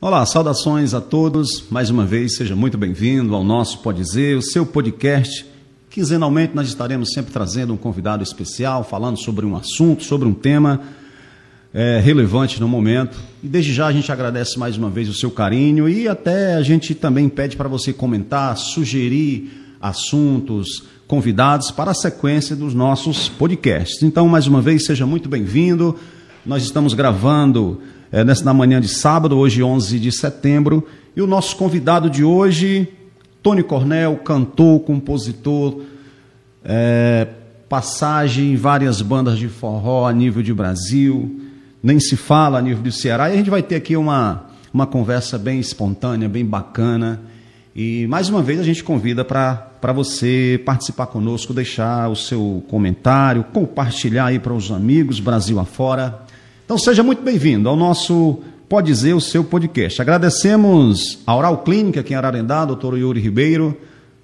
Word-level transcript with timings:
Olá, 0.00 0.24
saudações 0.24 0.94
a 0.94 1.00
todos. 1.00 1.64
Mais 1.68 1.90
uma 1.90 2.06
vez, 2.06 2.36
seja 2.36 2.54
muito 2.54 2.78
bem-vindo 2.78 3.34
ao 3.34 3.42
nosso 3.42 3.80
Pode 3.80 4.00
Dizer, 4.00 4.36
o 4.36 4.42
seu 4.42 4.64
podcast. 4.64 5.44
Quinzenalmente 5.90 6.54
nós 6.54 6.68
estaremos 6.68 7.10
sempre 7.12 7.32
trazendo 7.32 7.72
um 7.72 7.76
convidado 7.76 8.22
especial, 8.22 8.84
falando 8.84 9.18
sobre 9.18 9.44
um 9.44 9.56
assunto, 9.56 10.04
sobre 10.04 10.28
um 10.28 10.32
tema 10.32 10.82
é, 11.74 11.98
relevante 11.98 12.60
no 12.60 12.68
momento. 12.68 13.18
E 13.42 13.48
desde 13.48 13.74
já 13.74 13.88
a 13.88 13.92
gente 13.92 14.12
agradece 14.12 14.56
mais 14.56 14.76
uma 14.76 14.88
vez 14.88 15.08
o 15.08 15.14
seu 15.14 15.32
carinho 15.32 15.88
e 15.88 16.06
até 16.06 16.54
a 16.54 16.62
gente 16.62 16.94
também 16.94 17.28
pede 17.28 17.56
para 17.56 17.68
você 17.68 17.92
comentar, 17.92 18.56
sugerir 18.56 19.50
assuntos, 19.80 20.84
convidados 21.08 21.72
para 21.72 21.90
a 21.90 21.94
sequência 21.94 22.54
dos 22.54 22.72
nossos 22.72 23.28
podcasts. 23.28 24.00
Então, 24.04 24.28
mais 24.28 24.46
uma 24.46 24.62
vez, 24.62 24.86
seja 24.86 25.04
muito 25.04 25.28
bem-vindo. 25.28 25.96
Nós 26.46 26.62
estamos 26.62 26.94
gravando 26.94 27.82
é, 28.10 28.24
nessa 28.24 28.44
na 28.44 28.54
manhã 28.54 28.80
de 28.80 28.88
sábado, 28.88 29.36
hoje 29.36 29.62
11 29.62 29.98
de 29.98 30.12
setembro, 30.12 30.86
e 31.14 31.20
o 31.20 31.26
nosso 31.26 31.56
convidado 31.56 32.08
de 32.08 32.24
hoje, 32.24 32.88
Tony 33.42 33.62
Cornel, 33.62 34.16
cantor, 34.18 34.80
compositor, 34.80 35.82
é, 36.64 37.28
passagem 37.68 38.52
em 38.52 38.56
várias 38.56 39.02
bandas 39.02 39.38
de 39.38 39.48
forró 39.48 40.06
a 40.06 40.12
nível 40.12 40.42
de 40.42 40.54
Brasil, 40.54 41.40
nem 41.82 42.00
se 42.00 42.16
fala 42.16 42.58
a 42.58 42.62
nível 42.62 42.82
do 42.82 42.92
Ceará, 42.92 43.28
e 43.30 43.34
a 43.34 43.36
gente 43.36 43.50
vai 43.50 43.62
ter 43.62 43.76
aqui 43.76 43.96
uma, 43.96 44.46
uma 44.72 44.86
conversa 44.86 45.38
bem 45.38 45.60
espontânea, 45.60 46.28
bem 46.28 46.44
bacana, 46.44 47.20
e 47.76 48.06
mais 48.08 48.28
uma 48.28 48.42
vez 48.42 48.58
a 48.58 48.64
gente 48.64 48.82
convida 48.82 49.24
para 49.24 49.92
você 49.94 50.60
participar 50.64 51.06
conosco, 51.06 51.54
deixar 51.54 52.08
o 52.08 52.16
seu 52.16 52.64
comentário, 52.68 53.44
compartilhar 53.44 54.26
aí 54.26 54.38
para 54.40 54.52
os 54.52 54.72
amigos 54.72 55.20
Brasil 55.20 55.60
afora. 55.60 56.26
Então 56.68 56.76
seja 56.76 57.02
muito 57.02 57.22
bem-vindo 57.22 57.66
ao 57.66 57.74
nosso 57.74 58.40
Pode 58.68 58.88
Dizer, 58.88 59.14
o 59.14 59.22
seu 59.22 59.42
podcast. 59.42 60.02
Agradecemos 60.02 61.18
a 61.26 61.34
Oral 61.34 61.62
Clínica 61.62 62.00
aqui 62.00 62.12
em 62.12 62.16
Ararendá, 62.16 62.66
doutor 62.66 62.98
Yuri 62.98 63.18
Ribeiro, 63.20 63.74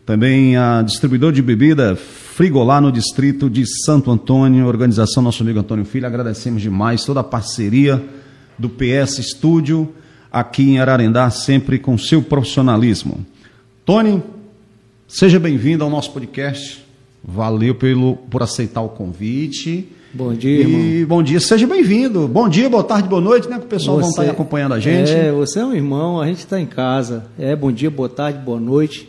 também 0.04 0.54
a 0.54 0.82
distribuidor 0.82 1.32
de 1.32 1.40
bebida 1.40 1.96
Frigolá 1.96 2.82
no 2.82 2.92
distrito 2.92 3.48
de 3.48 3.64
Santo 3.86 4.10
Antônio, 4.10 4.66
organização 4.66 5.22
nosso 5.22 5.42
amigo 5.42 5.58
Antônio 5.58 5.86
Filho. 5.86 6.06
Agradecemos 6.06 6.60
demais 6.60 7.02
toda 7.02 7.20
a 7.20 7.24
parceria 7.24 8.04
do 8.58 8.68
PS 8.68 9.20
Estúdio 9.20 9.94
aqui 10.30 10.72
em 10.72 10.78
Ararendá, 10.78 11.30
sempre 11.30 11.78
com 11.78 11.96
seu 11.96 12.20
profissionalismo. 12.20 13.24
Tony, 13.86 14.22
seja 15.08 15.40
bem-vindo 15.40 15.82
ao 15.82 15.88
nosso 15.88 16.12
podcast. 16.12 16.84
Valeu 17.24 17.74
pelo, 17.74 18.16
por 18.16 18.42
aceitar 18.42 18.82
o 18.82 18.90
convite. 18.90 19.88
Bom 20.16 20.32
dia, 20.32 20.60
irmão. 20.60 20.80
E 20.80 21.04
bom 21.04 21.22
dia, 21.24 21.40
seja 21.40 21.66
bem-vindo. 21.66 22.28
Bom 22.28 22.48
dia, 22.48 22.70
boa 22.70 22.84
tarde, 22.84 23.08
boa 23.08 23.20
noite, 23.20 23.48
né? 23.48 23.58
Que 23.58 23.64
o 23.64 23.68
pessoal 23.68 23.96
você, 23.96 24.02
vão 24.02 24.10
estar 24.10 24.30
acompanhando 24.30 24.72
a 24.72 24.78
gente. 24.78 25.10
É, 25.10 25.32
você 25.32 25.58
é 25.58 25.64
um 25.64 25.74
irmão, 25.74 26.20
a 26.20 26.26
gente 26.28 26.38
está 26.38 26.60
em 26.60 26.66
casa. 26.66 27.24
É, 27.36 27.56
bom 27.56 27.72
dia, 27.72 27.90
boa 27.90 28.08
tarde, 28.08 28.38
boa 28.38 28.60
noite. 28.60 29.08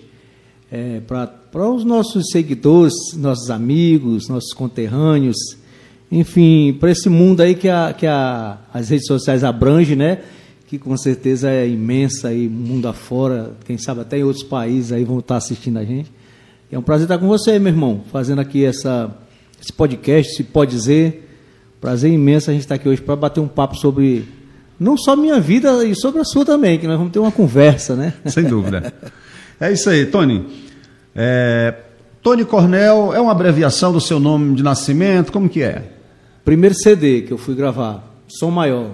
É, 0.72 1.02
Para 1.02 1.70
os 1.70 1.86
nossos 1.86 2.32
seguidores, 2.32 2.96
nossos 3.16 3.52
amigos, 3.52 4.28
nossos 4.28 4.52
conterrâneos, 4.52 5.38
enfim, 6.12 6.76
para 6.80 6.90
esse 6.90 7.08
mundo 7.08 7.42
aí 7.42 7.54
que, 7.54 7.70
a, 7.70 7.94
que 7.96 8.08
a, 8.08 8.58
as 8.74 8.90
redes 8.90 9.06
sociais 9.06 9.44
abrangem, 9.44 9.96
né? 9.96 10.22
Que 10.66 10.80
com 10.80 10.98
certeza 10.98 11.52
é 11.52 11.70
imensa 11.70 12.30
aí, 12.30 12.50
mundo 12.50 12.88
afora, 12.88 13.52
quem 13.64 13.78
sabe 13.78 14.02
até 14.02 14.18
em 14.18 14.24
outros 14.24 14.44
países 14.44 14.92
aí 14.92 15.04
vão 15.04 15.20
estar 15.20 15.38
assistindo 15.38 15.78
a 15.78 15.86
gente. 15.86 16.12
É 16.72 16.80
um 16.80 16.82
prazer 16.82 17.06
estar 17.06 17.20
com 17.20 17.28
você, 17.28 17.60
meu 17.60 17.72
irmão, 17.72 18.02
fazendo 18.12 18.42
aqui 18.42 18.66
essa 18.66 19.16
esse 19.62 19.74
podcast, 19.74 20.36
se 20.36 20.44
pode 20.44 20.72
dizer. 20.72 21.30
Prazer 21.80 22.12
imenso 22.12 22.50
a 22.50 22.54
gente 22.54 22.64
estar 22.64 22.76
aqui 22.76 22.90
hoje 22.90 23.02
para 23.02 23.16
bater 23.16 23.40
um 23.40 23.48
papo 23.48 23.76
sobre 23.76 24.26
não 24.80 24.98
só 24.98 25.16
minha 25.16 25.40
vida 25.40 25.84
e 25.86 25.96
sobre 25.96 26.20
a 26.20 26.24
sua 26.26 26.46
também, 26.46 26.80
que 26.80 26.88
nós 26.88 26.98
vamos 26.98 27.14
ter 27.14 27.20
uma 27.20 27.32
conversa, 27.32 27.96
né? 27.96 28.14
Sem 28.26 28.44
dúvida. 28.44 28.94
É 29.60 29.72
isso 29.72 29.90
aí, 29.90 30.06
Tony. 30.06 30.46
É, 31.16 31.74
Tony 32.22 32.44
Cornel 32.44 33.14
é 33.14 33.22
uma 33.22 33.32
abreviação 33.32 33.94
do 33.94 34.02
seu 34.02 34.20
nome 34.20 34.56
de 34.56 34.64
nascimento, 34.64 35.32
como 35.32 35.48
que 35.48 35.62
é? 35.62 35.92
Primeiro 36.44 36.76
CD 36.76 37.22
que 37.22 37.32
eu 37.32 37.38
fui 37.38 37.56
gravar, 37.56 38.04
Som 38.28 38.52
Maior. 38.52 38.92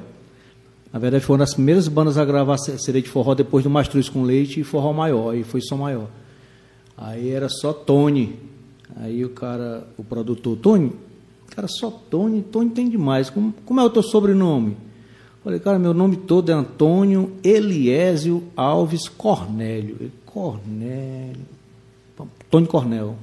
Na 0.91 0.99
verdade, 0.99 1.23
foi 1.23 1.35
uma 1.35 1.45
das 1.45 1.53
primeiras 1.53 1.87
bandas 1.87 2.17
a 2.17 2.25
gravar 2.25 2.57
CD 2.57 3.01
de 3.01 3.09
forró 3.09 3.33
depois 3.33 3.63
do 3.63 3.69
Mastruz 3.69 4.09
com 4.09 4.23
Leite 4.23 4.59
e 4.59 4.63
Forró 4.63 4.91
Maior, 4.91 5.33
e 5.33 5.43
foi 5.43 5.61
Som 5.61 5.77
Maior. 5.77 6.07
Aí 6.97 7.29
era 7.29 7.47
só 7.47 7.71
Tony, 7.71 8.37
Aí 8.97 9.23
o 9.23 9.29
cara, 9.29 9.87
o 9.97 10.03
produtor, 10.03 10.57
Tony, 10.57 10.91
cara, 11.49 11.67
só 11.67 11.89
Tony, 11.89 12.41
Tony 12.41 12.69
tem 12.69 12.89
demais. 12.89 13.29
Como, 13.29 13.53
como 13.65 13.79
é 13.79 13.83
o 13.83 13.89
teu 13.89 14.03
sobrenome? 14.03 14.75
Falei, 15.43 15.59
cara, 15.59 15.79
meu 15.79 15.93
nome 15.93 16.17
todo 16.17 16.51
é 16.51 16.53
Antônio 16.53 17.31
Eliésio 17.43 18.43
Alves 18.55 19.09
Cornélio. 19.09 20.11
Cornélio. 20.25 21.45
Tony 22.49 22.67
Cornel. 22.67 23.15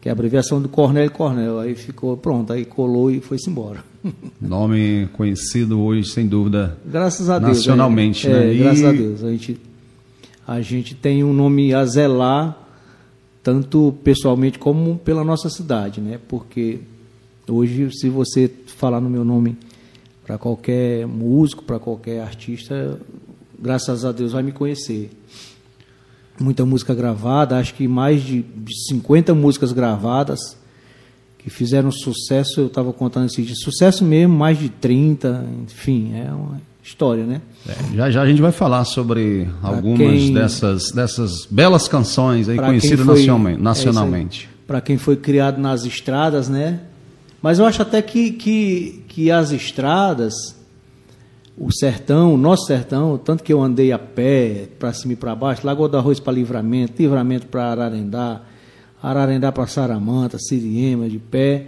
Que 0.00 0.08
é 0.08 0.10
a 0.10 0.12
abreviação 0.12 0.62
do 0.62 0.68
Cornélio 0.68 1.10
Cornel. 1.10 1.58
Aí 1.58 1.74
ficou, 1.74 2.16
pronto, 2.16 2.52
aí 2.52 2.64
colou 2.64 3.10
e 3.10 3.20
foi-se 3.20 3.50
embora. 3.50 3.84
Nome 4.40 5.08
conhecido 5.12 5.80
hoje, 5.80 6.08
sem 6.08 6.26
dúvida. 6.26 6.78
Graças 6.86 7.28
a 7.28 7.38
Deus. 7.38 7.58
Nacionalmente, 7.58 8.26
é, 8.26 8.32
né? 8.32 8.54
É, 8.54 8.58
graças 8.58 8.84
a 8.84 8.92
Deus. 8.92 9.24
A 9.24 9.30
gente, 9.30 9.60
a 10.46 10.60
gente 10.62 10.94
tem 10.94 11.22
um 11.22 11.34
nome 11.34 11.74
a 11.74 11.84
zelar 11.84 12.63
tanto 13.44 13.94
pessoalmente 14.02 14.58
como 14.58 14.96
pela 14.96 15.22
nossa 15.22 15.50
cidade, 15.50 16.00
né? 16.00 16.18
Porque 16.26 16.80
hoje, 17.46 17.90
se 17.92 18.08
você 18.08 18.50
falar 18.66 19.02
no 19.02 19.10
meu 19.10 19.22
nome 19.22 19.56
para 20.24 20.38
qualquer 20.38 21.06
músico, 21.06 21.62
para 21.62 21.78
qualquer 21.78 22.22
artista, 22.22 22.98
graças 23.60 24.02
a 24.02 24.12
Deus 24.12 24.32
vai 24.32 24.42
me 24.42 24.50
conhecer. 24.50 25.10
Muita 26.40 26.64
música 26.64 26.94
gravada, 26.94 27.58
acho 27.58 27.74
que 27.74 27.86
mais 27.86 28.22
de 28.22 28.44
50 28.88 29.34
músicas 29.34 29.72
gravadas 29.72 30.56
que 31.38 31.50
fizeram 31.50 31.90
sucesso, 31.90 32.62
eu 32.62 32.66
estava 32.68 32.94
contando 32.94 33.26
esse 33.26 33.42
de 33.42 33.54
sucesso 33.62 34.02
mesmo, 34.02 34.34
mais 34.34 34.58
de 34.58 34.70
30, 34.70 35.46
enfim, 35.64 36.14
é 36.14 36.32
uma 36.32 36.62
história, 36.84 37.24
né? 37.24 37.40
É, 37.66 37.96
já 37.96 38.10
já 38.10 38.22
a 38.22 38.26
gente 38.26 38.42
vai 38.42 38.52
falar 38.52 38.84
sobre 38.84 39.48
pra 39.60 39.70
algumas 39.70 39.98
quem, 39.98 40.34
dessas, 40.34 40.92
dessas 40.92 41.46
belas 41.50 41.88
canções 41.88 42.46
aí 42.48 42.58
conhecidas 42.58 43.06
foi, 43.06 43.26
nacionalmente. 43.56 44.48
É 44.52 44.66
Para 44.66 44.80
quem 44.82 44.98
foi 44.98 45.16
criado 45.16 45.58
nas 45.58 45.86
estradas, 45.86 46.48
né? 46.48 46.80
Mas 47.40 47.58
eu 47.58 47.64
acho 47.64 47.80
até 47.80 48.02
que, 48.02 48.32
que, 48.32 49.02
que 49.08 49.30
as 49.30 49.50
estradas, 49.50 50.54
o 51.56 51.72
sertão, 51.72 52.34
o 52.34 52.36
nosso 52.36 52.66
sertão, 52.66 53.18
tanto 53.18 53.42
que 53.42 53.52
eu 53.52 53.62
andei 53.62 53.90
a 53.90 53.98
pé, 53.98 54.68
para 54.78 54.92
cima 54.92 55.14
e 55.14 55.16
para 55.16 55.34
baixo, 55.34 55.66
Lagoa 55.66 55.88
do 55.88 55.96
Arroz 55.96 56.20
para 56.20 56.34
Livramento, 56.34 57.00
Livramento 57.00 57.46
para 57.46 57.70
Ararendá, 57.70 58.42
Ararendá 59.02 59.50
para 59.50 59.66
Saramanta, 59.66 60.38
Siriema, 60.38 61.08
de 61.08 61.18
pé 61.18 61.66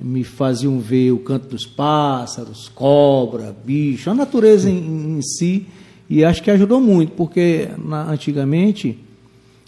me 0.00 0.24
faziam 0.24 0.78
ver 0.80 1.12
o 1.12 1.18
canto 1.18 1.48
dos 1.48 1.66
pássaros, 1.66 2.68
cobra, 2.68 3.54
bicho, 3.64 4.08
a 4.10 4.14
natureza 4.14 4.70
em, 4.70 5.18
em 5.18 5.22
si, 5.22 5.66
e 6.08 6.24
acho 6.24 6.42
que 6.42 6.50
ajudou 6.50 6.80
muito, 6.80 7.12
porque 7.12 7.68
na, 7.78 8.10
antigamente 8.10 8.98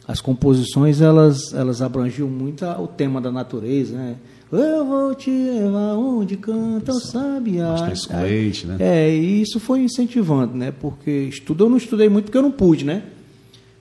as 0.07 0.21
composições 0.21 1.01
elas, 1.01 1.53
elas 1.53 1.81
abrangiam 1.81 2.29
muito 2.29 2.65
o 2.65 2.87
tema 2.87 3.21
da 3.21 3.31
natureza, 3.31 3.97
né? 3.97 4.17
Eu 4.51 4.85
vou 4.85 5.15
te 5.15 5.31
levar 5.31 5.95
onde 5.95 6.37
canta 6.37 6.93
o 6.93 7.01
sabiá. 7.01 7.91
Leite, 8.23 8.67
né? 8.67 8.77
É, 8.79 9.15
e 9.15 9.41
isso 9.41 9.59
foi 9.59 9.81
incentivando, 9.81 10.55
né? 10.55 10.71
Porque 10.71 11.11
estudo 11.11 11.65
eu 11.65 11.71
não 11.71 11.79
estudei 11.79 12.11
muito 12.11 12.27
porque 12.27 12.37
eu 12.37 12.43
não 12.43 12.51
pude, 12.51 12.85
né? 12.85 13.03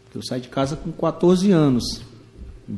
Porque 0.05 0.19
eu 0.19 0.23
saí 0.23 0.39
de 0.39 0.47
casa 0.47 0.77
com 0.77 0.89
14 0.89 1.51
anos. 1.51 2.01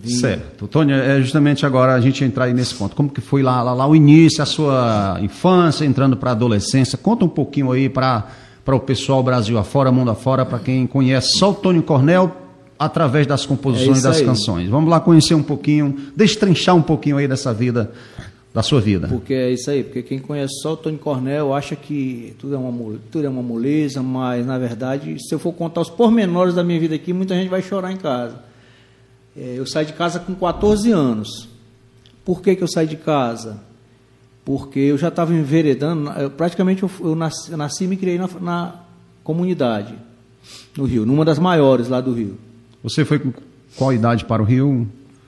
Certo. 0.06 0.68
Tônia, 0.68 0.96
é 0.96 1.22
justamente 1.22 1.66
agora 1.66 1.94
a 1.94 2.02
gente 2.02 2.24
entrar 2.24 2.46
aí 2.46 2.54
nesse 2.54 2.74
ponto. 2.74 2.96
Como 2.96 3.10
que 3.10 3.22
foi 3.22 3.44
lá, 3.44 3.62
lá, 3.62 3.74
lá 3.74 3.88
o 3.88 3.96
início, 3.96 4.42
a 4.42 4.46
sua 4.46 5.18
infância, 5.22 5.86
entrando 5.86 6.18
para 6.18 6.32
a 6.32 6.34
adolescência? 6.34 6.98
Conta 6.98 7.26
um 7.26 7.30
pouquinho 7.30 7.72
aí 7.72 7.90
para 7.90 8.26
o 8.68 8.80
pessoal 8.80 9.22
Brasil 9.22 9.58
afora, 9.58 9.92
mundo 9.92 10.12
afora, 10.12 10.46
para 10.46 10.60
quem 10.60 10.88
conhece 10.88 11.38
só 11.38 11.52
o 11.52 11.54
Tônio 11.54 11.84
Cornel 11.84 12.44
através 12.78 13.28
das 13.28 13.46
composições 13.46 14.00
é 14.00 14.08
das 14.08 14.18
aí. 14.18 14.26
canções. 14.26 14.70
Vamos 14.70 14.90
lá 14.90 15.00
conhecer 15.00 15.36
um 15.36 15.44
pouquinho, 15.44 15.96
destrinchar 16.16 16.76
um 16.76 16.82
pouquinho 16.82 17.18
aí 17.18 17.28
dessa 17.28 17.54
vida, 17.54 17.92
da 18.54 18.62
sua 18.62 18.82
vida. 18.82 19.08
Porque 19.08 19.34
é 19.34 19.52
isso 19.52 19.70
aí, 19.70 19.84
porque 19.84 20.02
quem 20.02 20.20
conhece 20.20 20.54
só 20.62 20.74
o 20.74 20.78
Tônio 20.78 21.00
Cornel 21.00 21.54
acha 21.54 21.76
que 21.76 22.36
tudo 22.40 22.56
é, 22.56 22.58
uma, 22.58 22.96
tudo 23.12 23.26
é 23.26 23.30
uma 23.30 23.42
moleza, 23.42 24.02
mas 24.02 24.46
na 24.46 24.58
verdade, 24.58 25.18
se 25.20 25.34
eu 25.34 25.40
for 25.40 25.54
contar 25.54 25.82
os 25.82 25.90
pormenores 25.90 26.54
da 26.54 26.64
minha 26.64 26.80
vida 26.80 26.96
aqui, 26.96 27.14
muita 27.14 27.36
gente 27.36 27.50
vai 27.50 27.62
chorar 27.62 27.92
em 27.92 27.98
casa. 27.98 28.53
É, 29.36 29.56
eu 29.58 29.66
saí 29.66 29.86
de 29.86 29.94
casa 29.94 30.20
com 30.20 30.34
14 30.36 30.92
anos. 30.92 31.50
Por 32.24 32.42
que, 32.42 32.56
que 32.56 32.64
eu 32.64 32.68
saí 32.68 32.88
de 32.88 32.98
casa? 32.98 33.60
Porque 34.46 34.80
eu 34.80 34.98
já 34.98 35.08
estava 35.08 35.34
enveredando, 35.34 36.10
eu, 36.12 36.30
praticamente 36.30 36.84
eu, 36.84 36.92
eu, 37.00 37.16
nasci, 37.16 37.52
eu, 37.52 37.58
nasci, 37.58 37.86
e 37.86 37.88
me 37.88 37.98
criei 37.98 38.18
na, 38.18 38.28
na, 38.42 38.76
comunidade, 39.24 39.96
no 40.78 40.84
Rio, 40.84 41.06
numa 41.06 41.24
das 41.24 41.40
maiores 41.40 41.88
lá 41.88 42.02
do 42.02 42.14
Rio. 42.14 42.38
Você 42.84 43.06
foi 43.06 43.20
com 43.20 43.32
qual 43.78 43.94
idade 43.94 44.26
para 44.26 44.42
o 44.42 44.46
Rio? 44.46 44.88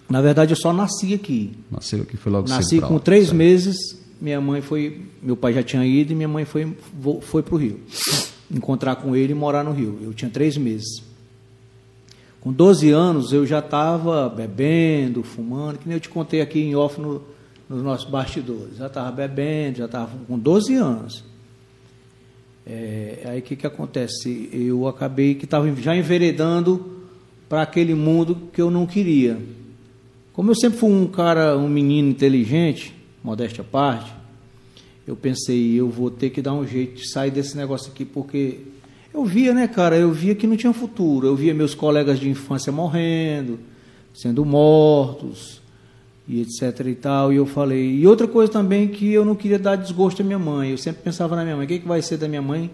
Na 0.10 0.22
verdade, 0.22 0.52
eu 0.52 0.58
só 0.58 0.74
nasci 0.74 1.14
aqui. 1.14 1.54
Nasceu 1.72 2.02
aqui, 2.02 2.18
foi 2.18 2.32
logo 2.32 2.50
Nasci 2.50 2.82
com 2.82 3.00
três 3.00 3.28
certo. 3.28 3.38
meses, 3.38 3.78
minha 4.20 4.40
mãe 4.42 4.62
foi, 4.62 5.02
meu 5.22 5.38
pai 5.38 5.54
já 5.54 5.64
tinha 5.64 5.86
ido 5.86 6.12
e 6.12 6.16
minha 6.16 6.28
mãe 6.28 6.44
foi, 6.44 6.76
foi 7.22 7.42
para 7.42 7.56
o 7.56 7.58
Rio. 7.58 7.80
encontrar 8.52 8.98
com 8.98 9.16
ele 9.16 9.32
e 9.32 9.36
morar 9.36 9.64
no 9.64 9.72
Rio. 9.72 9.98
Eu 10.02 10.14
tinha 10.14 10.30
três 10.30 10.58
meses. 10.58 11.02
Com 12.46 12.54
12 12.54 12.92
anos 12.92 13.34
eu 13.34 13.44
já 13.44 13.58
estava 13.58 14.30
bebendo, 14.30 15.24
fumando, 15.24 15.80
que 15.80 15.88
nem 15.88 15.96
eu 15.96 16.00
te 16.00 16.10
contei 16.10 16.42
aqui 16.42 16.60
em 16.60 16.76
off 16.76 17.02
no, 17.02 17.24
nos 17.68 17.82
nossos 17.82 18.08
bastidores. 18.08 18.78
Já 18.78 18.86
estava 18.86 19.12
bebendo, 19.12 19.80
já 19.80 19.86
estava 19.86 20.12
com 20.28 20.38
12 20.38 20.76
anos. 20.76 21.24
É, 22.64 23.24
aí 23.26 23.40
o 23.40 23.42
que, 23.42 23.56
que 23.56 23.66
acontece? 23.66 24.48
Eu 24.54 24.88
acabei 24.88 25.34
que 25.34 25.46
estava 25.46 25.76
já 25.78 25.96
enveredando 25.96 27.02
para 27.50 27.64
aquele 27.64 27.96
mundo 27.96 28.38
que 28.54 28.62
eu 28.62 28.70
não 28.70 28.86
queria. 28.86 29.42
Como 30.32 30.52
eu 30.52 30.56
sempre 30.56 30.78
fui 30.78 30.92
um 30.92 31.08
cara, 31.08 31.58
um 31.58 31.68
menino 31.68 32.10
inteligente, 32.10 32.94
modéstia 33.24 33.64
à 33.64 33.66
parte, 33.66 34.14
eu 35.08 35.16
pensei, 35.16 35.74
eu 35.74 35.90
vou 35.90 36.12
ter 36.12 36.30
que 36.30 36.44
dar 36.44 36.54
um 36.54 36.68
jeito 36.68 37.02
de 37.02 37.10
sair 37.10 37.32
desse 37.32 37.58
negócio 37.58 37.92
aqui, 37.92 38.06
porque 38.06 38.60
eu 39.16 39.24
via, 39.24 39.54
né, 39.54 39.68
cara, 39.68 39.98
eu 39.98 40.12
via 40.12 40.36
que 40.36 40.46
não 40.46 40.58
tinha 40.58 40.74
futuro. 40.74 41.28
Eu 41.28 41.36
via 41.36 41.54
meus 41.54 41.74
colegas 41.74 42.20
de 42.20 42.30
infância 42.30 42.72
morrendo, 42.72 43.58
sendo 44.14 44.44
mortos, 44.44 45.62
e 46.28 46.42
etc 46.42 46.88
e 46.88 46.96
tal. 46.96 47.32
E 47.32 47.38
eu 47.38 47.46
falei. 47.46 47.96
E 47.96 48.06
outra 48.06 48.28
coisa 48.28 48.52
também 48.52 48.90
que 48.90 49.12
eu 49.12 49.24
não 49.24 49.36
queria 49.36 49.58
dar 49.58 49.76
desgosto 49.78 50.22
à 50.22 50.26
minha 50.26 50.40
mãe. 50.40 50.72
Eu 50.72 50.78
sempre 50.78 51.02
pensava 51.02 51.36
na 51.36 51.44
minha 51.44 51.56
mãe: 51.56 51.66
o 51.66 51.68
que, 51.68 51.80
que 51.80 51.88
vai 51.88 52.02
ser 52.02 52.18
da 52.18 52.28
minha 52.28 52.42
mãe 52.42 52.70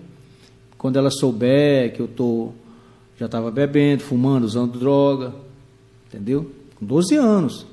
quando 0.78 0.98
ela 0.98 1.12
souber 1.12 1.94
que 1.94 2.00
eu 2.00 2.08
tô 2.08 2.50
já 3.20 3.28
estava 3.28 3.52
bebendo, 3.52 4.02
fumando, 4.02 4.46
usando 4.46 4.80
droga, 4.80 5.32
entendeu? 6.08 6.52
Com 6.76 6.84
12 6.84 7.16
anos. 7.16 7.68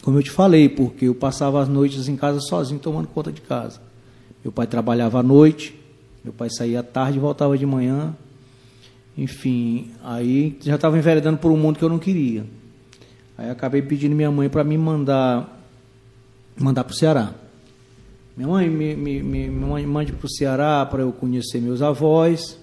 Como 0.00 0.16
eu 0.18 0.22
te 0.22 0.30
falei, 0.30 0.66
porque 0.66 1.04
eu 1.04 1.14
passava 1.14 1.60
as 1.60 1.68
noites 1.68 2.08
em 2.08 2.16
casa 2.16 2.40
sozinho, 2.40 2.80
tomando 2.80 3.06
conta 3.08 3.30
de 3.30 3.42
casa. 3.42 3.82
Meu 4.42 4.50
pai 4.50 4.66
trabalhava 4.66 5.20
à 5.20 5.22
noite, 5.22 5.78
meu 6.24 6.32
pai 6.32 6.48
saía 6.48 6.80
à 6.80 6.82
tarde 6.82 7.18
e 7.18 7.20
voltava 7.20 7.56
de 7.58 7.66
manhã. 7.66 8.16
Enfim, 9.16 9.90
aí 10.02 10.56
já 10.62 10.76
estava 10.76 10.96
enveredando 10.96 11.36
por 11.36 11.52
um 11.52 11.56
mundo 11.56 11.78
que 11.78 11.84
eu 11.84 11.88
não 11.90 11.98
queria. 11.98 12.46
Aí 13.36 13.50
acabei 13.50 13.82
pedindo 13.82 14.16
minha 14.16 14.30
mãe 14.30 14.48
para 14.48 14.64
me 14.64 14.78
mandar 14.78 15.60
mandar 16.58 16.82
para 16.84 16.92
o 16.92 16.96
Ceará. 16.96 17.34
Minha 18.36 18.48
mãe 18.48 18.70
me, 18.70 18.96
me, 18.96 19.22
me, 19.22 19.48
me 19.48 19.86
mande 19.86 20.12
para 20.12 20.26
o 20.26 20.30
Ceará 20.30 20.86
para 20.86 21.02
eu 21.02 21.12
conhecer 21.12 21.60
meus 21.60 21.82
avós. 21.82 22.58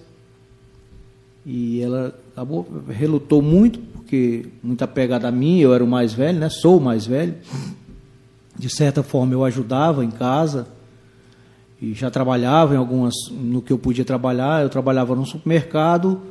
E 1.46 1.80
ela 1.80 2.18
acabou, 2.32 2.66
relutou 2.88 3.40
muito, 3.40 3.78
porque 3.78 4.46
muita 4.62 4.86
pegada 4.88 5.28
a 5.28 5.32
mim, 5.32 5.58
eu 5.60 5.72
era 5.72 5.84
o 5.84 5.86
mais 5.86 6.12
velho, 6.12 6.38
né? 6.38 6.48
Sou 6.48 6.78
o 6.78 6.80
mais 6.80 7.06
velho. 7.06 7.36
De 8.58 8.68
certa 8.68 9.02
forma 9.02 9.32
eu 9.32 9.44
ajudava 9.44 10.04
em 10.04 10.10
casa 10.10 10.66
e 11.82 11.94
já 11.94 12.08
trabalhava 12.12 12.74
em 12.74 12.76
algumas 12.76 13.12
no 13.32 13.60
que 13.60 13.72
eu 13.72 13.76
podia 13.76 14.04
trabalhar. 14.04 14.62
Eu 14.62 14.68
trabalhava 14.68 15.16
no 15.16 15.26
supermercado. 15.26 16.22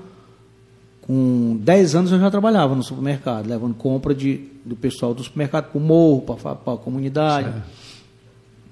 Com 1.02 1.58
10 1.62 1.96
anos 1.96 2.12
eu 2.14 2.20
já 2.20 2.32
trabalhava 2.32 2.74
no 2.74 2.82
supermercado, 2.82 3.48
levando 3.48 3.74
compra 3.74 4.16
de, 4.16 4.46
do 4.64 4.78
pessoal 4.78 5.14
do 5.14 5.22
supermercado 5.22 5.70
para 5.70 5.78
o 5.78 5.82
morro, 5.82 6.22
para 6.22 6.52
a 6.52 6.78
comunidade. 6.78 7.52
Certo. 7.52 7.64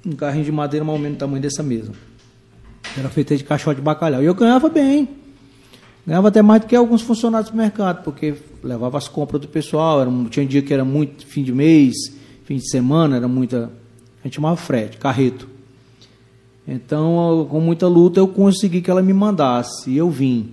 Um 0.05 0.15
carrinho 0.15 0.45
de 0.45 0.51
madeira 0.53 0.85
mais 0.85 0.97
ou 0.97 1.03
menos 1.03 1.17
do 1.17 1.19
tamanho 1.19 1.41
dessa 1.41 1.61
mesa. 1.61 1.91
Era 2.97 3.09
feito 3.09 3.35
de 3.35 3.43
caixote 3.43 3.75
de 3.75 3.81
bacalhau. 3.81 4.23
E 4.23 4.25
eu 4.25 4.33
ganhava 4.33 4.69
bem. 4.69 5.09
Ganhava 6.07 6.29
até 6.29 6.41
mais 6.41 6.61
do 6.61 6.67
que 6.67 6.77
alguns 6.77 7.01
funcionários 7.01 7.51
do 7.51 7.57
mercado, 7.57 8.05
porque 8.05 8.35
levava 8.63 8.97
as 8.97 9.09
compras 9.09 9.41
do 9.41 9.49
pessoal. 9.49 9.99
Era, 9.99 10.09
tinha 10.29 10.45
um 10.45 10.47
dia 10.47 10.61
que 10.61 10.73
era 10.73 10.85
muito 10.85 11.27
fim 11.27 11.43
de 11.43 11.51
mês, 11.51 11.93
fim 12.45 12.55
de 12.55 12.69
semana, 12.69 13.17
era 13.17 13.27
muita. 13.27 13.69
A 14.21 14.23
gente 14.23 14.35
chamava 14.35 14.55
frete, 14.55 14.97
carreto. 14.97 15.58
Então, 16.71 17.47
com 17.49 17.59
muita 17.59 17.87
luta, 17.87 18.19
eu 18.19 18.27
consegui 18.27 18.79
que 18.79 18.91
ela 18.91 19.01
me 19.01 19.11
mandasse. 19.11 19.95
Eu 19.95 20.07
vim 20.07 20.51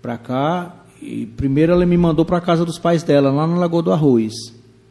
para 0.00 0.16
cá. 0.16 0.84
E 1.02 1.26
primeiro 1.26 1.72
ela 1.72 1.84
me 1.84 1.96
mandou 1.96 2.24
para 2.24 2.38
a 2.38 2.40
casa 2.40 2.64
dos 2.64 2.78
pais 2.78 3.02
dela, 3.02 3.30
lá 3.32 3.44
na 3.44 3.56
Lagoa 3.56 3.82
do 3.82 3.92
Arroz. 3.92 4.32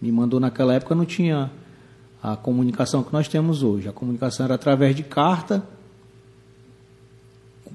Me 0.01 0.11
mandou 0.11 0.41
naquela 0.41 0.73
época, 0.73 0.93
não 0.93 1.05
tinha 1.05 1.49
a 2.21 2.35
comunicação 2.35 3.01
que 3.01 3.13
nós 3.13 3.29
temos 3.29 3.63
hoje. 3.63 3.87
A 3.87 3.93
comunicação 3.93 4.45
era 4.45 4.55
através 4.55 4.93
de 4.93 5.03
carta 5.03 5.63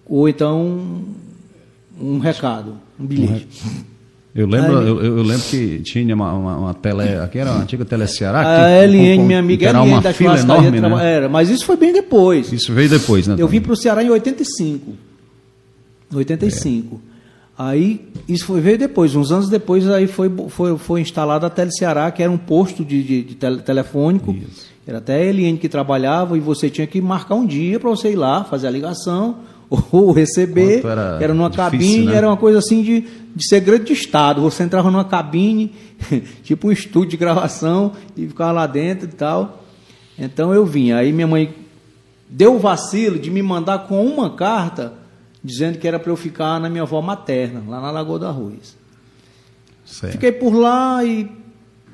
ou 0.05 0.29
então 0.29 1.05
um 1.99 2.19
recado, 2.19 2.79
um 3.01 3.07
bilhete. 3.07 3.63
Eu 4.35 4.47
lembro, 4.47 4.73
eu, 4.81 5.05
eu, 5.05 5.23
lembro 5.23 5.43
que 5.43 5.81
tinha 5.81 6.15
uma, 6.15 6.33
uma, 6.33 6.57
uma 6.57 6.75
tele, 6.75 7.19
aqui 7.19 7.39
era 7.39 7.51
a 7.51 7.61
antiga 7.61 7.85
Tele 7.85 8.07
Ceará. 8.07 8.65
A 8.65 8.87
LN, 8.87 9.25
minha 9.25 9.39
amiga 9.39 9.69
era 9.69 9.83
uma 9.83 10.01
da 10.01 10.15
fila 10.15 10.41
enorme, 10.41 10.81
né? 10.81 10.89
Era, 11.15 11.29
mas 11.29 11.51
isso 11.51 11.67
foi 11.67 11.77
bem 11.77 11.93
depois. 11.93 12.51
Isso 12.51 12.73
veio 12.73 12.89
depois, 12.89 13.27
né? 13.27 13.37
Eu 13.39 13.47
vim 13.47 13.61
para 13.61 13.73
o 13.73 13.77
Ceará 13.77 14.03
em 14.03 14.09
85. 14.09 14.93
85. 16.15 16.97
É. 16.97 17.13
Aí, 17.59 18.09
isso 18.27 18.47
foi, 18.47 18.61
veio 18.63 18.79
depois, 18.79 19.15
uns 19.15 19.31
anos 19.31 19.51
depois, 19.51 19.87
aí 19.87 20.07
foi, 20.07 20.33
foi, 20.49 20.79
foi 20.79 21.01
instalada 21.03 21.47
a 21.47 21.51
Tele 21.51 21.71
Ceará, 21.71 22.11
que 22.11 22.23
era 22.23 22.33
um 22.33 22.39
posto 22.39 22.83
de, 22.83 23.03
de, 23.03 23.23
de 23.23 23.35
tele, 23.35 23.59
telefônico. 23.59 24.33
Isso. 24.33 24.73
Era 24.87 24.99
até 24.99 25.15
a 25.15 25.31
LN 25.31 25.59
que 25.59 25.69
trabalhava 25.69 26.39
e 26.39 26.41
você 26.41 26.71
tinha 26.71 26.87
que 26.87 27.03
marcar 27.03 27.35
um 27.35 27.47
dia 27.47 27.79
para 27.79 27.91
você 27.91 28.13
ir 28.13 28.17
lá, 28.17 28.45
fazer 28.45 28.67
a 28.67 28.71
ligação 28.71 29.37
ou 29.91 30.13
receber. 30.13 30.85
Era, 30.85 31.19
era, 31.21 31.35
numa 31.35 31.49
difícil, 31.49 31.71
cabine, 31.71 32.07
né? 32.07 32.15
era 32.15 32.29
uma 32.29 32.37
coisa 32.37 32.59
assim 32.59 32.83
de, 32.83 33.01
de 33.01 33.49
segredo 33.49 33.85
de 33.85 33.93
Estado. 33.93 34.41
Você 34.43 34.63
entrava 34.63 34.91
numa 34.91 35.05
cabine, 35.05 35.73
tipo 36.43 36.69
um 36.69 36.73
estúdio 36.73 37.11
de 37.11 37.17
gravação, 37.17 37.93
e 38.17 38.27
ficava 38.27 38.53
lá 38.53 38.67
dentro 38.67 39.09
e 39.09 39.13
tal. 39.13 39.65
Então 40.19 40.53
eu 40.53 40.67
vim. 40.67 40.93
Aí 40.93 41.13
minha 41.13 41.27
mãe 41.27 41.55
deu 42.29 42.57
o 42.57 42.59
vacilo 42.59 43.19
de 43.19 43.31
me 43.31 43.43
mandar 43.43 43.87
com 43.87 44.05
uma 44.05 44.31
carta 44.31 44.95
dizendo 45.43 45.79
que 45.79 45.89
era 45.89 45.99
para 45.99 46.11
eu 46.11 46.17
ficar 46.17 46.61
na 46.61 46.71
minha 46.71 46.83
avó 46.83 47.01
materna, 47.01 47.63
lá 47.67 47.81
na 47.81 47.91
Lagoa 47.91 48.19
do 48.19 48.27
Arroz. 48.27 48.77
Certo. 49.85 50.13
Fiquei 50.13 50.31
por 50.31 50.55
lá 50.55 51.05
e 51.05 51.29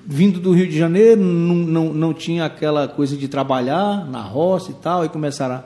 vindo 0.04 0.38
do 0.38 0.52
Rio 0.52 0.68
de 0.68 0.78
Janeiro, 0.78 1.20
não, 1.20 1.54
não, 1.54 1.92
não 1.92 2.14
tinha 2.14 2.44
aquela 2.44 2.88
coisa 2.88 3.16
de 3.16 3.28
trabalhar 3.28 4.06
na 4.06 4.22
roça 4.22 4.70
e 4.70 4.74
tal, 4.74 5.04
e 5.04 5.08
começaram 5.08 5.56
a 5.56 5.64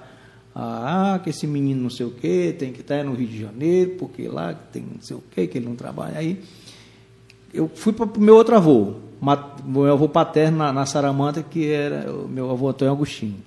ah, 0.54 1.18
que 1.22 1.30
esse 1.30 1.46
menino 1.46 1.82
não 1.82 1.90
sei 1.90 2.04
o 2.04 2.10
que, 2.10 2.54
tem 2.58 2.72
que 2.72 2.80
estar 2.80 3.02
no 3.04 3.14
Rio 3.14 3.28
de 3.28 3.40
Janeiro, 3.40 3.96
porque 3.98 4.28
lá 4.28 4.52
tem 4.52 4.82
não 4.82 5.00
sei 5.00 5.16
o 5.16 5.22
que, 5.30 5.46
que 5.46 5.58
ele 5.58 5.66
não 5.66 5.74
trabalha. 5.74 6.18
Aí 6.18 6.42
eu 7.52 7.70
fui 7.74 7.92
para 7.92 8.04
o 8.04 8.20
meu 8.20 8.36
outro 8.36 8.54
avô, 8.54 8.94
meu 9.64 9.92
avô 9.92 10.08
paterno 10.08 10.58
na, 10.58 10.72
na 10.72 10.86
Saramanta, 10.86 11.42
que 11.42 11.70
era 11.70 12.12
o 12.12 12.28
meu 12.28 12.50
avô 12.50 12.68
Antônio 12.68 12.92
Agostinho, 12.92 13.38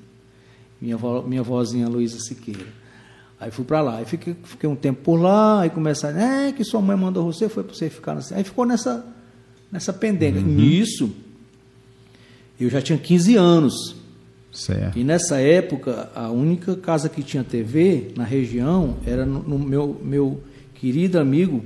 minha, 0.82 0.96
avó, 0.96 1.22
minha 1.22 1.44
vozinha 1.44 1.88
Luísa 1.88 2.20
Siqueira. 2.20 2.86
Aí 3.40 3.52
fui 3.52 3.66
para 3.66 3.82
lá, 3.82 3.98
aí 3.98 4.06
fiquei, 4.06 4.36
fiquei, 4.44 4.68
um 4.68 4.76
tempo 4.76 5.02
por 5.04 5.18
lá, 5.18 5.62
aí 5.62 5.70
começaram, 5.70 6.18
é 6.20 6.52
que 6.54 6.64
sua 6.64 6.82
mãe 6.82 6.96
mandou 6.96 7.26
você, 7.26 7.50
foi 7.50 7.64
para 7.64 7.76
você 7.76 7.90
ficar 7.90 8.14
assim. 8.14 8.34
Aí 8.34 8.44
ficou 8.44 8.66
nessa, 8.66 9.06
nessa 9.72 9.92
pendência. 9.92 10.42
Uhum. 10.42 10.48
Nisso, 10.48 11.12
eu 12.60 12.70
já 12.70 12.82
tinha 12.82 12.98
15 12.98 13.36
anos. 13.36 13.96
Certo. 14.56 14.98
E 14.98 15.04
nessa 15.04 15.38
época, 15.38 16.10
a 16.16 16.32
única 16.32 16.78
casa 16.78 17.10
que 17.10 17.22
tinha 17.22 17.44
TV 17.44 18.14
na 18.16 18.24
região 18.24 18.96
era 19.06 19.26
no, 19.26 19.44
no 19.44 19.60
meu, 19.60 20.00
meu 20.02 20.42
querido 20.74 21.20
amigo 21.20 21.62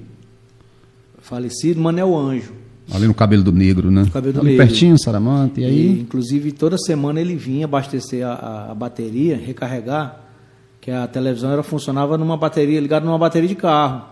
falecido 1.19 1.79
Manel 1.79 2.17
Anjo. 2.17 2.51
Ali 2.91 3.05
no 3.05 3.13
Cabelo 3.13 3.43
do 3.43 3.51
Negro, 3.51 3.91
né? 3.91 4.01
No 4.01 4.11
Cabelo 4.11 4.33
do 4.33 4.39
Ali 4.39 4.49
Negro. 4.53 4.65
pertinho, 4.65 4.97
Saramanta, 4.97 5.61
e 5.61 5.65
aí? 5.65 5.87
E, 5.87 6.01
inclusive, 6.01 6.51
toda 6.51 6.79
semana 6.79 7.21
ele 7.21 7.35
vinha 7.35 7.65
abastecer 7.65 8.25
a, 8.25 8.33
a, 8.33 8.71
a, 8.71 8.75
bateria, 8.75 9.37
recarregar, 9.37 10.21
que 10.81 10.89
a 10.89 11.05
televisão 11.05 11.51
era, 11.51 11.61
funcionava 11.61 12.17
numa 12.17 12.37
bateria, 12.37 12.79
ligada 12.79 13.05
numa 13.05 13.19
bateria 13.19 13.47
de 13.47 13.55
carro. 13.55 14.03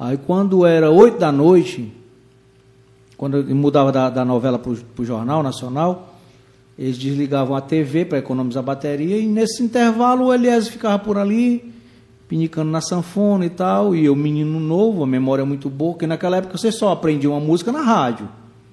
Aí 0.00 0.16
quando 0.16 0.66
era 0.66 0.90
oito 0.90 1.18
da 1.18 1.30
noite, 1.30 1.92
quando 3.16 3.38
ele 3.38 3.54
mudava 3.54 3.92
da, 3.92 4.10
da 4.10 4.24
novela 4.24 4.58
para 4.58 4.72
o 4.72 5.04
Jornal 5.04 5.44
Nacional, 5.44 6.17
eles 6.78 6.96
desligavam 6.96 7.56
a 7.56 7.60
TV 7.60 8.04
para 8.04 8.18
economizar 8.18 8.62
bateria 8.62 9.18
e 9.18 9.26
nesse 9.26 9.62
intervalo 9.62 10.26
o 10.26 10.34
Elias 10.34 10.68
ficava 10.68 10.98
por 10.98 11.18
ali, 11.18 11.72
pinicando 12.28 12.70
na 12.70 12.80
sanfona 12.80 13.44
e 13.44 13.50
tal, 13.50 13.96
e 13.96 14.04
eu 14.04 14.14
menino 14.14 14.60
novo, 14.60 15.02
a 15.02 15.06
memória 15.06 15.42
é 15.42 15.44
muito 15.44 15.68
boa, 15.68 15.92
porque 15.92 16.06
naquela 16.06 16.36
época 16.36 16.56
você 16.56 16.70
só 16.70 16.92
aprendia 16.92 17.28
uma 17.30 17.40
música 17.40 17.72
na 17.72 17.82
rádio. 17.82 18.28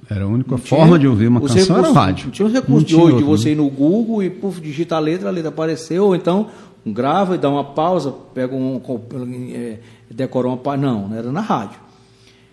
Era 0.08 0.26
a 0.26 0.28
única 0.28 0.56
forma 0.58 1.00
de 1.00 1.08
ouvir 1.08 1.28
uma 1.28 1.42
canção 1.42 1.56
recursos, 1.56 1.86
era 1.86 1.92
rádio. 1.92 2.26
Não 2.26 2.32
tinha 2.32 2.46
os 2.46 2.54
recursos 2.54 2.86
de 2.86 2.96
hoje, 2.96 3.18
de 3.18 3.24
você 3.24 3.46
né? 3.46 3.52
ir 3.54 3.56
no 3.56 3.70
Google 3.70 4.22
e 4.22 4.30
puf, 4.30 4.62
digita 4.62 4.96
a 4.96 5.00
letra, 5.00 5.30
a 5.30 5.32
letra 5.32 5.50
apareceu, 5.50 6.06
ou 6.06 6.16
então 6.16 6.48
grava 6.86 7.34
e 7.34 7.38
dá 7.40 7.50
uma 7.50 7.64
pausa, 7.64 8.14
pega 8.34 8.56
um. 8.56 8.80
É, 9.52 9.80
decora 10.12 10.48
uma. 10.48 10.78
Não, 10.78 11.08
não 11.08 11.18
era 11.18 11.32
na 11.32 11.42
rádio. 11.42 11.80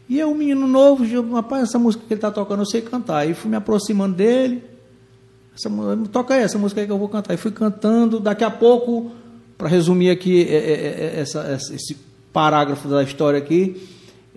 E 0.08 0.18
eu, 0.18 0.34
menino 0.34 0.66
novo, 0.66 1.04
rapaz, 1.34 1.64
essa 1.64 1.78
música 1.78 2.04
que 2.06 2.12
ele 2.12 2.18
está 2.18 2.30
tocando 2.30 2.62
eu 2.62 2.66
sei 2.66 2.80
cantar. 2.80 3.18
Aí 3.18 3.34
fui 3.34 3.50
me 3.50 3.56
aproximando 3.56 4.14
dele, 4.16 4.62
essa, 5.54 5.70
toca 6.10 6.34
essa 6.34 6.58
música 6.58 6.80
aí 6.80 6.86
que 6.86 6.92
eu 6.92 6.98
vou 6.98 7.08
cantar. 7.08 7.34
E 7.34 7.36
fui 7.36 7.50
cantando, 7.50 8.18
daqui 8.20 8.44
a 8.44 8.50
pouco, 8.50 9.10
para 9.58 9.68
resumir 9.68 10.10
aqui 10.10 10.42
é, 10.48 10.54
é, 10.54 11.14
é, 11.16 11.20
essa, 11.20 11.60
esse 11.74 11.96
parágrafo 12.32 12.88
da 12.88 13.02
história 13.02 13.38
aqui, 13.38 13.76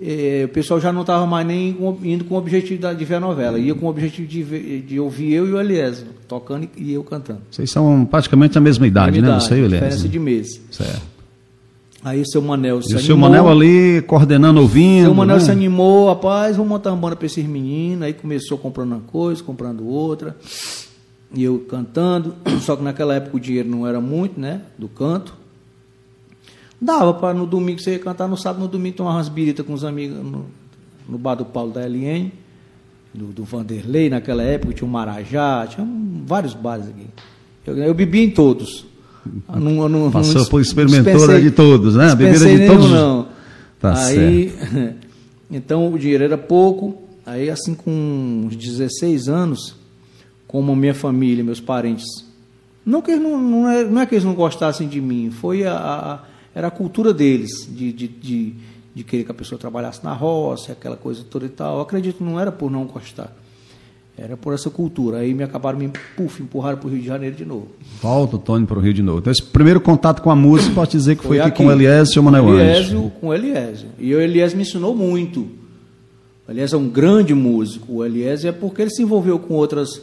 eh, 0.01 0.43
o 0.45 0.49
pessoal 0.49 0.81
já 0.81 0.91
não 0.91 1.01
estava 1.01 1.25
mais 1.25 1.47
nem 1.47 1.69
indo 2.03 2.25
com 2.25 2.35
o 2.35 2.37
objetivo 2.37 2.81
da- 2.81 2.93
de 2.93 3.05
ver 3.05 3.15
a 3.15 3.19
novela, 3.21 3.57
ia 3.57 3.73
com 3.73 3.85
o 3.85 3.89
objetivo 3.89 4.27
de, 4.27 4.43
ver- 4.43 4.81
de 4.85 4.99
ouvir 4.99 5.31
eu 5.33 5.47
e 5.47 5.53
o 5.53 5.59
Eliésio, 5.59 6.07
tocando 6.27 6.67
e 6.75 6.91
eu 6.91 7.01
cantando. 7.03 7.39
Vocês 7.49 7.71
são 7.71 8.03
praticamente 8.05 8.57
a 8.57 8.61
mesma 8.61 8.85
idade, 8.85 9.21
né? 9.21 9.29
Idade, 9.29 9.43
Você 9.45 9.55
e 9.57 9.61
o 9.63 9.69
diferença 9.69 9.95
Elias. 9.99 10.11
de 10.11 10.19
meses. 10.19 10.61
Certo. 10.69 11.01
Aí 12.03 12.21
o 12.21 12.27
seu 12.27 12.41
Manel 12.41 12.81
se 12.83 12.91
E 12.91 12.95
o 12.97 12.99
seu 12.99 13.15
animou. 13.15 13.29
Manel 13.31 13.49
ali 13.49 14.01
coordenando, 14.03 14.59
ouvindo. 14.61 15.05
Seu 15.05 15.13
Manel 15.15 15.37
né? 15.37 15.41
se 15.43 15.49
animou, 15.49 16.07
rapaz, 16.09 16.55
vamos 16.57 16.69
montar 16.69 16.91
uma 16.91 16.97
banda 16.97 17.15
para 17.15 17.25
esses 17.25 17.43
meninos. 17.47 18.03
Aí 18.03 18.13
começou 18.13 18.57
comprando 18.59 18.91
uma 18.91 19.01
coisa, 19.01 19.41
comprando 19.41 19.87
outra. 19.87 20.35
E 21.35 21.43
eu 21.43 21.59
cantando. 21.69 22.33
Só 22.61 22.75
que 22.75 22.83
naquela 22.83 23.13
época 23.15 23.37
o 23.37 23.39
dinheiro 23.39 23.69
não 23.69 23.85
era 23.85 23.99
muito, 24.01 24.39
né? 24.39 24.61
Do 24.77 24.87
canto. 24.87 25.33
Dava 26.81 27.13
para 27.13 27.33
no 27.33 27.45
domingo 27.45 27.79
você 27.79 27.91
ia 27.93 27.99
cantar, 27.99 28.27
no 28.27 28.37
sábado, 28.37 28.61
no 28.61 28.67
domingo 28.67 28.97
tomar 28.97 29.11
umas 29.15 29.29
biritas 29.29 29.65
com 29.65 29.73
os 29.73 29.83
amigos 29.83 30.17
no, 30.17 30.45
no 31.07 31.17
bar 31.17 31.35
do 31.35 31.45
Paulo 31.45 31.71
da 31.71 31.81
LN, 31.87 32.31
do, 33.13 33.27
do 33.27 33.43
Vanderlei 33.43 34.09
naquela 34.09 34.43
época, 34.43 34.73
tinha 34.73 34.87
o 34.87 34.91
Marajá, 34.91 35.65
tinha 35.67 35.85
um- 35.85 36.23
vários 36.25 36.53
bares 36.53 36.87
aqui. 36.87 37.07
Eu, 37.65 37.77
eu 37.77 37.93
bebi 37.93 38.23
em 38.25 38.29
todos. 38.29 38.85
Eu 39.51 39.59
não- 39.59 39.81
eu 39.83 39.89
não- 39.89 40.11
Passou 40.11 40.41
não 40.41 40.45
por 40.45 40.61
experimentou 40.61 41.13
dispensei- 41.13 41.41
de 41.41 41.51
todos, 41.51 41.95
né? 41.95 42.13
Bebida 42.13 42.45
de 42.45 42.67
todos. 42.67 42.91
não. 42.91 43.27
Tá 43.79 44.05
aí, 44.05 44.53
então 45.49 45.91
o 45.93 45.97
dinheiro 45.97 46.23
era 46.25 46.37
pouco. 46.37 47.01
Aí, 47.25 47.49
assim, 47.49 47.73
com 47.73 48.43
uns 48.45 48.55
16 48.55 49.27
anos, 49.27 49.75
como 50.47 50.71
a 50.71 50.75
minha 50.75 50.93
família, 50.93 51.43
meus 51.43 51.59
parentes, 51.59 52.05
não 52.85 53.01
que 53.01 53.15
não, 53.15 53.39
não, 53.39 53.69
é, 53.69 53.83
não 53.83 54.01
é 54.01 54.05
que 54.05 54.13
eles 54.15 54.23
não 54.25 54.33
gostassem 54.35 54.87
de 54.87 55.01
mim, 55.01 55.31
foi 55.31 55.65
a, 55.65 55.73
a- 55.75 56.19
era 56.53 56.67
a 56.67 56.71
cultura 56.71 57.13
deles, 57.13 57.67
de, 57.69 57.91
de, 57.91 58.07
de, 58.07 58.53
de 58.93 59.03
querer 59.03 59.23
que 59.25 59.31
a 59.31 59.33
pessoa 59.33 59.59
trabalhasse 59.59 60.03
na 60.03 60.13
roça, 60.13 60.71
aquela 60.71 60.95
coisa 60.95 61.21
toda 61.29 61.45
e 61.45 61.49
tal. 61.49 61.75
Eu 61.77 61.81
acredito 61.81 62.17
que 62.19 62.23
não 62.23 62.39
era 62.39 62.49
por 62.51 62.71
não 62.71 62.85
gostar, 62.85 63.35
era 64.17 64.37
por 64.37 64.53
essa 64.53 64.69
cultura. 64.69 65.17
Aí 65.17 65.33
me 65.33 65.43
acabaram 65.43 65.77
me 65.77 65.91
puf, 66.15 66.41
empurraram 66.41 66.77
para 66.77 66.87
o 66.87 66.91
Rio 66.91 67.01
de 67.01 67.07
Janeiro 67.07 67.35
de 67.35 67.43
novo. 67.43 67.67
Volta 68.01 68.37
o 68.37 68.39
Tony 68.39 68.65
para 68.65 68.77
o 68.77 68.81
Rio 68.81 68.93
de 68.93 69.03
novo. 69.03 69.19
Então, 69.19 69.31
esse 69.31 69.43
primeiro 69.43 69.81
contato 69.81 70.21
com 70.21 70.31
a 70.31 70.35
música, 70.35 70.73
pode 70.73 70.91
dizer 70.91 71.17
que 71.17 71.23
foi, 71.27 71.41
aqui, 71.41 71.57
com 71.57 71.65
o 71.65 71.71
Eliésio 71.73 72.17
e 72.17 72.19
o 72.19 72.23
Manuel 72.23 72.47
Anjo. 72.47 72.59
Eliésio, 72.61 73.11
com 73.19 73.27
o 73.27 73.33
Eliésio. 73.33 73.89
E 73.99 74.15
o 74.15 74.21
Eliésio 74.21 74.55
me 74.57 74.63
ensinou 74.63 74.95
muito. 74.95 75.45
Eliésio 76.51 76.75
é 76.75 76.79
um 76.79 76.87
grande 76.89 77.33
músico. 77.33 77.93
O 77.93 78.05
Eliésio 78.05 78.49
é 78.49 78.51
porque 78.51 78.81
ele 78.81 78.91
se 78.91 79.01
envolveu 79.01 79.39
com 79.39 79.55
outras, 79.55 79.99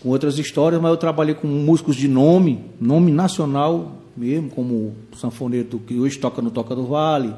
com 0.00 0.08
outras 0.10 0.38
histórias, 0.38 0.80
mas 0.80 0.90
eu 0.90 0.96
trabalhei 0.96 1.34
com 1.34 1.48
músicos 1.48 1.96
de 1.96 2.06
nome, 2.06 2.64
nome 2.80 3.10
nacional 3.10 3.96
mesmo, 4.16 4.50
como 4.50 4.74
o 5.12 5.16
sanfoneiro 5.16 5.78
que 5.80 5.98
hoje 5.98 6.18
toca 6.18 6.40
no 6.40 6.50
Toca 6.50 6.74
do 6.76 6.86
Vale, 6.86 7.34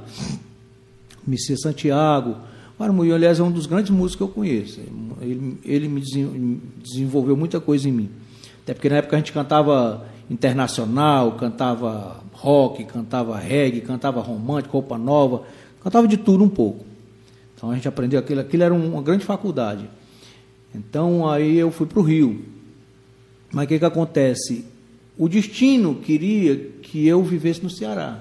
Messias 1.26 1.60
Santiago. 1.62 2.36
O 2.78 3.04
Eliésio 3.04 3.44
é 3.44 3.48
um 3.48 3.52
dos 3.52 3.66
grandes 3.66 3.90
músicos 3.90 4.16
que 4.16 4.22
eu 4.22 4.28
conheço. 4.28 4.80
Ele, 5.20 5.56
ele 5.64 5.88
me 5.88 6.00
desen- 6.00 6.60
desenvolveu 6.82 7.36
muita 7.36 7.60
coisa 7.60 7.88
em 7.88 7.92
mim. 7.92 8.10
Até 8.64 8.74
porque 8.74 8.88
na 8.88 8.96
época 8.96 9.14
a 9.14 9.18
gente 9.20 9.32
cantava 9.32 10.04
internacional, 10.28 11.32
cantava 11.32 12.20
rock, 12.32 12.84
cantava 12.84 13.38
reggae, 13.38 13.80
cantava 13.82 14.20
romântico, 14.20 14.72
roupa 14.72 14.98
nova, 14.98 15.42
cantava 15.82 16.08
de 16.08 16.16
tudo 16.16 16.42
um 16.42 16.48
pouco. 16.48 16.84
Então 17.62 17.70
a 17.70 17.76
gente 17.76 17.86
aprendeu 17.86 18.18
aquilo, 18.18 18.40
aquilo 18.40 18.64
era 18.64 18.74
uma 18.74 19.00
grande 19.00 19.24
faculdade. 19.24 19.88
Então 20.74 21.30
aí 21.30 21.56
eu 21.56 21.70
fui 21.70 21.86
para 21.86 22.00
o 22.00 22.02
Rio. 22.02 22.44
Mas 23.52 23.66
o 23.66 23.68
que, 23.68 23.78
que 23.78 23.84
acontece? 23.84 24.64
O 25.16 25.28
destino 25.28 25.94
queria 25.94 26.56
que 26.82 27.06
eu 27.06 27.22
vivesse 27.22 27.62
no 27.62 27.70
Ceará. 27.70 28.18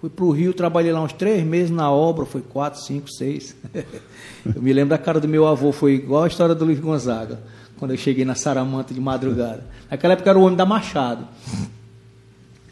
Fui 0.00 0.08
para 0.08 0.24
o 0.24 0.30
Rio, 0.30 0.54
trabalhei 0.54 0.90
lá 0.90 1.02
uns 1.02 1.12
três 1.12 1.44
meses 1.44 1.70
na 1.70 1.90
obra, 1.90 2.24
foi 2.24 2.40
quatro, 2.40 2.80
cinco, 2.80 3.12
seis. 3.12 3.54
eu 3.74 4.62
me 4.62 4.72
lembro 4.72 4.88
da 4.88 4.98
cara 4.98 5.20
do 5.20 5.28
meu 5.28 5.46
avô, 5.46 5.70
foi 5.70 5.92
igual 5.92 6.24
a 6.24 6.28
história 6.28 6.54
do 6.54 6.64
Luiz 6.64 6.80
Gonzaga, 6.80 7.40
quando 7.78 7.90
eu 7.90 7.98
cheguei 7.98 8.24
na 8.24 8.34
Saramanta 8.34 8.94
de 8.94 9.00
madrugada. 9.02 9.66
Naquela 9.90 10.14
época 10.14 10.30
era 10.30 10.38
o 10.38 10.44
homem 10.44 10.56
da 10.56 10.64
Machado. 10.64 11.28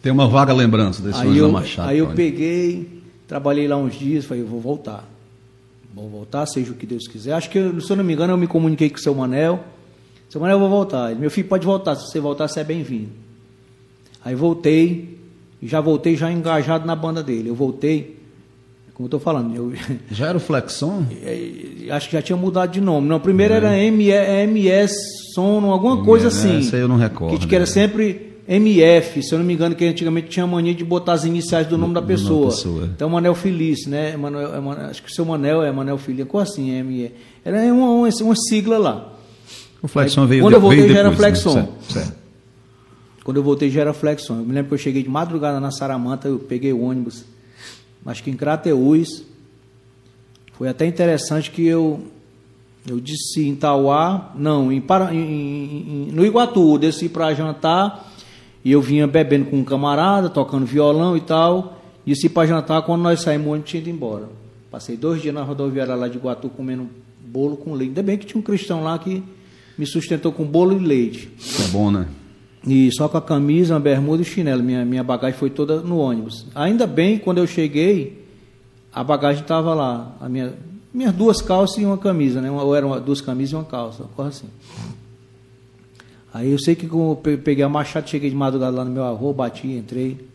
Tem 0.01 0.11
uma 0.11 0.27
vaga 0.27 0.55
lembrança 0.55 1.03
desse 1.03 1.21
Aí 1.21 1.29
Anjo 1.29 1.39
eu, 1.41 1.47
da 1.49 1.53
Machado. 1.53 1.89
aí 1.91 1.99
eu 1.99 2.07
Tony. 2.07 2.17
peguei, 2.17 3.03
trabalhei 3.29 3.69
lá 3.69 3.77
uns 3.77 3.95
dias, 3.99 4.25
falei, 4.25 4.43
eu 4.43 4.47
vou 4.47 4.63
voltar. 4.63 5.07
Vou 5.95 6.09
voltar, 6.09 6.47
seja 6.47 6.71
o 6.71 6.75
que 6.75 6.87
Deus 6.87 7.09
quiser. 7.09 7.33
Acho 7.33 7.51
que, 7.51 7.59
se 7.81 7.91
eu 7.91 7.97
não 7.97 8.05
me 8.05 8.13
engano, 8.13 8.33
eu 8.33 8.37
me 8.39 8.47
comuniquei 8.47 8.89
com 8.89 8.97
o 8.97 9.01
seu 9.01 9.15
Manel. 9.15 9.61
Seu 10.29 10.41
Manel, 10.41 10.57
eu 10.57 10.61
vou 10.61 10.69
voltar. 10.71 11.11
Ele, 11.11 11.21
meu 11.21 11.31
filho, 11.31 11.49
pode 11.49 11.67
voltar. 11.67 11.97
Se 11.97 12.07
você 12.07 12.21
voltar, 12.21 12.47
você 12.47 12.61
é 12.61 12.65
bem-vindo. 12.65 13.11
Aí 14.25 14.35
voltei, 14.35 15.19
e 15.61 15.67
já 15.67 15.81
voltei 15.81 16.17
já 16.17 16.31
engajado 16.31 16.87
na 16.87 16.95
banda 16.95 17.23
dele. 17.23 17.49
Eu 17.49 17.55
voltei, 17.55 18.19
como 18.95 19.07
eu 19.07 19.09
estou 19.09 19.21
falando, 19.21 19.55
eu, 19.55 19.73
Já 20.13 20.29
era 20.29 20.37
o 20.37 20.41
Flexon? 20.41 21.05
É, 21.23 21.91
acho 21.91 22.09
que 22.09 22.13
já 22.13 22.23
tinha 22.23 22.37
mudado 22.37 22.71
de 22.71 22.81
nome. 22.81 23.09
Não, 23.09 23.19
primeiro 23.19 23.55
era 23.55 23.77
M, 23.77 24.09
MS 24.11 24.95
Sono, 25.35 25.73
alguma 25.73 26.05
coisa 26.05 26.29
assim. 26.29 26.59
essa 26.59 26.77
aí 26.77 26.83
eu 26.83 26.89
não 26.89 26.97
recordo, 26.97 27.39
Que, 27.39 27.47
que 27.49 27.57
era 27.57 27.67
sempre 27.67 28.30
MF, 28.53 29.23
se 29.23 29.33
eu 29.33 29.39
não 29.39 29.47
me 29.47 29.55
engano, 29.55 29.77
que 29.77 29.85
antigamente 29.85 30.29
tinha 30.29 30.45
mania 30.45 30.75
de 30.75 30.83
botar 30.85 31.13
as 31.13 31.25
iniciais 31.25 31.69
do 31.69 31.79
nome 31.79 31.95
da 31.95 32.03
pessoa. 32.03 32.47
pessoa. 32.51 32.85
Então, 32.93 33.09
Manel 33.09 33.35
Feliz, 33.37 33.87
né? 33.87 34.11
É 34.17 34.91
acho 34.91 35.03
que 35.05 35.09
o 35.09 35.15
seu 35.15 35.25
Manel 35.25 35.63
é 35.63 35.71
Manel 35.71 35.97
Feliz, 35.97 36.27
como 36.27 36.43
assim, 36.43 36.83
ME? 36.83 37.13
Era 37.45 37.59
uma, 37.73 37.89
uma, 37.91 38.09
uma 38.09 38.35
sigla 38.37 38.77
lá. 38.77 39.13
O 39.81 39.87
Flexon 39.87 40.23
Aí, 40.23 40.27
veio, 40.27 40.43
quando 40.43 40.55
eu 40.55 40.61
voltei, 40.61 40.81
veio 40.81 40.93
já 40.93 40.99
era 40.99 41.11
depois, 41.11 41.29
né? 41.29 41.33
Flexon. 41.41 41.53
Certo, 41.55 41.93
certo. 41.93 42.15
Quando 43.23 43.37
eu 43.37 43.43
voltei 43.45 43.71
já 43.71 43.83
era 43.83 43.93
Flexon. 43.93 44.39
Eu 44.39 44.45
me 44.45 44.53
lembro 44.53 44.69
que 44.71 44.75
eu 44.75 44.79
cheguei 44.79 45.03
de 45.05 45.09
madrugada 45.09 45.61
na 45.61 45.71
Saramanta, 45.71 46.27
eu 46.27 46.39
peguei 46.41 46.73
o 46.73 46.81
ônibus, 46.83 47.25
acho 48.05 48.23
que 48.25 48.31
em 48.31 48.37
Crateús. 48.37 49.23
Foi 50.55 50.69
até 50.69 50.87
interessante 50.87 51.51
que 51.53 51.65
eu 51.65 52.01
eu 52.89 52.99
disse 52.99 53.47
em 53.47 53.55
Tauá, 53.55 54.33
não, 54.35 54.73
em, 54.73 54.83
em- 55.13 55.17
em- 56.09 56.13
no 56.13 56.25
Iguatu, 56.27 56.75
eu 56.75 56.79
desci 56.79 57.09
para 57.09 57.33
jantar 57.35 58.10
e 58.65 58.73
eu 58.73 58.81
vinha 58.83 59.07
bebendo 59.07 59.47
com 59.47 59.59
um 59.59 59.65
camarada, 59.65 60.29
tocando 60.29 60.67
violão 60.67 61.17
e 61.17 61.21
tal. 61.21 61.79
Desci 62.05 62.29
para 62.29 62.47
jantar, 62.47 62.83
quando 62.83 63.03
nós 63.03 63.21
saímos, 63.21 63.47
o 63.47 63.51
ônibus 63.51 63.71
tinha 63.71 63.81
ido 63.81 63.91
embora. 63.91 64.29
Passei 64.71 64.97
dois 64.97 65.21
dias 65.23 65.35
na 65.35 65.43
rodoviária 65.43 65.95
lá 65.95 66.09
de 66.09 66.17
Iguatu 66.17 66.49
comendo 66.49 66.89
bolo 67.21 67.57
com 67.57 67.73
leite. 67.73 67.91
Ainda 67.91 68.03
bem 68.03 68.19
que 68.19 68.27
tinha 68.27 68.39
um 68.39 68.43
cristão 68.43 68.83
lá 68.83 68.99
que 68.99 69.23
me 69.77 69.87
sustentou 69.87 70.33
com 70.33 70.45
bolo 70.45 70.77
e 70.77 70.79
leite. 70.79 71.31
É 71.65 71.69
bom, 71.69 71.91
né? 71.91 72.07
E 72.67 72.91
só 72.93 73.09
com 73.09 73.17
a 73.17 73.23
camisa, 73.23 73.75
uma 73.75 73.81
bermuda 73.81 74.23
e 74.23 74.25
chinelo. 74.25 74.63
Minha, 74.63 74.85
minha 74.85 75.03
bagagem 75.03 75.39
foi 75.39 75.51
toda 75.51 75.81
no 75.81 75.99
ônibus. 75.99 76.47
Ainda 76.55 76.87
bem, 76.87 77.19
quando 77.19 77.39
eu 77.39 77.47
cheguei, 77.47 78.25
a 78.93 79.03
bagagem 79.03 79.43
estava 79.43 79.73
lá. 79.73 80.15
A 80.21 80.29
minha, 80.29 80.55
minhas 80.93 81.15
duas 81.15 81.41
calças 81.41 81.79
e 81.79 81.85
uma 81.85 81.97
camisa, 81.97 82.41
né? 82.41 82.51
Ou 82.51 82.75
eram 82.75 83.01
duas 83.01 83.21
camisas 83.21 83.53
e 83.53 83.57
uma 83.57 83.65
calça, 83.65 84.03
uma 84.03 84.11
coisa 84.11 84.31
assim. 84.31 84.49
Aí 86.33 86.51
eu 86.53 86.59
sei 86.59 86.75
que 86.77 86.87
eu 86.87 87.19
pe- 87.23 87.37
peguei 87.37 87.65
a 87.65 87.69
machada, 87.69 88.07
cheguei 88.07 88.31
de 88.31 88.37
madrugada 88.37 88.77
lá 88.77 88.85
no 88.85 88.91
meu 88.91 89.05
avô, 89.05 89.33
bati, 89.33 89.67
entrei. 89.67 90.29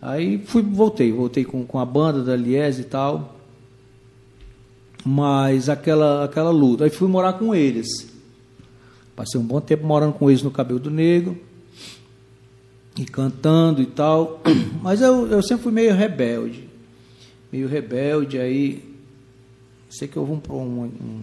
Aí 0.00 0.38
fui, 0.38 0.62
voltei, 0.62 1.12
voltei 1.12 1.44
com, 1.44 1.64
com 1.64 1.78
a 1.78 1.84
banda 1.84 2.22
da 2.22 2.34
Lies 2.36 2.78
e 2.78 2.84
tal. 2.84 3.36
Mas 5.04 5.68
aquela, 5.68 6.24
aquela 6.24 6.50
luta. 6.50 6.84
Aí 6.84 6.90
fui 6.90 7.08
morar 7.08 7.34
com 7.34 7.54
eles. 7.54 7.86
Passei 9.14 9.38
um 9.40 9.44
bom 9.44 9.60
tempo 9.60 9.86
morando 9.86 10.14
com 10.14 10.30
eles 10.30 10.42
no 10.42 10.50
Cabelo 10.50 10.80
do 10.80 10.90
Negro. 10.90 11.36
E 12.98 13.04
cantando 13.04 13.82
e 13.82 13.86
tal. 13.86 14.40
Mas 14.82 15.00
eu, 15.02 15.26
eu 15.26 15.42
sempre 15.42 15.64
fui 15.64 15.72
meio 15.72 15.94
rebelde. 15.94 16.68
Meio 17.52 17.68
rebelde, 17.68 18.38
aí. 18.38 18.82
Sei 19.90 20.08
que 20.08 20.18
houve 20.18 20.32
um, 20.32 20.52
um, 20.54 20.84
um 20.84 21.20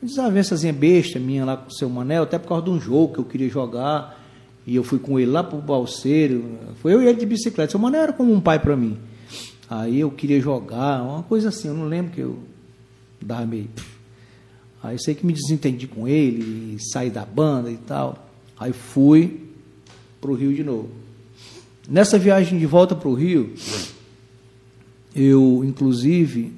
uma 0.00 0.08
desavençazinha 0.08 0.72
besta 0.72 1.18
minha 1.18 1.44
lá 1.44 1.56
com 1.56 1.68
o 1.68 1.72
seu 1.72 1.88
Manel, 1.88 2.22
até 2.22 2.38
por 2.38 2.48
causa 2.48 2.64
de 2.64 2.70
um 2.70 2.80
jogo 2.80 3.14
que 3.14 3.20
eu 3.20 3.24
queria 3.24 3.48
jogar. 3.48 4.24
E 4.66 4.76
eu 4.76 4.84
fui 4.84 4.98
com 4.98 5.18
ele 5.18 5.30
lá 5.30 5.42
pro 5.42 5.58
Balseiro. 5.58 6.58
Foi 6.76 6.92
eu 6.92 7.02
e 7.02 7.06
ele 7.06 7.18
de 7.18 7.26
bicicleta. 7.26 7.70
Seu 7.70 7.80
Manel 7.80 8.02
era 8.02 8.12
como 8.12 8.32
um 8.32 8.40
pai 8.40 8.58
para 8.58 8.76
mim. 8.76 8.98
Aí 9.68 10.00
eu 10.00 10.10
queria 10.10 10.40
jogar, 10.40 11.02
uma 11.02 11.22
coisa 11.22 11.50
assim, 11.50 11.68
eu 11.68 11.74
não 11.74 11.86
lembro 11.86 12.12
que 12.12 12.20
eu 12.20 12.38
dava 13.20 13.44
meio. 13.44 13.68
Aí 14.82 14.94
eu 14.94 14.98
sei 14.98 15.14
que 15.14 15.26
me 15.26 15.32
desentendi 15.32 15.86
com 15.86 16.06
ele, 16.06 16.78
saí 16.92 17.10
da 17.10 17.24
banda 17.24 17.70
e 17.70 17.76
tal. 17.76 18.28
Aí 18.58 18.72
fui 18.72 19.40
pro 20.20 20.34
Rio 20.34 20.54
de 20.54 20.62
novo. 20.62 20.88
Nessa 21.88 22.18
viagem 22.18 22.58
de 22.58 22.66
volta 22.66 22.94
pro 22.94 23.14
Rio, 23.14 23.54
eu, 25.14 25.62
inclusive, 25.64 26.52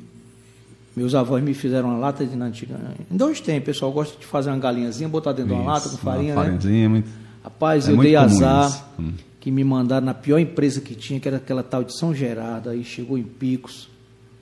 meus 1.01 1.15
avós 1.15 1.43
me 1.43 1.55
fizeram 1.55 1.89
uma 1.89 1.99
lata 1.99 2.27
de 2.27 2.37
nantiga. 2.37 2.79
Ainda 3.11 3.25
hoje 3.25 3.43
tem, 3.43 3.59
o 3.59 3.63
pessoal 3.63 3.91
gosta 3.91 4.19
de 4.19 4.27
fazer 4.27 4.51
uma 4.51 4.59
galinhazinha, 4.59 5.09
botar 5.09 5.33
dentro 5.33 5.55
de 5.55 5.61
uma 5.61 5.73
lata 5.73 5.89
com 5.89 5.95
Isso, 5.95 6.05
farinha, 6.05 6.35
uma 6.35 6.43
né? 6.43 6.51
farinhazinha, 6.51 6.89
muito... 6.91 7.09
Rapaz, 7.43 7.89
É 7.89 7.93
eu 7.93 7.97
muito 7.97 8.07
dei 8.09 8.17
azar 8.17 8.69
isso. 8.69 8.85
Hum. 8.99 9.13
que 9.41 9.51
me 9.51 9.65
mandaram 9.65 10.05
na 10.05 10.13
pior 10.13 10.39
empresa 10.39 10.79
que 10.83 10.95
tinha, 10.95 11.19
que 11.19 11.27
era 11.27 11.39
aquela 11.39 11.63
tal 11.63 11.83
de 11.83 11.97
São 11.99 12.15
Gerardo. 12.15 12.69
Aí 12.69 12.85
chegou 12.85 13.17
em 13.17 13.23
Picos, 13.23 13.89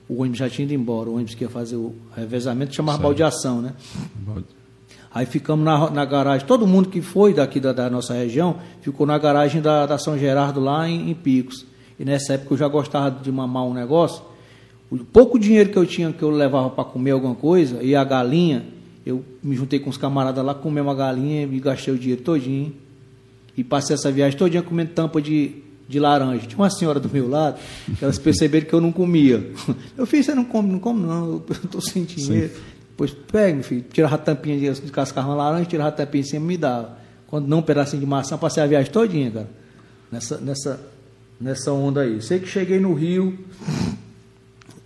o 0.09 0.21
ônibus 0.21 0.39
já 0.39 0.49
tinha 0.49 0.65
ido 0.65 0.73
embora, 0.73 1.09
o 1.09 1.13
ônibus 1.15 1.33
que 1.33 1.45
ia 1.45 1.49
fazer 1.49 1.77
o 1.77 1.95
revezamento 2.13 2.75
chamava 2.75 2.97
Certo. 2.97 3.03
baldeação, 3.07 3.61
né? 3.61 3.73
Aí 5.13 5.25
ficamos 5.25 5.63
na, 5.63 5.89
na 5.89 6.03
garagem, 6.03 6.45
todo 6.45 6.67
mundo 6.67 6.89
que 6.89 7.01
foi 7.01 7.33
daqui 7.33 7.59
da, 7.59 7.71
da 7.71 7.89
nossa 7.89 8.13
região 8.13 8.57
ficou 8.81 9.07
na 9.07 9.17
garagem 9.17 9.61
da, 9.61 9.85
da 9.85 9.97
São 9.97 10.17
Gerardo 10.17 10.59
lá 10.59 10.89
em, 10.89 11.09
em 11.09 11.13
Picos. 11.15 11.65
E 11.97 12.03
nessa 12.03 12.33
época 12.33 12.53
eu 12.53 12.57
já 12.57 12.67
gostava 12.67 13.09
de 13.09 13.31
mamar 13.31 13.63
um 13.63 13.73
negócio. 13.73 14.21
O 14.91 14.97
pouco 14.97 15.37
dinheiro 15.37 15.69
que 15.69 15.77
eu 15.77 15.85
tinha, 15.85 16.11
que 16.11 16.23
eu 16.23 16.31
levava 16.31 16.69
para 16.69 16.83
comer 16.83 17.11
alguma 17.11 17.35
coisa, 17.35 17.83
e 17.83 17.95
a 17.95 18.03
galinha, 18.03 18.65
eu 19.05 19.23
me 19.43 19.55
juntei 19.55 19.79
com 19.79 19.89
os 19.89 19.97
camaradas 19.97 20.43
lá, 20.43 20.53
comemos 20.55 20.89
uma 20.89 20.95
galinha 20.95 21.43
e 21.43 21.59
gastei 21.59 21.93
o 21.93 21.97
dinheiro 21.97 22.21
todinho. 22.21 22.73
E 23.55 23.63
passei 23.63 23.93
essa 23.93 24.11
viagem 24.11 24.37
todinha 24.37 24.63
comendo 24.63 24.91
tampa 24.91 25.21
de, 25.21 25.55
de 25.87 25.99
laranja. 25.99 26.47
Tinha 26.47 26.57
uma 26.57 26.69
senhora 26.69 26.99
do 26.99 27.09
meu 27.09 27.29
lado, 27.29 27.59
que 27.97 28.03
elas 28.03 28.17
perceberam 28.17 28.65
que 28.65 28.73
eu 28.73 28.81
não 28.81 28.91
comia. 28.91 29.51
Eu 29.97 30.05
fiz, 30.07 30.25
você 30.25 30.33
não 30.33 30.45
come, 30.45 30.71
não 30.71 30.79
come 30.79 31.01
não, 31.01 31.25
eu 31.25 31.45
estou 31.65 31.81
sem 31.81 32.03
dinheiro. 32.03 32.49
Sim. 32.49 32.61
Depois 32.91 33.11
pega, 33.11 33.55
meu 33.55 33.63
filho, 33.63 33.85
tirava 33.91 34.15
a 34.15 34.17
tampinha 34.17 34.57
de, 34.73 34.81
de 34.81 34.91
cascar 34.91 35.25
uma 35.25 35.35
laranja, 35.35 35.65
tirava 35.65 35.89
a 35.89 35.91
tampinha 35.91 36.21
em 36.21 36.25
cima 36.25 36.45
e 36.45 36.47
me 36.47 36.57
dava. 36.57 36.97
Quando 37.27 37.47
não, 37.47 37.59
um 37.59 37.61
pedacinho 37.61 37.99
de 37.99 38.05
maçã, 38.05 38.37
passei 38.37 38.63
a 38.63 38.65
viagem 38.67 38.91
todinha, 38.91 39.29
cara. 39.29 39.49
Nessa, 40.11 40.37
nessa, 40.37 40.81
nessa 41.39 41.71
onda 41.71 42.01
aí. 42.01 42.21
Sei 42.21 42.39
que 42.39 42.47
cheguei 42.47 42.79
no 42.79 42.93
Rio, 42.93 43.37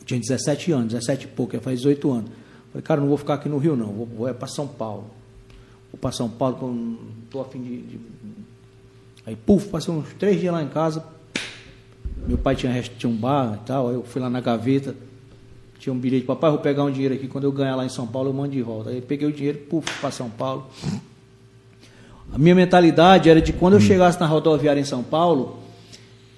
tinha 0.05 0.19
17 0.19 0.71
anos, 0.71 0.93
17 0.93 1.25
e 1.25 1.27
pouco, 1.29 1.59
faz 1.59 1.79
18 1.79 2.11
anos. 2.11 2.31
Falei, 2.71 2.81
cara, 2.83 3.01
não 3.01 3.07
vou 3.07 3.17
ficar 3.17 3.35
aqui 3.35 3.47
no 3.47 3.57
Rio, 3.57 3.75
não, 3.75 3.87
vou, 3.87 4.05
vou 4.05 4.27
é 4.27 4.33
para 4.33 4.47
São 4.47 4.67
Paulo. 4.67 5.05
Vou 5.91 5.99
para 5.99 6.11
São 6.11 6.29
Paulo, 6.29 6.73
não 6.73 6.97
estou 7.23 7.41
afim 7.41 7.61
de, 7.61 7.81
de. 7.81 7.99
Aí, 9.25 9.35
puf, 9.35 9.69
passei 9.69 9.93
uns 9.93 10.11
três 10.13 10.39
dias 10.39 10.51
lá 10.51 10.61
em 10.61 10.67
casa. 10.67 11.05
Meu 12.27 12.37
pai 12.37 12.55
tinha, 12.55 12.81
tinha 12.81 13.09
um 13.09 13.15
bar 13.15 13.59
e 13.61 13.65
tal, 13.65 13.89
aí 13.89 13.95
eu 13.95 14.03
fui 14.03 14.21
lá 14.21 14.29
na 14.29 14.39
gaveta, 14.39 14.95
tinha 15.77 15.93
um 15.93 15.97
bilhete, 15.97 16.25
papai, 16.25 16.49
vou 16.49 16.59
pegar 16.59 16.83
um 16.83 16.91
dinheiro 16.91 17.13
aqui, 17.13 17.27
quando 17.27 17.43
eu 17.43 17.51
ganhar 17.51 17.75
lá 17.75 17.85
em 17.85 17.89
São 17.89 18.07
Paulo, 18.07 18.29
eu 18.29 18.33
mando 18.33 18.51
de 18.53 18.61
volta. 18.61 18.89
Aí 18.89 19.01
peguei 19.01 19.27
o 19.27 19.31
dinheiro, 19.31 19.59
puf, 19.69 19.87
para 19.99 20.09
São 20.11 20.29
Paulo. 20.29 20.67
A 22.31 22.37
minha 22.37 22.55
mentalidade 22.55 23.29
era 23.29 23.41
de 23.41 23.53
quando 23.53 23.73
eu 23.73 23.79
hum. 23.79 23.83
chegasse 23.83 24.19
na 24.19 24.25
rodoviária 24.25 24.79
em 24.79 24.85
São 24.85 25.03
Paulo, 25.03 25.59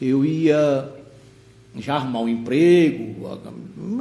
eu 0.02 0.26
ia 0.26 0.92
já 1.77 1.96
arrumar 1.96 2.20
um 2.20 2.29
emprego. 2.29 3.27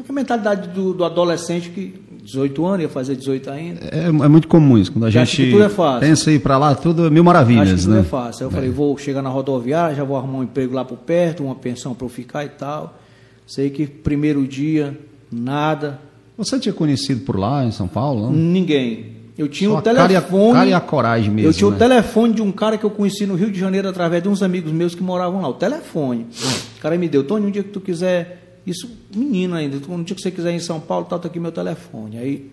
A, 0.08 0.12
mentalidade 0.12 0.68
do, 0.68 0.94
do, 0.94 1.04
adolescente 1.04 1.70
que 1.70 1.94
18 2.22 2.66
anos, 2.66 2.80
ia 2.82 2.88
fazer 2.88 3.16
18 3.16 3.50
ainda. 3.50 3.80
É, 3.92 4.06
é 4.06 4.28
muito 4.28 4.48
comum 4.48 4.78
isso, 4.78 4.92
quando 4.92 5.06
a 5.06 5.10
já 5.10 5.24
gente 5.24 5.54
é 5.54 6.00
pensa 6.00 6.30
ir 6.30 6.40
para 6.40 6.56
lá, 6.56 6.74
tudo 6.74 7.10
mil 7.10 7.24
maravilhas. 7.24 7.68
Acho 7.68 7.76
que 7.76 7.82
tudo 7.82 7.94
né? 7.94 8.00
é 8.00 8.04
fácil. 8.04 8.44
Aí 8.44 8.46
eu 8.46 8.50
é. 8.50 8.54
falei, 8.54 8.70
vou 8.70 8.96
chegar 8.96 9.22
na 9.22 9.28
rodoviária, 9.28 9.94
já 9.94 10.04
vou 10.04 10.16
arrumar 10.16 10.38
um 10.38 10.42
emprego 10.44 10.74
lá 10.74 10.84
por 10.84 10.98
perto, 10.98 11.44
uma 11.44 11.54
pensão 11.54 11.94
para 11.94 12.06
eu 12.06 12.10
ficar 12.10 12.44
e 12.44 12.50
tal. 12.50 12.98
Sei 13.46 13.68
que 13.68 13.86
primeiro 13.86 14.46
dia, 14.46 14.98
nada. 15.30 16.00
Você 16.36 16.58
tinha 16.58 16.72
conhecido 16.72 17.24
por 17.24 17.38
lá 17.38 17.64
em 17.64 17.70
São 17.70 17.86
Paulo? 17.86 18.22
Não? 18.22 18.32
Ninguém. 18.32 19.23
Eu 19.36 19.48
tinha 19.48 19.68
Só 19.68 19.78
o 19.78 19.82
telefone. 19.82 20.52
Cara 20.52 20.68
e, 20.68 20.72
a, 20.72 20.80
cara 20.80 20.84
e 20.84 20.88
coragem 20.88 21.30
mesmo. 21.30 21.50
Eu 21.50 21.52
tinha 21.52 21.68
né? 21.68 21.76
o 21.76 21.78
telefone 21.78 22.34
de 22.34 22.42
um 22.42 22.52
cara 22.52 22.78
que 22.78 22.84
eu 22.84 22.90
conheci 22.90 23.26
no 23.26 23.34
Rio 23.34 23.50
de 23.50 23.58
Janeiro 23.58 23.88
através 23.88 24.22
de 24.22 24.28
uns 24.28 24.42
amigos 24.42 24.72
meus 24.72 24.94
que 24.94 25.02
moravam 25.02 25.40
lá. 25.40 25.48
O 25.48 25.54
telefone. 25.54 26.26
O 26.78 26.80
cara 26.80 26.96
me 26.96 27.08
deu, 27.08 27.24
Tony, 27.24 27.46
um 27.46 27.50
dia 27.50 27.62
que 27.62 27.70
tu 27.70 27.80
quiser. 27.80 28.60
Isso, 28.64 28.88
menino 29.14 29.56
ainda, 29.56 29.76
um 29.90 30.02
dia 30.02 30.14
que 30.14 30.22
você 30.22 30.30
quiser 30.30 30.52
ir 30.52 30.56
em 30.56 30.60
São 30.60 30.80
Paulo, 30.80 31.04
tá, 31.04 31.18
tá 31.18 31.28
aqui 31.28 31.38
meu 31.38 31.52
telefone. 31.52 32.16
Aí, 32.16 32.50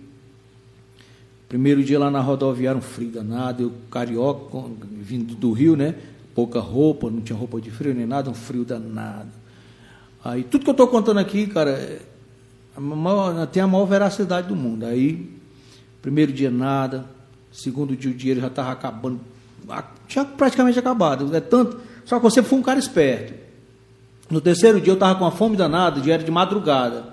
primeiro 1.48 1.84
dia 1.84 2.00
lá 2.00 2.12
na 2.12 2.20
rodoviária, 2.20 2.78
um 2.78 2.82
frio 2.82 3.10
danado, 3.10 3.64
eu 3.64 3.72
carioca, 3.90 4.58
vindo 4.92 5.36
do 5.36 5.54
Rio, 5.54 5.78
né? 5.78 5.96
Pouca 6.36 6.60
roupa, 6.60 7.10
não 7.10 7.22
tinha 7.22 7.38
roupa 7.38 7.62
de 7.62 7.72
frio 7.72 7.94
nem 7.94 8.06
nada, 8.06 8.30
um 8.30 8.34
frio 8.34 8.66
danado. 8.66 9.30
Aí, 10.24 10.44
tudo 10.44 10.64
que 10.64 10.70
eu 10.70 10.74
estou 10.74 10.88
contando 10.88 11.20
aqui, 11.20 11.48
cara, 11.48 11.72
é, 11.72 12.00
tem 13.52 13.64
a 13.64 13.68
maior 13.68 13.86
veracidade 13.86 14.48
do 14.48 14.56
mundo. 14.56 14.86
Aí, 14.86 15.41
Primeiro 16.02 16.32
dia 16.34 16.50
nada, 16.50 17.06
segundo 17.52 17.96
dia 17.96 18.10
o 18.10 18.14
dinheiro 18.14 18.42
já 18.42 18.48
estava 18.48 18.72
acabando, 18.72 19.20
tinha 20.08 20.26
praticamente 20.26 20.80
acabado. 20.80 21.36
É 21.36 21.40
tanto, 21.40 21.80
só 22.06 22.18
que 22.18 22.24
você 22.24 22.42
foi 22.42 22.58
um 22.58 22.64
cara 22.64 22.80
esperto. 22.80 23.34
No 24.30 24.42
terceiro 24.42 24.80
dia 24.80 24.92
eu 24.92 24.96
estava 24.96 25.16
com 25.16 25.26
uma 25.26 25.32
fome 25.32 25.56
danada, 25.56 26.00
o 26.00 26.10
era 26.10 26.24
de 26.24 26.32
madrugada. 26.32 27.12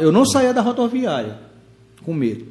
Eu 0.00 0.12
não 0.12 0.24
saía 0.24 0.52
da 0.52 0.60
rodoviária, 0.60 1.38
com 2.04 2.12
medo. 2.12 2.46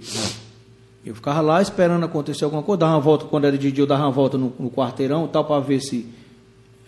Eu 1.06 1.16
ficava 1.16 1.42
lá 1.42 1.62
esperando 1.62 2.04
acontecer 2.04 2.44
alguma 2.44 2.64
coisa, 2.64 2.80
dava 2.80 2.94
uma 2.94 3.00
volta, 3.00 3.26
quando 3.26 3.46
era 3.46 3.58
de 3.58 3.72
dia 3.72 3.84
eu 3.84 3.88
dava 3.88 4.04
uma 4.04 4.12
volta 4.12 4.38
no, 4.38 4.54
no 4.60 4.70
quarteirão 4.70 5.28
tal, 5.28 5.46
para 5.46 5.60
ver 5.60 5.80
se. 5.82 6.08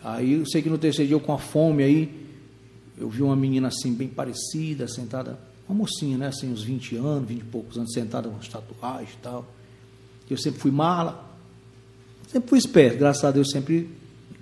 Aí 0.04 0.34
eu 0.34 0.46
sei 0.46 0.62
que 0.62 0.70
no 0.70 0.78
terceiro 0.78 1.08
dia 1.08 1.16
eu 1.16 1.20
com 1.22 1.34
a 1.34 1.38
fome 1.38 1.84
aí, 1.84 2.28
eu 2.98 3.10
vi 3.10 3.22
uma 3.22 3.36
menina 3.36 3.70
assim, 3.70 3.94
bem 3.94 4.08
parecida, 4.08 4.88
sentada 4.88 5.38
uma 5.68 5.78
mocinha, 5.78 6.18
né? 6.18 6.28
Assim, 6.28 6.52
uns 6.52 6.64
20 6.64 6.96
anos, 6.98 7.28
20 7.28 7.40
e 7.40 7.44
poucos 7.46 7.78
anos, 7.78 7.94
sentada 7.94 8.30
com 8.30 8.38
as 8.38 8.48
tatuagens 8.48 9.12
e 9.12 9.18
tal. 9.22 9.46
Eu 10.30 10.38
sempre 10.38 10.60
fui 10.60 10.72
mala, 10.72 11.24
sempre 12.28 12.50
fui 12.50 12.58
esperto, 12.58 12.98
graças 12.98 13.24
a 13.24 13.32
Deus, 13.32 13.52
sempre 13.52 13.90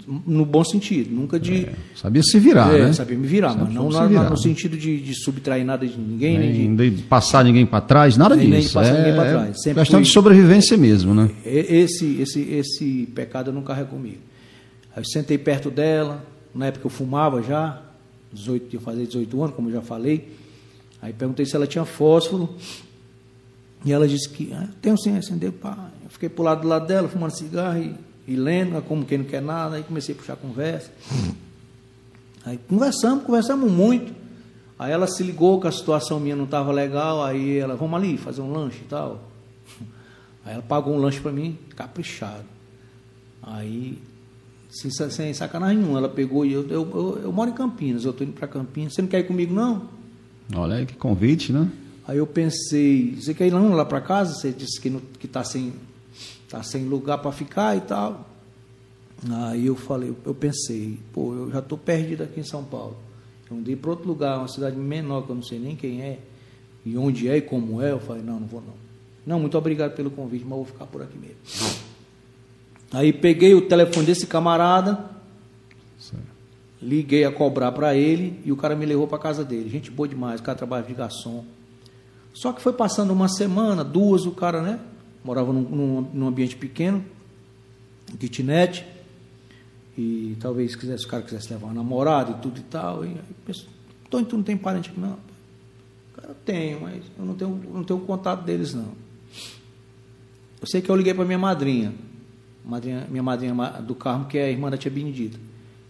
no 0.08 0.46
bom 0.46 0.64
sentido, 0.64 1.14
nunca 1.14 1.40
de. 1.40 1.66
É, 1.66 1.74
sabia 1.96 2.24
se 2.24 2.40
virar, 2.40 2.74
é, 2.74 2.86
né? 2.86 2.94
Sabia 2.94 3.18
me 3.18 3.28
virar, 3.28 3.56
mas 3.56 3.74
não 3.74 3.90
na, 3.90 4.08
virar. 4.08 4.30
no 4.30 4.38
sentido 4.38 4.78
de, 4.78 5.00
de, 5.00 5.14
subtrair 5.14 5.66
nada 5.66 5.86
de 5.86 5.98
ninguém, 5.98 6.40
nem, 6.40 6.70
nem 6.70 6.92
de, 6.92 7.04
passar 7.04 7.44
ninguém 7.44 7.66
para 7.66 7.82
trás, 7.82 8.18
nada 8.18 8.36
nem, 8.36 8.50
disso. 8.50 8.58
Nem 8.58 8.68
de 8.68 8.74
passar 8.74 8.96
é, 8.96 8.98
ninguém 8.98 9.16
para 9.16 9.30
trás. 9.30 9.62
Sempre 9.62 9.82
questão 9.82 10.00
fui, 10.00 10.06
de 10.06 10.12
sobrevivência 10.12 10.78
mesmo, 10.78 11.14
né? 11.14 11.30
Esse, 11.46 12.22
esse, 12.22 12.42
esse 12.42 13.10
pecado 13.14 13.50
eu 13.50 13.54
não 13.54 13.62
carrego 13.62 13.90
comigo. 13.90 14.20
Aí 14.96 15.02
eu 15.02 15.06
sentei 15.06 15.38
perto 15.38 15.70
dela, 15.70 16.26
na 16.54 16.68
época 16.68 16.86
eu 16.86 16.90
fumava 16.90 17.42
já, 17.42 17.82
18, 18.34 18.74
ia 18.74 18.80
fazer 18.80 19.06
18 19.06 19.42
anos, 19.44 19.56
como 19.56 19.70
eu 19.70 19.74
já 19.74 19.82
falei. 19.82 20.30
Aí 21.02 21.12
perguntei 21.12 21.46
se 21.46 21.56
ela 21.56 21.66
tinha 21.66 21.84
fósforo. 21.84 22.56
E 23.84 23.92
ela 23.92 24.08
disse 24.08 24.30
que 24.30 24.54
ah, 24.54 24.68
tenho 24.82 24.98
sim, 24.98 25.18
acendeu. 25.18 25.52
Pá. 25.52 25.90
Eu 26.04 26.10
fiquei 26.10 26.30
pro 26.30 26.44
lado 26.44 26.62
do 26.62 26.68
lado 26.68 26.86
dela, 26.86 27.10
fumando 27.10 27.36
cigarro 27.36 27.80
e, 27.80 27.96
e 28.28 28.36
lendo, 28.36 28.80
como 28.84 29.04
quem 29.06 29.20
não 29.20 29.26
quer 29.26 29.42
nada. 29.42 29.78
Aí 29.78 29.84
comecei 29.84 30.14
a 30.14 30.18
puxar 30.18 30.36
conversa. 30.36 30.92
Aí 32.46 32.60
conversamos, 32.68 33.24
conversamos 33.24 33.72
muito. 33.72 34.14
Aí 34.78 34.92
ela 34.92 35.08
se 35.08 35.24
ligou 35.24 35.60
que 35.60 35.68
a 35.68 35.72
situação 35.72 36.20
minha 36.20 36.36
não 36.36 36.46
estava 36.46 36.72
legal. 36.72 37.24
Aí 37.24 37.58
ela, 37.58 37.76
vamos 37.76 37.96
ali 37.96 38.18
fazer 38.18 38.42
um 38.42 38.52
lanche 38.52 38.82
e 38.84 38.88
tal. 38.88 39.24
Aí 40.46 40.54
ela 40.54 40.64
pagou 40.64 40.94
um 40.94 40.98
lanche 40.98 41.20
para 41.20 41.32
mim, 41.32 41.58
caprichado. 41.76 42.46
Aí, 43.42 43.98
sem, 44.70 44.92
sem 44.92 45.34
sacanagem 45.34 45.78
nenhuma, 45.78 45.98
ela 45.98 46.10
pegou 46.10 46.46
e 46.46 46.54
eu, 46.54 46.68
eu, 46.68 46.90
eu, 46.94 47.20
eu 47.24 47.32
moro 47.32 47.50
em 47.50 47.54
Campinas, 47.54 48.06
eu 48.06 48.12
estou 48.12 48.26
indo 48.26 48.34
para 48.34 48.48
Campinas. 48.48 48.94
Você 48.94 49.02
não 49.02 49.10
quer 49.10 49.20
ir 49.20 49.24
comigo, 49.28 49.54
não? 49.54 50.01
Olha 50.56 50.78
aí 50.78 50.86
que 50.86 50.96
convite, 50.96 51.54
né? 51.54 51.70
Aí 52.08 52.18
eu 52.18 52.28
pensei, 52.28 53.16
você 53.16 53.34
quer 53.34 53.48
ir 53.48 53.52
lá, 53.52 53.60
lá 53.60 53.86
para 53.86 54.02
casa? 54.02 54.34
Você 54.34 54.52
disse 54.52 54.82
que 54.82 55.26
está 55.26 55.44
sem, 55.44 55.74
tá 56.50 56.62
sem 56.64 56.86
lugar 56.86 57.20
para 57.20 57.32
ficar 57.32 57.78
e 57.78 57.82
tal. 57.82 58.28
Aí 59.30 59.68
eu 59.68 59.76
falei, 59.76 60.14
eu 60.26 60.34
pensei, 60.34 61.00
pô, 61.14 61.34
eu 61.34 61.52
já 61.52 61.60
estou 61.60 61.78
perdido 61.78 62.24
aqui 62.24 62.40
em 62.40 62.44
São 62.44 62.64
Paulo. 62.64 62.98
Eu 63.50 63.58
andei 63.58 63.76
para 63.76 63.92
outro 63.92 64.08
lugar, 64.08 64.40
uma 64.40 64.48
cidade 64.48 64.76
menor, 64.76 65.24
que 65.24 65.30
eu 65.30 65.36
não 65.36 65.44
sei 65.44 65.60
nem 65.60 65.76
quem 65.76 66.02
é, 66.02 66.20
e 66.86 66.98
onde 66.98 67.30
é 67.30 67.38
e 67.38 67.42
como 67.42 67.82
é. 67.82 67.92
Eu 67.92 68.00
falei, 68.00 68.24
não, 68.24 68.40
não 68.40 68.48
vou 68.48 68.62
não. 68.62 68.74
Não, 69.26 69.40
muito 69.40 69.58
obrigado 69.58 69.96
pelo 69.96 70.10
convite, 70.10 70.44
mas 70.44 70.58
vou 70.58 70.66
ficar 70.66 70.88
por 70.88 71.04
aqui 71.04 71.18
mesmo. 71.18 71.36
Aí 72.92 73.14
peguei 73.14 73.54
o 73.54 73.62
telefone 73.62 74.06
desse 74.06 74.26
camarada, 74.26 75.12
Liguei 76.82 77.24
a 77.26 77.32
cobrar 77.32 77.72
para 77.72 77.96
ele 77.96 78.42
e 78.44 78.52
o 78.52 78.58
cara 78.58 78.76
me 78.76 78.86
levou 78.86 79.08
para 79.08 79.20
casa 79.20 79.44
dele. 79.46 79.70
Gente 79.70 79.92
boa 79.92 80.08
demais, 80.08 80.40
o 80.40 80.44
cara 80.44 80.58
trabalha 80.58 80.84
de 80.84 80.94
garçom. 80.94 81.46
Só 82.34 82.52
que 82.52 82.62
foi 82.62 82.74
passando 82.74 83.12
uma 83.12 83.28
semana, 83.28 83.84
duas, 83.84 84.26
o 84.26 84.32
cara, 84.32 84.62
né? 84.62 84.80
Morava 85.24 85.54
num, 85.54 85.62
num, 85.62 86.02
num 86.14 86.28
ambiente 86.28 86.56
pequeno, 86.56 87.06
kitnet, 88.20 88.86
e 89.98 90.36
talvez 90.40 90.76
quisesse, 90.76 91.06
o 91.06 91.08
cara 91.08 91.22
quisesse 91.22 91.52
levar 91.54 91.68
uma 91.68 91.76
namorada 91.76 92.32
e 92.32 92.34
tudo 92.36 92.60
e 92.60 92.64
tal. 92.64 93.06
E 93.06 93.10
aí 93.10 93.56
Tony, 94.10 94.26
tu 94.26 94.38
não 94.38 94.44
tem 94.44 94.58
parente 94.58 94.90
aqui? 94.90 95.00
Não. 95.00 95.18
Cara, 96.16 96.30
eu 96.30 96.36
tenho, 96.46 96.82
mas 96.82 97.04
eu 97.18 97.26
não 97.26 97.36
tenho, 97.36 97.62
não 97.74 97.84
tenho 97.84 98.00
contato 98.00 98.44
deles, 98.44 98.74
não. 98.74 98.92
Eu 100.60 100.68
sei 100.68 100.82
que 100.82 100.90
eu 100.90 100.96
liguei 100.96 101.14
para 101.14 101.26
minha 101.26 101.40
madrinha, 101.40 101.94
madrinha, 102.66 103.08
minha 103.10 103.24
madrinha 103.24 103.54
do 103.82 103.96
Carmo, 103.96 104.26
que 104.26 104.38
é 104.38 104.46
a 104.46 104.50
irmã 104.50 104.70
da 104.70 104.78
tia 104.78 104.92
Benedita. 104.92 105.40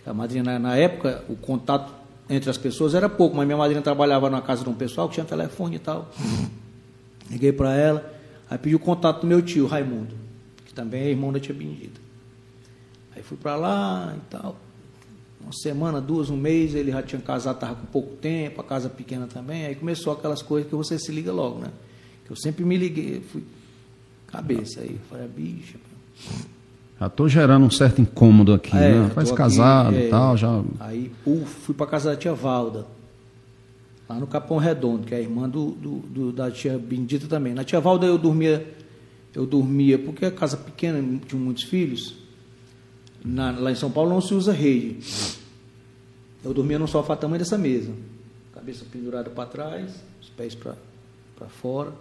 A 0.05 0.13
madrinha, 0.13 0.43
na, 0.43 0.57
na, 0.57 0.75
época, 0.75 1.23
o 1.29 1.35
contato 1.35 1.93
entre 2.29 2.49
as 2.49 2.57
pessoas 2.57 2.95
era 2.95 3.07
pouco, 3.07 3.35
mas 3.35 3.45
minha 3.45 3.57
madrinha 3.57 3.81
trabalhava 3.81 4.29
na 4.29 4.41
casa 4.41 4.63
de 4.63 4.69
um 4.69 4.73
pessoal 4.73 5.07
que 5.07 5.15
tinha 5.15 5.25
telefone 5.25 5.75
e 5.75 5.79
tal. 5.79 6.09
Liguei 7.29 7.51
para 7.51 7.75
ela, 7.75 8.13
aí 8.49 8.57
pedi 8.57 8.75
o 8.75 8.79
contato 8.79 9.21
do 9.21 9.27
meu 9.27 9.41
tio, 9.41 9.67
Raimundo, 9.67 10.15
que 10.65 10.73
também 10.73 11.03
é 11.03 11.09
irmão 11.09 11.31
da 11.31 11.39
tia 11.39 11.53
Benedita. 11.53 12.01
Aí 13.15 13.21
fui 13.21 13.37
para 13.37 13.55
lá 13.55 14.15
e 14.17 14.29
tal. 14.29 14.57
Uma 15.39 15.53
semana, 15.53 15.99
duas, 15.99 16.29
um 16.29 16.37
mês, 16.37 16.75
ele 16.75 16.91
já 16.91 17.01
tinha 17.01 17.21
casado, 17.21 17.55
estava 17.55 17.75
com 17.75 17.85
pouco 17.87 18.15
tempo, 18.15 18.61
a 18.61 18.63
casa 18.63 18.89
pequena 18.89 19.27
também. 19.27 19.65
Aí 19.65 19.75
começou 19.75 20.13
aquelas 20.13 20.41
coisas 20.41 20.69
que 20.69 20.75
você 20.75 20.99
se 20.99 21.11
liga 21.11 21.31
logo, 21.31 21.59
né? 21.59 21.71
Que 22.25 22.31
eu 22.31 22.35
sempre 22.35 22.63
me 22.63 22.77
liguei, 22.77 23.21
fui 23.21 23.43
cabeça 24.27 24.81
aí. 24.81 24.99
Falei, 25.09 25.27
bicha. 25.27 25.77
Já 27.01 27.07
estou 27.07 27.27
gerando 27.27 27.65
um 27.65 27.69
certo 27.71 27.99
incômodo 27.99 28.53
aqui, 28.53 28.77
é, 28.77 28.93
né? 28.93 29.09
Faz 29.09 29.31
casado 29.31 29.95
e 29.95 30.05
é, 30.05 30.09
tal, 30.09 30.37
já. 30.37 30.61
Aí 30.79 31.11
uf, 31.25 31.47
fui 31.47 31.73
para 31.73 31.87
casa 31.87 32.11
da 32.11 32.15
tia 32.15 32.31
Valda, 32.31 32.85
lá 34.07 34.19
no 34.19 34.27
Capão 34.27 34.59
Redondo, 34.59 35.07
que 35.07 35.15
é 35.15 35.17
a 35.17 35.19
irmã 35.19 35.49
do, 35.49 35.71
do, 35.71 35.95
do, 35.97 36.31
da 36.31 36.51
tia 36.51 36.77
Bendita 36.77 37.27
também. 37.27 37.55
Na 37.55 37.63
tia 37.63 37.79
Valda 37.79 38.05
eu 38.05 38.19
dormia, 38.19 38.71
eu 39.33 39.47
dormia, 39.47 39.97
porque 39.97 40.25
a 40.25 40.31
casa 40.31 40.55
pequena, 40.55 41.01
tinha 41.25 41.41
muitos 41.41 41.63
filhos. 41.63 42.13
Na, 43.25 43.49
lá 43.49 43.71
em 43.71 43.75
São 43.75 43.89
Paulo 43.89 44.11
não 44.11 44.21
se 44.21 44.35
usa 44.35 44.53
rede. 44.53 44.99
Eu 46.43 46.53
dormia 46.53 46.77
no 46.77 46.87
sofá 46.87 47.15
tamanho 47.15 47.39
dessa 47.39 47.57
mesa. 47.57 47.91
cabeça 48.53 48.85
pendurada 48.91 49.31
para 49.31 49.49
trás, 49.49 49.91
os 50.21 50.29
pés 50.29 50.53
para 50.53 50.75
fora. 51.47 51.93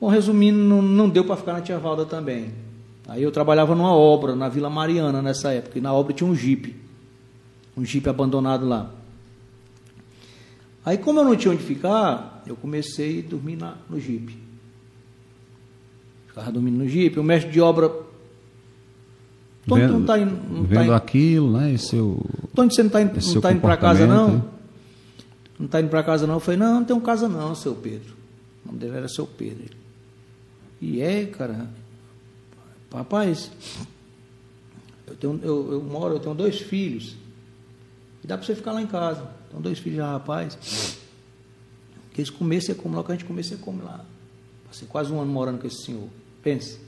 Bom, 0.00 0.08
resumindo, 0.08 0.58
não, 0.58 0.82
não 0.82 1.08
deu 1.08 1.24
para 1.24 1.36
ficar 1.36 1.52
na 1.52 1.60
Tia 1.60 1.78
Valda 1.78 2.04
também. 2.04 2.65
Aí 3.08 3.22
eu 3.22 3.30
trabalhava 3.30 3.74
numa 3.74 3.94
obra 3.94 4.34
na 4.34 4.48
Vila 4.48 4.68
Mariana 4.68 5.22
nessa 5.22 5.52
época, 5.52 5.78
e 5.78 5.80
na 5.80 5.92
obra 5.92 6.12
tinha 6.12 6.28
um 6.28 6.34
jipe, 6.34 6.74
um 7.76 7.84
jipe 7.84 8.08
abandonado 8.08 8.66
lá. 8.66 8.90
Aí, 10.84 10.96
como 10.98 11.18
eu 11.18 11.24
não 11.24 11.34
tinha 11.34 11.52
onde 11.52 11.64
ficar, 11.64 12.44
eu 12.46 12.54
comecei 12.54 13.18
a 13.18 13.28
dormir 13.28 13.56
na, 13.56 13.74
no 13.90 13.98
jipe. 13.98 14.38
Ficava 16.28 16.52
dormindo 16.52 16.78
no 16.78 16.88
jipe. 16.88 17.18
O 17.18 17.24
mestre 17.24 17.50
de 17.50 17.60
obra. 17.60 17.88
Tony, 19.66 19.80
vendo, 19.80 19.92
não 19.94 20.04
tá 20.04 20.16
indo, 20.16 20.30
não 20.30 20.62
tá 20.62 20.68
vendo 20.68 20.88
tá 20.90 20.96
aquilo, 20.96 21.58
né? 21.58 21.72
Esse 21.72 21.88
seu, 21.88 22.24
Tony, 22.54 22.72
você 22.72 22.82
não 22.84 22.86
está 22.86 23.02
indo, 23.02 23.14
não 23.14 23.40
tá 23.40 23.52
indo 23.52 23.60
para 23.60 23.76
casa, 23.76 24.06
não? 24.06 24.44
Não 25.58 25.66
está 25.66 25.80
indo 25.80 25.88
para 25.88 26.04
casa, 26.04 26.24
não? 26.24 26.34
Eu 26.34 26.40
falei, 26.40 26.60
não, 26.60 26.74
não 26.74 26.84
tenho 26.84 27.00
casa, 27.00 27.28
não, 27.28 27.52
seu 27.56 27.74
Pedro. 27.74 28.14
O 28.64 28.68
nome 28.68 28.78
dele 28.78 28.96
era 28.96 29.08
seu 29.08 29.26
Pedro. 29.26 29.76
E 30.80 31.00
é, 31.00 31.24
cara. 31.26 31.68
Rapaz, 32.92 33.50
eu, 35.06 35.14
tenho, 35.16 35.40
eu, 35.42 35.72
eu 35.72 35.82
moro, 35.82 36.14
eu 36.14 36.20
tenho 36.20 36.34
dois 36.34 36.60
filhos. 36.60 37.16
E 38.22 38.26
dá 38.26 38.36
para 38.36 38.46
você 38.46 38.54
ficar 38.54 38.72
lá 38.72 38.82
em 38.82 38.86
casa. 38.86 39.28
Então, 39.48 39.60
dois 39.60 39.78
filhos 39.78 39.98
já, 39.98 40.10
rapaz. 40.10 40.98
Que 42.12 42.20
eles 42.20 42.30
comer, 42.30 42.60
você 42.60 42.74
come 42.74 42.96
lá, 42.96 43.04
que 43.04 43.12
a 43.12 43.14
gente 43.14 43.24
comer, 43.24 43.44
você 43.44 43.56
come 43.56 43.82
lá. 43.82 44.04
Passei 44.66 44.88
quase 44.88 45.12
um 45.12 45.20
ano 45.20 45.30
morando 45.30 45.58
com 45.58 45.66
esse 45.66 45.84
senhor. 45.84 46.08
Pense. 46.42 46.78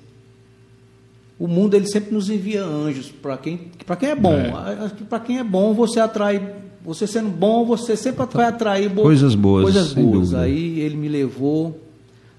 O 1.39 1.47
mundo 1.47 1.75
ele 1.75 1.87
sempre 1.87 2.13
nos 2.13 2.29
envia 2.29 2.65
anjos 2.65 3.11
para 3.11 3.37
quem, 3.39 3.71
quem 4.01 4.09
é 4.09 4.15
bom. 4.17 4.35
É. 4.35 4.89
Para 5.09 5.21
quem 5.21 5.39
é 5.39 5.45
bom, 5.45 5.73
você 5.73 6.01
atrai. 6.01 6.57
Você 6.85 7.07
sendo 7.07 7.31
bom, 7.31 7.65
você 7.65 7.97
sempre 7.97 8.25
vai 8.27 8.47
atrair 8.47 8.89
bo... 8.89 9.03
coisas 9.03 9.35
boas. 9.35 9.65
Coisas 9.65 9.93
boas. 9.93 10.35
Aí 10.35 10.81
ele 10.81 10.97
me 10.97 11.09
levou. 11.09 11.88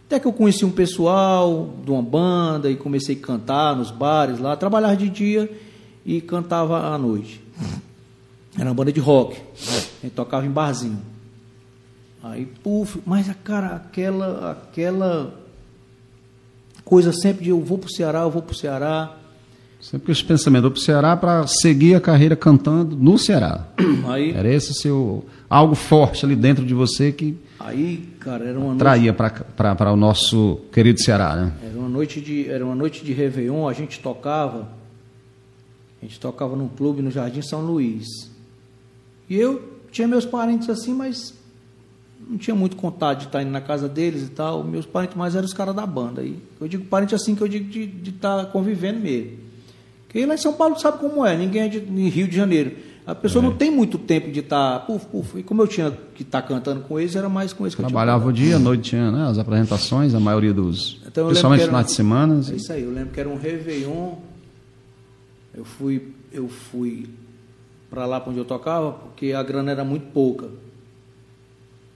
Até 0.10 0.20
que 0.20 0.26
eu 0.26 0.34
conheci 0.34 0.66
um 0.66 0.72
pessoal 0.72 1.72
de 1.86 1.92
uma 1.92 2.02
banda 2.02 2.68
e 2.68 2.76
comecei 2.76 3.16
a 3.16 3.20
cantar 3.20 3.76
nos 3.76 3.92
bares 3.92 4.40
lá. 4.40 4.56
Trabalhar 4.56 4.96
de 4.96 5.08
dia 5.08 5.48
e 6.04 6.20
cantava 6.20 6.92
à 6.92 6.98
noite. 6.98 7.40
Era 8.58 8.70
uma 8.70 8.74
banda 8.74 8.92
de 8.92 9.00
rock. 9.00 9.38
A 9.38 10.02
gente 10.02 10.16
tocava 10.16 10.48
em 10.48 10.50
barzinho. 10.50 11.00
Aí, 12.24 12.48
puf, 12.64 13.00
mas 13.06 13.30
a 13.30 13.36
cara, 13.36 13.76
aquela, 13.76 14.50
aquela 14.50 15.32
coisa 16.84 17.14
sempre 17.14 17.44
de 17.44 17.52
eu 17.52 17.62
vou 17.64 17.78
pro 17.78 17.94
Ceará, 17.94 18.22
eu 18.22 18.32
vou 18.32 18.42
pro 18.42 18.58
Ceará. 18.58 19.16
Sempre 19.80 20.12
esse 20.12 20.24
pensamento, 20.24 20.64
vou 20.64 20.72
pro 20.72 20.82
Ceará 20.82 21.16
para 21.16 21.46
seguir 21.46 21.94
a 21.94 22.02
carreira 22.02 22.36
cantando 22.36 22.96
no 22.96 23.20
Ceará. 23.20 23.68
Aí, 24.10 24.32
era 24.32 24.52
esse 24.52 24.74
seu 24.74 25.24
algo 25.48 25.76
forte 25.76 26.26
ali 26.26 26.36
dentro 26.36 26.66
de 26.66 26.74
você 26.74 27.12
que 27.12 27.38
aí, 27.60 28.10
cara, 28.20 28.46
era 28.46 28.60
uma 28.60 28.76
traía 28.76 29.14
para 29.14 29.92
o 29.92 29.96
nosso 29.96 30.62
querido 30.72 31.02
Ceará, 31.02 31.36
né? 31.36 31.54
Era 31.64 31.78
uma 31.78 31.90
noite 31.90 32.22
de 32.22 32.50
era 32.50 32.66
uma 32.66 32.76
noite 32.76 33.04
de 33.04 33.14
Réveillon, 33.14 33.68
a 33.68 33.74
gente 33.74 34.00
tocava 34.00 34.80
a 36.02 36.06
gente 36.06 36.20
tocava 36.20 36.56
num 36.56 36.70
clube 36.70 37.02
no 37.02 37.12
Jardim 37.12 37.42
São 37.42 37.62
Luís. 37.62 38.08
E 39.30 39.36
eu 39.36 39.80
tinha 39.92 40.08
meus 40.08 40.26
parentes 40.26 40.70
assim, 40.70 40.94
mas 40.94 41.34
não 42.28 42.38
tinha 42.38 42.56
muito 42.56 42.78
contato 42.78 43.20
de 43.20 43.26
estar 43.26 43.42
indo 43.42 43.52
na 43.52 43.60
casa 43.60 43.90
deles 43.90 44.24
e 44.24 44.30
tal. 44.30 44.64
Meus 44.64 44.86
parentes 44.86 45.18
mais 45.18 45.36
eram 45.36 45.46
os 45.46 45.54
caras 45.54 45.76
da 45.76 45.86
banda. 45.86 46.24
E 46.24 46.40
eu 46.60 46.68
digo 46.68 46.86
parente 46.86 47.14
assim 47.14 47.36
que 47.36 47.42
eu 47.42 47.48
digo 47.48 47.70
de, 47.70 47.86
de 47.86 48.10
estar 48.12 48.46
convivendo 48.48 49.00
mesmo. 49.00 49.38
Porque 50.06 50.26
lá 50.26 50.36
em 50.36 50.38
São 50.38 50.54
Paulo 50.54 50.80
sabe 50.80 51.00
como 51.00 51.26
é, 51.26 51.38
ninguém 51.38 51.64
é 51.64 51.68
de 51.68 51.80
Rio 51.80 52.28
de 52.28 52.36
Janeiro. 52.36 52.76
A 53.10 53.16
pessoa 53.16 53.44
é. 53.44 53.48
não 53.48 53.56
tem 53.56 53.72
muito 53.72 53.98
tempo 53.98 54.32
de 54.32 54.40
estar. 54.40 54.82
Puf, 54.82 55.06
puf. 55.08 55.40
E 55.40 55.44
como 55.44 55.64
eu 55.64 55.68
tinha 55.68 55.92
que 56.14 56.22
estar 56.22 56.44
cantando 56.44 56.82
com 56.82 57.00
eles, 57.00 57.16
era 57.16 57.28
mais 57.28 57.52
com 57.52 57.64
eles 57.64 57.74
que 57.74 57.82
Trabalhava 57.82 58.30
eu 58.30 58.34
tinha. 58.34 58.50
Trabalhava 58.50 58.60
o 58.60 58.70
dia, 58.72 58.72
a 58.72 58.76
noite 58.76 58.90
tinha 58.90 59.12
né, 59.12 59.28
as 59.28 59.40
apresentações, 59.40 60.14
a 60.14 60.20
maioria 60.20 60.54
dos. 60.54 61.02
Então, 61.08 61.26
principalmente 61.26 61.62
nos 61.62 61.68
finais 61.70 61.86
de 61.88 61.92
semana. 61.94 62.36
É 62.36 62.56
isso 62.56 62.72
aí, 62.72 62.84
eu 62.84 62.92
lembro 62.92 63.12
que 63.12 63.20
era 63.20 63.28
um 63.28 63.36
Réveillon. 63.36 64.14
Eu 65.56 65.66
fui, 65.66 66.14
eu 66.32 66.48
fui 66.48 67.10
para 67.90 68.06
lá 68.06 68.20
para 68.20 68.30
onde 68.30 68.40
eu 68.40 68.46
tocava, 68.46 68.92
porque 68.92 69.34
a 69.34 69.42
grana 69.42 69.72
era 69.72 69.84
muito 69.84 70.06
pouca. 70.14 70.48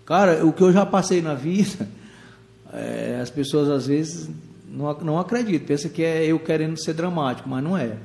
Cara, 0.06 0.44
o 0.44 0.52
que 0.52 0.64
eu 0.64 0.74
já 0.74 0.84
passei 0.84 1.22
na 1.22 1.36
vida, 1.36 1.88
é, 2.74 3.20
as 3.22 3.30
pessoas 3.30 3.70
às 3.70 3.86
vezes 3.86 4.30
não, 4.68 4.92
não 5.02 5.20
acreditam, 5.20 5.68
pensa 5.68 5.88
que 5.88 6.04
é 6.04 6.26
eu 6.26 6.40
querendo 6.40 6.76
ser 6.76 6.94
dramático, 6.94 7.48
mas 7.48 7.64
não 7.64 7.78
é. 7.78 7.98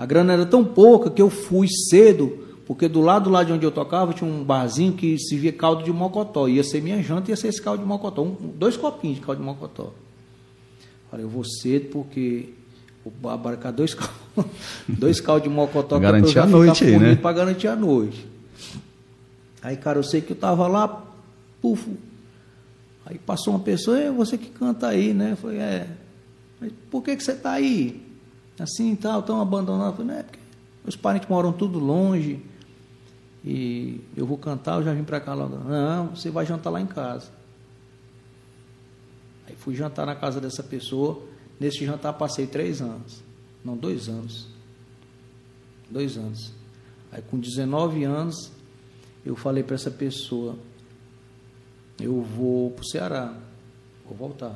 A 0.00 0.06
grana 0.06 0.32
era 0.32 0.46
tão 0.46 0.64
pouca 0.64 1.10
que 1.10 1.20
eu 1.20 1.28
fui 1.28 1.68
cedo, 1.68 2.38
porque 2.66 2.88
do 2.88 3.02
lado 3.02 3.28
lá 3.28 3.44
de 3.44 3.52
onde 3.52 3.66
eu 3.66 3.70
tocava 3.70 4.14
tinha 4.14 4.28
um 4.28 4.42
barzinho 4.42 4.94
que 4.94 5.18
se 5.18 5.36
via 5.36 5.52
caldo 5.52 5.84
de 5.84 5.92
mocotó. 5.92 6.48
Ia 6.48 6.64
ser 6.64 6.80
minha 6.80 7.02
janta, 7.02 7.30
ia 7.30 7.36
ser 7.36 7.48
esse 7.48 7.60
caldo 7.60 7.82
de 7.82 7.86
mocotó. 7.86 8.22
Um, 8.22 8.34
dois 8.56 8.78
copinhos 8.78 9.18
de 9.18 9.22
caldo 9.26 9.42
de 9.42 9.46
mocotó. 9.46 9.92
Falei, 11.10 11.26
eu 11.26 11.28
vou 11.28 11.44
cedo 11.44 11.90
porque 11.90 12.48
vou 13.20 13.30
abarcar 13.30 13.74
dois 13.74 13.94
dois 14.88 15.20
caldos 15.20 15.42
de 15.42 15.50
mocotó 15.50 15.98
para 15.98 16.12
garantir 16.12 16.38
a 16.38 16.46
noite 16.46 16.82
aí, 16.82 16.98
né? 16.98 17.16
Para 17.16 17.32
garantir 17.34 17.68
a 17.68 17.76
noite. 17.76 18.26
Aí, 19.60 19.76
cara, 19.76 19.98
eu 19.98 20.02
sei 20.02 20.22
que 20.22 20.32
eu 20.32 20.36
tava 20.36 20.66
lá, 20.66 21.04
pufo. 21.60 21.90
Aí 23.04 23.18
passou 23.18 23.52
uma 23.52 23.60
pessoa, 23.60 24.00
é 24.00 24.10
você 24.10 24.38
que 24.38 24.48
canta 24.48 24.88
aí, 24.88 25.12
né? 25.12 25.32
Eu 25.32 25.36
falei, 25.36 25.58
é. 25.58 25.86
Mas 26.58 26.72
por 26.90 27.02
que, 27.02 27.14
que 27.14 27.22
você 27.22 27.34
tá 27.34 27.50
aí? 27.50 28.08
Assim 28.60 28.92
e 28.92 28.96
tal, 28.96 29.22
tão 29.22 29.40
abandonado. 29.40 29.96
Falei, 29.96 30.16
é, 30.18 30.22
porque 30.22 30.38
meus 30.84 30.96
parentes 30.96 31.28
moram 31.28 31.52
tudo 31.52 31.78
longe. 31.78 32.44
E 33.42 34.00
eu 34.14 34.26
vou 34.26 34.36
cantar, 34.36 34.78
eu 34.78 34.84
já 34.84 34.92
vim 34.92 35.02
para 35.02 35.20
cá 35.20 35.32
logo. 35.32 35.56
Não, 35.56 36.08
você 36.08 36.30
vai 36.30 36.44
jantar 36.44 36.70
lá 36.70 36.80
em 36.80 36.86
casa. 36.86 37.30
Aí 39.46 39.56
fui 39.56 39.74
jantar 39.74 40.04
na 40.04 40.14
casa 40.14 40.40
dessa 40.40 40.62
pessoa. 40.62 41.22
Nesse 41.58 41.84
jantar 41.84 42.12
passei 42.12 42.46
três 42.46 42.82
anos. 42.82 43.22
Não, 43.64 43.76
dois 43.76 44.08
anos. 44.08 44.48
Dois 45.90 46.18
anos. 46.18 46.52
Aí 47.10 47.22
com 47.22 47.38
19 47.38 48.04
anos, 48.04 48.52
eu 49.24 49.34
falei 49.34 49.62
para 49.62 49.74
essa 49.74 49.90
pessoa, 49.90 50.56
eu 51.98 52.22
vou 52.22 52.70
para 52.70 52.82
o 52.82 52.86
Ceará, 52.86 53.34
vou 54.06 54.16
voltar. 54.16 54.54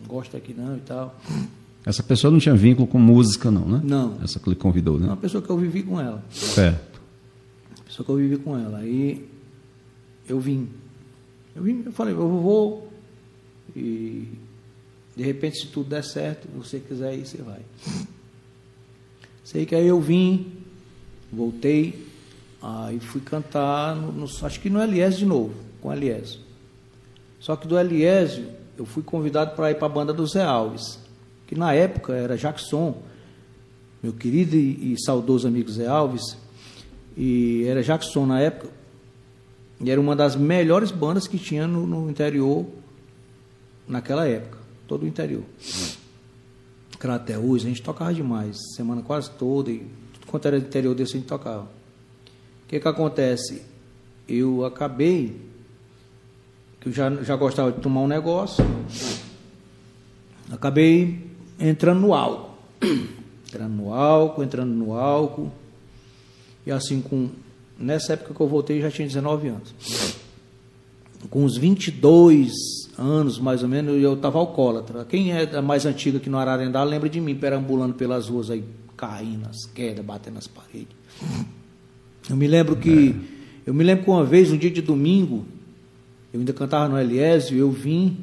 Não 0.00 0.08
gosto 0.08 0.36
aqui 0.36 0.52
não 0.52 0.76
e 0.76 0.80
tal. 0.80 1.14
Essa 1.88 2.02
pessoa 2.02 2.30
não 2.30 2.38
tinha 2.38 2.54
vínculo 2.54 2.86
com 2.86 2.98
música 2.98 3.50
não, 3.50 3.66
né? 3.66 3.80
Não. 3.82 4.18
Essa 4.22 4.38
que 4.38 4.46
ele 4.46 4.56
convidou, 4.56 5.00
né? 5.00 5.06
Uma 5.06 5.16
pessoa 5.16 5.42
que 5.42 5.48
eu 5.48 5.56
vivi 5.56 5.82
com 5.82 5.98
ela. 5.98 6.22
Certo. 6.30 7.00
Uma 7.74 7.84
pessoa 7.86 8.04
que 8.04 8.12
eu 8.12 8.16
vivi 8.16 8.36
com 8.36 8.58
ela. 8.58 8.80
Aí 8.80 9.26
eu 10.28 10.38
vim. 10.38 10.68
Eu 11.56 11.62
vim, 11.62 11.82
eu 11.86 11.90
falei, 11.90 12.12
eu 12.12 12.28
vou 12.28 12.92
e 13.74 14.28
de 15.16 15.22
repente, 15.22 15.60
se 15.60 15.68
tudo 15.68 15.88
der 15.88 16.04
certo, 16.04 16.46
você 16.54 16.78
quiser 16.78 17.14
ir, 17.14 17.26
você 17.26 17.38
vai. 17.38 17.60
Sei 19.42 19.64
que 19.64 19.74
aí 19.74 19.86
eu 19.86 19.98
vim, 19.98 20.52
voltei, 21.32 22.06
aí 22.60 23.00
fui 23.00 23.22
cantar, 23.22 23.96
no, 23.96 24.12
no, 24.12 24.26
acho 24.42 24.60
que 24.60 24.68
no 24.68 24.78
Eliésio 24.78 25.20
de 25.20 25.26
novo, 25.26 25.54
com 25.80 25.88
o 25.88 25.92
Eliésio. 25.92 26.40
Só 27.40 27.56
que 27.56 27.66
do 27.66 27.78
Eliésio, 27.78 28.46
eu 28.76 28.84
fui 28.84 29.02
convidado 29.02 29.56
para 29.56 29.70
ir 29.70 29.76
para 29.76 29.86
a 29.86 29.90
banda 29.90 30.12
do 30.12 30.26
Zé 30.26 30.44
Alves, 30.44 31.07
que 31.48 31.54
na 31.54 31.72
época 31.72 32.12
era 32.12 32.36
Jackson, 32.36 33.02
meu 34.02 34.12
querido 34.12 34.54
e, 34.54 34.94
saudoso 35.02 35.48
amigo 35.48 35.70
Zé 35.70 35.86
Alves, 35.86 36.36
e 37.16 37.64
era 37.66 37.82
Jackson 37.82 38.26
na 38.26 38.38
época, 38.38 38.70
e 39.80 39.90
era 39.90 39.98
uma 39.98 40.14
das 40.14 40.36
melhores 40.36 40.90
bandas 40.90 41.26
que 41.26 41.38
tinha 41.38 41.66
no, 41.66 41.86
no 41.86 42.10
interior 42.10 42.66
naquela 43.88 44.28
época 44.28 44.58
todo 44.86 45.04
o 45.04 45.06
interior. 45.06 45.42
Crateús, 46.98 47.64
a 47.64 47.68
gente 47.68 47.82
tocava 47.82 48.12
demais, 48.12 48.58
semana 48.76 49.00
quase 49.00 49.30
toda, 49.30 49.70
e 49.70 49.86
tudo 50.12 50.26
quanto 50.26 50.46
era 50.46 50.58
interior 50.58 50.94
desse 50.94 51.16
a 51.16 51.18
gente 51.18 51.28
tocava. 51.28 51.62
O 51.62 52.68
que 52.68 52.78
que 52.78 52.88
acontece? 52.88 53.62
Eu 54.28 54.66
acabei, 54.66 55.40
que 56.78 56.90
eu 56.90 56.92
já, 56.92 57.10
já 57.22 57.36
gostava 57.36 57.72
de 57.72 57.80
tomar 57.80 58.02
um 58.02 58.06
negócio, 58.06 58.62
acabei 60.50 61.28
entrando 61.58 62.00
no 62.00 62.14
álcool. 62.14 62.56
Entrando 63.46 63.72
no 63.72 63.94
álcool, 63.94 64.42
entrando 64.42 64.72
no 64.72 64.92
álcool. 64.94 65.50
E 66.66 66.70
assim, 66.70 67.00
com, 67.00 67.30
nessa 67.78 68.12
época 68.12 68.34
que 68.34 68.40
eu 68.40 68.46
voltei, 68.46 68.78
eu 68.78 68.82
já 68.82 68.90
tinha 68.90 69.08
19 69.08 69.48
anos. 69.48 69.74
Com 71.30 71.44
uns 71.44 71.56
22 71.56 72.52
anos, 72.98 73.38
mais 73.38 73.62
ou 73.62 73.68
menos, 73.68 74.00
eu 74.02 74.14
estava 74.14 74.38
alcoólatra. 74.38 75.04
Quem 75.04 75.32
é 75.32 75.60
mais 75.60 75.86
antiga 75.86 76.18
aqui 76.18 76.28
no 76.28 76.38
Ararendá 76.38 76.84
lembra 76.84 77.08
de 77.08 77.20
mim, 77.20 77.34
perambulando 77.34 77.94
pelas 77.94 78.28
ruas 78.28 78.50
aí, 78.50 78.62
caindo 78.96 79.42
nas 79.42 79.64
quedas, 79.66 80.04
batendo 80.04 80.34
nas 80.34 80.46
paredes. 80.46 80.94
Eu 82.28 82.36
me 82.36 82.46
lembro 82.46 82.76
que, 82.76 83.16
eu 83.66 83.72
me 83.72 83.82
lembro 83.82 84.04
que 84.04 84.10
uma 84.10 84.24
vez, 84.24 84.52
um 84.52 84.58
dia 84.58 84.70
de 84.70 84.82
domingo, 84.82 85.46
eu 86.32 86.40
ainda 86.40 86.52
cantava 86.52 86.88
no 86.88 86.98
Eliésio, 86.98 87.56
eu 87.56 87.70
vim 87.70 88.18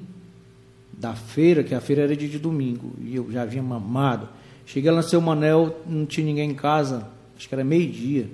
da 1.05 1.13
feira, 1.13 1.63
que 1.63 1.75
a 1.75 1.79
feira 1.79 2.01
era 2.01 2.15
de 2.15 2.39
domingo, 2.39 2.93
e 2.99 3.15
eu 3.15 3.31
já 3.31 3.45
vinha 3.45 3.61
mamado. 3.61 4.27
Cheguei 4.65 4.89
lá 4.89 4.97
no 4.97 5.03
seu 5.03 5.21
Manel, 5.21 5.77
não 5.87 6.05
tinha 6.05 6.25
ninguém 6.25 6.49
em 6.49 6.55
casa, 6.55 7.07
acho 7.37 7.47
que 7.47 7.53
era 7.53 7.63
meio-dia. 7.63 8.27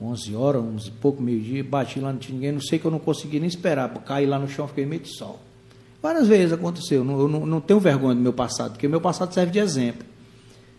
11 0.00 0.34
horas, 0.34 0.62
11 0.62 0.88
e 0.88 0.90
pouco, 0.92 1.22
meio-dia, 1.22 1.62
bati 1.62 2.00
lá, 2.00 2.12
não 2.12 2.18
tinha 2.18 2.34
ninguém, 2.34 2.52
não 2.52 2.60
sei 2.60 2.78
que 2.78 2.84
eu 2.84 2.90
não 2.90 2.98
consegui 2.98 3.38
nem 3.38 3.48
esperar, 3.48 3.88
cair 4.04 4.26
lá 4.26 4.38
no 4.38 4.48
chão, 4.48 4.66
fiquei 4.66 4.84
meio 4.86 5.02
de 5.02 5.16
sol. 5.16 5.38
Várias 6.02 6.26
vezes 6.26 6.52
aconteceu, 6.52 7.04
não, 7.04 7.18
eu 7.20 7.28
não, 7.28 7.46
não 7.46 7.60
tenho 7.60 7.78
vergonha 7.78 8.14
do 8.14 8.20
meu 8.20 8.32
passado, 8.32 8.72
porque 8.72 8.86
o 8.86 8.90
meu 8.90 9.00
passado 9.00 9.32
serve 9.32 9.52
de 9.52 9.58
exemplo. 9.60 10.04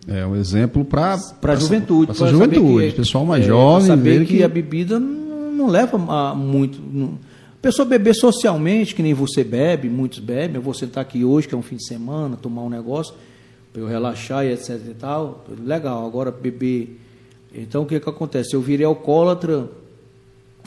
É 0.08 0.26
um 0.26 0.36
exemplo 0.36 0.84
para 0.84 1.14
a 1.14 1.56
juventude. 1.56 2.14
Para 2.14 2.28
a 2.28 2.30
juventude, 2.30 2.90
que, 2.92 2.96
pessoal 2.98 3.26
mais 3.26 3.44
é, 3.44 3.48
jovem. 3.48 3.88
saber 3.88 4.26
que, 4.26 4.38
que, 4.38 4.44
a 4.44 4.48
bebida 4.48 5.00
não, 5.00 5.52
não 5.52 5.68
leva 5.68 5.98
a 5.98 6.34
muito. 6.34 6.82
Não, 6.82 7.18
a 7.60 7.62
pessoa 7.62 7.86
beber 7.86 8.16
socialmente, 8.16 8.96
que 8.96 9.04
nem 9.04 9.14
você 9.14 9.44
bebe, 9.44 9.90
muitos 9.90 10.20
bebem. 10.20 10.56
Eu 10.56 10.62
vou 10.62 10.74
sentar 10.74 11.02
aqui 11.02 11.26
hoje, 11.26 11.46
que 11.46 11.54
é 11.54 11.58
um 11.58 11.62
fim 11.62 11.76
de 11.76 11.86
semana, 11.86 12.38
tomar 12.38 12.62
um 12.62 12.70
negócio, 12.70 13.14
para 13.74 13.82
eu 13.82 13.88
relaxar 13.88 14.46
e 14.46 14.54
etc 14.54 14.80
e 14.90 14.94
tal. 14.94 15.44
Legal, 15.66 16.08
agora 16.08 16.32
beber. 16.32 16.98
Então 17.54 17.84
o 17.84 17.86
que, 17.86 18.00
que 18.00 18.10
acontece? 18.10 18.54
Eu 18.54 18.62
virei 18.62 18.86
alcoólatra 18.86 19.68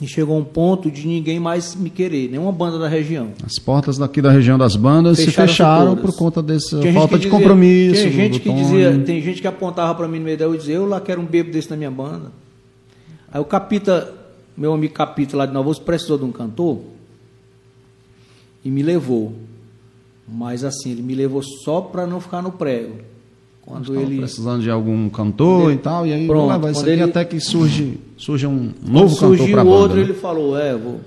e 0.02 0.06
chegou 0.06 0.36
um 0.36 0.44
ponto 0.44 0.90
de 0.90 1.06
ninguém 1.06 1.40
mais 1.40 1.74
me 1.74 1.88
querer, 1.88 2.28
nenhuma 2.28 2.52
banda 2.52 2.78
da 2.78 2.88
região. 2.88 3.30
As 3.42 3.58
portas 3.58 3.96
daqui 3.96 4.20
da 4.20 4.30
região 4.30 4.58
das 4.58 4.76
bandas 4.76 5.16
fecharam 5.18 5.48
se 5.48 5.52
fecharam 5.54 5.96
por 5.96 6.14
conta 6.14 6.42
dessa 6.42 6.76
falta 6.92 7.16
de 7.16 7.24
dizia, 7.24 7.30
compromisso. 7.30 8.02
Tem 8.02 8.12
gente 8.12 8.38
que 8.38 8.52
dizia, 8.52 9.02
tem 9.06 9.22
gente 9.22 9.40
que 9.40 9.46
apontava 9.46 9.94
para 9.94 10.06
mim 10.06 10.18
no 10.18 10.26
meio 10.26 10.36
da 10.36 10.44
rua 10.44 10.56
e 10.56 10.58
dizia, 10.58 10.74
eu 10.74 10.86
lá 10.86 11.00
quero 11.00 11.22
um 11.22 11.24
bebo 11.24 11.50
desse 11.50 11.70
na 11.70 11.76
minha 11.76 11.90
banda. 11.90 12.32
Aí 13.32 13.40
o 13.40 13.46
Capita, 13.46 14.12
meu 14.56 14.72
amigo 14.72 14.94
Capita 14.94 15.36
lá 15.36 15.46
de 15.46 15.52
Nova 15.52 15.74
precisou 15.80 16.18
de 16.18 16.24
um 16.24 16.32
cantor 16.32 16.80
e 18.64 18.70
me 18.70 18.82
levou. 18.82 19.34
Mas 20.26 20.64
assim, 20.64 20.92
ele 20.92 21.02
me 21.02 21.14
levou 21.14 21.42
só 21.42 21.80
para 21.80 22.06
não 22.06 22.20
ficar 22.20 22.42
no 22.42 22.52
prego. 22.52 22.96
Quando 23.62 23.94
ele 23.98 24.18
precisando 24.18 24.62
de 24.62 24.70
algum 24.70 25.08
cantor 25.08 25.70
ele, 25.70 25.78
e 25.78 25.78
tal, 25.78 26.06
e 26.06 26.12
aí 26.12 26.26
pronto, 26.26 26.60
vai 26.60 26.72
isso 26.72 26.80
aqui 26.80 26.90
ele, 26.90 27.02
até 27.02 27.24
que 27.24 27.38
surge, 27.38 27.98
surge 28.16 28.44
um 28.44 28.72
novo 28.82 29.16
cantor 29.16 29.48
para 29.50 29.60
a 29.60 29.64
banda. 29.64 29.76
outro, 29.76 29.96
né? 29.98 30.02
ele 30.02 30.14
falou, 30.14 30.58
é, 30.58 30.76
vou, 30.76 31.00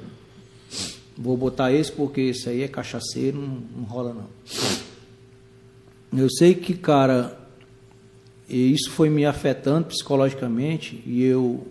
vou 1.18 1.36
botar 1.36 1.74
esse 1.74 1.92
porque 1.92 2.22
esse 2.22 2.48
aí 2.48 2.64
é 2.64 2.68
cachaceiro, 2.70 3.42
não, 3.42 3.60
não 3.76 3.84
rola 3.84 4.14
não. 4.14 4.26
Eu 6.18 6.30
sei 6.30 6.56
que, 6.56 6.74
cara, 6.74 7.38
isso 8.48 8.90
foi 8.90 9.10
me 9.10 9.26
afetando 9.26 9.88
psicologicamente 9.88 11.04
e 11.06 11.24
eu, 11.24 11.68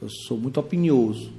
eu 0.00 0.08
sou 0.08 0.38
muito 0.38 0.58
opinioso. 0.58 1.30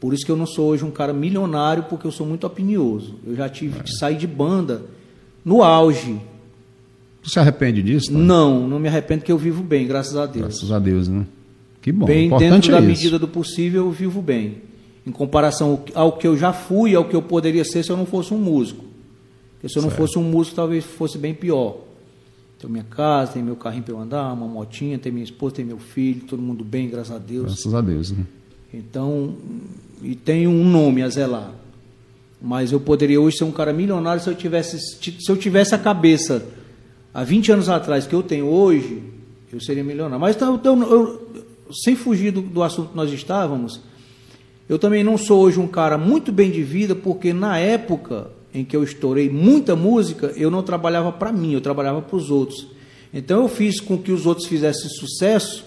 Por 0.00 0.14
isso 0.14 0.24
que 0.24 0.30
eu 0.30 0.36
não 0.36 0.46
sou 0.46 0.68
hoje 0.68 0.84
um 0.84 0.90
cara 0.90 1.12
milionário, 1.12 1.84
porque 1.84 2.06
eu 2.06 2.12
sou 2.12 2.26
muito 2.26 2.46
opinioso. 2.46 3.16
Eu 3.26 3.34
já 3.34 3.48
tive 3.48 3.80
é. 3.80 3.82
que 3.82 3.90
sair 3.92 4.16
de 4.16 4.26
banda 4.26 4.82
no 5.44 5.62
auge 5.62 6.20
você 7.28 7.34
se 7.34 7.38
arrepende 7.38 7.82
disso? 7.82 8.12
Tá? 8.12 8.18
Não, 8.18 8.66
não 8.66 8.78
me 8.78 8.88
arrependo 8.88 9.24
que 9.24 9.30
eu 9.30 9.38
vivo 9.38 9.62
bem, 9.62 9.86
graças 9.86 10.16
a 10.16 10.24
Deus. 10.26 10.46
Graças 10.46 10.72
a 10.72 10.78
Deus, 10.78 11.08
né? 11.08 11.26
Que 11.82 11.92
bom. 11.92 12.06
Bem 12.06 12.30
dentro 12.38 12.70
é 12.70 12.74
da 12.74 12.80
medida 12.80 13.18
do 13.18 13.28
possível, 13.28 13.84
eu 13.84 13.90
vivo 13.90 14.22
bem. 14.22 14.62
Em 15.06 15.12
comparação 15.12 15.82
ao 15.94 16.12
que 16.12 16.26
eu 16.26 16.36
já 16.36 16.52
fui, 16.52 16.94
ao 16.94 17.04
que 17.04 17.14
eu 17.14 17.22
poderia 17.22 17.64
ser 17.64 17.82
se 17.82 17.90
eu 17.90 17.96
não 17.96 18.06
fosse 18.06 18.32
um 18.32 18.38
músico. 18.38 18.84
Porque 19.52 19.68
se 19.68 19.78
eu 19.78 19.82
não 19.82 19.90
certo. 19.90 20.00
fosse 20.00 20.18
um 20.18 20.22
músico, 20.22 20.56
talvez 20.56 20.84
fosse 20.84 21.18
bem 21.18 21.34
pior. 21.34 21.78
Tenho 22.58 22.72
minha 22.72 22.84
casa, 22.84 23.34
tenho 23.34 23.44
meu 23.44 23.56
carrinho 23.56 23.84
para 23.84 23.94
eu 23.94 24.00
andar, 24.00 24.32
uma 24.32 24.48
motinha, 24.48 24.98
tem 24.98 25.12
minha 25.12 25.24
esposa, 25.24 25.56
tem 25.56 25.64
meu 25.64 25.78
filho, 25.78 26.22
todo 26.22 26.42
mundo 26.42 26.64
bem, 26.64 26.88
graças 26.88 27.14
a 27.14 27.18
Deus. 27.18 27.44
Graças 27.44 27.74
a 27.74 27.80
Deus, 27.80 28.10
né? 28.10 28.26
Então, 28.74 29.36
e 30.02 30.14
tenho 30.14 30.50
um 30.50 30.64
nome 30.68 31.02
a 31.02 31.08
zelar. 31.08 31.52
Mas 32.40 32.72
eu 32.72 32.80
poderia 32.80 33.20
hoje 33.20 33.38
ser 33.38 33.44
um 33.44 33.52
cara 33.52 33.72
milionário 33.72 34.22
se 34.22 34.28
eu 34.28 34.34
tivesse, 34.34 34.78
se 34.78 35.28
eu 35.28 35.36
tivesse 35.36 35.74
a 35.74 35.78
cabeça 35.78 36.44
há 37.14 37.22
20 37.24 37.52
anos 37.52 37.68
atrás 37.68 38.06
que 38.06 38.14
eu 38.14 38.22
tenho 38.22 38.46
hoje, 38.46 39.02
eu 39.52 39.60
seria 39.60 39.84
milionário. 39.84 40.20
Mas 40.20 40.36
então, 40.36 40.60
eu, 40.62 40.82
eu, 40.82 41.28
sem 41.72 41.94
fugir 41.94 42.32
do, 42.32 42.42
do 42.42 42.62
assunto 42.62 42.90
que 42.90 42.96
nós 42.96 43.12
estávamos, 43.12 43.80
eu 44.68 44.78
também 44.78 45.02
não 45.02 45.16
sou 45.16 45.42
hoje 45.42 45.58
um 45.58 45.66
cara 45.66 45.96
muito 45.96 46.30
bem 46.30 46.50
de 46.50 46.62
vida, 46.62 46.94
porque 46.94 47.32
na 47.32 47.58
época 47.58 48.30
em 48.52 48.64
que 48.64 48.76
eu 48.76 48.82
estourei 48.82 49.28
muita 49.28 49.76
música, 49.76 50.32
eu 50.36 50.50
não 50.50 50.62
trabalhava 50.62 51.12
para 51.12 51.32
mim, 51.32 51.52
eu 51.52 51.60
trabalhava 51.60 52.00
para 52.02 52.16
os 52.16 52.30
outros. 52.30 52.66
Então 53.12 53.42
eu 53.42 53.48
fiz 53.48 53.80
com 53.80 53.98
que 53.98 54.12
os 54.12 54.26
outros 54.26 54.46
fizessem 54.46 54.88
sucesso 54.90 55.64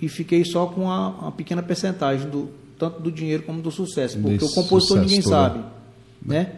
e 0.00 0.08
fiquei 0.08 0.44
só 0.44 0.66
com 0.66 0.82
uma, 0.82 1.08
uma 1.08 1.32
pequena 1.32 1.62
percentagem 1.62 2.28
do 2.28 2.48
tanto 2.78 3.00
do 3.00 3.10
dinheiro 3.10 3.42
como 3.42 3.62
do 3.62 3.70
sucesso, 3.70 4.18
porque 4.18 4.36
Desse 4.36 4.52
o 4.52 4.62
compositor 4.62 4.98
ninguém 4.98 5.22
sabe, 5.22 5.60
né? 6.22 6.52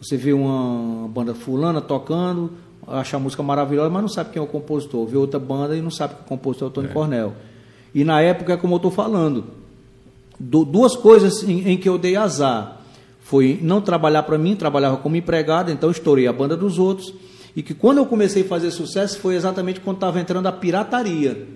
Você 0.00 0.16
vê 0.16 0.32
uma 0.32 1.08
banda 1.08 1.34
fulana 1.34 1.80
tocando, 1.80 2.52
acha 2.86 3.16
a 3.16 3.20
música 3.20 3.42
maravilhosa, 3.42 3.90
mas 3.90 4.02
não 4.02 4.08
sabe 4.08 4.30
quem 4.30 4.40
é 4.40 4.42
o 4.42 4.48
compositor. 4.48 5.06
Vê 5.06 5.16
outra 5.16 5.38
banda 5.38 5.76
e 5.76 5.82
não 5.82 5.90
sabe 5.90 6.14
que 6.14 6.20
o 6.22 6.24
compositor 6.24 6.68
é 6.68 6.70
o 6.70 6.72
Tony 6.72 6.88
é. 6.88 6.92
Cornell. 6.92 7.34
E 7.94 8.04
na 8.04 8.20
época, 8.20 8.56
como 8.56 8.74
eu 8.74 8.76
estou 8.76 8.90
falando, 8.90 9.44
do, 10.38 10.64
duas 10.64 10.96
coisas 10.96 11.42
em, 11.42 11.72
em, 11.72 11.76
que 11.76 11.88
eu 11.88 11.98
dei 11.98 12.16
azar. 12.16 12.79
Foi 13.20 13.58
não 13.62 13.80
trabalhar 13.80 14.22
para 14.24 14.38
mim, 14.38 14.56
trabalhava 14.56 14.96
como 14.96 15.16
empregado, 15.16 15.70
então 15.70 15.90
estourei 15.90 16.26
a 16.26 16.32
banda 16.32 16.56
dos 16.56 16.78
outros. 16.78 17.12
E 17.54 17.62
que 17.62 17.74
quando 17.74 17.98
eu 17.98 18.06
comecei 18.06 18.42
a 18.42 18.46
fazer 18.46 18.70
sucesso 18.70 19.18
foi 19.18 19.34
exatamente 19.34 19.80
quando 19.80 19.96
estava 19.96 20.20
entrando 20.20 20.46
a 20.46 20.52
pirataria. 20.52 21.46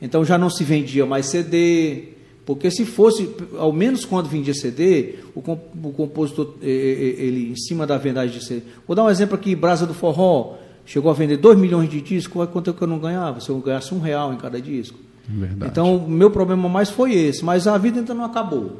Então 0.00 0.24
já 0.24 0.36
não 0.36 0.50
se 0.50 0.62
vendia 0.62 1.06
mais 1.06 1.26
CD, 1.26 2.16
porque 2.44 2.70
se 2.70 2.84
fosse, 2.84 3.28
ao 3.58 3.72
menos 3.72 4.04
quando 4.04 4.28
vendia 4.28 4.54
CD, 4.54 5.16
o, 5.34 5.40
o 5.40 5.92
compositor, 5.92 6.54
ele, 6.62 7.50
em 7.50 7.56
cima 7.56 7.86
da 7.86 7.98
vendagem 7.98 8.38
de 8.38 8.44
CD. 8.44 8.62
Vou 8.86 8.94
dar 8.94 9.04
um 9.04 9.10
exemplo 9.10 9.34
aqui: 9.34 9.56
Brasa 9.56 9.86
do 9.86 9.94
Forró 9.94 10.56
chegou 10.84 11.10
a 11.10 11.14
vender 11.14 11.38
2 11.38 11.58
milhões 11.58 11.90
de 11.90 12.00
discos, 12.00 12.48
quanto 12.48 12.70
é 12.70 12.72
que 12.72 12.80
eu 12.80 12.86
não 12.86 13.00
ganhava? 13.00 13.40
Se 13.40 13.48
eu 13.48 13.58
ganhasse 13.58 13.92
um 13.92 13.98
real 13.98 14.32
em 14.32 14.36
cada 14.36 14.60
disco. 14.60 14.96
Verdade. 15.28 15.72
Então, 15.72 15.96
o 15.96 16.08
meu 16.08 16.30
problema 16.30 16.68
mais 16.68 16.88
foi 16.88 17.14
esse, 17.14 17.44
mas 17.44 17.66
a 17.66 17.76
vida 17.76 17.98
ainda 17.98 18.14
não 18.14 18.24
acabou. 18.24 18.76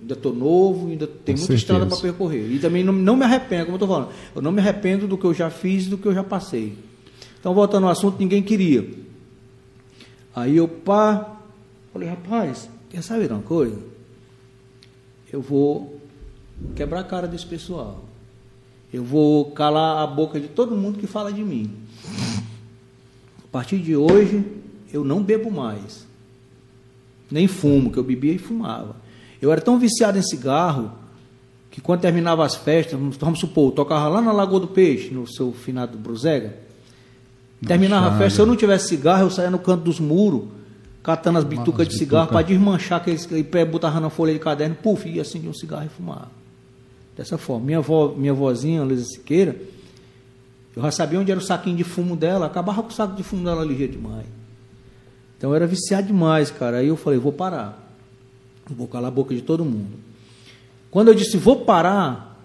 Ainda 0.00 0.14
estou 0.14 0.34
novo, 0.34 0.88
ainda 0.88 1.06
tem 1.06 1.36
muita 1.36 1.54
estrada 1.54 1.86
para 1.86 1.96
percorrer. 1.96 2.50
E 2.50 2.58
também 2.58 2.82
não, 2.82 2.92
não 2.92 3.16
me 3.16 3.24
arrependo, 3.24 3.66
como 3.66 3.74
eu 3.74 3.76
estou 3.76 3.88
falando, 3.88 4.08
eu 4.34 4.40
não 4.40 4.50
me 4.50 4.60
arrependo 4.60 5.06
do 5.06 5.18
que 5.18 5.24
eu 5.24 5.34
já 5.34 5.50
fiz 5.50 5.86
e 5.86 5.90
do 5.90 5.98
que 5.98 6.06
eu 6.06 6.14
já 6.14 6.24
passei. 6.24 6.76
Então, 7.38 7.54
voltando 7.54 7.84
ao 7.84 7.92
assunto, 7.92 8.18
ninguém 8.18 8.42
queria. 8.42 8.88
Aí 10.34 10.56
eu, 10.56 10.66
pá, 10.66 11.38
falei, 11.92 12.08
rapaz, 12.08 12.68
Quer 12.90 13.02
saber 13.02 13.28
de 13.28 13.32
uma 13.32 13.42
coisa? 13.42 13.78
Eu 15.32 15.40
vou 15.40 16.00
quebrar 16.74 17.00
a 17.00 17.04
cara 17.04 17.28
desse 17.28 17.46
pessoal. 17.46 18.04
Eu 18.92 19.04
vou 19.04 19.52
calar 19.52 20.02
a 20.02 20.06
boca 20.08 20.40
de 20.40 20.48
todo 20.48 20.76
mundo 20.76 20.98
que 20.98 21.06
fala 21.06 21.32
de 21.32 21.44
mim. 21.44 21.72
A 23.44 23.46
partir 23.52 23.78
de 23.78 23.94
hoje, 23.94 24.44
eu 24.92 25.04
não 25.04 25.22
bebo 25.22 25.52
mais. 25.52 26.04
Nem 27.30 27.46
fumo, 27.46 27.92
que 27.92 27.98
eu 27.98 28.02
bebia 28.02 28.32
e 28.32 28.38
fumava. 28.38 28.96
Eu 29.40 29.50
era 29.52 29.60
tão 29.60 29.78
viciado 29.78 30.18
em 30.18 30.22
cigarro 30.22 30.92
que 31.70 31.80
quando 31.80 32.00
terminava 32.00 32.44
as 32.44 32.56
festas, 32.56 32.98
vamos 33.18 33.38
supor, 33.38 33.72
tocava 33.72 34.08
lá 34.08 34.20
na 34.20 34.32
Lagoa 34.32 34.60
do 34.60 34.68
Peixe, 34.68 35.10
no 35.10 35.26
seu 35.26 35.52
finado 35.52 35.96
Brusega. 35.96 36.56
Terminava 37.66 38.08
a 38.08 38.18
festa, 38.18 38.36
se 38.36 38.40
eu 38.40 38.46
não 38.46 38.56
tivesse 38.56 38.88
cigarro, 38.88 39.24
eu 39.24 39.30
saía 39.30 39.50
no 39.50 39.58
canto 39.58 39.84
dos 39.84 40.00
muros 40.00 40.44
catando 41.02 41.38
as 41.38 41.44
bitucas 41.44 41.88
de 41.88 41.96
cigarro 41.96 42.28
para 42.28 42.42
desmanchar 42.42 43.00
aqueles 43.00 43.26
e 43.30 43.64
botava 43.64 44.00
na 44.00 44.10
folha 44.10 44.32
de 44.32 44.38
caderno, 44.38 44.74
puf, 44.74 45.08
ia 45.08 45.22
acendia 45.22 45.48
um 45.48 45.54
cigarro 45.54 45.86
e 45.86 45.88
fumava. 45.88 46.28
Dessa 47.16 47.38
forma. 47.38 47.66
Minha 47.66 47.78
avó, 47.78 48.14
minha 48.16 48.32
vozinha, 48.34 48.82
Luísa 48.82 49.04
Siqueira, 49.04 49.56
eu 50.76 50.82
já 50.82 50.90
sabia 50.90 51.18
onde 51.18 51.30
era 51.30 51.40
o 51.40 51.42
saquinho 51.42 51.76
de 51.76 51.84
fumo 51.84 52.16
dela, 52.16 52.46
acabava 52.46 52.82
com 52.82 52.88
o 52.88 52.92
saco 52.92 53.14
de 53.14 53.22
fumo 53.22 53.44
dela 53.44 53.64
ligeiro 53.64 53.92
demais. 53.92 54.26
Então 55.36 55.50
eu 55.50 55.56
era 55.56 55.66
viciado 55.66 56.06
demais, 56.06 56.50
cara. 56.50 56.78
Aí 56.78 56.88
eu 56.88 56.96
falei, 56.96 57.18
vou 57.18 57.32
parar. 57.32 57.79
Vou 58.70 58.86
calar 58.86 59.08
a 59.08 59.14
boca 59.14 59.34
de 59.34 59.42
todo 59.42 59.64
mundo. 59.64 59.98
Quando 60.90 61.08
eu 61.08 61.14
disse, 61.14 61.36
vou 61.36 61.64
parar, 61.64 62.40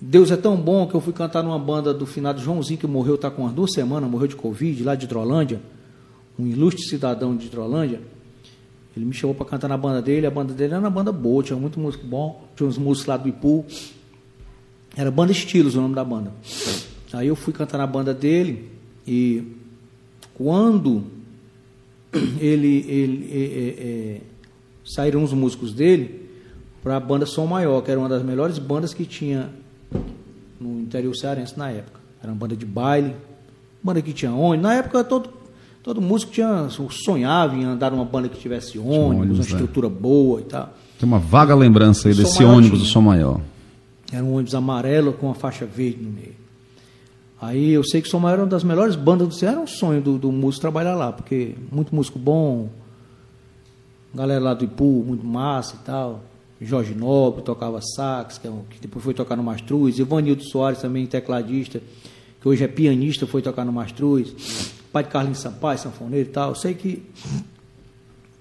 Deus 0.00 0.30
é 0.30 0.36
tão 0.36 0.56
bom 0.56 0.86
que 0.86 0.94
eu 0.94 1.00
fui 1.00 1.12
cantar 1.12 1.42
numa 1.42 1.58
banda 1.58 1.92
do 1.92 2.06
finado 2.06 2.40
Joãozinho, 2.40 2.78
que 2.78 2.86
morreu, 2.86 3.16
está 3.16 3.30
com 3.30 3.42
umas 3.42 3.52
duas 3.52 3.72
semanas, 3.72 4.10
morreu 4.10 4.26
de 4.26 4.36
Covid, 4.36 4.82
lá 4.82 4.94
de 4.94 5.04
Hidrolândia 5.04 5.60
um 6.40 6.46
ilustre 6.46 6.82
cidadão 6.82 7.36
de 7.36 7.46
Hidrolândia, 7.46 8.00
ele 8.96 9.04
me 9.04 9.12
chamou 9.12 9.34
para 9.34 9.46
cantar 9.46 9.68
na 9.68 9.76
banda 9.76 10.00
dele, 10.00 10.26
a 10.26 10.30
banda 10.30 10.52
dele 10.52 10.72
era 10.72 10.80
uma 10.80 10.90
banda 10.90 11.12
boa, 11.12 11.42
tinha 11.42 11.58
muito 11.58 11.78
músico 11.78 12.06
bom, 12.06 12.48
tinha 12.56 12.68
uns 12.68 12.78
músicos 12.78 13.06
lá 13.06 13.16
do 13.16 13.28
Ipu, 13.28 13.64
era 14.96 15.10
Banda 15.10 15.32
Estilos 15.32 15.76
o 15.76 15.80
nome 15.80 15.94
da 15.94 16.04
banda. 16.04 16.32
Aí 17.12 17.28
eu 17.28 17.36
fui 17.36 17.52
cantar 17.52 17.78
na 17.78 17.86
banda 17.86 18.12
dele 18.12 18.70
e 19.06 19.44
quando 20.34 21.04
ele, 22.40 22.84
ele 22.88 23.28
é, 23.30 23.38
é, 23.38 23.86
é, 23.86 24.20
saíram 24.94 25.22
os 25.22 25.32
músicos 25.32 25.72
dele 25.72 26.28
para 26.82 26.96
a 26.96 27.00
banda 27.00 27.26
Som 27.26 27.46
Maior, 27.46 27.82
que 27.82 27.90
era 27.90 28.00
uma 28.00 28.08
das 28.08 28.22
melhores 28.22 28.58
bandas 28.58 28.94
que 28.94 29.04
tinha 29.04 29.50
no 30.60 30.80
interior 30.80 31.14
cearense 31.14 31.58
na 31.58 31.70
época. 31.70 32.00
Era 32.22 32.32
uma 32.32 32.38
banda 32.38 32.56
de 32.56 32.66
baile, 32.66 33.14
banda 33.82 34.00
que 34.02 34.12
tinha 34.12 34.32
onde. 34.32 34.62
Na 34.62 34.74
época 34.74 35.02
todo 35.04 35.40
Todo 35.82 36.00
músico 36.00 36.30
tinha, 36.30 36.68
sonhava 36.90 37.56
em 37.56 37.64
andar 37.64 37.90
numa 37.90 38.04
banda 38.04 38.28
que 38.28 38.38
tivesse 38.38 38.78
ônibus, 38.78 38.96
ônibus 38.96 39.38
uma 39.38 39.44
né? 39.44 39.50
estrutura 39.50 39.88
boa 39.88 40.40
e 40.40 40.44
tal. 40.44 40.74
Tem 40.98 41.08
uma 41.08 41.18
vaga 41.18 41.54
lembrança 41.54 42.08
aí 42.08 42.14
desse 42.14 42.44
ônibus 42.44 42.80
do 42.80 42.84
Som 42.84 43.00
Maior. 43.00 43.40
Era 44.12 44.22
um 44.22 44.34
ônibus 44.34 44.54
amarelo 44.54 45.14
com 45.14 45.26
uma 45.26 45.34
faixa 45.34 45.64
verde 45.64 46.02
no 46.02 46.10
meio. 46.10 46.34
Aí 47.40 47.70
eu 47.70 47.82
sei 47.82 48.02
que 48.02 48.08
o 48.08 48.10
Som 48.10 48.18
Maior 48.18 48.34
era 48.34 48.42
uma 48.42 48.48
das 48.48 48.62
melhores 48.62 48.94
bandas 48.94 49.28
do 49.28 49.34
Ceará, 49.34 49.54
era 49.54 49.62
um 49.62 49.66
sonho 49.66 50.02
do, 50.02 50.18
do 50.18 50.30
músico 50.30 50.60
trabalhar 50.60 50.94
lá, 50.94 51.10
porque 51.10 51.54
muito 51.72 51.94
músico 51.94 52.18
bom, 52.18 52.68
galera 54.14 54.40
lá 54.40 54.54
do 54.54 54.64
Ipu, 54.64 55.04
muito 55.06 55.24
massa 55.24 55.76
e 55.76 55.84
tal. 55.84 56.22
Jorge 56.60 56.94
Nobre 56.94 57.42
tocava 57.42 57.80
sax, 57.80 58.36
que, 58.36 58.46
é 58.46 58.50
um, 58.50 58.62
que 58.68 58.78
depois 58.80 59.02
foi 59.04 59.14
tocar 59.14 59.36
no 59.36 59.42
Mastruz. 59.42 59.98
Ivanildo 59.98 60.42
Soares 60.44 60.80
também, 60.80 61.06
tecladista, 61.06 61.80
que 62.40 62.48
hoje 62.48 62.62
é 62.62 62.68
pianista, 62.68 63.26
foi 63.26 63.40
tocar 63.40 63.64
no 63.64 63.72
Mastruz. 63.72 64.74
Pai 64.92 65.04
de 65.04 65.08
Carlinhos 65.08 65.38
Sampaio, 65.38 65.78
sanfoneiro 65.78 66.28
e 66.28 66.32
tal. 66.32 66.54
Sei 66.54 66.74
que 66.74 67.02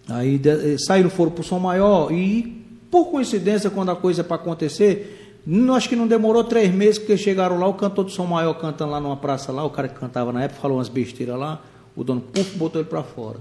aí 0.10 0.38
de, 0.38 0.50
eh, 0.50 0.78
saíram, 0.78 1.10
foram 1.10 1.32
pro 1.32 1.44
Som 1.44 1.60
Maior 1.60 2.12
e, 2.12 2.66
por 2.92 3.06
coincidência, 3.06 3.70
quando 3.70 3.92
a 3.92 3.96
coisa 3.96 4.22
é 4.22 4.24
para 4.24 4.36
acontecer, 4.36 5.40
não, 5.46 5.76
acho 5.76 5.88
que 5.88 5.96
não 5.96 6.08
demorou 6.08 6.44
três 6.44 6.74
meses 6.74 6.98
que 6.98 7.16
chegaram 7.16 7.58
lá, 7.58 7.68
o 7.68 7.74
cantor 7.76 8.06
do 8.06 8.12
Som 8.12 8.26
Maior 8.26 8.54
cantando 8.56 8.92
lá 8.92 9.00
numa 9.00 9.18
praça 9.18 9.52
lá, 9.52 9.64
o 9.64 9.70
cara 9.70 9.88
que 9.88 9.98
cantava 10.00 10.34
na 10.34 10.44
época 10.44 10.60
falou 10.60 10.78
umas 10.78 10.90
besteiras 10.90 11.38
lá, 11.38 11.62
o 11.96 12.04
dono 12.04 12.22
puf, 12.22 12.58
botou 12.58 12.82
ele 12.82 12.90
para 12.90 13.04
fora. 13.04 13.38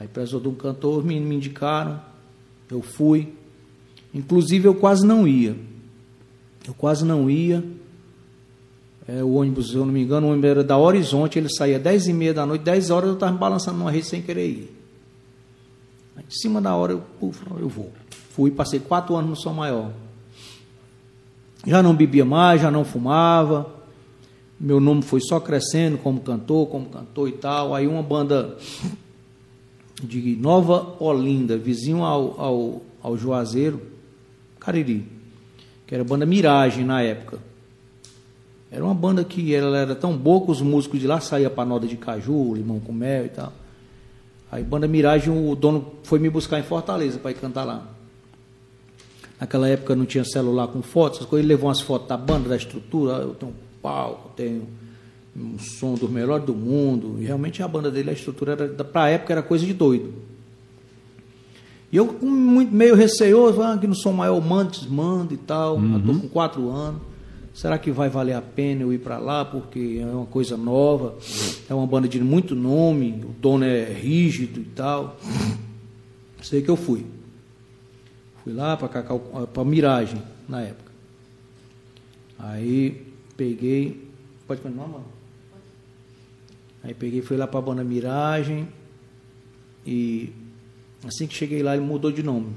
Aí 0.00 0.08
precisou 0.08 0.40
de 0.40 0.48
um 0.48 0.54
cantor, 0.54 1.04
me, 1.04 1.20
me 1.20 1.36
indicaram, 1.36 2.00
eu 2.70 2.80
fui. 2.80 3.34
Inclusive 4.14 4.66
eu 4.66 4.74
quase 4.74 5.06
não 5.06 5.28
ia. 5.28 5.54
Eu 6.66 6.72
quase 6.72 7.04
não 7.04 7.28
ia. 7.28 7.62
É, 9.06 9.22
o 9.22 9.34
ônibus, 9.34 9.70
se 9.70 9.74
eu 9.74 9.84
não 9.84 9.92
me 9.92 10.02
engano, 10.02 10.26
o 10.26 10.30
ônibus 10.30 10.50
era 10.50 10.64
da 10.64 10.78
Horizonte, 10.78 11.38
ele 11.38 11.50
saía 11.50 11.78
10 11.78 12.08
e 12.08 12.12
meia 12.14 12.32
da 12.32 12.46
noite, 12.46 12.62
10 12.62 12.90
horas 12.90 13.08
eu 13.08 13.14
estava 13.14 13.32
me 13.32 13.38
balançando 13.38 13.76
numa 13.76 13.90
rede 13.90 14.06
sem 14.06 14.22
querer 14.22 14.48
ir. 14.48 14.76
Aí, 16.16 16.24
em 16.26 16.30
cima 16.30 16.62
da 16.62 16.74
hora 16.74 16.92
eu, 16.92 17.02
puf, 17.18 17.38
eu 17.58 17.68
vou. 17.68 17.92
Fui, 18.30 18.50
passei 18.50 18.80
quatro 18.80 19.14
anos 19.16 19.30
no 19.30 19.36
São 19.36 19.52
Maior. 19.52 19.90
Já 21.66 21.82
não 21.82 21.94
bebia 21.94 22.24
mais, 22.24 22.62
já 22.62 22.70
não 22.70 22.86
fumava. 22.86 23.70
Meu 24.58 24.80
nome 24.80 25.02
foi 25.02 25.20
só 25.20 25.38
crescendo 25.38 25.98
como 25.98 26.20
cantor, 26.20 26.68
como 26.68 26.86
cantor 26.86 27.28
e 27.28 27.32
tal. 27.32 27.74
Aí 27.74 27.86
uma 27.86 28.02
banda 28.02 28.56
de 30.06 30.36
Nova 30.36 30.96
Olinda, 30.98 31.56
vizinho 31.56 32.04
ao, 32.04 32.40
ao, 32.40 32.82
ao 33.02 33.16
Juazeiro, 33.16 33.80
Cariri, 34.58 35.06
que 35.86 35.94
era 35.94 36.02
a 36.02 36.06
banda 36.06 36.26
Miragem 36.26 36.84
na 36.84 37.02
época. 37.02 37.38
Era 38.70 38.84
uma 38.84 38.94
banda 38.94 39.24
que 39.24 39.54
ela 39.54 39.76
era 39.76 39.94
tão 39.96 40.16
boa 40.16 40.44
que 40.44 40.50
os 40.52 40.60
músicos 40.60 41.00
de 41.00 41.06
lá 41.06 41.20
saíam 41.20 41.50
para 41.50 41.64
Noda 41.64 41.86
de 41.86 41.96
Caju, 41.96 42.54
Limão 42.54 42.78
com 42.78 42.92
Mel 42.92 43.26
e 43.26 43.30
tal. 43.30 43.52
Aí, 44.52 44.62
banda 44.62 44.86
Miragem, 44.86 45.32
o 45.32 45.54
dono 45.54 45.94
foi 46.04 46.18
me 46.18 46.30
buscar 46.30 46.58
em 46.58 46.62
Fortaleza 46.62 47.18
para 47.18 47.30
ir 47.30 47.34
cantar 47.34 47.64
lá. 47.64 47.86
Naquela 49.40 49.68
época 49.68 49.96
não 49.96 50.04
tinha 50.04 50.24
celular 50.24 50.68
com 50.68 50.82
fotos. 50.82 51.26
Ele 51.32 51.42
levou 51.42 51.68
umas 51.68 51.80
fotos 51.80 52.08
da 52.08 52.16
banda, 52.16 52.48
da 52.48 52.56
estrutura. 52.56 53.14
Eu 53.14 53.34
tenho 53.34 53.52
um 53.52 53.54
palco, 53.80 54.30
tenho 54.36 54.68
um 55.40 55.58
som 55.58 55.94
dos 55.94 56.10
melhores 56.10 56.44
do 56.44 56.54
mundo. 56.54 57.16
E 57.18 57.24
realmente 57.24 57.62
a 57.62 57.68
banda 57.68 57.90
dele, 57.90 58.10
a 58.10 58.12
estrutura 58.12 58.52
era, 58.52 58.68
para 58.84 59.04
a 59.04 59.08
época 59.08 59.32
era 59.32 59.42
coisa 59.42 59.64
de 59.64 59.72
doido. 59.72 60.12
E 61.92 61.96
eu 61.96 62.06
muito, 62.22 62.72
meio 62.72 62.94
receoso, 62.94 63.62
ah, 63.62 63.76
que 63.76 63.86
não 63.86 63.94
sou 63.94 64.12
maior, 64.12 64.40
manda, 64.40 64.70
desmanda 64.70 65.34
e 65.34 65.36
tal. 65.36 65.76
Uhum. 65.76 65.98
Estou 65.98 66.14
com 66.20 66.28
quatro 66.28 66.70
anos. 66.70 67.02
Será 67.52 67.78
que 67.78 67.90
vai 67.90 68.08
valer 68.08 68.34
a 68.34 68.42
pena 68.42 68.82
eu 68.82 68.92
ir 68.92 68.98
para 68.98 69.18
lá? 69.18 69.44
Porque 69.44 69.98
é 70.00 70.06
uma 70.06 70.26
coisa 70.26 70.56
nova, 70.56 71.16
é 71.68 71.74
uma 71.74 71.86
banda 71.86 72.06
de 72.06 72.20
muito 72.20 72.54
nome, 72.54 73.22
o 73.24 73.34
dono 73.40 73.64
é 73.64 73.92
rígido 73.92 74.60
e 74.60 74.64
tal. 74.64 75.16
Sei 76.40 76.62
que 76.62 76.70
eu 76.70 76.76
fui. 76.76 77.04
Fui 78.44 78.52
lá 78.52 78.76
para 78.76 79.64
Miragem, 79.64 80.22
na 80.48 80.62
época. 80.62 80.90
Aí 82.38 83.06
peguei. 83.36 84.08
Pode 84.46 84.60
continuar, 84.60 84.86
mano? 84.86 85.04
Aí 86.82 86.94
peguei, 86.94 87.20
fui 87.22 87.36
lá 87.36 87.46
para 87.46 87.58
a 87.58 87.62
banda 87.62 87.84
Miragem. 87.84 88.68
E 89.86 90.32
assim 91.06 91.26
que 91.26 91.34
cheguei 91.34 91.62
lá, 91.62 91.76
ele 91.76 91.84
mudou 91.84 92.10
de 92.10 92.22
nome. 92.22 92.48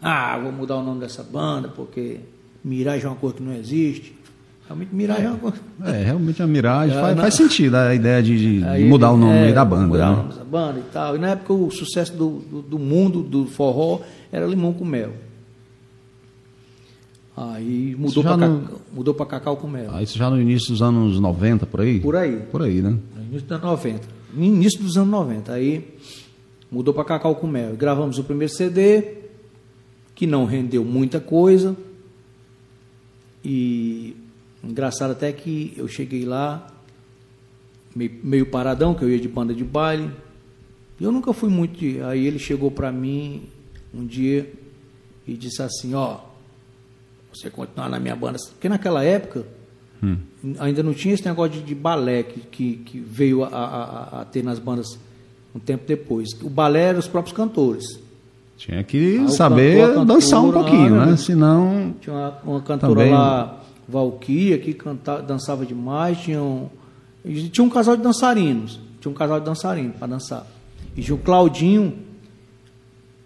Ah, 0.00 0.38
vou 0.38 0.50
mudar 0.50 0.76
o 0.76 0.82
nome 0.82 1.00
dessa 1.00 1.22
banda, 1.22 1.68
porque 1.68 2.20
Miragem 2.64 3.06
é 3.06 3.08
uma 3.08 3.16
coisa 3.16 3.36
que 3.36 3.42
não 3.42 3.54
existe. 3.54 4.14
Realmente, 4.66 4.94
Miragem 4.94 5.26
é, 5.26 5.28
uma 5.28 5.38
coisa. 5.38 5.56
É, 5.84 6.04
realmente 6.04 6.42
a 6.42 6.46
Miragem 6.46 6.96
é, 6.96 7.00
faz, 7.00 7.20
faz, 7.20 7.34
sentido 7.34 7.76
a 7.76 7.94
ideia 7.94 8.22
de, 8.22 8.60
de 8.60 8.84
mudar 8.84 9.12
o 9.12 9.16
nome 9.16 9.50
é, 9.50 9.52
da 9.52 9.64
banda. 9.64 9.86
Mudar 9.86 10.10
né? 10.10 10.12
o 10.12 10.16
nome 10.22 10.34
da 10.34 10.44
banda 10.44 10.78
e 10.80 10.92
tal. 10.92 11.16
E 11.16 11.18
na 11.18 11.30
época 11.30 11.52
o 11.52 11.70
sucesso 11.70 12.12
do, 12.16 12.40
do, 12.40 12.62
do 12.62 12.78
mundo 12.78 13.22
do 13.22 13.46
forró 13.46 14.00
era 14.32 14.46
limão 14.46 14.72
com 14.72 14.84
mel. 14.84 15.12
Aí 17.36 17.96
mudou 17.98 18.22
para 18.22 18.36
no... 18.36 18.68
mudou 18.92 19.14
para 19.14 19.26
cacau 19.26 19.56
com 19.56 19.66
mel. 19.66 19.90
Aí 19.92 20.04
isso 20.04 20.18
já 20.18 20.28
no 20.28 20.40
início 20.40 20.68
dos 20.68 20.82
anos 20.82 21.18
90, 21.18 21.66
por 21.66 21.80
aí? 21.80 22.00
Por 22.00 22.14
aí. 22.14 22.36
Por 22.50 22.62
aí, 22.62 22.82
né? 22.82 22.96
Início 23.32 23.48
dos 23.48 23.52
anos 23.52 23.64
90. 23.64 24.08
No 24.34 24.44
início 24.44 24.82
dos 24.82 24.96
anos 24.98 25.10
90. 25.10 25.52
Aí 25.54 25.96
mudou 26.70 26.92
para 26.92 27.04
cacau 27.04 27.34
com 27.34 27.46
mel. 27.46 27.74
Gravamos 27.74 28.18
o 28.18 28.24
primeiro 28.24 28.52
CD, 28.52 29.22
que 30.14 30.26
não 30.26 30.44
rendeu 30.44 30.84
muita 30.84 31.18
coisa. 31.18 31.74
E 33.42 34.14
engraçado 34.62 35.12
até 35.12 35.32
que 35.32 35.72
eu 35.78 35.88
cheguei 35.88 36.26
lá, 36.26 36.66
meio, 37.96 38.20
meio 38.22 38.46
paradão, 38.46 38.94
que 38.94 39.02
eu 39.02 39.08
ia 39.08 39.18
de 39.18 39.28
banda 39.28 39.54
de 39.54 39.64
baile. 39.64 40.10
Eu 41.00 41.10
nunca 41.10 41.32
fui 41.32 41.48
muito. 41.48 41.78
De... 41.78 42.02
Aí 42.02 42.26
ele 42.26 42.38
chegou 42.38 42.70
para 42.70 42.92
mim 42.92 43.48
um 43.94 44.04
dia 44.04 44.52
e 45.26 45.38
disse 45.38 45.62
assim: 45.62 45.94
Ó, 45.94 46.18
você 47.32 47.48
continuar 47.48 47.88
na 47.88 47.98
minha 47.98 48.14
banda. 48.14 48.38
Porque 48.50 48.68
naquela 48.68 49.02
época 49.02 49.46
hum. 50.02 50.16
ainda 50.58 50.82
não 50.82 50.92
tinha 50.92 51.14
esse 51.14 51.24
negócio 51.24 51.52
de, 51.52 51.62
de 51.62 51.74
balé 51.74 52.22
que, 52.22 52.40
que, 52.40 52.76
que 52.78 53.00
veio 53.00 53.44
a, 53.44 53.48
a, 53.48 54.20
a, 54.20 54.24
ter 54.24 54.42
nas 54.42 54.58
bandas 54.58 54.98
um 55.54 55.58
tempo 55.58 55.84
depois. 55.86 56.28
O 56.42 56.50
balé 56.50 56.84
eram 56.88 56.98
os 56.98 57.08
próprios 57.08 57.36
cantores. 57.36 57.84
Tinha 58.56 58.82
que 58.84 59.18
ah, 59.18 59.28
saber 59.28 59.86
cantor, 59.88 60.04
dançar 60.04 60.42
um 60.42 60.52
pouquinho, 60.52 61.00
ah, 61.00 61.06
né? 61.06 61.16
Senão. 61.16 61.94
Tinha 62.00 62.14
uma, 62.14 62.38
uma 62.44 62.60
cantora 62.60 62.94
também... 62.94 63.12
lá, 63.12 63.60
Valquíria, 63.88 64.58
que 64.58 64.72
cantava, 64.72 65.22
dançava 65.22 65.66
demais. 65.66 66.18
Tinha 66.18 66.42
um, 66.42 66.68
tinha 67.50 67.64
um 67.64 67.68
casal 67.70 67.96
de 67.96 68.02
dançarinos. 68.02 68.80
Tinha 69.00 69.10
um 69.10 69.14
casal 69.14 69.40
de 69.40 69.46
dançarinos 69.46 69.96
para 69.96 70.06
dançar. 70.06 70.46
E 70.96 71.02
tinha 71.02 71.14
o 71.14 71.18
Claudinho, 71.18 71.94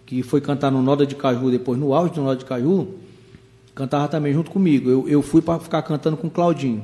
que 0.06 0.22
foi 0.22 0.40
cantar 0.40 0.70
no 0.70 0.80
Noda 0.80 1.06
de 1.06 1.14
Caju, 1.14 1.50
depois 1.50 1.78
no 1.78 1.92
auge 1.92 2.14
do 2.14 2.22
Noda 2.22 2.38
de 2.38 2.44
Caju, 2.44 2.88
cantava 3.76 4.08
também 4.08 4.32
junto 4.32 4.50
comigo. 4.50 4.90
Eu, 4.90 5.08
eu 5.08 5.22
fui 5.22 5.40
para 5.40 5.60
ficar 5.60 5.82
cantando 5.82 6.16
com 6.16 6.26
o 6.26 6.30
Claudinho. 6.30 6.82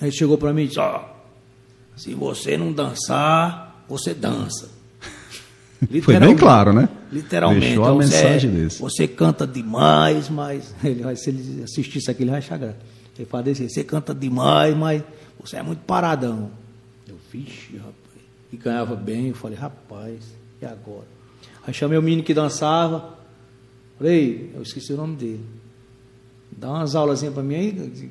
Aí 0.00 0.12
chegou 0.12 0.36
para 0.36 0.52
mim 0.52 0.64
e 0.64 0.66
disse: 0.66 0.80
Ó, 0.80 1.00
oh, 1.00 1.98
se 1.98 2.12
você 2.12 2.58
não 2.58 2.72
dançar, 2.72 3.84
você 3.88 4.12
dança. 4.12 4.68
Foi 6.02 6.18
bem 6.18 6.36
claro, 6.36 6.72
né? 6.72 6.88
Literalmente. 7.10 7.66
Deixou 7.66 7.84
a 7.84 7.88
então, 7.88 7.98
mensagem 7.98 8.50
é, 8.50 8.54
desse. 8.54 8.80
Você 8.80 9.08
canta 9.08 9.46
demais, 9.46 10.28
mas. 10.28 10.74
Ele 10.82 11.02
vai, 11.02 11.16
se 11.16 11.30
ele 11.30 11.62
assistir 11.62 11.98
isso 11.98 12.10
aqui, 12.10 12.22
ele 12.22 12.30
vai 12.30 12.38
achar 12.38 12.56
graça. 12.56 12.78
Ele 13.18 13.26
fala 13.26 13.42
desse 13.42 13.68
você 13.68 13.84
canta 13.84 14.14
demais, 14.14 14.76
mas 14.76 15.02
você 15.40 15.56
é 15.56 15.62
muito 15.62 15.80
paradão. 15.80 16.50
Eu, 17.06 17.16
vixe, 17.30 17.76
rapaz. 17.76 17.94
E 18.52 18.56
ganhava 18.56 18.96
bem. 18.96 19.28
Eu 19.28 19.34
falei, 19.34 19.58
rapaz, 19.58 20.20
e 20.60 20.64
agora? 20.64 21.06
Aí 21.66 21.74
chamei 21.74 21.98
o 21.98 22.02
menino 22.02 22.22
que 22.22 22.32
dançava. 22.32 23.18
Falei, 23.98 24.52
eu 24.54 24.62
esqueci 24.62 24.92
o 24.92 24.96
nome 24.96 25.16
dele. 25.16 25.44
Dá 26.56 26.70
umas 26.70 26.94
aulas 26.94 27.22
para 27.22 27.42
mim 27.42 27.54
aí. 27.54 28.10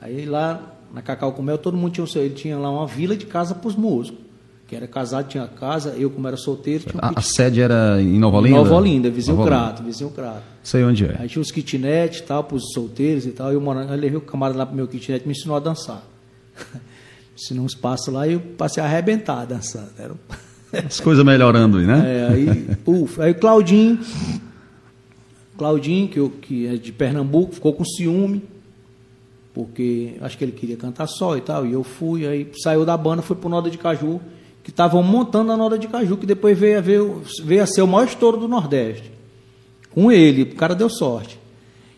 Aí 0.00 0.24
lá 0.26 0.76
na 0.92 1.02
Cacau 1.02 1.32
com 1.32 1.42
Mel, 1.42 1.58
todo 1.58 1.76
mundo 1.76 1.92
tinha 1.92 2.04
o 2.04 2.08
seu. 2.08 2.22
Ele 2.22 2.34
tinha 2.34 2.58
lá 2.58 2.70
uma 2.70 2.86
vila 2.86 3.16
de 3.16 3.26
casa 3.26 3.54
para 3.54 3.68
os 3.68 3.76
músicos 3.76 4.30
que 4.70 4.76
era 4.76 4.86
casado, 4.86 5.26
tinha 5.26 5.48
casa, 5.48 5.96
eu 5.98 6.08
como 6.08 6.28
era 6.28 6.36
solteiro... 6.36 6.84
Um 6.94 6.98
a, 7.02 7.12
a, 7.16 7.20
sede 7.20 7.60
era 7.60 8.00
em 8.00 8.20
Nova 8.20 8.36
Olinda? 8.36 8.56
Nova 8.56 8.74
Olinda, 8.76 9.10
vizinho 9.10 9.36
Nova 9.36 9.48
Crato, 9.48 9.82
vizinho 9.82 10.10
Crato. 10.10 10.44
Sei 10.62 10.84
onde 10.84 11.06
é. 11.06 11.16
Aí 11.18 11.28
tinha 11.28 11.42
os 11.42 11.50
kitnet 11.50 12.20
e 12.20 12.22
tal, 12.22 12.44
para 12.44 12.56
os 12.56 12.70
solteiros 12.72 13.26
e 13.26 13.32
tal, 13.32 13.52
eu 13.52 13.60
morando, 13.60 13.92
eu 13.92 13.98
levei 13.98 14.16
o 14.16 14.20
camarada 14.20 14.56
lá 14.60 14.64
para 14.64 14.72
o 14.72 14.76
meu 14.76 14.86
kitnet, 14.86 15.26
me 15.26 15.32
ensinou 15.32 15.56
a 15.56 15.58
dançar. 15.58 16.04
ensinou 17.36 17.64
uns 17.64 17.74
passos 17.74 18.14
lá 18.14 18.28
e 18.28 18.34
eu 18.34 18.40
passei 18.56 18.80
a 18.80 18.86
arrebentar 18.86 19.44
dançando. 19.44 19.90
Era... 19.98 20.14
As 20.86 21.00
coisas 21.00 21.24
melhorando 21.24 21.78
aí, 21.78 21.84
né? 21.84 22.02
É, 22.06 22.32
aí, 22.32 22.76
puf, 22.84 23.20
aí 23.20 23.32
o 23.32 23.34
Claudinho, 23.34 23.98
Claudinho, 25.60 26.08
que, 26.08 26.18
eu, 26.18 26.30
que 26.30 26.66
é 26.66 26.76
de 26.76 26.90
Pernambuco, 26.90 27.52
ficou 27.52 27.74
com 27.74 27.84
ciúme, 27.84 28.42
porque 29.52 30.14
acho 30.22 30.38
que 30.38 30.42
ele 30.42 30.52
queria 30.52 30.76
cantar 30.78 31.06
só 31.06 31.36
e 31.36 31.42
tal, 31.42 31.66
e 31.66 31.72
eu 31.74 31.84
fui, 31.84 32.26
aí 32.26 32.50
saiu 32.62 32.82
da 32.86 32.96
banda, 32.96 33.20
foi 33.20 33.36
pro 33.36 33.50
Noda 33.50 33.68
de 33.68 33.76
Caju, 33.76 34.22
que 34.64 34.70
estavam 34.70 35.02
montando 35.02 35.52
a 35.52 35.58
Noda 35.58 35.78
de 35.78 35.86
Caju, 35.86 36.16
que 36.16 36.24
depois 36.24 36.58
veio 36.58 36.78
a, 36.78 36.80
ver, 36.80 37.02
veio 37.44 37.62
a 37.62 37.66
ser 37.66 37.82
o 37.82 37.86
maior 37.86 38.06
estouro 38.06 38.38
do 38.38 38.48
Nordeste. 38.48 39.12
Com 39.90 40.10
ele, 40.10 40.44
o 40.44 40.54
cara 40.54 40.74
deu 40.74 40.88
sorte. 40.88 41.38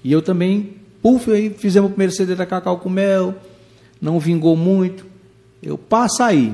E 0.02 0.10
eu 0.10 0.20
também, 0.20 0.74
puf, 1.00 1.30
aí 1.30 1.50
fizemos 1.50 1.88
o 1.88 1.92
primeiro 1.92 2.12
CD 2.12 2.34
da 2.34 2.44
Cacau 2.44 2.78
com 2.80 2.90
Mel, 2.90 3.32
não 4.00 4.18
vingou 4.18 4.56
muito. 4.56 5.06
Eu 5.62 5.78
passa 5.78 6.26
aí. 6.26 6.52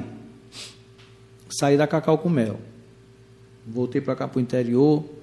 Saí 1.49 1.78
da 1.78 1.87
Cacau 1.87 2.18
com 2.18 2.28
Mel. 2.28 2.61
Voltei 3.66 4.03
para 4.03 4.14
cá 4.14 4.28
para 4.28 4.37
o 4.37 4.43
interior. 4.43 5.18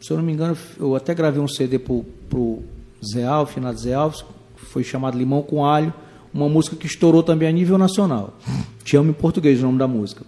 Se 0.00 0.10
eu 0.10 0.16
não 0.16 0.24
me 0.24 0.32
engano, 0.32 0.56
eu 0.78 0.94
até 0.94 1.14
gravei 1.14 1.40
um 1.40 1.48
CD 1.48 1.78
para 1.78 1.92
o 2.38 2.62
Zé 3.04 3.24
Alves, 3.24 3.54
finado 3.54 3.78
Zé 3.78 3.94
Alves, 3.94 4.24
foi 4.56 4.84
chamado 4.84 5.18
Limão 5.18 5.42
com 5.42 5.64
Alho. 5.64 5.92
uma 6.32 6.48
música 6.48 6.76
que 6.76 6.86
estourou 6.86 7.22
também 7.22 7.48
a 7.48 7.52
nível 7.52 7.78
nacional. 7.78 8.36
Te 8.84 8.96
amo 8.96 9.10
em 9.10 9.14
português 9.14 9.58
o 9.58 9.62
nome 9.62 9.78
da 9.78 9.88
música. 9.88 10.24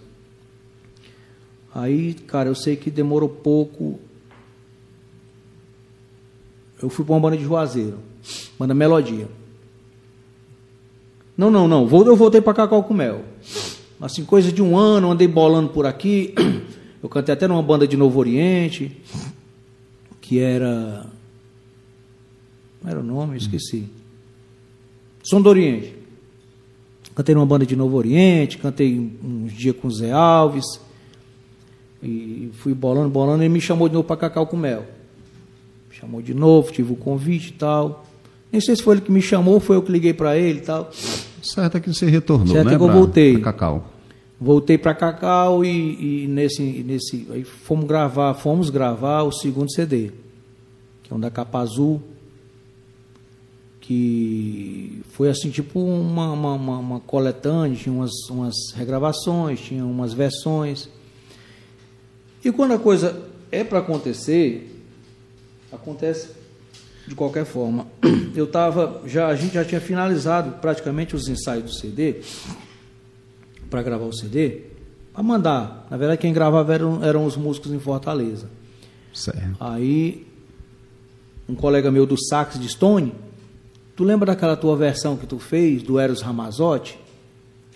Aí, 1.73 2.13
cara, 2.13 2.49
eu 2.49 2.55
sei 2.55 2.75
que 2.75 2.91
demorou 2.91 3.29
pouco. 3.29 3.99
Eu 6.81 6.89
fui 6.89 7.05
para 7.05 7.13
uma 7.13 7.21
banda 7.21 7.37
de 7.37 7.43
Juazeiro, 7.43 7.99
banda 8.59 8.73
Melodia. 8.73 9.27
Não, 11.37 11.49
não, 11.49 11.67
não. 11.67 11.87
Eu 11.89 12.15
voltei 12.15 12.41
para 12.41 12.53
Cacau 12.53 12.83
com 12.83 12.93
Mel. 12.93 13.23
Assim, 14.01 14.25
coisa 14.25 14.51
de 14.51 14.61
um 14.61 14.77
ano, 14.77 15.11
andei 15.11 15.27
bolando 15.27 15.69
por 15.69 15.85
aqui. 15.85 16.33
Eu 17.01 17.09
cantei 17.09 17.33
até 17.33 17.47
numa 17.47 17.63
banda 17.63 17.87
de 17.87 17.97
Novo 17.97 18.19
Oriente, 18.19 18.95
que 20.31 20.39
era. 20.39 21.07
Não 22.81 22.89
era 22.89 23.01
o 23.01 23.03
nome? 23.03 23.35
Esqueci. 23.35 23.89
Som 25.21 25.41
do 25.41 25.49
Oriente. 25.49 25.93
Cantei 27.13 27.35
numa 27.35 27.45
banda 27.45 27.65
de 27.65 27.75
Novo 27.75 27.97
Oriente, 27.97 28.57
cantei 28.57 28.97
uns 29.21 29.51
dias 29.51 29.75
com 29.75 29.89
o 29.89 29.91
Zé 29.91 30.13
Alves. 30.13 30.79
E 32.01 32.49
fui 32.53 32.73
bolando, 32.73 33.09
bolando, 33.09 33.43
e 33.43 33.45
ele 33.45 33.53
me 33.53 33.59
chamou 33.59 33.89
de 33.89 33.93
novo 33.93 34.07
para 34.07 34.15
Cacau 34.15 34.47
com 34.47 34.55
Mel. 34.55 34.85
Me 35.89 35.95
chamou 35.97 36.21
de 36.21 36.33
novo, 36.33 36.71
tive 36.71 36.93
o 36.93 36.95
convite 36.95 37.49
e 37.49 37.53
tal. 37.53 38.05
Nem 38.49 38.61
sei 38.61 38.73
se 38.73 38.81
foi 38.81 38.95
ele 38.95 39.01
que 39.01 39.11
me 39.11 39.21
chamou, 39.21 39.59
foi 39.59 39.75
eu 39.75 39.81
que 39.81 39.91
liguei 39.91 40.13
para 40.13 40.37
ele 40.37 40.59
e 40.59 40.61
tal. 40.61 40.89
Certo 41.43 41.75
é 41.75 41.79
que 41.81 41.93
você 41.93 42.09
retornou, 42.09 42.47
certo 42.47 42.67
né? 42.67 42.75
É 42.75 42.77
que 42.77 42.83
eu 42.83 42.89
voltei. 42.89 43.33
Pra 43.33 43.51
Cacau. 43.51 43.91
Voltei 44.39 44.77
para 44.77 44.95
Cacau 44.95 45.65
e, 45.65 46.23
e, 46.23 46.27
nesse, 46.27 46.63
nesse, 46.63 47.27
aí 47.31 47.43
fomos 47.43 47.85
gravar, 47.85 48.33
fomos 48.33 48.69
gravar 48.69 49.23
o 49.23 49.31
segundo 49.33 49.69
CD, 49.69 50.11
que 51.11 51.13
é 51.13 51.17
um 51.17 51.19
da 51.19 51.29
capa 51.29 51.59
azul, 51.59 52.01
que 53.81 55.01
foi 55.09 55.29
assim 55.29 55.49
tipo 55.49 55.77
uma, 55.77 56.31
uma, 56.31 56.53
uma, 56.53 56.77
uma 56.77 56.99
coletânea, 57.01 57.75
tinha 57.75 57.93
umas, 57.93 58.11
umas 58.29 58.55
regravações, 58.73 59.59
tinha 59.59 59.85
umas 59.85 60.13
versões. 60.13 60.87
E 62.43 62.51
quando 62.51 62.75
a 62.75 62.79
coisa 62.79 63.27
é 63.51 63.61
para 63.61 63.79
acontecer, 63.79 64.83
acontece 65.69 66.29
de 67.05 67.13
qualquer 67.13 67.43
forma. 67.43 67.87
Eu 68.33 68.45
estava 68.45 69.01
já 69.05 69.27
a 69.27 69.35
gente 69.35 69.55
já 69.55 69.65
tinha 69.65 69.81
finalizado 69.81 70.59
praticamente 70.61 71.13
os 71.13 71.27
ensaios 71.27 71.65
do 71.65 71.73
CD 71.73 72.21
para 73.69 73.83
gravar 73.83 74.05
o 74.05 74.13
CD, 74.13 74.61
para 75.11 75.21
mandar. 75.21 75.87
Na 75.89 75.97
verdade, 75.97 76.21
quem 76.21 76.31
gravava 76.31 76.73
eram, 76.73 77.03
eram 77.03 77.25
os 77.25 77.35
músicos 77.35 77.73
em 77.73 77.79
Fortaleza. 77.79 78.49
Certo. 79.13 79.57
Aí, 79.59 80.30
um 81.51 81.55
colega 81.55 81.91
meu 81.91 82.05
do 82.05 82.15
sax 82.17 82.57
de 82.57 82.69
Stone, 82.69 83.13
tu 83.93 84.05
lembra 84.05 84.27
daquela 84.27 84.55
tua 84.55 84.75
versão 84.77 85.17
que 85.17 85.27
tu 85.27 85.37
fez 85.37 85.83
do 85.83 85.99
Eros 85.99 86.21
Ramazotti? 86.21 86.97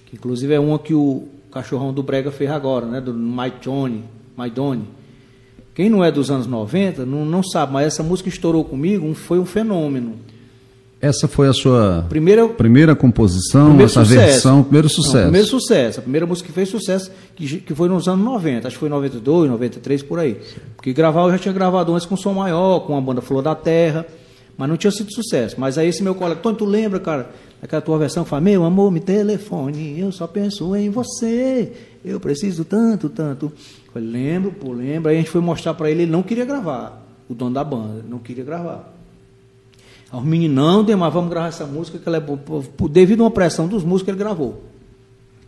Que 0.06 0.16
inclusive 0.16 0.54
é 0.54 0.60
uma 0.60 0.80
que 0.80 0.94
o 0.94 1.28
cachorrão 1.52 1.94
do 1.94 2.02
Brega 2.02 2.32
fez 2.32 2.50
agora, 2.50 2.86
né? 2.86 3.02
Do 3.02 3.14
Maidone. 3.14 4.06
Maidone. 4.38 4.88
Quem 5.74 5.90
não 5.90 6.02
é 6.02 6.10
dos 6.10 6.32
anos 6.32 6.48
90 6.48 7.06
não, 7.06 7.26
não 7.26 7.44
sabe, 7.44 7.74
mas 7.74 7.88
essa 7.88 8.02
música 8.02 8.30
estourou 8.30 8.64
comigo, 8.64 9.14
foi 9.14 9.40
um 9.40 9.46
fenômeno. 9.46 10.16
Essa 11.06 11.28
foi 11.28 11.48
a 11.48 11.54
sua 11.54 12.04
primeira, 12.10 12.48
primeira 12.48 12.96
composição, 12.96 13.68
primeiro 13.68 13.92
essa 13.92 14.04
sucesso. 14.04 14.26
versão, 14.26 14.64
primeiro 14.64 14.90
sucesso. 14.90 15.16
Não, 15.16 15.24
primeiro 15.24 15.48
sucesso. 15.48 16.00
A 16.00 16.02
primeira 16.02 16.26
música 16.26 16.48
que 16.48 16.54
fez 16.54 16.68
sucesso, 16.68 17.12
que, 17.36 17.60
que 17.60 17.76
foi 17.76 17.88
nos 17.88 18.08
anos 18.08 18.26
90, 18.26 18.68
acho 18.68 18.76
que 18.76 18.80
foi 18.80 18.90
92, 18.90 19.48
93, 19.52 20.02
por 20.02 20.18
aí. 20.18 20.42
Porque 20.76 20.92
gravar 20.94 21.26
eu 21.26 21.32
já 21.34 21.38
tinha 21.38 21.54
gravado 21.54 21.94
antes 21.94 22.08
com 22.08 22.18
som 22.18 22.34
maior, 22.34 22.80
com 22.88 22.98
a 22.98 23.02
banda 23.02 23.22
Flor 23.22 23.44
da 23.44 23.54
Terra, 23.54 24.04
mas 24.58 24.68
não 24.68 24.76
tinha 24.78 24.90
sido 24.90 25.14
sucesso. 25.14 25.58
Mas 25.60 25.78
aí 25.78 25.90
esse 25.90 26.02
meu 26.02 26.16
colega, 26.16 26.42
Tony, 26.42 26.58
tu 26.58 26.66
lembra, 26.66 27.00
cara, 27.00 27.30
daquela 27.62 27.84
tua 27.84 28.00
versão, 28.00 28.26
fala, 28.26 28.42
meu 28.42 28.64
amor, 28.64 28.90
me 28.90 29.00
telefone, 29.00 30.00
eu 30.00 30.12
só 30.12 30.26
penso 30.26 30.76
em 30.76 30.90
você, 30.90 31.72
eu 32.04 32.20
preciso 32.20 32.66
tanto, 32.66 33.10
tanto. 33.10 33.54
Eu 33.86 33.94
falei, 33.94 34.10
lembro, 34.10 34.52
pô, 34.52 34.74
lembro. 34.74 35.12
Aí 35.12 35.18
a 35.18 35.20
gente 35.20 35.30
foi 35.30 35.42
mostrar 35.42 35.76
para 35.76 35.92
ele, 35.92 36.02
ele 36.02 36.12
não 36.12 36.24
queria 36.24 36.46
gravar, 36.46 37.06
o 37.30 37.36
dono 37.36 37.54
da 37.54 37.64
banda, 37.64 38.04
não 38.10 38.18
queria 38.18 38.44
gravar. 38.44 38.95
Os 40.12 40.24
meninos, 40.24 40.56
não, 40.56 40.84
Demar, 40.84 41.10
vamos 41.10 41.30
gravar 41.30 41.48
essa 41.48 41.66
música, 41.66 41.98
que 41.98 42.08
ela 42.08 42.18
é 42.18 42.20
boa. 42.20 42.40
Devido 42.90 43.22
a 43.22 43.24
uma 43.26 43.32
pressão 43.32 43.68
dos 43.68 43.84
músicos, 43.84 44.10
ele 44.10 44.18
gravou. 44.18 44.64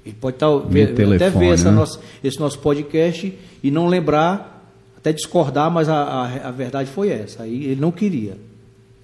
Ele 0.05 0.16
pode 0.20 0.38
estar, 0.38 0.55
ver, 0.60 0.95
telefone, 0.95 1.16
até 1.16 1.30
ver 1.30 1.64
né? 1.64 1.72
nossa, 1.72 1.99
esse 2.24 2.39
nosso 2.39 2.60
podcast 2.60 3.38
e 3.62 3.70
não 3.70 3.88
lembrar, 3.88 4.74
até 4.97 5.12
discordar, 5.12 5.70
mas 5.70 5.89
a, 5.89 5.97
a, 5.97 6.47
a, 6.47 6.51
verdade 6.51 6.89
foi 6.89 7.10
essa. 7.10 7.43
Aí 7.43 7.66
ele 7.66 7.82
não 7.82 7.91
queria. 7.91 8.38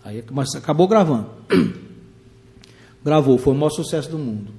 Aí, 0.04 0.24
mas 0.32 0.56
acabou 0.56 0.88
gravando. 0.88 1.28
Gravou, 3.04 3.38
foi 3.38 3.54
o 3.54 3.58
maior 3.58 3.70
sucesso 3.70 4.10
do 4.10 4.18
mundo. 4.18 4.49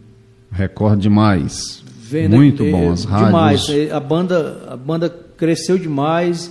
Recorde 0.53 1.01
demais. 1.01 1.83
Vendo, 1.87 2.37
Muito 2.37 2.63
é, 2.63 2.71
bom, 2.71 2.93
as 2.93 3.05
rádios. 3.05 3.67
Demais. 3.67 3.93
A 3.93 4.01
banda, 4.01 4.69
a 4.69 4.77
banda 4.77 5.09
cresceu 5.09 5.79
demais. 5.79 6.51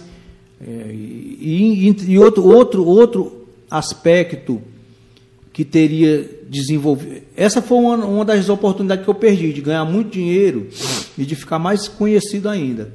É, 0.59 0.89
e, 0.91 1.87
e, 1.87 2.11
e 2.13 2.17
outro, 2.17 2.43
outro, 2.45 2.83
outro 2.83 3.42
aspecto 3.73 4.61
que 5.51 5.65
teria 5.65 6.29
desenvolvido. 6.47 7.21
Essa 7.35 7.61
foi 7.61 7.77
uma, 7.77 7.95
uma, 7.97 8.25
das 8.25 8.49
oportunidades 8.49 9.03
que 9.03 9.09
eu 9.09 9.15
perdi, 9.15 9.51
de 9.51 9.61
ganhar 9.61 9.83
muito 9.85 10.11
dinheiro 10.11 10.69
e 11.17 11.25
de 11.25 11.35
ficar 11.35 11.57
mais 11.57 11.87
conhecido 11.87 12.49
ainda. 12.49 12.91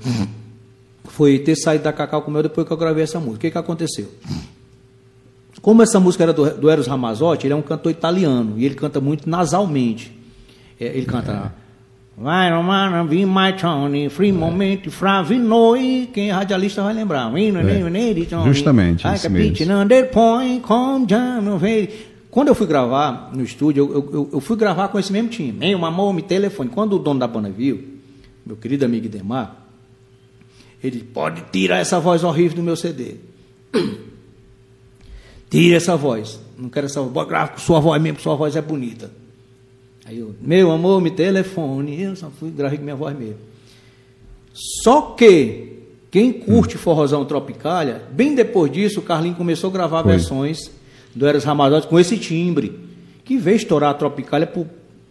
Foi 1.05 1.39
ter 1.41 1.57
saído 1.57 1.85
da 1.85 1.93
Cacau 1.93 2.23
com 2.23 2.31
Mel 2.31 2.43
depois 2.43 2.67
que 2.67 2.73
eu 2.73 2.77
gravei 2.77 3.03
essa 3.03 3.19
música. 3.19 3.37
O 3.37 3.41
que, 3.41 3.51
que 3.51 3.59
aconteceu? 3.59 4.09
Como 5.61 5.83
essa 5.83 5.99
música 5.99 6.23
era 6.23 6.33
do, 6.33 6.49
do 6.55 6.71
Eros 6.71 6.87
Ramazzotti, 6.87 7.47
ele 7.47 7.55
é 7.55 7.57
um 7.57 7.63
cantor 7.63 7.91
italiano 7.91 8.55
e 8.57 8.65
ele 8.65 8.77
canta 8.77 9.01
muito 9.01 9.29
nasalmente. 9.29 10.17
É, 10.79 10.87
ele 10.87 11.07
canta. 11.07 11.53
Vai, 12.21 12.51
Romana, 12.51 13.05
vi 13.05 13.25
my 13.25 13.53
Tony, 13.57 14.09
free 14.09 14.33
moment, 14.33 14.91
fra 14.91 15.23
vinoi, 15.23 16.11
quem 16.13 16.31
é 16.31 16.33
radialista 16.33 16.83
vai 16.83 16.93
lembrar. 16.93 17.31
É, 18.45 18.49
justamente, 18.49 19.07
isso 19.15 19.31
mesmo. 19.31 19.55
Quando 22.29 22.49
eu 22.49 22.57
fui 22.57 22.67
gravar 22.67 23.31
no 23.33 23.45
estúdio, 23.45 23.85
eu, 23.85 24.11
eu, 24.13 24.31
eu, 24.33 24.41
fui 24.41 24.57
gravar 24.57 24.89
com 24.89 24.99
esse 24.99 25.13
mesmo 25.13 25.29
time. 25.29 25.53
Meu 25.53 25.85
amor, 25.85 26.13
me 26.13 26.23
telefone. 26.23 26.69
Quando 26.69 26.95
o 26.95 26.99
dono 26.99 27.21
da 27.21 27.29
banda 27.29 27.49
viu, 27.51 27.85
meu 28.45 28.57
querido 28.57 28.85
amigo 28.85 29.09
Demar, 29.09 29.69
ele 30.83 31.05
pode 31.05 31.45
tirar 31.53 31.79
essa 31.79 32.01
voz 32.01 32.25
horrível 32.25 32.57
do 32.57 32.63
meu 32.65 32.75
CD. 32.75 33.15
Tira 35.49 35.77
essa 35.77 35.97
voz. 35.97 36.41
Não 36.59 36.69
quero 36.69 36.87
essa 36.87 37.01
voz. 37.01 37.29
Grava 37.29 37.53
com 37.53 37.59
sua 37.59 37.79
voz 37.79 38.03
mesmo, 38.03 38.21
sua 38.21 38.35
voz 38.35 38.57
é 38.57 38.61
bonita. 38.61 39.09
Aí 40.09 40.19
eu, 40.19 40.35
meu 40.41 40.71
amor, 40.71 41.03
me 41.03 41.11
telefone. 41.11 42.01
Eu 42.01 42.17
só 42.17 42.31
fui 42.31 42.51
gravei 42.51 42.79
com 42.79 42.85
minha 42.85 42.97
voz 42.97 43.17
mesmo. 43.17 43.37
Só 44.83 45.03
que 45.03 45.83
quem 46.11 46.33
curte 46.33 46.77
hum. 46.77 46.81
forrozão 46.81 47.25
tropicália, 47.25 48.03
bem 48.11 48.35
depois 48.35 48.73
disso, 48.73 49.01
o 49.01 49.03
Carlinho 49.03 49.35
começou 49.35 49.69
a 49.69 49.73
gravar 49.73 50.03
Foi. 50.03 50.13
versões 50.13 50.71
do 51.15 51.27
Eros 51.27 51.45
Ramazzotti 51.45 51.87
com 51.89 52.01
esse 52.01 52.17
timbre, 52.17 52.79
que 53.25 53.37
veio 53.37 53.57
estourar 53.57 53.91
a 53.91 53.95
tropicália 53.95 54.47
para 54.47 54.65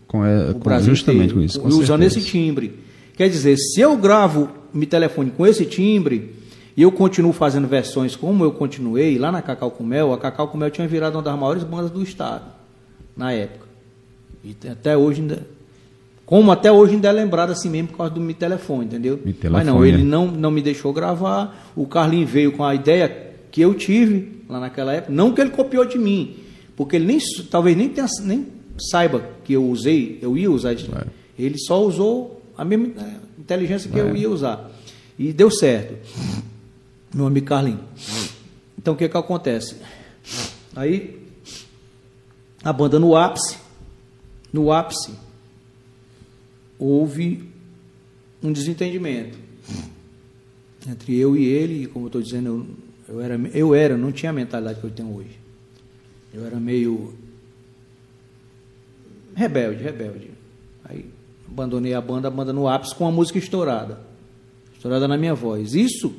com, 0.08 0.26
é, 0.26 0.54
com, 0.54 0.60
Brasil 0.60 0.95
justamente 0.95 1.32
inteiro, 1.32 1.36
com 1.36 1.41
isso, 1.41 1.60
com 1.60 1.68
usando 1.68 2.02
certeza. 2.02 2.20
esse 2.20 2.28
timbre. 2.28 2.80
Quer 3.16 3.30
dizer, 3.30 3.58
se 3.58 3.82
eu 3.82 3.95
gravo 3.98 4.50
me 4.74 4.86
telefone 4.86 5.32
com 5.32 5.45
esse 5.45 5.66
timbre 5.66 6.34
e 6.76 6.82
eu 6.82 6.91
continuo 6.91 7.34
fazendo 7.34 7.68
versões 7.68 8.16
como 8.16 8.43
eu 8.43 8.52
continuei 8.52 9.18
lá 9.18 9.32
na 9.32 9.41
Cacau 9.41 9.70
com 9.70 9.84
Mel, 9.84 10.14
a 10.14 10.18
Cacau 10.18 10.48
com 10.48 10.58
Mel 10.58 10.72
tinha 10.72 10.88
virado 10.88 11.16
uma 11.16 11.24
das 11.24 11.38
maiores 11.38 11.64
bandas 11.64 11.91
do 11.91 12.02
estado 12.02 12.45
na 13.16 13.32
época. 13.32 13.66
E 14.44 14.56
até 14.70 14.98
hoje 14.98 15.22
ainda. 15.22 15.46
Como 16.26 16.52
até 16.52 16.70
hoje 16.70 16.96
ainda 16.96 17.08
é 17.08 17.12
lembrado 17.12 17.52
assim 17.52 17.70
mesmo 17.70 17.88
por 17.90 17.98
causa 17.98 18.14
do 18.14 18.20
Mi 18.20 18.34
Telefone, 18.34 18.86
entendeu? 18.86 19.16
Mi 19.24 19.32
telefone, 19.32 19.52
Mas 19.52 19.66
não, 19.66 19.86
ele 19.86 20.04
não, 20.04 20.28
não 20.28 20.52
me 20.52 20.62
deixou 20.62 20.92
gravar. 20.92 21.72
O 21.76 21.88
Carlinho 21.88 22.28
veio 22.28 22.52
com 22.52 22.66
a 22.66 22.76
ideia 22.76 23.34
que 23.50 23.62
eu 23.62 23.74
tive 23.74 24.44
lá 24.50 24.60
naquela 24.60 24.94
época. 24.94 25.14
Não 25.14 25.34
que 25.34 25.40
ele 25.40 25.52
copiou 25.52 25.86
de 25.86 25.98
mim, 25.98 26.36
porque 26.76 26.98
ele 26.98 27.06
nem, 27.06 27.18
talvez 27.50 27.78
nem, 27.78 27.88
tenha, 27.88 28.08
nem 28.24 28.46
saiba 28.92 29.24
que 29.44 29.54
eu 29.54 29.66
usei, 29.66 30.20
eu 30.22 30.38
ia 30.38 30.52
usar 30.52 30.74
isso. 30.74 30.92
É. 30.94 31.06
Ele 31.40 31.58
só 31.58 31.82
usou 31.82 32.42
a 32.58 32.66
mesma 32.66 32.94
inteligência 33.38 33.90
que 33.90 33.98
é. 33.98 34.02
eu 34.02 34.16
ia 34.16 34.30
usar. 34.30 34.70
E 35.18 35.32
deu 35.32 35.50
certo. 35.50 35.96
Meu 37.14 37.26
amigo 37.26 37.46
Carlinho. 37.46 37.80
Então 38.78 38.94
o 38.94 38.98
que 38.98 39.08
que 39.08 39.18
acontece? 39.18 39.78
Aí 40.76 41.20
a 42.64 42.74
banda 42.74 43.00
no 43.00 43.16
ápice 43.16 43.58
no 44.52 44.72
ápice, 44.72 45.14
houve 46.80 47.50
um 48.41 48.52
desentendimento 48.52 49.38
entre 50.88 51.18
eu 51.18 51.36
e 51.36 51.45
ele, 51.45 51.84
e 51.84 51.88
como 51.88 52.06
eu 52.06 52.08
estou 52.08 52.22
dizendo, 52.22 52.66
eu, 53.08 53.16
eu, 53.16 53.22
era, 53.22 53.36
eu 53.54 53.76
era, 53.76 53.98
não 53.98 54.12
tinha 54.12 54.30
a 54.30 54.34
mentalidade 54.34 54.80
que 54.80 54.86
eu 54.86 54.91
tenho 54.91 55.14
hoje. 55.14 55.38
Eu 56.34 56.45
era 56.45 56.58
meio 56.58 57.14
rebelde, 59.36 59.84
rebelde. 59.84 60.32
Aí 60.86 61.06
abandonei 61.48 61.93
a 61.93 62.02
banda, 62.02 62.28
a 62.28 62.32
banda 62.32 62.54
no 62.54 62.68
ápice 62.68 62.95
com 62.95 63.08
a 63.08 63.12
música 63.12 63.38
estourada. 63.38 64.00
Estourada 64.74 65.08
na 65.08 65.18
minha 65.18 65.34
voz. 65.34 65.74
Isso 65.74 66.14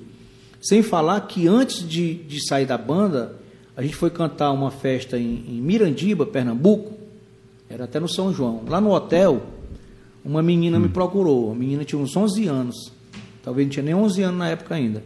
sem 0.61 0.83
falar 0.83 1.21
que 1.23 1.47
antes 1.47 1.89
de, 1.89 2.15
de 2.15 2.45
sair 2.47 2.67
da 2.67 2.77
banda, 2.77 3.37
a 3.77 3.83
gente 3.83 3.95
foi 3.95 4.11
cantar 4.11 4.51
uma 4.51 4.71
festa 4.71 5.17
em, 5.17 5.45
em 5.49 5.61
Mirandiba, 5.61 6.27
Pernambuco, 6.27 6.98
Era 7.69 7.85
até 7.85 8.01
no 8.01 8.09
São 8.09 8.33
João. 8.33 8.63
Lá 8.67 8.81
no 8.81 8.93
hotel, 8.93 9.43
uma 10.25 10.43
menina 10.43 10.79
hum. 10.79 10.83
me 10.83 10.89
procurou. 10.89 11.53
A 11.53 11.55
menina 11.55 11.85
tinha 11.85 12.01
uns 12.01 12.17
11 12.17 12.47
anos. 12.47 12.93
Talvez 13.43 13.67
não 13.67 13.73
tinha 13.73 13.85
nem 13.85 13.95
11 13.95 14.23
anos 14.23 14.39
na 14.39 14.49
época 14.49 14.75
ainda. 14.75 15.03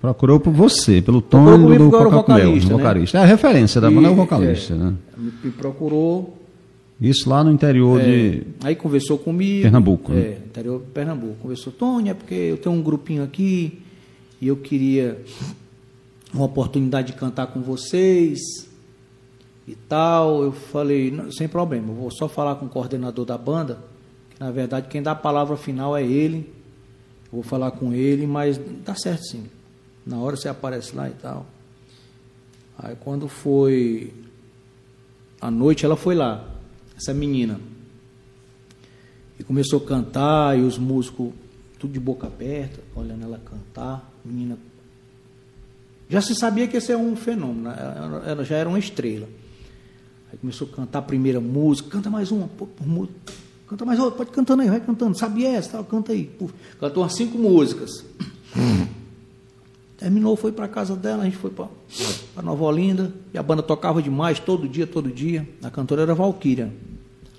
Procurou 0.00 0.40
por 0.40 0.52
você, 0.52 1.00
pelo 1.00 1.22
tom 1.22 1.44
do, 1.44 1.78
do 1.78 2.10
vocalista, 2.10 2.70
né? 2.70 2.76
vocalista. 2.76 3.18
É 3.18 3.22
a 3.22 3.24
referência 3.24 3.80
da 3.80 3.88
banda 3.88 4.08
é 4.08 4.10
o 4.10 4.16
vocalista, 4.16 4.74
é, 4.74 4.76
né? 4.76 4.94
Me 5.16 5.50
procurou. 5.52 6.36
Isso 7.00 7.30
lá 7.30 7.44
no 7.44 7.52
interior 7.52 8.00
é, 8.00 8.04
de. 8.04 8.42
Aí 8.64 8.74
conversou 8.74 9.16
comigo. 9.16 9.62
Pernambuco. 9.62 10.12
É, 10.12 10.14
né? 10.16 10.36
interior 10.44 10.80
de 10.80 10.86
Pernambuco. 10.86 11.36
Conversou, 11.40 11.72
Tony, 11.72 12.10
é 12.10 12.14
porque 12.14 12.34
eu 12.34 12.56
tenho 12.56 12.74
um 12.74 12.82
grupinho 12.82 13.22
aqui 13.22 13.80
e 14.40 14.48
eu 14.48 14.56
queria 14.56 15.22
uma 16.34 16.46
oportunidade 16.46 17.08
de 17.08 17.12
cantar 17.12 17.46
com 17.48 17.60
vocês 17.60 18.40
e 19.72 19.76
tal. 19.88 20.42
Eu 20.42 20.52
falei, 20.52 21.12
sem 21.32 21.48
problema, 21.48 21.92
vou 21.92 22.10
só 22.10 22.28
falar 22.28 22.56
com 22.56 22.66
o 22.66 22.68
coordenador 22.68 23.24
da 23.24 23.38
banda, 23.38 23.78
que 24.30 24.38
na 24.38 24.50
verdade 24.50 24.88
quem 24.88 25.02
dá 25.02 25.12
a 25.12 25.16
palavra 25.16 25.56
final 25.56 25.96
é 25.96 26.04
ele. 26.04 26.52
Eu 27.26 27.40
vou 27.40 27.42
falar 27.42 27.70
com 27.72 27.92
ele, 27.92 28.26
mas 28.26 28.60
dá 28.84 28.94
certo 28.94 29.24
sim. 29.24 29.46
Na 30.06 30.18
hora 30.18 30.36
você 30.36 30.48
aparece 30.48 30.94
lá 30.94 31.08
e 31.08 31.14
tal. 31.14 31.46
Aí 32.78 32.94
quando 32.96 33.28
foi 33.28 34.12
à 35.40 35.50
noite, 35.50 35.84
ela 35.84 35.96
foi 35.96 36.14
lá, 36.14 36.46
essa 36.96 37.14
menina. 37.14 37.58
E 39.38 39.42
começou 39.42 39.82
a 39.82 39.86
cantar, 39.86 40.58
e 40.58 40.62
os 40.62 40.78
músicos, 40.78 41.32
tudo 41.78 41.92
de 41.92 42.00
boca 42.00 42.26
aberta, 42.26 42.80
olhando 42.94 43.24
ela 43.24 43.40
cantar. 43.44 44.12
Menina. 44.24 44.58
Já 46.08 46.20
se 46.20 46.34
sabia 46.34 46.68
que 46.68 46.76
esse 46.76 46.92
é 46.92 46.96
um 46.96 47.16
fenômeno, 47.16 47.70
né? 47.70 47.74
ela 48.26 48.44
já 48.44 48.56
era 48.56 48.68
uma 48.68 48.78
estrela. 48.78 49.26
Aí 50.32 50.38
começou 50.38 50.66
a 50.72 50.74
cantar 50.74 51.00
a 51.00 51.02
primeira 51.02 51.40
música, 51.40 51.90
canta 51.90 52.08
mais 52.08 52.32
uma, 52.32 52.48
pô, 52.48 52.66
canta 53.68 53.84
mais 53.84 54.00
outra, 54.00 54.16
pode 54.16 54.30
cantando 54.30 54.62
aí, 54.62 54.70
vai 54.70 54.80
cantando, 54.80 55.16
sabe 55.16 55.44
essa, 55.44 55.72
tal, 55.72 55.84
canta 55.84 56.12
aí. 56.12 56.30
Cantou 56.80 57.02
umas 57.02 57.14
cinco 57.14 57.36
músicas. 57.36 58.02
Terminou, 59.98 60.34
foi 60.34 60.50
para 60.50 60.66
casa 60.66 60.96
dela, 60.96 61.22
a 61.22 61.24
gente 61.26 61.36
foi 61.36 61.50
para 61.50 61.68
Nova 62.42 62.64
Olinda, 62.64 63.12
e 63.32 63.38
a 63.38 63.42
banda 63.42 63.62
tocava 63.62 64.02
demais, 64.02 64.40
todo 64.40 64.66
dia, 64.66 64.86
todo 64.86 65.10
dia. 65.10 65.46
A 65.62 65.70
cantora 65.70 66.02
era 66.02 66.14
Valquíria, 66.14 66.72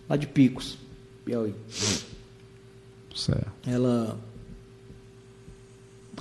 lá 0.07 0.15
de 0.15 0.27
Picos, 0.27 0.77
Piauí. 1.25 1.55
Certo. 3.15 3.51
Ela. 3.65 4.19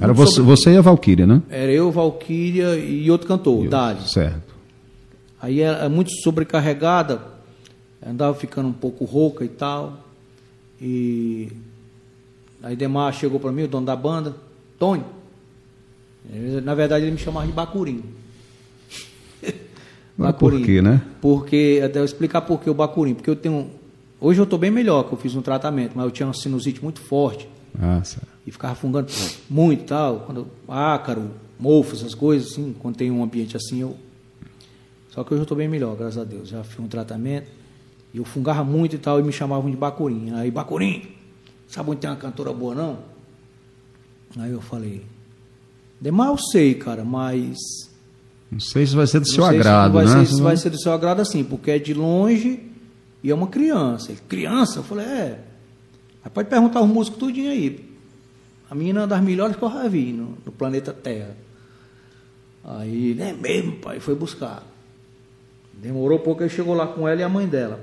Era 0.00 0.12
você, 0.14 0.36
sobre... 0.36 0.50
você 0.50 0.70
e 0.72 0.76
a 0.78 0.80
Valquíria, 0.80 1.26
né? 1.26 1.42
Era 1.50 1.70
eu, 1.70 1.92
Valquíria 1.92 2.76
e 2.76 3.10
outro 3.10 3.28
cantor, 3.28 3.68
Dade. 3.68 4.10
Certo. 4.10 4.51
Aí 5.42 5.60
era 5.60 5.88
muito 5.90 6.10
sobrecarregada, 6.22 7.20
andava 8.04 8.34
ficando 8.34 8.68
um 8.68 8.72
pouco 8.72 9.04
rouca 9.04 9.44
e 9.44 9.48
tal. 9.48 9.98
E 10.80 11.52
aí 12.62 12.74
Demar 12.74 13.12
chegou 13.12 13.38
para 13.38 13.52
mim, 13.52 13.64
o 13.64 13.68
dono 13.68 13.84
da 13.84 13.94
banda, 13.94 14.34
Tony 14.78 15.04
na 16.62 16.74
verdade, 16.74 17.04
ele 17.04 17.12
me 17.12 17.18
chamava 17.18 17.46
de 17.46 17.52
Bacurim. 17.52 18.02
Mas 20.16 20.36
por 20.36 20.60
quê, 20.60 20.80
né? 20.80 21.02
Porque, 21.20 21.82
até 21.84 21.98
eu 21.98 22.04
explicar 22.04 22.42
por 22.42 22.60
que 22.60 22.70
o 22.70 22.74
Bacurim. 22.74 23.14
Porque 23.14 23.30
eu 23.30 23.36
tenho. 23.36 23.70
Hoje 24.20 24.40
eu 24.40 24.44
estou 24.44 24.58
bem 24.58 24.70
melhor, 24.70 25.04
que 25.04 25.12
eu 25.12 25.18
fiz 25.18 25.34
um 25.34 25.42
tratamento, 25.42 25.92
mas 25.96 26.04
eu 26.04 26.10
tinha 26.12 26.26
uma 26.28 26.34
sinusite 26.34 26.80
muito 26.80 27.00
forte. 27.00 27.48
Ah, 27.76 28.00
e 28.46 28.52
ficava 28.52 28.74
fungando 28.74 29.10
muito 29.50 29.84
tal. 29.84 30.20
Quando, 30.20 30.46
ácaro, 30.68 31.28
mofo, 31.58 31.96
essas 31.96 32.14
coisas, 32.14 32.52
assim, 32.52 32.72
quando 32.78 32.96
tem 32.96 33.10
um 33.10 33.22
ambiente 33.22 33.56
assim, 33.56 33.80
eu. 33.80 33.96
Só 35.12 35.22
que 35.22 35.32
hoje 35.32 35.42
eu 35.42 35.44
estou 35.44 35.56
bem 35.56 35.68
melhor, 35.68 35.96
graças 35.96 36.18
a 36.18 36.24
Deus. 36.24 36.48
Já 36.48 36.64
fiz 36.64 36.80
um 36.80 36.88
tratamento. 36.88 37.48
E 38.12 38.18
eu 38.18 38.24
fungava 38.24 38.64
muito 38.64 38.96
e 38.96 38.98
tal, 38.98 39.20
e 39.20 39.22
me 39.22 39.32
chamavam 39.32 39.70
de 39.70 39.76
Bacurim. 39.76 40.32
Aí, 40.32 40.50
Bacurim, 40.50 41.06
sabe 41.68 41.90
onde 41.90 42.00
tem 42.00 42.10
uma 42.10 42.16
cantora 42.16 42.52
boa, 42.52 42.74
não? 42.74 42.98
Aí 44.38 44.50
eu 44.50 44.60
falei, 44.60 45.04
Demais 46.02 46.30
eu 46.30 46.38
sei, 46.38 46.74
cara, 46.74 47.04
mas. 47.04 47.56
Não 48.50 48.58
sei 48.58 48.84
se 48.84 48.96
vai 48.96 49.06
ser 49.06 49.20
do 49.20 49.28
seu 49.28 49.44
agrado, 49.44 49.92
vai 49.92 50.04
né? 50.04 50.24
Ser, 50.24 50.34
se 50.34 50.42
vai 50.42 50.56
ser 50.56 50.70
do 50.70 50.78
seu 50.78 50.92
agrado 50.92 51.20
assim, 51.20 51.44
porque 51.44 51.70
é 51.70 51.78
de 51.78 51.94
longe 51.94 52.60
e 53.22 53.30
é 53.30 53.34
uma 53.34 53.46
criança. 53.46 54.10
Ele, 54.10 54.20
criança? 54.28 54.80
Eu 54.80 54.82
falei, 54.82 55.06
é. 55.06 55.38
Mas 56.24 56.32
pode 56.32 56.48
perguntar 56.48 56.80
os 56.80 56.88
músicos 56.88 57.20
tudinho 57.20 57.52
aí. 57.52 57.88
A 58.68 58.74
menina 58.74 58.98
é 58.98 59.02
uma 59.02 59.06
das 59.06 59.22
melhores 59.22 59.54
que 59.54 59.62
eu 59.62 59.70
já 59.70 59.86
vi 59.86 60.12
no, 60.12 60.36
no 60.44 60.50
planeta 60.50 60.92
Terra. 60.92 61.36
Aí, 62.64 63.16
é 63.20 63.32
mesmo, 63.32 63.76
pai, 63.76 64.00
foi 64.00 64.16
buscar. 64.16 64.71
Demorou 65.82 66.20
pouco, 66.20 66.44
ele 66.44 66.48
chegou 66.48 66.74
lá 66.74 66.86
com 66.86 67.08
ela 67.08 67.20
e 67.20 67.24
a 67.24 67.28
mãe 67.28 67.44
dela. 67.44 67.80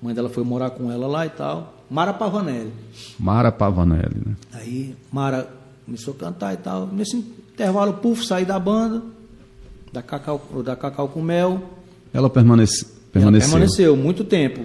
A 0.00 0.04
mãe 0.04 0.14
dela 0.14 0.28
foi 0.28 0.44
morar 0.44 0.70
com 0.70 0.92
ela 0.92 1.08
lá 1.08 1.26
e 1.26 1.30
tal. 1.30 1.74
Mara 1.90 2.12
Pavanelli. 2.12 2.72
Mara 3.18 3.50
Pavanelli, 3.50 4.22
né? 4.24 4.36
Aí, 4.52 4.94
Mara 5.10 5.48
começou 5.84 6.14
a 6.14 6.16
cantar 6.16 6.54
e 6.54 6.58
tal. 6.58 6.86
Nesse 6.86 7.16
intervalo, 7.16 7.94
puf, 7.94 8.24
saí 8.24 8.44
da 8.44 8.56
banda, 8.56 9.02
da 9.92 10.00
Cacau, 10.00 10.40
da 10.64 10.76
Cacau 10.76 11.08
com 11.08 11.20
Mel. 11.20 11.60
Ela 12.14 12.30
permanece, 12.30 12.86
permaneceu? 13.12 13.48
Ela 13.48 13.58
permaneceu 13.58 13.96
muito 13.96 14.22
tempo. 14.22 14.64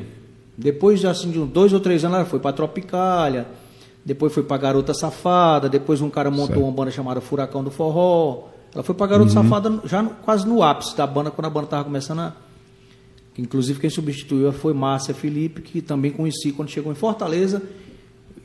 Depois 0.55 1.03
assim, 1.03 1.31
de 1.31 1.39
uns 1.39 1.49
dois 1.49 1.73
ou 1.73 1.79
três 1.79 2.05
anos, 2.05 2.17
ela 2.17 2.25
foi 2.25 2.39
para 2.39 2.53
Tropicália, 2.53 3.47
depois 4.05 4.31
foi 4.31 4.43
para 4.43 4.57
Garota 4.57 4.93
Safada, 4.93 5.67
depois 5.67 6.01
um 6.01 6.09
cara 6.11 6.29
montou 6.29 6.47
certo. 6.47 6.61
uma 6.61 6.71
banda 6.71 6.91
chamada 6.91 7.19
Furacão 7.19 7.63
do 7.63 7.71
Forró. 7.71 8.52
Ela 8.73 8.83
foi 8.83 8.95
para 8.95 9.07
Garota 9.07 9.29
uhum. 9.29 9.43
Safada 9.43 9.79
já 9.85 10.01
no, 10.01 10.09
quase 10.09 10.47
no 10.47 10.63
ápice 10.63 10.97
da 10.97 11.05
banda, 11.05 11.29
quando 11.29 11.45
a 11.45 11.49
banda 11.49 11.65
estava 11.65 11.83
começando 11.83 12.19
a. 12.19 12.33
Inclusive 13.37 13.79
quem 13.79 13.89
substituiu 13.89 14.51
foi 14.51 14.73
Márcia 14.73 15.13
Felipe, 15.13 15.61
que 15.61 15.81
também 15.81 16.11
conheci 16.11 16.51
quando 16.51 16.69
chegou 16.69 16.91
em 16.91 16.95
Fortaleza. 16.95 17.61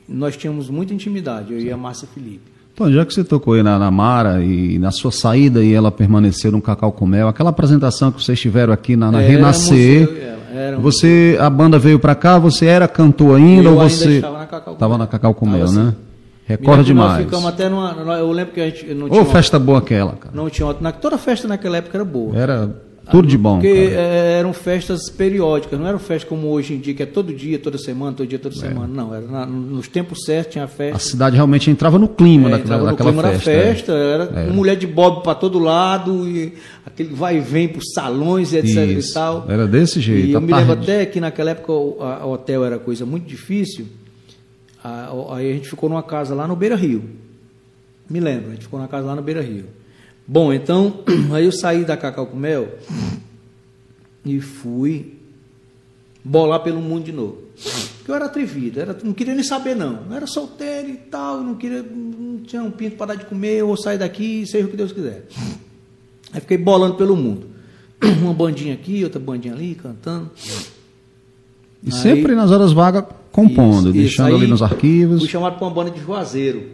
Nós 0.09 0.37
tínhamos 0.37 0.71
muita 0.71 0.95
intimidade, 0.95 1.53
eu 1.53 1.59
certo. 1.59 1.69
e 1.69 1.73
a 1.73 1.77
Márcia 1.77 2.09
Felipe. 2.15 2.59
Bom, 2.79 2.91
já 2.91 3.05
que 3.05 3.13
você 3.13 3.25
tocou 3.25 3.55
aí 3.55 3.63
na, 3.63 3.79
na 3.79 3.91
Mara 3.91 4.43
e 4.43 4.79
na 4.79 4.91
sua 4.91 5.11
saída 5.11 5.65
e 5.65 5.75
ela 5.75 5.91
permaneceu 5.91 6.53
no 6.53 6.63
Cacau 6.63 6.93
com 6.93 7.07
Mel, 7.07 7.29
aquela 7.29 7.51
apresentação 7.51 8.13
que 8.13 8.23
vocês 8.23 8.39
tiveram 8.39 8.73
aqui 8.73 8.97
na, 8.97 9.11
na 9.11 9.19
Renascer, 9.19 10.39
você, 10.81 11.37
a 11.41 11.51
banda 11.51 11.79
veio 11.79 11.99
para 11.99 12.15
cá, 12.15 12.39
você 12.39 12.67
era 12.67 12.87
cantor 12.87 13.37
ainda 13.37 13.71
ou 13.71 13.81
você 13.81 14.17
estava 14.17 14.39
na 14.39 14.47
Cacau 14.47 14.77
com, 14.77 15.07
Cacau 15.07 15.35
com 15.35 15.47
Mel, 15.47 15.73
né? 15.73 15.95
Recorda 16.49 16.83
demais. 16.83 17.13
Nós 17.13 17.25
ficamos 17.25 17.47
até 17.47 17.69
numa, 17.69 17.93
eu 18.19 18.33
lembro 18.33 18.55
que 18.55 18.61
a 18.61 18.71
gente 18.71 18.95
não 18.95 19.11
tinha. 19.11 19.21
Ô, 19.21 19.27
festa 19.27 19.59
boa 19.59 19.81
aquela, 19.81 20.13
cara. 20.13 20.35
Não 20.35 20.49
tinha, 20.49 20.75
na, 20.81 20.93
toda 20.93 21.19
festa 21.19 21.47
naquela 21.47 21.77
época 21.77 21.99
era 21.99 22.05
boa. 22.07 22.35
Era 22.35 22.75
tudo 23.11 23.29
de 23.29 23.37
bom. 23.37 23.57
Porque 23.57 23.91
cara. 23.91 24.01
É, 24.01 24.39
eram 24.39 24.55
festas 24.55 25.11
periódicas, 25.11 25.79
não 25.79 25.87
eram 25.87 25.99
festas 25.99 26.27
como 26.27 26.49
hoje 26.49 26.73
em 26.73 26.79
dia, 26.79 26.95
que 26.95 27.03
é 27.03 27.07
todo 27.07 27.35
dia, 27.35 27.59
toda 27.59 27.77
semana, 27.77 28.17
todo 28.17 28.27
dia, 28.27 28.39
toda 28.39 28.55
é. 28.55 28.59
semana. 28.59 28.87
Não, 28.87 29.15
era 29.15 29.27
na, 29.27 29.45
nos 29.45 29.89
tempos 29.89 30.25
certos 30.25 30.55
tinha 30.55 30.67
festa. 30.67 30.97
A 30.97 30.99
cidade 30.99 31.37
realmente 31.37 31.71
entrava 31.71 31.99
no 31.99 32.09
clima 32.09 32.49
é, 32.49 32.53
daquela, 32.53 32.79
no 32.79 32.85
daquela 32.87 33.13
clima 33.13 33.23
festa. 33.25 33.53
Da 33.53 33.63
festa 33.63 33.93
é. 33.93 34.13
Era 34.15 34.25
é. 34.41 34.51
mulher 34.51 34.77
de 34.77 34.87
bob 34.87 35.23
para 35.23 35.35
todo 35.35 35.59
lado, 35.59 36.27
e 36.27 36.55
aquele 36.87 37.13
vai 37.13 37.37
e 37.37 37.41
vem 37.41 37.69
para 37.69 37.81
os 37.81 37.93
salões, 37.93 38.55
etc. 38.55 38.75
Isso. 38.89 39.11
e 39.11 39.13
tal. 39.13 39.45
Era 39.51 39.67
desse 39.67 40.01
jeito. 40.01 40.29
E 40.29 40.33
eu 40.33 40.41
me 40.41 40.51
lembro 40.51 40.73
até 40.73 41.05
que 41.05 41.21
naquela 41.21 41.51
época 41.51 41.75
a, 41.75 42.25
o 42.25 42.33
hotel 42.33 42.65
era 42.65 42.79
coisa 42.79 43.05
muito 43.05 43.27
difícil. 43.27 43.87
Aí 45.31 45.51
a 45.51 45.55
gente 45.55 45.69
ficou 45.69 45.89
numa 45.89 46.03
casa 46.03 46.35
lá 46.35 46.47
no 46.47 46.57
Beira 46.57 46.77
Rio. 46.77 47.05
Me 48.09 48.21
lembro, 48.21 48.49
a 48.49 48.53
gente 48.53 48.63
ficou 48.63 48.79
numa 48.79 48.89
casa 48.89 49.07
lá 49.07 49.15
no 49.15 49.23
Beira 49.23 49.43
Rio. 49.43 49.67
Bom, 50.27 50.53
então, 50.53 51.01
aí 51.33 51.45
eu 51.45 51.53
saí 51.53 51.85
da 51.85 51.97
Cacau 51.97 52.27
com 52.27 52.37
Mel 52.37 52.79
e 54.25 54.41
fui 54.41 55.19
bolar 56.25 56.61
pelo 56.61 56.81
mundo 56.81 57.05
de 57.05 57.13
novo. 57.13 57.39
Porque 57.99 58.11
eu 58.11 58.15
era 58.15 58.27
atrevido, 58.27 58.81
era, 58.81 58.97
não 59.03 59.13
queria 59.13 59.35
nem 59.35 59.43
saber 59.43 59.75
não. 59.75 60.05
Eu 60.09 60.17
era 60.17 60.27
solteiro 60.27 60.89
e 60.91 60.97
tal, 60.97 61.43
não 61.43 61.55
queria, 61.55 61.83
não 61.83 62.39
tinha 62.39 62.63
um 62.63 62.71
pinto 62.71 62.97
para 62.97 63.07
dar 63.07 63.15
de 63.17 63.27
comer, 63.27 63.63
vou 63.63 63.77
sair 63.77 63.99
daqui, 63.99 64.47
seja 64.47 64.67
o 64.67 64.71
que 64.71 64.77
Deus 64.77 64.93
quiser. 64.93 65.27
Aí 66.33 66.41
fiquei 66.41 66.59
bolando 66.59 66.97
pelo 66.97 67.17
mundo. 67.17 67.49
Uma 68.23 68.35
bandinha 68.35 68.75
aqui, 68.75 69.03
outra 69.03 69.19
bandinha 69.19 69.55
ali, 69.55 69.75
cantando. 69.75 70.31
E 71.83 71.87
Aí, 71.87 71.93
sempre 71.93 72.35
nas 72.35 72.51
horas 72.51 72.73
vagas 72.73 73.05
compondo, 73.33 73.91
isso, 73.91 73.99
deixando 73.99 74.29
isso. 74.29 74.37
ali 74.37 74.47
nos 74.47 74.63
arquivos. 74.63 75.21
Fui 75.21 75.29
chamado 75.29 75.57
para 75.57 75.67
uma 75.67 75.75
banda 75.75 75.91
de 75.91 76.01
Juazeiro, 76.01 76.73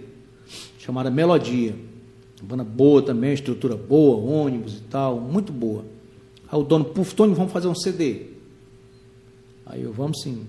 chamada 0.79 1.11
Melodia. 1.11 1.75
Uma 2.41 2.49
banda 2.49 2.65
boa 2.65 3.03
também, 3.03 3.33
estrutura 3.33 3.77
boa, 3.77 4.17
ônibus 4.17 4.75
e 4.79 4.83
tal, 4.83 5.19
muito 5.21 5.53
boa. 5.53 5.85
Aí 6.51 6.59
o 6.59 6.63
dono, 6.63 6.85
puf, 6.85 7.15
Tony, 7.15 7.35
vamos 7.35 7.53
fazer 7.53 7.69
um 7.69 7.75
CD. 7.75 8.27
Aí 9.65 9.83
eu, 9.83 9.93
vamos 9.93 10.21
sim. 10.23 10.47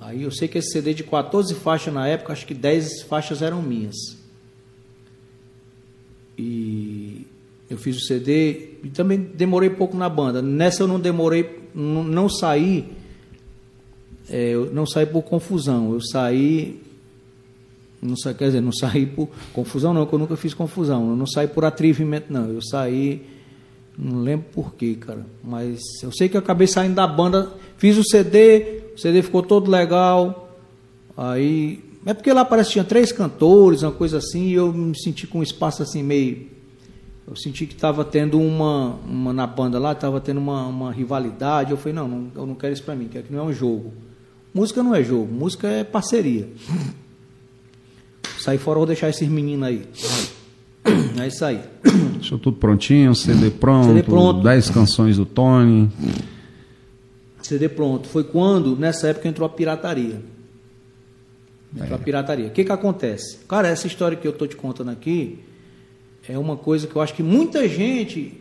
Aí 0.00 0.22
eu 0.24 0.30
sei 0.30 0.48
que 0.48 0.58
esse 0.58 0.72
CD 0.72 0.92
de 0.92 1.04
14 1.04 1.54
faixas 1.54 1.94
na 1.94 2.06
época, 2.06 2.32
acho 2.32 2.46
que 2.46 2.54
10 2.54 3.02
faixas 3.02 3.40
eram 3.40 3.62
minhas. 3.62 3.96
E 6.36 7.26
eu 7.70 7.78
fiz 7.78 7.96
o 7.96 8.00
CD 8.00 8.74
e 8.82 8.90
também 8.90 9.18
demorei 9.18 9.70
pouco 9.70 9.96
na 9.96 10.08
banda. 10.08 10.42
Nessa 10.42 10.82
eu 10.82 10.88
não 10.88 10.98
demorei, 10.98 11.68
não, 11.74 12.02
não 12.02 12.28
saí, 12.28 12.92
é, 14.28 14.50
eu 14.50 14.72
não 14.72 14.86
saí 14.86 15.06
por 15.06 15.22
confusão. 15.22 15.92
Eu 15.92 16.00
saí 16.00 16.80
não 18.02 18.16
sei, 18.16 18.34
quer 18.34 18.46
dizer, 18.46 18.60
não 18.60 18.72
saí 18.72 19.06
por 19.06 19.28
confusão, 19.52 19.94
não, 19.94 20.04
que 20.04 20.12
eu 20.12 20.18
nunca 20.18 20.36
fiz 20.36 20.52
confusão. 20.52 21.10
Eu 21.10 21.16
não 21.16 21.26
saí 21.26 21.46
por 21.46 21.64
atrevimento, 21.64 22.32
não. 22.32 22.50
Eu 22.50 22.60
saí 22.60 23.22
Não 23.96 24.20
lembro 24.22 24.46
porquê, 24.52 24.96
cara. 24.96 25.24
Mas 25.44 25.80
eu 26.02 26.10
sei 26.10 26.28
que 26.28 26.36
eu 26.36 26.40
acabei 26.40 26.66
saindo 26.66 26.96
da 26.96 27.06
banda, 27.06 27.52
fiz 27.76 27.96
o 27.96 28.02
CD, 28.02 28.82
o 28.96 28.98
CD 28.98 29.22
ficou 29.22 29.42
todo 29.42 29.70
legal. 29.70 30.58
Aí. 31.16 31.84
É 32.04 32.12
porque 32.12 32.32
lá 32.32 32.44
parece 32.44 32.70
que 32.70 32.72
tinha 32.72 32.84
três 32.84 33.12
cantores, 33.12 33.84
uma 33.84 33.92
coisa 33.92 34.18
assim, 34.18 34.48
e 34.48 34.54
eu 34.54 34.72
me 34.72 34.98
senti 34.98 35.24
com 35.24 35.38
um 35.38 35.42
espaço 35.42 35.84
assim 35.84 36.02
meio. 36.02 36.48
Eu 37.28 37.36
senti 37.36 37.64
que 37.66 37.74
estava 37.74 38.04
tendo 38.04 38.40
uma, 38.40 38.96
uma. 39.06 39.32
Na 39.32 39.46
banda 39.46 39.78
lá, 39.78 39.92
estava 39.92 40.20
tendo 40.20 40.38
uma, 40.38 40.66
uma 40.66 40.90
rivalidade. 40.90 41.70
Eu 41.70 41.76
falei, 41.76 41.92
não, 41.92 42.08
não, 42.08 42.32
eu 42.34 42.46
não 42.46 42.56
quero 42.56 42.72
isso 42.72 42.82
pra 42.82 42.96
mim, 42.96 43.06
que 43.06 43.18
aqui 43.18 43.32
não 43.32 43.40
é 43.40 43.44
um 43.44 43.52
jogo. 43.52 43.92
Música 44.54 44.82
não 44.82 44.94
é 44.94 45.02
jogo, 45.02 45.32
música 45.32 45.66
é 45.66 45.84
parceria. 45.84 46.48
Saí 48.38 48.58
fora, 48.58 48.78
vou 48.78 48.86
deixar 48.86 49.08
esses 49.08 49.28
meninos 49.28 49.68
aí. 49.68 49.88
É 51.20 51.26
isso 51.28 51.44
aí. 51.44 51.60
Deixou 52.14 52.38
tudo 52.38 52.56
prontinho, 52.56 53.14
CD 53.14 53.50
pronto, 53.50 53.88
CD 53.88 54.02
pronto. 54.02 54.42
10 54.42 54.70
canções 54.70 55.16
do 55.16 55.24
Tony. 55.24 55.88
CD 57.40 57.68
pronto. 57.68 58.08
Foi 58.08 58.24
quando, 58.24 58.76
nessa 58.76 59.08
época, 59.08 59.28
entrou 59.28 59.46
a 59.46 59.48
pirataria. 59.48 60.20
Entrou 61.74 61.94
a 61.94 61.98
pirataria. 61.98 62.48
O 62.48 62.50
que 62.50 62.64
que 62.64 62.72
acontece? 62.72 63.38
Cara, 63.48 63.68
essa 63.68 63.86
história 63.86 64.16
que 64.16 64.26
eu 64.26 64.32
tô 64.32 64.46
te 64.46 64.56
contando 64.56 64.90
aqui 64.90 65.38
é 66.28 66.36
uma 66.36 66.56
coisa 66.56 66.86
que 66.86 66.96
eu 66.96 67.02
acho 67.02 67.14
que 67.14 67.22
muita 67.22 67.68
gente 67.68 68.40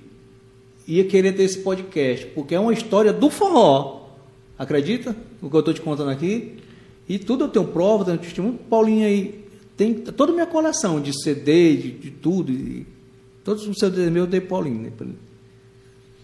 ia 0.88 1.06
querer 1.06 1.34
ter 1.34 1.44
esse 1.44 1.60
podcast, 1.60 2.26
porque 2.28 2.56
é 2.56 2.60
uma 2.60 2.74
história 2.74 3.14
do 3.14 3.30
forró. 3.30 4.10
Acredita? 4.58 5.16
O 5.42 5.50
que 5.50 5.56
eu 5.56 5.64
tô 5.64 5.74
te 5.74 5.82
contando 5.82 6.10
aqui? 6.10 6.58
E 7.10 7.18
tudo 7.18 7.46
eu 7.46 7.50
tenho 7.50 7.68
prova, 7.68 8.06
tenho 8.06 8.18
testemunho. 8.18 8.58
Paulinho 8.70 9.06
aí 9.06 9.44
tem 9.76 9.94
toda 9.94 10.32
a 10.32 10.36
minha 10.36 10.46
coleção 10.46 11.02
de 11.02 11.12
CD, 11.24 11.76
de, 11.76 11.92
de 11.92 12.12
tudo. 12.12 12.52
e 12.52 12.86
todos 13.44 13.68
os 13.68 13.78
CDs 13.78 14.12
meus 14.12 14.26
eu 14.26 14.32
dei 14.32 14.42
Paulinho. 14.42 14.84
Né? 14.84 14.92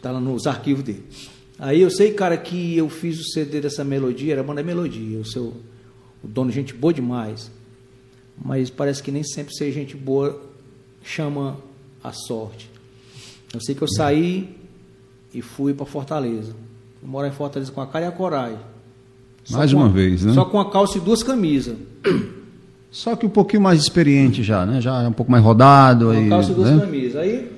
Tá 0.02 0.12
lá 0.12 0.20
nos 0.20 0.46
arquivos 0.46 0.84
dele. 0.84 1.04
Aí 1.58 1.82
eu 1.82 1.90
sei, 1.90 2.14
cara, 2.14 2.38
que 2.38 2.78
eu 2.78 2.88
fiz 2.88 3.20
o 3.20 3.24
CD 3.24 3.60
dessa 3.60 3.84
melodia, 3.84 4.34
era 4.34 4.42
a 4.42 4.44
banda 4.44 4.62
Melodia, 4.62 5.20
o 5.20 5.26
seu 5.26 5.56
o 6.24 6.28
dono 6.28 6.52
gente 6.52 6.74
boa 6.74 6.94
demais. 6.94 7.52
Mas 8.44 8.70
parece 8.70 9.02
que 9.02 9.12
nem 9.12 9.24
sempre 9.24 9.56
ser 9.56 9.72
gente 9.72 9.96
boa 9.96 10.40
chama 11.04 11.58
a 12.04 12.12
sorte. 12.12 12.70
Eu 13.54 13.60
sei 13.62 13.74
que 13.74 13.82
eu 13.82 13.88
saí 13.88 14.56
e 15.34 15.42
fui 15.42 15.74
para 15.74 15.86
Fortaleza. 15.86 16.56
Fui 17.00 17.10
morar 17.10 17.30
em 17.30 17.32
Fortaleza 17.32 17.72
com 17.72 17.82
a 17.82 17.88
cara 17.88 18.06
e 18.06 18.08
a 18.08 18.12
coragem. 18.12 18.60
Só 19.48 19.58
Mais 19.60 19.72
uma 19.72 19.86
a- 19.86 19.90
vez, 19.90 20.24
né? 20.26 20.34
Só 20.34 20.44
com 20.46 20.60
a 20.60 20.70
calça 20.70 20.98
e 20.98 21.02
duas 21.02 21.24
camisas. 21.24 21.76
Só 22.92 23.16
que 23.16 23.26
um 23.26 23.30
pouquinho 23.30 23.62
mais 23.62 23.80
experiente 23.82 24.44
já, 24.44 24.66
né? 24.66 24.82
Já 24.82 25.04
é 25.04 25.08
um 25.08 25.12
pouco 25.14 25.32
mais 25.32 25.44
rodado. 25.44 26.06
Com 26.06 26.12
a 26.12 26.16
Aí, 26.16 26.30
calça 26.30 26.52
e 26.52 26.56
duas 26.56 26.72
né? 26.72 26.80
camisas. 26.82 27.16
Aí 27.16 27.52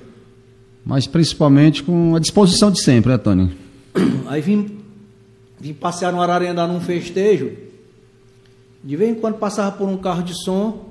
Mas 0.85 1.07
principalmente 1.07 1.81
com 1.83 2.15
a 2.15 2.19
disposição 2.19 2.69
de 2.71 2.79
sempre, 2.81 3.11
né, 3.11 3.17
Tony? 3.17 3.51
Aí 4.27 4.41
vim, 4.41 4.77
vim 5.59 5.73
passear 5.73 6.11
no 6.11 6.21
Ararendá 6.21 6.67
num 6.67 6.79
festejo. 6.79 7.51
De 8.83 8.95
vez 8.95 9.09
em 9.11 9.15
quando 9.19 9.35
passava 9.37 9.71
por 9.75 9.87
um 9.89 9.97
carro 9.97 10.23
de 10.23 10.33
som, 10.43 10.89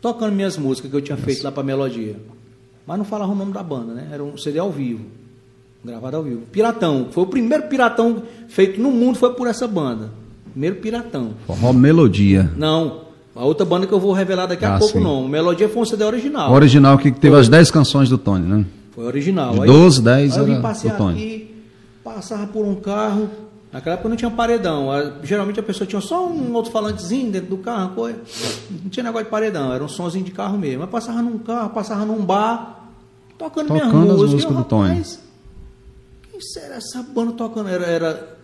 tocando 0.00 0.32
minhas 0.34 0.56
músicas 0.58 0.90
que 0.90 0.96
eu 0.96 1.00
tinha 1.02 1.16
feito 1.16 1.42
lá 1.44 1.50
para 1.52 1.62
melodia. 1.62 2.16
Mas 2.86 2.98
não 2.98 3.04
falava 3.04 3.32
o 3.32 3.34
nome 3.36 3.52
da 3.52 3.62
banda, 3.62 3.94
né? 3.94 4.08
Era 4.12 4.22
um 4.22 4.36
CD 4.36 4.58
ao 4.58 4.70
vivo, 4.70 5.04
gravado 5.84 6.16
ao 6.16 6.22
vivo. 6.22 6.42
Piratão, 6.50 7.08
foi 7.10 7.22
o 7.24 7.26
primeiro 7.26 7.64
piratão 7.64 8.22
feito 8.48 8.80
no 8.80 8.90
mundo, 8.90 9.18
foi 9.18 9.34
por 9.34 9.46
essa 9.46 9.66
banda. 9.68 10.10
Primeiro 10.50 10.76
piratão. 10.76 11.30
Forró 11.46 11.72
Melodia. 11.72 12.50
Não, 12.56 13.00
a 13.34 13.44
outra 13.44 13.66
banda 13.66 13.86
que 13.86 13.92
eu 13.92 14.00
vou 14.00 14.12
revelar 14.12 14.46
daqui 14.46 14.64
a 14.64 14.76
Ah, 14.76 14.78
pouco 14.78 14.98
sim. 14.98 15.02
não. 15.04 15.26
Melodia 15.28 15.68
foi 15.68 15.82
um 15.82 15.84
CD 15.84 16.04
original. 16.04 16.50
O 16.50 16.54
original 16.54 16.96
que 16.96 17.10
teve 17.10 17.36
as 17.36 17.48
10 17.48 17.70
canções 17.70 18.08
do 18.08 18.16
Tony, 18.16 18.46
né? 18.46 18.64
Foi 18.92 19.04
original. 19.04 19.54
De 19.54 19.60
Aí- 19.62 19.66
12, 19.66 20.00
10 20.02 20.34
aí 20.34 20.38
eu 20.38 20.44
vim 20.46 20.60
passear 20.62 20.92
do 20.94 20.98
Tony. 20.98 21.12
aqui, 21.20 21.54
passava 22.04 22.46
por 22.46 22.64
um 22.64 22.76
carro. 22.76 23.28
Naquela 23.72 23.94
época 23.94 24.08
não 24.08 24.14
tinha 24.16 24.30
paredão. 24.30 24.88
A- 24.92 25.14
Geralmente 25.24 25.58
a 25.58 25.62
pessoa 25.64 25.84
tinha 25.84 26.00
só 26.00 26.28
um 26.28 26.54
alto-falantezinho 26.56 27.32
dentro 27.32 27.50
do 27.50 27.56
carro, 27.58 27.90
coisa. 27.96 28.18
Não 28.70 28.88
tinha 28.88 29.02
negócio 29.02 29.24
de 29.24 29.30
paredão, 29.32 29.72
era 29.72 29.82
um 29.82 29.88
sonzinho 29.88 30.24
de 30.24 30.30
carro 30.30 30.56
mesmo. 30.56 30.82
Mas 30.82 30.90
passava 30.90 31.20
num 31.20 31.38
carro, 31.38 31.70
passava 31.70 32.04
num 32.06 32.24
bar, 32.24 32.88
tocando, 33.36 33.72
minhas 33.72 33.86
Tocando 33.88 34.02
as 34.12 34.16
músicas. 34.16 34.32
músicas 34.34 34.54
Eu, 34.56 34.62
do 34.62 34.64
Tony. 34.68 35.02
Quem 36.34 36.40
será 36.40 36.74
essa 36.76 37.00
banda 37.00 37.32
tocando? 37.34 37.68
Era. 37.68 37.86
era 37.86 38.36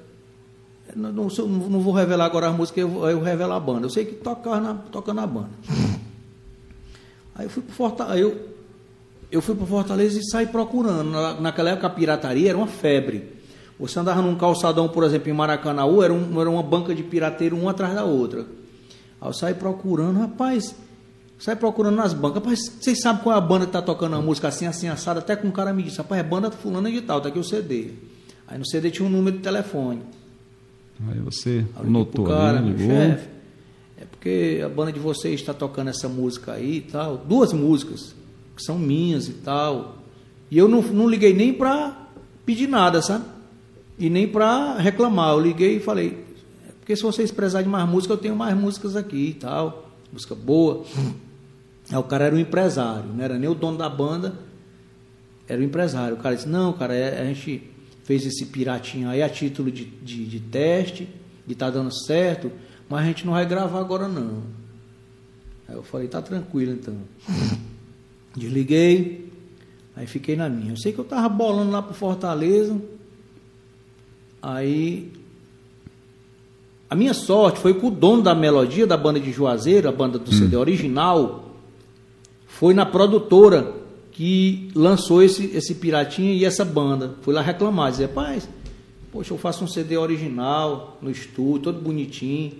não, 0.94 1.10
não, 1.12 1.28
não 1.48 1.80
vou 1.80 1.92
revelar 1.92 2.24
agora 2.26 2.48
as 2.48 2.56
músicas, 2.56 2.82
eu, 2.82 3.04
eu 3.08 3.20
revelo 3.20 3.52
a 3.52 3.58
banda. 3.58 3.86
Eu 3.86 3.90
sei 3.90 4.04
que 4.04 4.14
tocava 4.14 4.60
na, 4.60 4.74
tocando 4.74 5.16
na 5.16 5.26
banda. 5.26 5.50
Aí 7.34 7.46
eu 7.46 7.50
fui 7.50 7.64
pro 7.64 7.74
Fortaleza. 7.74 8.18
Eu, 8.20 8.48
eu 9.32 9.42
fui 9.42 9.56
para 9.56 9.66
Fortaleza 9.66 10.20
e 10.20 10.24
saí 10.30 10.46
procurando. 10.46 11.10
Na- 11.10 11.40
naquela 11.40 11.70
época 11.70 11.88
a 11.88 11.90
pirataria 11.90 12.50
era 12.50 12.58
uma 12.58 12.68
febre. 12.68 13.40
Você 13.78 13.98
andava 13.98 14.22
num 14.22 14.36
calçadão, 14.36 14.88
por 14.88 15.02
exemplo, 15.02 15.28
em 15.28 15.32
Maracanãú, 15.32 16.00
era, 16.00 16.12
um- 16.12 16.40
era 16.40 16.48
uma 16.48 16.62
banca 16.62 16.94
de 16.94 17.02
pirateiro 17.02 17.56
uma 17.56 17.72
atrás 17.72 17.92
da 17.92 18.04
outra. 18.04 18.42
Aí 19.20 19.28
eu 19.28 19.32
saí 19.32 19.54
procurando, 19.54 20.20
rapaz, 20.20 20.76
saí 21.40 21.56
procurando 21.56 21.96
nas 21.96 22.12
bancas. 22.12 22.42
Rapaz, 22.42 22.60
vocês 22.80 23.00
sabem 23.00 23.22
qual 23.22 23.34
é 23.34 23.38
a 23.38 23.40
banda 23.40 23.66
que 23.66 23.72
tá 23.72 23.82
tocando 23.82 24.14
a 24.14 24.20
música 24.20 24.48
assim, 24.48 24.66
assim, 24.66 24.88
assada? 24.88 25.20
Até 25.20 25.34
com 25.34 25.48
um 25.48 25.50
cara 25.50 25.72
me 25.72 25.82
disse, 25.82 25.98
rapaz, 25.98 26.20
é 26.20 26.24
banda 26.24 26.50
fulana 26.50 26.90
de 26.90 27.00
tal, 27.00 27.20
tá 27.20 27.28
aqui 27.28 27.38
o 27.38 27.44
CD. 27.44 27.90
Aí 28.46 28.58
no 28.58 28.66
CD 28.66 28.90
tinha 28.90 29.06
um 29.06 29.10
número 29.10 29.36
de 29.36 29.42
telefone. 29.42 30.02
Aí 31.08 31.18
você 31.20 31.64
Aí 31.76 31.88
notou 31.88 32.26
cara, 32.26 32.60
meu 32.60 32.76
ligou. 32.76 32.94
chefe, 32.94 33.28
é 33.96 34.04
porque 34.04 34.60
a 34.64 34.68
banda 34.68 34.92
de 34.92 35.00
vocês 35.00 35.40
está 35.40 35.54
tocando 35.54 35.88
essa 35.88 36.08
música 36.08 36.52
aí 36.52 36.76
e 36.76 36.80
tal, 36.82 37.16
duas 37.16 37.52
músicas 37.52 38.14
que 38.54 38.62
são 38.62 38.78
minhas 38.78 39.26
e 39.28 39.32
tal. 39.32 39.96
E 40.50 40.58
eu 40.58 40.68
não, 40.68 40.82
não 40.82 41.08
liguei 41.08 41.32
nem 41.32 41.54
para 41.54 41.96
pedir 42.44 42.68
nada, 42.68 43.00
sabe? 43.00 43.24
E 43.98 44.10
nem 44.10 44.28
para 44.28 44.76
reclamar. 44.76 45.32
Eu 45.34 45.40
liguei 45.40 45.76
e 45.76 45.80
falei, 45.80 46.22
é 46.68 46.72
porque 46.72 46.94
se 46.94 47.02
vocês 47.02 47.30
precisarem 47.30 47.66
de 47.66 47.70
mais 47.70 47.88
música, 47.88 48.12
eu 48.12 48.18
tenho 48.18 48.36
mais 48.36 48.54
músicas 48.54 48.96
aqui 48.96 49.28
e 49.28 49.34
tal, 49.34 49.90
música 50.12 50.34
boa. 50.34 50.84
Aí 51.90 51.98
o 51.98 52.02
cara 52.04 52.26
era 52.26 52.34
um 52.34 52.38
empresário, 52.38 53.10
não 53.12 53.22
era 53.24 53.38
nem 53.38 53.48
o 53.48 53.54
dono 53.54 53.76
da 53.76 53.88
banda, 53.88 54.34
era 55.48 55.60
o 55.60 55.64
empresário. 55.64 56.16
O 56.16 56.20
cara 56.20 56.36
disse, 56.36 56.48
não, 56.48 56.72
cara, 56.72 56.94
é- 56.94 57.20
a 57.20 57.24
gente 57.24 57.62
fez 58.04 58.24
esse 58.24 58.46
piratinho 58.46 59.08
aí 59.08 59.22
a 59.22 59.28
título 59.28 59.70
de, 59.70 59.84
de, 59.84 60.24
de 60.26 60.40
teste, 60.40 61.08
e 61.46 61.54
tá 61.54 61.68
dando 61.68 61.92
certo, 61.92 62.50
mas 62.88 63.00
a 63.02 63.06
gente 63.06 63.26
não 63.26 63.32
vai 63.32 63.44
gravar 63.44 63.80
agora 63.80 64.06
não. 64.06 64.42
Aí 65.68 65.74
eu 65.74 65.82
falei, 65.82 66.06
tá 66.06 66.22
tranquilo 66.22 66.72
então. 66.72 66.96
Desliguei, 68.36 69.32
aí 69.96 70.06
fiquei 70.06 70.36
na 70.36 70.48
minha. 70.48 70.72
Eu 70.72 70.76
sei 70.76 70.92
que 70.92 70.98
eu 71.00 71.04
tava 71.04 71.28
bolando 71.28 71.72
lá 71.72 71.82
pro 71.82 71.94
Fortaleza, 71.94 72.80
aí 74.40 75.12
a 76.88 76.94
minha 76.94 77.14
sorte 77.14 77.60
foi 77.60 77.74
que 77.74 77.84
o 77.84 77.90
dono 77.90 78.22
da 78.22 78.34
melodia 78.34 78.86
da 78.86 78.96
banda 78.96 79.18
de 79.18 79.32
Juazeiro, 79.32 79.88
a 79.88 79.92
banda 79.92 80.18
do 80.18 80.32
CD 80.32 80.56
original, 80.56 81.49
foi 82.60 82.74
na 82.74 82.84
produtora 82.84 83.72
que 84.12 84.68
lançou 84.74 85.22
esse, 85.22 85.46
esse 85.56 85.76
piratinha 85.76 86.34
e 86.34 86.44
essa 86.44 86.62
banda. 86.62 87.14
Fui 87.22 87.32
lá 87.32 87.40
reclamar, 87.40 87.90
dizer, 87.90 88.08
rapaz, 88.08 88.46
poxa, 89.10 89.32
eu 89.32 89.38
faço 89.38 89.64
um 89.64 89.66
CD 89.66 89.96
original 89.96 90.98
no 91.00 91.10
estúdio, 91.10 91.62
todo 91.62 91.80
bonitinho. 91.80 92.52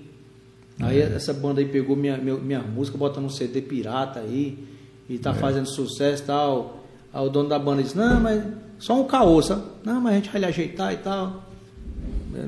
Aí 0.81 0.99
essa 1.03 1.35
banda 1.35 1.61
aí 1.61 1.67
pegou 1.67 1.95
minha, 1.97 2.17
minha, 2.17 2.35
minha 2.37 2.63
música, 2.63 2.97
bota 2.97 3.21
num 3.21 3.29
CD 3.29 3.61
pirata 3.61 4.21
aí, 4.21 4.59
e 5.07 5.19
tá 5.19 5.35
fazendo 5.35 5.67
sucesso 5.67 6.23
e 6.23 6.27
tal. 6.27 6.83
Aí 7.13 7.27
o 7.27 7.29
dono 7.29 7.51
da 7.51 7.59
banda 7.59 7.83
disse, 7.83 7.99
não, 7.99 8.19
mas 8.21 8.43
só 8.79 8.99
um 8.99 9.05
caô, 9.05 9.43
sabe? 9.43 9.65
Não, 9.85 10.01
mas 10.01 10.15
a 10.15 10.17
gente 10.17 10.31
vai 10.31 10.41
lhe 10.41 10.47
ajeitar 10.47 10.95
e 10.95 10.97
tal. 10.97 11.45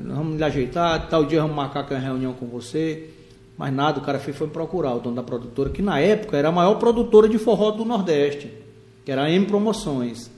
Vamos 0.07 0.37
lhe 0.37 0.43
ajeitar, 0.43 1.07
tal 1.07 1.23
dia 1.23 1.39
vamos 1.39 1.55
marcar 1.55 1.85
uma 1.87 1.99
reunião 1.99 2.33
com 2.33 2.47
você. 2.47 3.12
Mas 3.57 3.73
nada, 3.73 3.99
o 3.99 4.03
cara 4.03 4.19
foi, 4.19 4.33
foi 4.33 4.47
procurar, 4.47 4.95
o 4.95 4.99
dono 4.99 5.15
da 5.15 5.23
produtora, 5.23 5.69
que 5.69 5.81
na 5.81 5.99
época 5.99 6.35
era 6.37 6.49
a 6.49 6.51
maior 6.51 6.75
produtora 6.75 7.29
de 7.29 7.37
forró 7.37 7.71
do 7.71 7.85
Nordeste, 7.85 8.51
que 9.05 9.11
era 9.11 9.23
a 9.23 9.29
M 9.31 9.45
Promoções, 9.45 10.31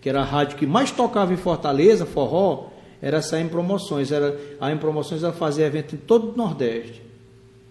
que 0.00 0.08
era 0.08 0.22
a 0.22 0.24
rádio 0.24 0.56
que 0.56 0.66
mais 0.66 0.90
tocava 0.90 1.32
em 1.34 1.36
Fortaleza, 1.36 2.06
forró, 2.06 2.68
era 3.02 3.18
essa 3.18 3.38
M 3.38 3.50
Promoções. 3.50 4.10
Era, 4.10 4.38
a 4.60 4.70
M 4.70 4.80
Promoções 4.80 5.22
ela 5.22 5.32
fazia 5.34 5.66
evento 5.66 5.94
em 5.94 5.98
todo 5.98 6.32
o 6.32 6.36
Nordeste. 6.36 7.02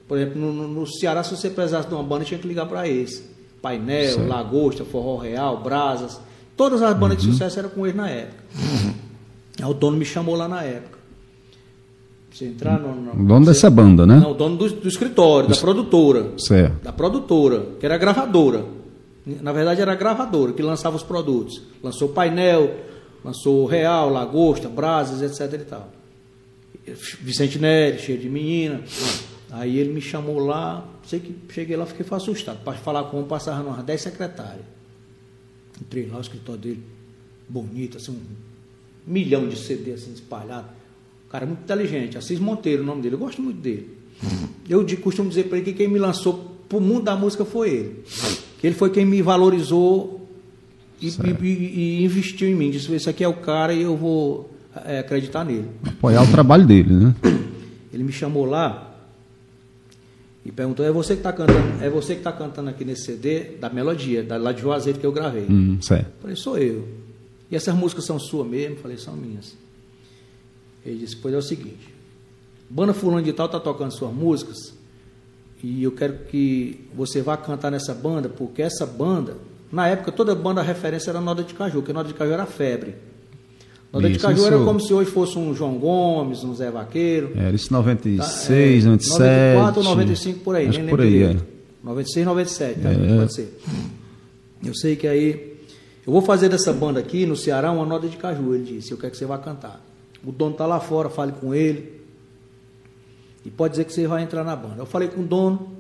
Por 0.07 0.17
exemplo, 0.19 0.39
no, 0.39 0.67
no- 0.67 0.86
Ceará, 0.88 1.23
se 1.23 1.36
você 1.36 1.49
precisasse 1.49 1.88
de 1.88 1.93
uma 1.95 2.03
banda, 2.03 2.23
tinha 2.25 2.39
que 2.39 2.47
ligar 2.47 2.67
para 2.67 2.88
esse. 2.88 3.33
Painel. 3.61 4.27
Lagosta, 4.27 4.86
Forró 4.86 5.17
Real, 5.17 5.63
Brasas. 5.63 6.21
Todas 6.55 6.83
as 6.83 6.95
bandas 6.95 7.17
de 7.17 7.23
sucesso 7.31 7.57
eram 7.57 7.69
com 7.69 7.88
ele 7.88 7.97
na 7.97 8.07
época. 8.07 8.43
Aí 9.59 9.65
o 9.65 9.73
dono 9.73 9.97
me 9.97 10.05
chamou 10.05 10.36
lá 10.36 10.47
na 10.47 10.61
época. 10.63 10.94
Você 12.36 12.45
entrar 12.47 12.77
no. 12.79 12.93
no- 12.93 13.13
O 13.13 13.25
dono 13.25 13.45
você- 13.45 13.51
dessa 13.51 13.69
banda, 13.69 14.05
né? 14.05 14.17
Não, 14.19 14.31
o 14.31 14.33
dono 14.33 14.57
do, 14.57 14.69
do 14.69 14.88
escritório, 14.89 15.47
da 15.47 15.55
produtora. 15.55 16.33
Certo. 16.38 16.83
Da 16.83 16.91
produtora, 16.91 17.65
que 17.79 17.86
era 17.86 17.95
a 17.95 17.97
gravadora. 17.97 18.65
Na 19.25 19.53
verdade, 19.53 19.79
era 19.81 19.93
a 19.93 19.95
gravadora 19.95 20.51
que 20.51 20.61
lançava 20.61 20.97
os 20.97 21.03
produtos. 21.03 21.61
Lançou 21.81 22.09
Painel, 22.09 22.75
lançou 23.23 23.65
Real, 23.65 24.09
Lagosta, 24.09 24.67
Brasas, 24.67 25.21
etc 25.21 25.61
e 25.61 25.65
tal. 25.65 25.89
Vicente 27.21 27.57
Nery, 27.57 27.99
cheio 27.99 28.19
de 28.19 28.29
menina. 28.29 28.81
Aí 29.51 29.79
ele 29.79 29.93
me 29.93 30.01
chamou 30.01 30.38
lá, 30.39 30.86
sei 31.05 31.19
que 31.21 31.33
cheguei 31.53 31.77
lá, 31.77 31.86
fiquei 31.86 32.05
assustado. 32.11 32.61
Para 32.63 32.73
falar 32.73 33.05
com 33.05 33.21
um, 33.21 33.23
passava 33.23 33.63
umas 33.67 33.83
10 33.83 34.01
secretárias. 34.01 34.65
Entrei 35.81 36.05
lá 36.07 36.15
no 36.15 36.21
escritório 36.21 36.61
dele. 36.61 36.83
bonito, 37.47 37.97
assim, 37.97 38.11
um 38.11 38.19
milhão 39.11 39.47
de 39.47 39.55
CD 39.55 39.93
assim 39.93 40.11
espalhado. 40.13 40.67
O 41.28 41.30
cara 41.30 41.43
é 41.43 41.47
muito 41.47 41.61
inteligente, 41.63 42.17
Assis 42.17 42.39
Monteiro, 42.39 42.84
o 42.84 42.86
nome 42.86 43.01
dele, 43.01 43.15
eu 43.15 43.19
gosto 43.19 43.41
muito 43.41 43.59
dele. 43.59 43.89
Eu 44.69 44.86
costumo 44.97 45.28
dizer 45.30 45.45
para 45.45 45.57
ele 45.57 45.65
que 45.65 45.73
quem 45.73 45.88
me 45.88 45.99
lançou 45.99 46.55
pro 46.69 46.80
mundo 46.80 47.03
da 47.03 47.15
música 47.15 47.43
foi 47.45 47.69
ele. 47.69 48.03
Que 48.59 48.67
ele 48.67 48.76
foi 48.76 48.89
quem 48.89 49.05
me 49.05 49.21
valorizou 49.21 50.28
e, 51.01 51.07
e- 51.09 51.11
e- 51.47 52.01
e 52.01 52.03
investiu 52.05 52.47
em 52.47 52.55
mim. 52.55 52.71
Disse, 52.71 52.91
esse 52.93 53.09
aqui 53.09 53.23
é 53.23 53.28
o 53.28 53.34
cara 53.34 53.73
e 53.73 53.82
eu 53.82 53.95
vou 53.97 54.49
é, 54.86 54.99
acreditar 54.99 55.43
nele. 55.43 55.67
Apoiar 55.86 56.23
o 56.23 56.32
trabalho 56.32 56.65
dele, 56.65 56.93
né? 56.93 57.15
Ele 57.93 58.03
me 58.03 58.11
chamou 58.11 58.45
lá 58.45 58.95
e 60.45 60.51
perguntou: 60.51 60.86
é 60.86 60.91
você 60.91 61.13
que 61.13 61.19
está 61.19 61.34
cantando, 61.34 61.84
é 61.84 61.89
você 61.89 62.13
que 62.13 62.19
está 62.21 62.32
cantando 62.32 62.69
aqui 62.69 62.84
nesse 62.86 63.03
CD 63.05 63.57
da 63.59 63.69
melodia, 63.69 64.23
da, 64.23 64.38
lá 64.38 64.51
de 64.51 64.61
Juazeiro 64.61 64.99
que 64.99 65.05
eu 65.05 65.11
gravei. 65.11 65.45
Hum, 65.49 65.78
certo. 65.82 66.07
Falei, 66.21 66.36
sou 66.36 66.57
eu. 66.57 66.88
E 67.51 67.55
essas 67.55 67.76
músicas 67.76 68.05
são 68.05 68.17
suas 68.19 68.47
mesmo? 68.47 68.78
Falei, 68.78 68.97
são 68.97 69.15
minhas. 69.15 69.55
Ele 70.86 70.99
disse, 70.99 71.15
pois 71.15 71.33
é 71.33 71.38
o 71.38 71.41
seguinte, 71.41 71.93
banda 72.69 72.93
fulano 72.93 73.23
de 73.23 73.33
tal 73.33 73.47
está 73.47 73.59
tocando 73.59 73.91
suas 73.91 74.13
músicas 74.13 74.73
e 75.63 75.83
eu 75.83 75.91
quero 75.91 76.13
que 76.29 76.79
você 76.95 77.21
vá 77.21 77.36
cantar 77.36 77.71
nessa 77.71 77.93
banda, 77.93 78.29
porque 78.29 78.61
essa 78.61 78.86
banda, 78.86 79.36
na 79.71 79.88
época 79.88 80.11
toda 80.11 80.36
banda 80.36 80.61
referência 80.61 81.09
era 81.09 81.19
Noda 81.19 81.43
de 81.43 81.55
Caju, 81.55 81.79
porque 81.79 81.91
Noda 81.91 82.07
de 82.07 82.13
Caju 82.13 82.31
era 82.31 82.45
febre. 82.45 82.95
Noda 83.91 84.07
de 84.07 84.17
Isso, 84.17 84.27
Caju 84.27 84.45
era 84.45 84.57
como 84.59 84.79
se 84.79 84.93
hoje 84.93 85.09
fosse 85.09 85.39
um 85.39 85.55
João 85.55 85.79
Gomes, 85.79 86.43
um 86.43 86.53
Zé 86.53 86.69
Vaqueiro. 86.69 87.31
Era 87.36 87.55
isso 87.55 87.65
em 87.65 87.69
Tá, 87.69 87.77
96, 87.77 88.86
é, 88.86 88.89
97. 88.89 89.19
94 89.55 89.79
ou 89.79 89.83
95 89.86 90.39
por 90.41 90.55
aí, 90.55 90.67
Acho 90.67 90.79
nem 90.79 90.89
por 90.89 91.01
aí, 91.01 91.23
é. 91.23 91.38
96, 91.83 92.25
97, 92.25 92.79
tá? 92.79 92.91
É. 92.91 93.17
pode 93.17 93.33
ser. 93.33 93.59
Eu 94.63 94.75
sei 94.75 94.95
que 94.95 95.07
aí. 95.07 95.55
Eu 96.05 96.13
vou 96.13 96.21
fazer 96.21 96.49
dessa 96.49 96.71
banda 96.71 96.99
aqui 96.99 97.25
no 97.25 97.36
Ceará 97.36 97.71
uma 97.71 97.86
nota 97.86 98.07
de 98.07 98.17
caju, 98.17 98.53
ele 98.53 98.63
disse. 98.63 98.91
Eu 98.91 98.97
quero 98.97 99.11
que 99.11 99.17
você 99.17 99.25
vá 99.25 99.38
cantar. 99.39 99.83
O 100.26 100.32
dono 100.32 100.51
está 100.51 100.65
lá 100.65 100.80
fora, 100.80 101.09
fale 101.09 101.32
com 101.34 101.53
ele. 101.53 102.01
E 103.45 103.51
pode 103.51 103.73
dizer 103.73 103.86
que 103.86 103.93
você 103.93 104.07
vai 104.07 104.23
entrar 104.23 104.43
na 104.43 104.55
banda. 104.55 104.78
Eu 104.78 104.86
falei 104.86 105.07
com 105.07 105.21
o 105.21 105.26
dono. 105.26 105.71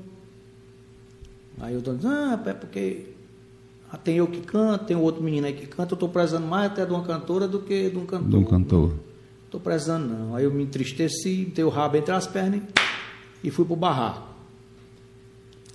Aí 1.59 1.75
o 1.75 1.81
dono 1.81 1.97
disse: 1.97 2.09
Ah, 2.09 2.39
é 2.45 2.53
porque 2.53 3.07
ah, 3.91 3.97
tem 3.97 4.17
eu 4.17 4.27
que 4.27 4.41
canto, 4.41 4.85
tem 4.85 4.95
outro 4.95 5.23
menino 5.23 5.47
aí 5.47 5.53
que 5.53 5.65
canta. 5.65 5.93
Eu 5.93 5.95
estou 5.95 6.09
prezando 6.09 6.45
mais 6.45 6.71
até 6.71 6.85
de 6.85 6.91
uma 6.91 7.03
cantora 7.03 7.47
do 7.47 7.59
que 7.59 7.89
de 7.89 7.97
um 7.97 8.05
cantor. 8.05 8.29
De 8.29 8.35
um 8.35 8.43
cantor. 8.43 8.93
Estou 9.45 9.59
prezando 9.59 10.13
não. 10.13 10.35
Aí 10.35 10.43
eu 10.43 10.51
me 10.51 10.63
entristeci, 10.63 11.45
botei 11.45 11.63
o 11.63 11.69
rabo 11.69 11.97
entre 11.97 12.13
as 12.13 12.27
pernas 12.27 12.61
e 13.43 13.49
fui 13.49 13.63
pro 13.63 13.75
barraco. 13.75 14.35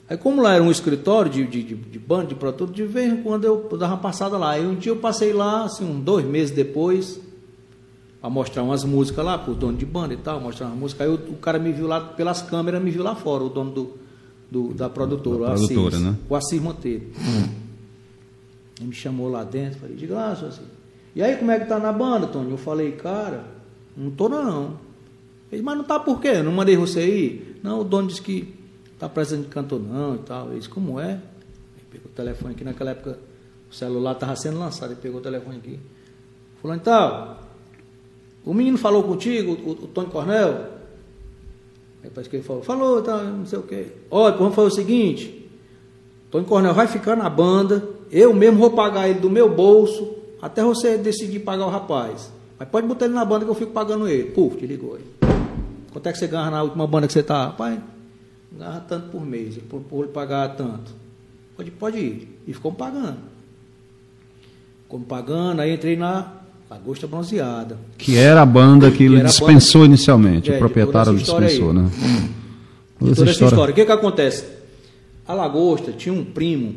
Aí 0.09 0.16
como 0.16 0.43
lá 0.43 0.55
era 0.55 0.62
um 0.62 0.71
escritório 0.71 1.31
de, 1.31 1.47
de, 1.47 1.62
de, 1.62 1.75
de 1.77 1.99
banda, 1.99 2.27
de 2.27 2.35
produto, 2.35 2.73
de 2.73 2.85
vez 2.85 3.12
em 3.12 3.23
quando 3.23 3.45
eu 3.45 3.68
dava 3.79 3.95
uma 3.95 4.01
passada 4.01 4.37
lá. 4.37 4.51
Aí 4.51 4.66
um 4.66 4.75
dia 4.75 4.93
eu 4.93 4.97
passei 4.97 5.33
lá, 5.33 5.64
assim, 5.64 5.85
uns 5.85 6.03
dois 6.03 6.27
meses 6.27 6.55
depois, 6.55 7.21
para 8.21 8.29
mostrar 8.31 8.62
umas 8.62 8.85
músicas 8.85 9.25
lá 9.25 9.39
pro 9.39 9.55
dono 9.55 9.77
de 9.79 9.87
banda 9.87 10.12
e 10.14 10.16
tal, 10.18 10.41
mostrar 10.41 10.66
uma 10.66 10.77
música. 10.77 11.05
Aí 11.05 11.11
o, 11.11 11.14
o 11.14 11.37
cara 11.37 11.59
me 11.59 11.73
viu 11.73 11.87
lá 11.87 12.01
pelas 12.01 12.43
câmeras, 12.43 12.83
me 12.83 12.91
viu 12.91 13.03
lá 13.03 13.14
fora, 13.14 13.45
o 13.45 13.49
dono 13.49 13.71
do, 13.71 13.99
do- 14.51 14.75
da 14.75 14.89
produtora, 14.91 15.45
Da 15.47 15.51
o 15.51 15.53
Assis, 15.55 15.66
produtora, 15.68 15.99
né? 15.99 16.16
o 16.29 16.35
Assis 16.37 16.61
Monteiro. 16.61 17.07
Ele 18.79 18.89
me 18.89 18.95
chamou 18.95 19.29
lá 19.29 19.45
dentro, 19.45 19.79
falei, 19.81 19.97
diga 19.97 20.14
lá, 20.14 20.35
senhor 20.35 20.49
Assis. 20.49 20.64
E 21.14 21.23
aí, 21.23 21.37
como 21.37 21.51
é 21.51 21.59
que 21.59 21.66
tá 21.66 21.79
na 21.79 21.93
banda, 21.93 22.27
Tony? 22.27 22.51
Eu 22.51 22.57
falei, 22.59 22.93
cara, 22.93 23.45
não 23.97 24.11
tô 24.11 24.29
não. 24.29 24.79
Ele, 25.51 25.61
mas 25.62 25.77
não 25.77 25.85
tá 25.85 25.99
por 25.99 26.21
quê? 26.21 26.41
Não 26.43 26.53
mandei 26.53 26.77
você 26.77 27.05
ir? 27.05 27.61
Não, 27.62 27.81
o 27.81 27.85
dono 27.85 28.07
disse 28.09 28.23
que 28.23 28.55
tá 28.99 29.09
precisando 29.09 29.43
de 29.45 29.49
cantor 29.49 29.81
não 29.81 30.14
e 30.14 30.18
tal. 30.18 30.49
Eu 30.51 30.57
disse, 30.59 30.68
como 30.68 31.01
é? 31.01 31.12
Ele 31.12 31.87
pegou 31.91 32.07
o 32.07 32.14
telefone 32.14 32.55
aqui, 32.55 32.64
naquela 32.64 32.91
época 32.93 33.18
o 33.71 33.75
celular 33.75 34.12
estava 34.12 34.37
sendo 34.37 34.59
lançado, 34.59 34.93
ele 34.93 35.01
pegou 35.01 35.18
o 35.21 35.23
telefone 35.23 35.57
aqui. 35.57 35.81
Falou, 36.62 36.77
então, 36.77 37.37
o 38.45 38.55
menino 38.55 38.78
falou 38.78 39.03
contigo, 39.03 39.53
o, 39.53 39.70
o 39.84 39.86
Tony 39.86 40.09
Cornel? 40.09 40.80
Aí 42.03 42.11
parece 42.11 42.30
que 42.30 42.36
ele 42.36 42.43
falou, 42.43 42.62
falou, 42.62 43.03
tá, 43.03 43.22
não 43.22 43.45
sei 43.47 43.59
o 43.59 43.62
quê. 43.62 43.88
Olha, 44.11 44.36
vamos 44.36 44.55
fazer 44.55 44.68
o 44.68 44.70
seguinte, 44.70 45.49
Tony 46.30 46.47
Cornel 46.47 46.72
vai 46.72 46.86
ficar 46.86 47.16
na 47.16 47.28
banda, 47.28 47.86
eu 48.11 48.32
mesmo 48.32 48.59
vou 48.59 48.70
pagar 48.70 49.09
ele 49.09 49.20
do 49.20 49.28
meu 49.28 49.55
bolso, 49.55 50.16
até 50.41 50.62
você 50.62 50.97
decidir 50.97 51.41
pagar 51.41 51.66
o 51.66 51.70
rapaz. 51.70 52.32
Mas 52.59 52.68
pode 52.68 52.86
botar 52.86 53.07
ele 53.07 53.14
na 53.14 53.24
banda 53.24 53.45
que 53.45 53.51
eu 53.51 53.55
fico 53.55 53.72
pagando 53.72 54.07
ele. 54.07 54.30
Puf, 54.30 54.57
te 54.57 54.66
ligou 54.66 54.95
aí. 54.95 55.05
Quanto 55.93 56.07
é 56.07 56.12
que 56.12 56.18
você 56.18 56.26
ganha 56.26 56.51
na 56.51 56.62
última 56.62 56.86
banda 56.86 57.07
que 57.07 57.12
você 57.12 57.22
tá? 57.22 57.47
Rapaz, 57.47 57.80
ganha 58.53 58.80
tanto 58.86 59.09
por 59.09 59.24
mês, 59.24 59.59
por, 59.68 59.80
por 59.80 60.05
ele 60.05 60.12
pagar 60.12 60.57
tanto. 60.57 60.93
Pode, 61.57 61.70
pode 61.72 61.99
ir. 61.99 62.41
E 62.47 62.53
ficou 62.53 62.72
pagando. 62.72 63.18
Ficou 64.82 65.01
pagando, 65.01 65.61
aí 65.61 65.74
entrei 65.74 65.97
na 65.97 66.39
Lagosta 66.71 67.09
Bronzeada. 67.09 67.77
Que 67.99 68.16
era 68.16 68.43
a 68.43 68.47
banda 68.47 68.93
que, 68.93 68.99
Que 68.99 69.05
ele 69.05 69.25
dispensou 69.25 69.85
inicialmente. 69.85 70.53
É, 70.53 70.55
o 70.55 70.59
proprietário 70.59 71.12
toda 71.25 71.45
dispensou, 71.45 71.71
aí. 71.71 71.77
né? 71.77 71.91
De 73.01 73.14
toda 73.16 73.31
essa 73.31 73.45
história. 73.45 73.73
O 73.73 73.75
que 73.75 73.85
que 73.85 73.91
acontece? 73.91 74.45
A 75.27 75.35
Lagosta 75.35 75.91
tinha 75.91 76.12
um 76.12 76.25
primo 76.25 76.77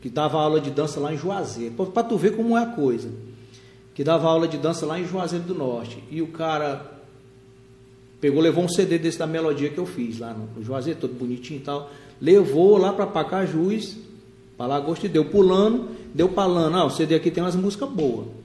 que 0.00 0.08
dava 0.08 0.38
aula 0.38 0.60
de 0.60 0.70
dança 0.70 1.00
lá 1.00 1.12
em 1.12 1.18
Juazeiro. 1.18 1.74
Para 1.74 2.04
tu 2.04 2.16
ver 2.16 2.36
como 2.36 2.56
é 2.56 2.62
a 2.62 2.66
coisa. 2.66 3.08
Que 3.92 4.04
dava 4.04 4.28
aula 4.28 4.46
de 4.46 4.56
dança 4.56 4.86
lá 4.86 5.00
em 5.00 5.04
Juazeiro 5.06 5.44
do 5.44 5.54
Norte. 5.54 5.98
E 6.12 6.22
o 6.22 6.28
cara 6.28 6.92
pegou, 8.20 8.40
levou 8.40 8.62
um 8.62 8.68
CD 8.68 8.98
desse 8.98 9.18
da 9.18 9.26
melodia 9.26 9.68
que 9.68 9.78
eu 9.78 9.86
fiz 9.86 10.20
lá 10.20 10.32
no, 10.32 10.48
no 10.56 10.64
Juazeiro, 10.64 11.00
todo 11.00 11.12
bonitinho 11.12 11.58
e 11.58 11.62
tal. 11.62 11.90
Levou 12.20 12.76
lá 12.78 12.92
para 12.92 13.06
Pacajus, 13.06 13.96
para 14.56 14.66
Lagosta 14.66 15.06
e 15.06 15.08
deu 15.08 15.24
pulando, 15.24 15.88
deu 16.14 16.28
palando. 16.28 16.76
Ah, 16.76 16.84
o 16.84 16.90
CD 16.90 17.16
aqui 17.16 17.32
tem 17.32 17.42
umas 17.42 17.56
músicas 17.56 17.88
boas. 17.88 18.43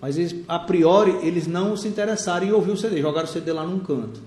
Mas 0.00 0.16
eles, 0.16 0.34
a 0.46 0.58
priori, 0.58 1.26
eles 1.26 1.46
não 1.46 1.76
se 1.76 1.88
interessaram 1.88 2.46
em 2.46 2.52
ouvir 2.52 2.70
o 2.70 2.76
CD, 2.76 3.00
jogaram 3.00 3.28
o 3.28 3.32
CD 3.32 3.52
lá 3.52 3.66
num 3.66 3.80
canto. 3.80 4.20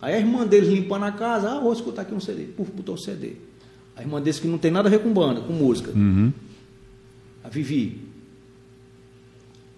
Aí 0.00 0.14
a 0.14 0.18
irmã 0.18 0.46
deles 0.46 0.68
limpando 0.68 1.04
a 1.04 1.12
casa, 1.12 1.50
ah, 1.50 1.60
vou 1.60 1.72
escutar 1.72 2.02
aqui 2.02 2.14
um 2.14 2.20
CD. 2.20 2.44
Puf, 2.44 2.70
botou 2.70 2.94
o 2.94 2.98
CD. 2.98 3.32
A 3.96 4.02
irmã 4.02 4.20
deles 4.20 4.38
que 4.38 4.46
não 4.46 4.58
tem 4.58 4.70
nada 4.70 4.88
a 4.88 4.90
ver 4.90 5.00
com 5.00 5.12
banda, 5.12 5.40
com 5.40 5.52
música. 5.52 5.90
Uhum. 5.90 6.32
A 7.42 7.48
Vivi. 7.48 8.02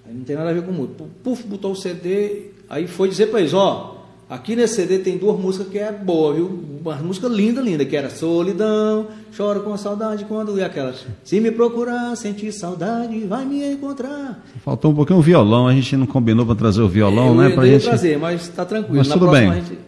Aí 0.07 0.15
não 0.15 0.25
tem 0.25 0.37
nada 0.37 0.51
a 0.51 0.53
ver 0.53 0.65
com 0.65 0.73
música. 0.73 1.05
Puf, 1.23 1.45
botou 1.45 1.73
o 1.73 1.77
CD, 1.77 2.51
aí 2.69 2.87
foi 2.87 3.09
dizer 3.09 3.29
para 3.29 3.41
eles, 3.41 3.55
ó, 3.55 3.96
aqui 4.29 4.57
nesse 4.57 4.75
CD 4.75 4.99
tem 4.99 5.17
duas 5.19 5.39
músicas 5.39 5.69
que 5.69 5.79
é 5.79 5.93
boa, 5.93 6.35
viu? 6.35 6.65
Uma 6.83 6.97
música 6.97 7.29
linda, 7.29 7.61
linda, 7.61 7.85
que 7.85 7.97
era 7.97 8.11
Solidão, 8.11 9.09
Choro 9.33 9.61
com 9.61 9.77
saudade 9.77 10.25
quando... 10.25 10.59
E 10.59 10.63
aquela, 10.63 10.95
se 11.25 11.41
me 11.41 11.51
procurar, 11.51 12.17
sentir 12.17 12.53
saudade, 12.53 13.21
vai 13.21 13.45
me 13.45 13.73
encontrar. 13.73 14.45
Faltou 14.65 14.93
um 14.93 14.95
pouquinho 14.95 15.19
o 15.19 15.23
violão, 15.23 15.67
a 15.67 15.73
gente 15.73 15.97
não 15.97 16.07
combinou 16.07 16.47
para 16.47 16.55
trazer 16.55 16.83
o 16.83 16.89
violão, 16.89 17.29
eu 17.29 17.35
né? 17.35 17.51
Pra 17.51 17.65
eu 17.65 17.73
ia 17.73 17.79
gente... 17.79 17.89
trazer, 17.89 18.19
mas 18.19 18.49
tá 18.49 18.65
tranquilo. 18.65 18.99
Mas 18.99 19.09
Na 19.09 19.15
tudo 19.15 19.31
bem. 19.31 19.51
a 19.51 19.55
gente... 19.55 19.79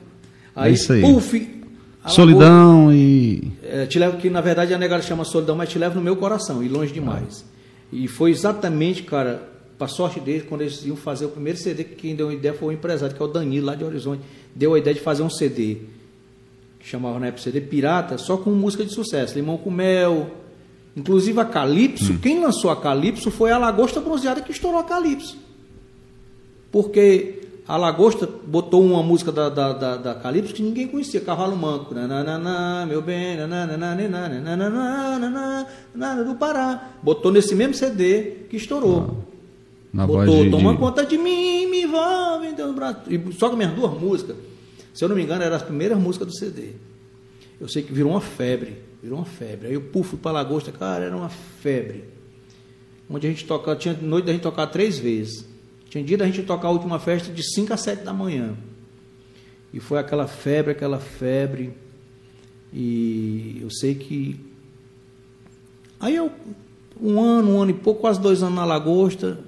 É 0.57 0.71
isso 0.71 0.93
aí. 0.93 1.03
Puf, 1.03 1.59
a 2.03 2.09
Solidão 2.09 2.93
e. 2.93 3.53
é, 3.63 3.87
te 3.87 3.99
levo 3.99 4.17
que 4.17 4.31
na 4.31 4.41
verdade 4.41 4.73
a 4.73 4.79
negada 4.79 5.03
chama 5.03 5.25
solidão, 5.25 5.55
mas 5.55 5.69
te 5.69 5.79
levo 5.79 5.97
no 5.97 6.01
meu 6.01 6.17
coração 6.17 6.63
e 6.63 6.69
longe 6.69 6.93
demais. 6.93 7.45
E 7.93 8.09
foi 8.09 8.31
exatamente, 8.31 9.03
cara, 9.03 9.43
para 9.79 9.87
sorte 9.87 10.19
deles, 10.19 10.45
quando 10.49 10.63
eles 10.63 10.85
iam 10.85 10.97
fazer 10.97 11.27
o 11.27 11.29
primeiro 11.29 11.57
CD, 11.57 11.85
que 11.85 11.95
quem 11.95 12.17
deu 12.17 12.31
a 12.31 12.35
ideia 12.35 12.53
foi 12.53 12.69
o 12.69 12.73
empresário, 12.73 13.15
que 13.15 13.23
é 13.23 13.25
o 13.25 13.29
Danilo, 13.29 13.67
lá 13.67 13.77
de 13.77 13.85
Horizonte, 13.85 14.23
deu 14.55 14.75
a 14.75 14.79
ideia 14.79 14.93
de 14.93 15.01
fazer 15.01 15.23
um 15.23 15.31
CD, 15.31 15.77
que 16.81 16.87
chamava 16.87 17.19
na 17.21 17.29
época 17.29 17.43
CD 17.43 17.61
Pirata, 17.61 18.19
só 18.19 18.37
com 18.37 18.51
música 18.51 18.85
de 18.85 18.93
sucesso, 18.93 19.37
Limão 19.37 19.57
com 19.57 19.71
Mel. 19.71 20.31
Inclusive 20.97 21.39
a 21.39 21.45
Calypso, 21.45 22.19
quem 22.19 22.41
lançou 22.41 22.73
a 22.73 22.77
Calypso 22.77 23.31
foi 23.31 23.53
a 23.53 23.59
Lagosta 23.59 24.01
Bronzeada 24.01 24.41
que 24.41 24.51
estourou 24.51 24.81
a 24.81 24.85
Calypso. 24.85 25.39
Porque 26.73 27.39
a 27.69 27.77
Lagosta 27.77 28.27
botou 28.27 28.83
uma 28.83 29.01
música 29.01 29.31
da, 29.31 29.49
da, 29.49 29.73
da, 29.73 29.97
da 29.97 30.15
Calypso 30.17 30.55
que 30.55 30.63
ninguém 30.63 30.89
conhecia, 30.89 31.21
Cavalo 31.21 31.57
Manco. 31.57 31.95
Nananana, 31.95 32.85
meu 32.85 33.01
bem, 33.01 33.37
nananana, 33.37 33.95
nananana, 33.95 35.67
nananana, 35.95 36.25
do 36.25 36.35
Pará. 36.35 36.95
Botou 37.01 37.31
nesse 37.31 37.55
mesmo 37.55 37.75
CD 37.75 38.47
que 38.51 38.57
estourou. 38.57 39.38
Na 39.93 40.07
voz 40.07 40.27
Botou, 40.27 40.45
de, 40.45 40.51
toma 40.51 40.77
conta 40.77 41.05
de 41.05 41.17
mim, 41.17 41.67
me 41.67 41.83
envolve 41.83 42.49
em 42.49 42.55
teus 42.55 42.75
braços. 42.75 43.03
E 43.09 43.33
só 43.33 43.49
que 43.49 43.57
minhas 43.57 43.73
duas 43.73 43.99
músicas, 43.99 44.37
se 44.93 45.03
eu 45.03 45.09
não 45.09 45.17
me 45.17 45.23
engano, 45.23 45.43
eram 45.43 45.57
as 45.57 45.63
primeiras 45.63 45.99
músicas 45.99 46.29
do 46.29 46.35
CD. 46.35 46.73
Eu 47.61 47.69
sei 47.69 47.83
que 47.83 47.93
virou 47.93 48.13
uma 48.13 48.21
febre, 48.21 48.79
virou 49.03 49.19
uma 49.19 49.25
febre. 49.25 49.69
Aí 49.69 49.75
eu 49.75 49.81
puf, 49.81 50.11
fui 50.11 50.19
pra 50.19 50.31
Lagosta, 50.31 50.71
cara, 50.71 51.05
era 51.05 51.17
uma 51.17 51.29
febre. 51.29 52.05
Onde 53.11 53.27
a 53.27 53.31
gente 53.31 53.47
tocava, 53.47 53.77
tinha 53.77 53.95
noite 53.95 54.27
da 54.27 54.33
gente 54.33 54.43
tocar 54.43 54.67
três 54.67 54.99
vezes. 54.99 55.45
Tinha 55.89 56.05
dia 56.05 56.19
da 56.19 56.27
gente 56.27 56.43
tocar 56.43 56.69
a 56.69 56.71
última 56.71 56.99
festa 56.99 57.33
de 57.33 57.43
5 57.43 57.73
a 57.73 57.77
7 57.77 58.05
da 58.05 58.13
manhã. 58.13 58.55
E 59.73 59.81
foi 59.81 59.99
aquela 59.99 60.27
febre, 60.27 60.73
aquela 60.73 60.99
febre. 60.99 61.73
E 62.73 63.59
eu 63.63 63.71
sei 63.71 63.95
que. 63.95 64.39
Aí 65.99 66.15
eu, 66.15 66.31
um 67.01 67.21
ano, 67.21 67.53
um 67.53 67.63
ano 67.63 67.71
e 67.71 67.75
pouco, 67.75 68.03
quase 68.03 68.21
dois 68.21 68.43
anos 68.43 68.55
na 68.55 68.65
Lagosta, 68.65 69.39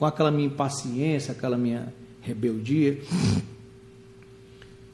com 0.00 0.06
aquela 0.06 0.30
minha 0.30 0.46
impaciência, 0.46 1.32
aquela 1.32 1.58
minha 1.58 1.92
rebeldia, 2.22 3.02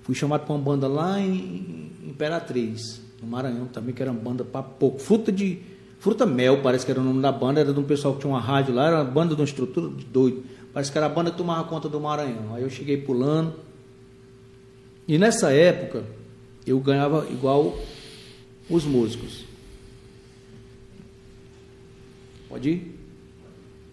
fui 0.03 0.17
chamado 0.17 0.45
para 0.45 0.53
uma 0.53 0.61
banda 0.61 0.89
lá 0.89 1.21
em 1.21 1.93
Imperatriz, 2.03 3.01
no 3.23 3.29
Maranhão 3.29 3.67
também, 3.67 3.95
que 3.95 4.03
era 4.03 4.11
uma 4.11 4.21
banda 4.21 4.45
para 4.45 4.65
pouco. 4.65 4.99
Fruta 4.99 5.31
de. 5.31 5.61
Fruta 6.01 6.27
Mel, 6.27 6.61
parece 6.61 6.85
que 6.85 6.91
era 6.91 7.01
o 7.01 7.05
nome 7.05 7.23
da 7.23 7.31
banda, 7.31 7.61
era 7.61 7.73
de 7.73 7.79
um 7.79 7.85
pessoal 7.85 8.15
que 8.15 8.21
tinha 8.23 8.33
uma 8.33 8.41
rádio 8.41 8.75
lá, 8.75 8.89
era 8.89 8.97
uma 8.97 9.05
banda 9.05 9.37
de 9.37 9.41
uma 9.41 9.45
estrutura 9.45 9.89
de 9.95 10.05
doido. 10.07 10.43
Parece 10.73 10.91
que 10.91 10.99
era 10.99 11.07
a 11.07 11.09
banda 11.09 11.31
que 11.31 11.37
tomava 11.37 11.63
conta 11.69 11.89
do 11.89 12.01
Maranhão. 12.01 12.53
Aí 12.53 12.65
eu 12.65 12.71
cheguei 12.71 12.97
pulando. 12.97 13.55
E 15.07 15.17
nessa 15.19 15.53
época, 15.53 16.03
eu 16.67 16.81
ganhava 16.81 17.29
igual 17.31 17.79
os 18.69 18.85
músicos. 18.85 19.45
Pode 22.49 22.71
ir? 22.71 22.96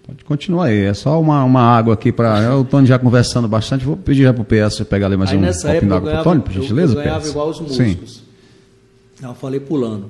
Pode 0.05 0.23
continuar 0.25 0.65
aí. 0.65 0.83
É 0.83 0.93
só 0.93 1.19
uma, 1.19 1.43
uma 1.43 1.61
água 1.61 1.93
aqui 1.93 2.11
para. 2.11 2.57
O 2.57 2.65
Tony 2.65 2.85
já 2.85 2.99
conversando 2.99 3.47
bastante. 3.47 3.85
Vou 3.85 3.95
pedir 3.95 4.23
já 4.23 4.33
para 4.33 4.41
o 4.41 4.45
PS 4.45 4.83
pegar 4.83 5.05
ali 5.07 5.15
mais 5.15 5.31
Aí 5.31 5.37
um 5.37 5.41
copinho 5.45 5.89
d'água 5.89 6.11
para 6.11 6.19
o 6.21 6.23
Tony, 6.23 6.41
por 6.41 6.51
gentileza, 6.51 6.93
eu, 6.93 6.97
ganhava 7.03 7.21
PS? 7.21 7.29
igual 7.29 7.49
os 7.49 7.57
Sim. 7.57 7.63
músicos. 7.63 8.23
Então 9.17 9.29
eu 9.31 9.35
falei 9.35 9.59
pulando. 9.61 10.07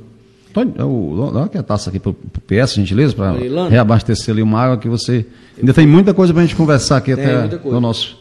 Tony, 0.52 0.74
o- 0.82 1.32
dá 1.32 1.44
aqui 1.46 1.58
a 1.58 1.64
taça 1.64 1.90
aqui 1.90 2.00
para 2.00 2.10
o 2.12 2.16
PS, 2.48 2.74
gentileza, 2.76 3.14
para 3.16 3.34
reabastecer 3.70 4.34
ali 4.34 4.42
uma 4.42 4.60
água 4.60 4.78
que 4.78 4.88
você. 4.90 5.26
Ainda 5.58 5.74
tem 5.74 5.86
muita 5.86 6.14
coisa 6.14 6.34
para 6.34 6.42
a 6.42 6.46
gente 6.46 6.56
conversar 6.56 6.98
aqui 6.98 7.16
Tem 7.16 7.26
até 7.26 7.60
o 7.64 7.80
nosso, 7.80 8.18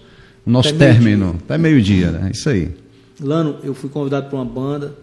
o 0.46 0.50
nosso 0.50 0.68
Até 0.70 0.92
término. 0.92 1.36
Até 1.44 1.56
meio-dia, 1.56 2.10
né? 2.10 2.30
Isso 2.32 2.48
aí. 2.50 2.70
Lano, 3.20 3.56
eu 3.62 3.72
fui 3.74 3.88
convidado 3.88 4.28
para 4.28 4.36
uma 4.36 4.44
banda 4.44 4.94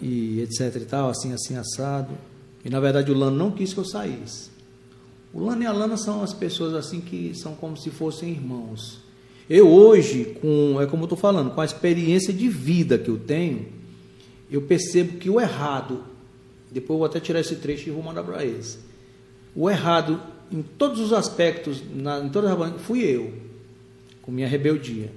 e 0.00 0.40
etc 0.42 0.74
e 0.76 0.84
tal, 0.84 1.10
assim, 1.10 1.32
assim, 1.32 1.56
assado. 1.56 2.10
E 2.64 2.70
na 2.70 2.78
verdade 2.80 3.10
o 3.10 3.14
Lano 3.16 3.36
não 3.36 3.50
quis 3.50 3.72
que 3.72 3.80
eu 3.80 3.84
saísse. 3.84 4.49
O 5.32 5.44
Lano 5.44 5.62
e 5.62 5.66
a 5.66 5.72
Lana 5.72 5.96
são 5.96 6.22
as 6.22 6.32
pessoas 6.34 6.74
assim 6.74 7.00
que 7.00 7.32
são 7.34 7.54
como 7.54 7.76
se 7.76 7.90
fossem 7.90 8.30
irmãos. 8.30 8.98
Eu 9.48 9.68
hoje, 9.68 10.36
com, 10.40 10.80
é 10.80 10.86
como 10.86 11.02
eu 11.02 11.06
estou 11.06 11.18
falando, 11.18 11.50
com 11.50 11.60
a 11.60 11.64
experiência 11.64 12.32
de 12.32 12.48
vida 12.48 12.98
que 12.98 13.08
eu 13.08 13.18
tenho, 13.18 13.66
eu 14.50 14.62
percebo 14.62 15.18
que 15.18 15.28
o 15.30 15.40
errado, 15.40 16.02
depois 16.70 16.90
eu 16.90 16.98
vou 16.98 17.06
até 17.06 17.20
tirar 17.20 17.40
esse 17.40 17.56
trecho 17.56 17.88
e 17.88 17.92
vou 17.92 18.02
mandar 18.02 18.22
para 18.22 18.44
eles. 18.44 18.78
O 19.54 19.68
errado 19.70 20.20
em 20.52 20.62
todos 20.62 21.00
os 21.00 21.12
aspectos, 21.12 21.82
na, 21.94 22.18
em 22.20 22.28
todas 22.28 22.50
as 22.50 22.80
fui 22.82 23.00
eu, 23.02 23.32
com 24.22 24.30
minha 24.32 24.48
rebeldia. 24.48 25.12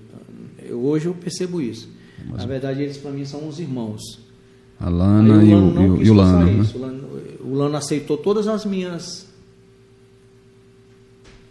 Eu, 0.64 0.80
hoje 0.84 1.07
eu 1.07 1.14
percebo 1.14 1.59
isso. 1.61 1.89
Na 2.30 2.45
verdade, 2.45 2.82
eles 2.82 2.97
para 2.97 3.11
mim 3.11 3.26
são 3.26 3.47
uns 3.47 3.59
irmãos. 3.59 4.20
A 4.80 4.89
Lana 4.89 5.39
Aí 5.41 5.49
e 5.49 5.53
o, 5.55 5.82
e 5.82 5.89
o- 5.89 5.97
quis 5.97 6.07
e 6.07 6.11
o 6.11 6.14
Lano. 6.14 6.45
Né? 6.45 6.70
O 6.74 6.80
Lano. 6.80 7.07
O 7.45 7.53
Lano 7.55 7.78
aceitou 7.78 8.18
todas 8.18 8.47
as 8.47 8.66
minhas. 8.66 9.28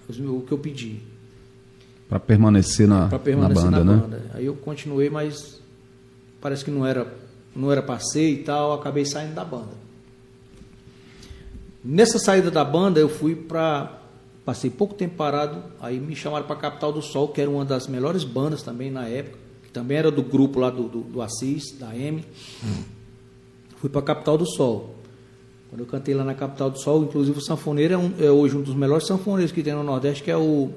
O 0.08 0.40
que 0.42 0.52
eu 0.52 0.58
pedi. 0.58 1.00
Para 2.08 2.20
permanecer 2.20 2.86
na, 2.86 3.08
para 3.08 3.18
permanecer 3.18 3.64
na 3.64 3.78
banda, 3.78 3.84
na 3.84 3.92
né? 3.92 4.02
banda. 4.02 4.30
Aí 4.34 4.46
eu 4.46 4.54
continuei, 4.54 5.08
mas 5.08 5.60
parece 6.40 6.64
que 6.64 6.70
não 6.70 6.86
era 6.86 7.06
não 7.54 7.70
era 7.70 7.82
passeio 7.82 8.34
e 8.34 8.42
tal, 8.42 8.72
acabei 8.72 9.04
saindo 9.04 9.34
da 9.34 9.44
banda. 9.44 9.82
Nessa 11.84 12.18
saída 12.18 12.50
da 12.50 12.64
banda 12.64 13.00
eu 13.00 13.08
fui 13.08 13.34
para 13.34 13.98
passei 14.44 14.70
pouco 14.70 14.94
tempo 14.94 15.14
parado, 15.16 15.62
aí 15.80 16.00
me 16.00 16.16
chamaram 16.16 16.46
para 16.46 16.56
Capital 16.56 16.92
do 16.92 17.00
Sol, 17.00 17.28
que 17.28 17.40
era 17.40 17.50
uma 17.50 17.64
das 17.64 17.86
melhores 17.86 18.24
bandas 18.24 18.62
também 18.62 18.90
na 18.90 19.06
época, 19.06 19.38
que 19.62 19.70
também 19.70 19.96
era 19.96 20.10
do 20.10 20.22
grupo 20.22 20.58
lá 20.58 20.68
do, 20.70 20.88
do, 20.88 21.00
do 21.00 21.22
Assis, 21.22 21.78
da 21.78 21.96
M. 21.96 22.24
Fui 23.76 23.88
para 23.88 24.02
Capital 24.02 24.36
do 24.38 24.46
Sol. 24.46 24.96
Quando 25.72 25.80
eu 25.80 25.86
cantei 25.86 26.14
lá 26.14 26.22
na 26.22 26.34
Capital 26.34 26.68
do 26.70 26.78
Sol, 26.78 27.02
inclusive 27.02 27.38
o 27.38 27.40
sanfoneiro 27.40 27.94
é, 27.94 27.96
um- 27.96 28.12
é 28.20 28.30
hoje 28.30 28.54
um 28.54 28.60
dos 28.60 28.74
melhores 28.74 29.06
sanfoneiros 29.06 29.50
que 29.52 29.62
tem 29.62 29.72
no 29.72 29.82
Nordeste, 29.82 30.22
que 30.22 30.30
é 30.30 30.36
o. 30.36 30.68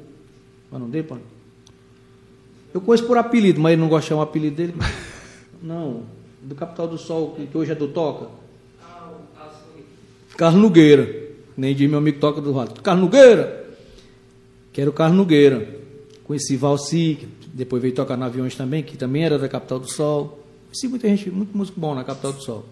Qual 0.70 0.72
é 0.72 0.76
o 0.78 0.80
nome 0.80 0.92
dele? 0.94 1.08
Eu 2.74 2.80
conheço 2.80 3.06
por 3.06 3.18
apelido, 3.18 3.60
mas 3.60 3.74
ele 3.74 3.82
não 3.82 3.90
gosta 3.90 4.04
de 4.04 4.08
chamar 4.08 4.22
o 4.22 4.24
apelido 4.24 4.56
dele. 4.56 4.74
Não, 5.62 6.04
do 6.42 6.56
Capital 6.56 6.88
do 6.88 6.98
Sol, 6.98 7.36
que 7.52 7.58
hoje 7.58 7.72
é 7.72 7.76
do 7.76 7.88
Toca. 7.90 8.28
Carlos 10.38 10.62
Nogueira. 10.62 11.26
Nem 11.58 11.74
diz 11.74 11.90
meu 11.90 11.98
amigo 12.00 12.20
Toca 12.20 12.40
do 12.40 12.52
Rato. 12.54 12.82
Carlos 12.82 13.04
Nogueira! 13.06 13.66
Que 14.72 14.82
era 14.82 14.90
o 14.90 14.94
Carlos 14.94 15.18
Nogueira. 15.18 15.80
Conheci 16.24 16.56
Valci, 16.56 17.28
depois 17.54 17.82
veio 17.82 17.94
tocar 17.96 18.16
na 18.18 18.26
Aviões 18.28 18.56
também, 18.56 18.84
que 18.84 18.98
também 18.98 19.24
era 19.26 19.40
da 19.40 19.48
Capital 19.50 19.80
do 19.80 19.90
Sol. 19.90 20.40
Conheci 20.68 20.88
muita 20.88 21.08
gente, 21.08 21.30
muito 21.32 21.58
músico 21.58 21.80
bom 21.80 21.96
na 21.96 22.04
Capital 22.04 22.34
do 22.34 22.42
Sol. 22.42 22.66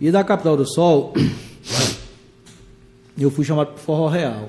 E 0.00 0.10
da 0.10 0.24
Capital 0.24 0.56
do 0.56 0.66
Sol, 0.66 1.12
eu 3.18 3.30
fui 3.30 3.44
chamado 3.44 3.68
para 3.68 3.78
Forró 3.78 4.08
Real. 4.08 4.48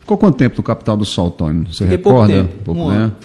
Ficou 0.00 0.16
quanto 0.18 0.36
tempo 0.36 0.56
no 0.58 0.62
Capital 0.62 0.96
do 0.96 1.04
Sol, 1.04 1.30
Tony? 1.30 1.66
Você 1.72 1.84
Fiquei 1.84 1.98
pouco 1.98 2.22
recorda? 2.22 2.48
tempo, 2.48 2.64
Pouco, 2.64 2.80
um 2.80 2.88
né? 2.90 2.96
ano. 2.96 3.16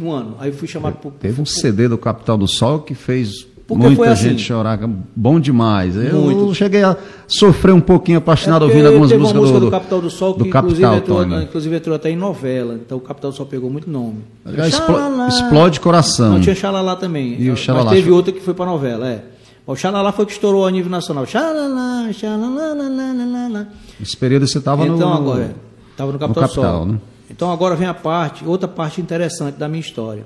Um 0.00 0.12
ano. 0.12 0.36
Aí 0.38 0.52
fui 0.52 0.68
chamado 0.68 0.96
para 0.96 1.10
Teve 1.12 1.40
um 1.40 1.46
CD 1.46 1.88
do 1.88 1.98
Capital 1.98 2.36
do 2.36 2.46
Sol 2.46 2.80
que 2.80 2.94
fez 2.94 3.46
Porque 3.66 3.82
muita 3.82 4.10
assim. 4.10 4.30
gente 4.30 4.42
chorar. 4.42 4.78
Bom 5.16 5.40
demais. 5.40 5.96
Eu 5.96 6.20
Muito. 6.20 6.54
cheguei 6.54 6.82
a 6.84 6.96
sofrer 7.26 7.74
um 7.74 7.80
pouquinho 7.80 8.18
apaixonado 8.18 8.64
É 8.64 8.68
ouvindo 8.68 8.86
algumas 8.86 9.10
músicas 9.12 9.32
uma 9.32 9.40
música 9.40 9.58
do, 9.60 9.66
do, 9.66 9.70
Capital 9.72 10.00
do 10.00 10.10
Sol 10.10 10.34
que 10.34 10.40
do 10.40 10.46
inclusive, 10.46 10.82
Capital, 10.82 10.96
entrou, 10.98 11.18
Tony. 11.24 11.44
inclusive 11.44 11.76
entrou 11.76 11.96
até 11.96 12.10
em 12.10 12.16
novela. 12.16 12.74
Então 12.74 12.98
o 12.98 13.00
Capital 13.00 13.30
do 13.32 13.36
Sol 13.36 13.46
pegou 13.46 13.70
muito 13.70 13.90
nome. 13.90 14.18
Aliás, 14.44 14.72
explo- 14.74 14.94
Xalala. 14.94 15.28
explode 15.28 15.80
coração. 15.80 16.34
Não, 16.34 16.40
tinha 16.40 16.54
Xalala 16.54 16.94
também. 16.96 17.34
E 17.40 17.48
o 17.48 17.52
Mas 17.52 17.60
Xalala? 17.60 17.90
teve 17.90 18.10
outra 18.10 18.32
que 18.32 18.40
foi 18.40 18.54
para 18.54 18.66
novela, 18.66 19.08
é. 19.08 19.24
O 19.68 19.76
Xalala 19.76 20.12
foi 20.12 20.24
que 20.24 20.32
estourou 20.32 20.66
a 20.66 20.70
nível 20.70 20.90
nacional. 20.90 21.26
Xalala, 21.26 22.10
xalala, 22.14 22.72
la, 22.72 22.88
la, 22.88 23.12
la, 23.12 23.48
la. 23.48 23.66
Esse 24.00 24.16
período 24.16 24.46
você 24.46 24.56
estava 24.56 24.82
no, 24.86 24.96
Então 24.96 25.12
agora, 25.12 25.54
estava 25.90 26.10
no 26.10 26.18
Capital, 26.18 26.42
Capital, 26.44 26.72
Sol. 26.78 26.86
né? 26.86 26.98
Então 27.30 27.52
agora 27.52 27.76
vem 27.76 27.86
a 27.86 27.92
parte, 27.92 28.46
outra 28.46 28.66
parte 28.66 28.98
interessante 28.98 29.56
da 29.56 29.68
minha 29.68 29.82
história. 29.82 30.24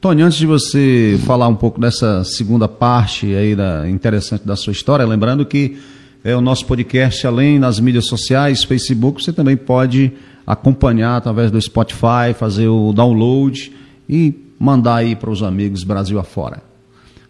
Tony, 0.00 0.22
antes 0.22 0.38
de 0.38 0.46
você 0.46 1.20
falar 1.26 1.48
um 1.48 1.54
pouco 1.54 1.78
dessa 1.78 2.24
segunda 2.24 2.66
parte 2.66 3.26
aí 3.34 3.54
da, 3.54 3.86
interessante 3.90 4.46
da 4.46 4.56
sua 4.56 4.72
história, 4.72 5.04
lembrando 5.04 5.44
que 5.44 5.76
é 6.24 6.34
o 6.34 6.40
nosso 6.40 6.64
podcast, 6.64 7.26
além 7.26 7.58
nas 7.58 7.78
mídias 7.78 8.06
sociais, 8.06 8.64
Facebook, 8.64 9.22
você 9.22 9.34
também 9.34 9.54
pode 9.58 10.14
acompanhar 10.46 11.18
através 11.18 11.50
do 11.50 11.60
Spotify, 11.60 12.32
fazer 12.34 12.68
o 12.68 12.94
download 12.94 13.70
e 14.08 14.32
mandar 14.58 14.94
aí 14.94 15.14
para 15.14 15.28
os 15.28 15.42
amigos 15.42 15.84
Brasil 15.84 16.18
afora. 16.18 16.62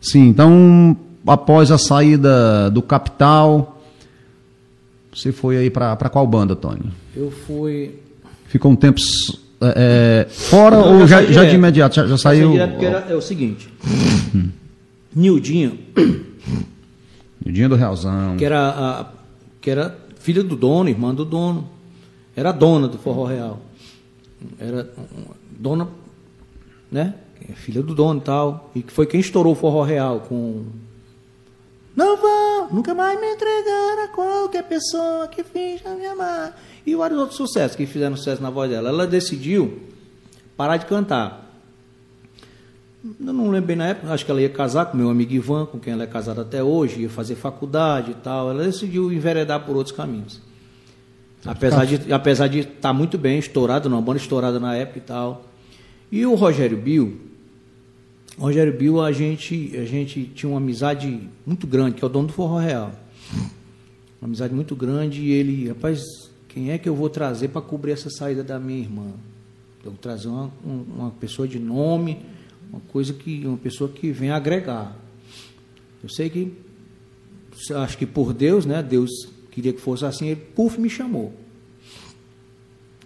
Sim, 0.00 0.28
então, 0.28 0.96
após 1.28 1.70
a 1.70 1.78
saída 1.78 2.70
do 2.70 2.82
Capital, 2.82 3.80
você 5.12 5.32
foi 5.32 5.56
aí 5.56 5.70
para 5.70 6.08
qual 6.08 6.26
banda, 6.26 6.54
Tony? 6.56 6.90
Eu 7.14 7.30
fui. 7.30 7.94
Ficou 8.46 8.72
um 8.72 8.76
tempo 8.76 9.00
é, 9.60 10.26
é, 10.26 10.30
fora 10.30 10.76
Não, 10.76 11.00
ou 11.00 11.06
já, 11.06 11.22
já 11.24 11.44
de 11.44 11.54
imediato? 11.54 11.96
Já, 11.96 12.06
já 12.06 12.16
saiu? 12.16 12.56
era, 12.56 13.06
é 13.08 13.14
o 13.14 13.20
seguinte. 13.20 13.68
Nildinho, 15.14 15.78
O 17.44 17.50
dia 17.50 17.68
do 17.68 17.74
Realzão. 17.74 18.36
que 18.36 18.44
era, 18.44 18.68
a, 18.68 19.06
que 19.60 19.70
era 19.70 19.98
filha 20.20 20.44
do 20.44 20.54
dono, 20.54 20.88
irmã 20.88 21.14
do 21.14 21.24
dono. 21.24 21.68
Era 22.36 22.52
dona 22.52 22.86
do 22.86 22.98
Forró 22.98 23.24
Real. 23.24 23.60
Era 24.60 24.88
dona, 25.58 25.88
né? 26.90 27.14
Filha 27.54 27.82
do 27.82 27.94
dono 27.94 28.20
e 28.20 28.22
tal. 28.22 28.70
E 28.76 28.82
que 28.82 28.92
foi 28.92 29.06
quem 29.06 29.18
estourou 29.18 29.54
o 29.54 29.56
Forró 29.56 29.82
Real 29.82 30.20
com. 30.20 30.66
Não 31.98 32.16
vou 32.16 32.68
nunca 32.70 32.94
mais 32.94 33.20
me 33.20 33.26
entregar 33.26 34.04
a 34.04 34.06
qualquer 34.14 34.62
pessoa 34.62 35.26
que 35.26 35.42
finja 35.42 35.96
me 35.96 36.06
amar. 36.06 36.56
E 36.86 36.94
vários 36.94 37.18
outros 37.18 37.36
sucessos 37.36 37.76
que 37.76 37.86
fizeram 37.86 38.16
sucesso 38.16 38.40
na 38.40 38.50
voz 38.50 38.70
dela. 38.70 38.88
Ela 38.88 39.04
decidiu 39.04 39.80
parar 40.56 40.76
de 40.76 40.86
cantar. 40.86 41.44
Eu 43.04 43.32
não 43.32 43.50
lembro 43.50 43.66
bem 43.66 43.74
na 43.74 43.88
época, 43.88 44.12
acho 44.12 44.24
que 44.24 44.30
ela 44.30 44.40
ia 44.40 44.48
casar 44.48 44.86
com 44.86 44.96
meu 44.96 45.10
amigo 45.10 45.32
Ivan, 45.32 45.66
com 45.66 45.80
quem 45.80 45.92
ela 45.92 46.04
é 46.04 46.06
casada 46.06 46.42
até 46.42 46.62
hoje, 46.62 47.00
ia 47.00 47.10
fazer 47.10 47.34
faculdade 47.34 48.12
e 48.12 48.14
tal. 48.14 48.48
Ela 48.48 48.62
decidiu 48.62 49.12
enveredar 49.12 49.66
por 49.66 49.74
outros 49.74 49.96
caminhos. 49.96 50.40
Apesar 51.44 51.84
de 51.84 52.12
apesar 52.12 52.46
de 52.46 52.60
estar 52.60 52.92
muito 52.92 53.18
bem 53.18 53.40
estourada, 53.40 53.88
uma 53.88 54.00
banda 54.00 54.20
estourada 54.20 54.60
na 54.60 54.76
época 54.76 54.98
e 54.98 55.02
tal. 55.02 55.46
E 56.12 56.24
o 56.24 56.36
Rogério 56.36 56.78
Bill, 56.78 57.27
o 58.38 58.42
Rogério 58.42 58.72
Bill, 58.76 59.00
a 59.00 59.10
gente, 59.12 59.76
a 59.76 59.84
gente 59.84 60.24
tinha 60.34 60.48
uma 60.48 60.58
amizade 60.58 61.28
muito 61.44 61.66
grande, 61.66 61.96
que 61.96 62.04
é 62.04 62.06
o 62.06 62.10
dono 62.10 62.28
do 62.28 62.32
Forró 62.32 62.58
Real. 62.58 62.92
Uma 64.20 64.26
amizade 64.28 64.54
muito 64.54 64.74
grande 64.76 65.20
e 65.22 65.32
ele, 65.32 65.68
rapaz, 65.68 66.00
quem 66.48 66.70
é 66.70 66.78
que 66.78 66.88
eu 66.88 66.94
vou 66.94 67.08
trazer 67.10 67.48
para 67.48 67.60
cobrir 67.60 67.92
essa 67.92 68.08
saída 68.10 68.42
da 68.44 68.58
minha 68.58 68.78
irmã? 68.80 69.06
Eu 69.84 69.90
vou 69.92 69.98
trazer 70.00 70.28
uma, 70.28 70.50
um- 70.64 70.84
uma 70.96 71.10
pessoa 71.10 71.46
de 71.48 71.58
nome, 71.58 72.18
uma 72.70 72.80
coisa 72.80 73.12
que, 73.12 73.46
uma 73.46 73.56
pessoa 73.56 73.90
que 73.90 74.10
venha 74.12 74.34
agregar. 74.36 74.96
Eu 76.02 76.08
sei 76.08 76.28
que, 76.30 76.52
acho 77.74 77.98
que 77.98 78.06
por 78.06 78.32
Deus, 78.32 78.64
né? 78.66 78.82
Deus 78.82 79.10
queria 79.50 79.72
que 79.72 79.80
fosse 79.80 80.04
assim, 80.04 80.28
ele, 80.28 80.40
puf, 80.40 80.80
me 80.80 80.88
chamou. 80.90 81.32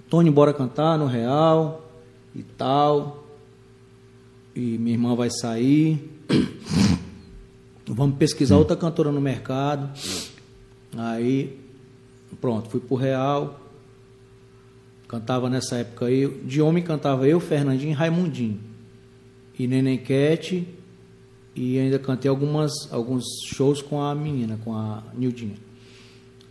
Tony, 0.08 0.30
bora 0.30 0.52
cantar 0.52 0.98
no 0.98 1.06
Real 1.06 1.90
e 2.34 2.42
tal. 2.42 3.21
E 4.54 4.78
minha 4.78 4.94
irmã 4.94 5.14
vai 5.14 5.30
sair. 5.30 6.10
Vamos 7.86 8.16
pesquisar 8.16 8.56
outra 8.56 8.76
cantora 8.76 9.10
no 9.10 9.20
mercado. 9.20 9.90
Aí, 10.96 11.58
pronto, 12.40 12.68
fui 12.70 12.80
pro 12.80 12.96
Real. 12.96 13.60
Cantava 15.08 15.50
nessa 15.50 15.76
época 15.76 16.06
aí. 16.06 16.28
De 16.44 16.60
homem 16.60 16.82
cantava 16.82 17.26
eu, 17.26 17.40
Fernandinho 17.40 17.90
e 17.90 17.94
Raimundinho. 17.94 18.60
E 19.58 19.66
Neném 19.66 19.98
Cat 19.98 20.66
e 21.54 21.78
ainda 21.78 21.98
cantei 21.98 22.28
algumas, 22.28 22.72
alguns 22.90 23.24
shows 23.46 23.82
com 23.82 24.00
a 24.00 24.14
menina, 24.14 24.58
com 24.64 24.74
a 24.74 25.02
Nildinha. 25.14 25.56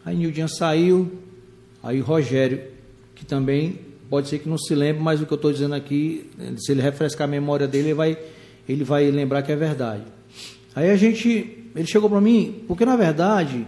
Aí 0.06 0.16
Nildinha 0.16 0.48
saiu, 0.48 1.20
aí 1.82 2.00
Rogério, 2.00 2.62
que 3.16 3.26
também 3.26 3.80
pode 4.12 4.28
ser 4.28 4.40
que 4.40 4.50
não 4.50 4.58
se 4.58 4.76
lembre, 4.76 5.02
mas 5.02 5.22
o 5.22 5.26
que 5.26 5.32
eu 5.32 5.38
estou 5.38 5.54
dizendo 5.54 5.74
aqui, 5.74 6.30
se 6.58 6.74
ele 6.74 6.82
refrescar 6.82 7.30
a 7.30 7.32
memória 7.32 7.66
dele, 7.66 7.88
ele 7.88 7.94
vai, 7.94 8.18
ele 8.68 8.84
vai 8.84 9.10
lembrar 9.10 9.42
que 9.42 9.54
é 9.54 9.56
verdade. 9.56 10.04
Aí 10.76 10.90
a 10.90 10.98
gente, 10.98 11.70
ele 11.74 11.88
chegou 11.88 12.10
para 12.10 12.20
mim, 12.20 12.62
porque 12.68 12.86
na 12.86 12.98
verdade, 12.98 13.66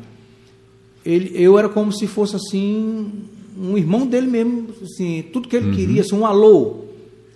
ele, 1.05 1.31
eu 1.33 1.57
era 1.57 1.69
como 1.69 1.93
se 1.93 2.07
fosse 2.07 2.35
assim, 2.35 3.23
um 3.57 3.77
irmão 3.77 4.05
dele 4.05 4.27
mesmo, 4.27 4.67
assim, 4.81 5.23
tudo 5.31 5.47
que 5.47 5.55
ele 5.55 5.69
uhum. 5.69 5.75
queria, 5.75 6.01
assim, 6.01 6.13
um 6.13 6.25
alô. 6.25 6.87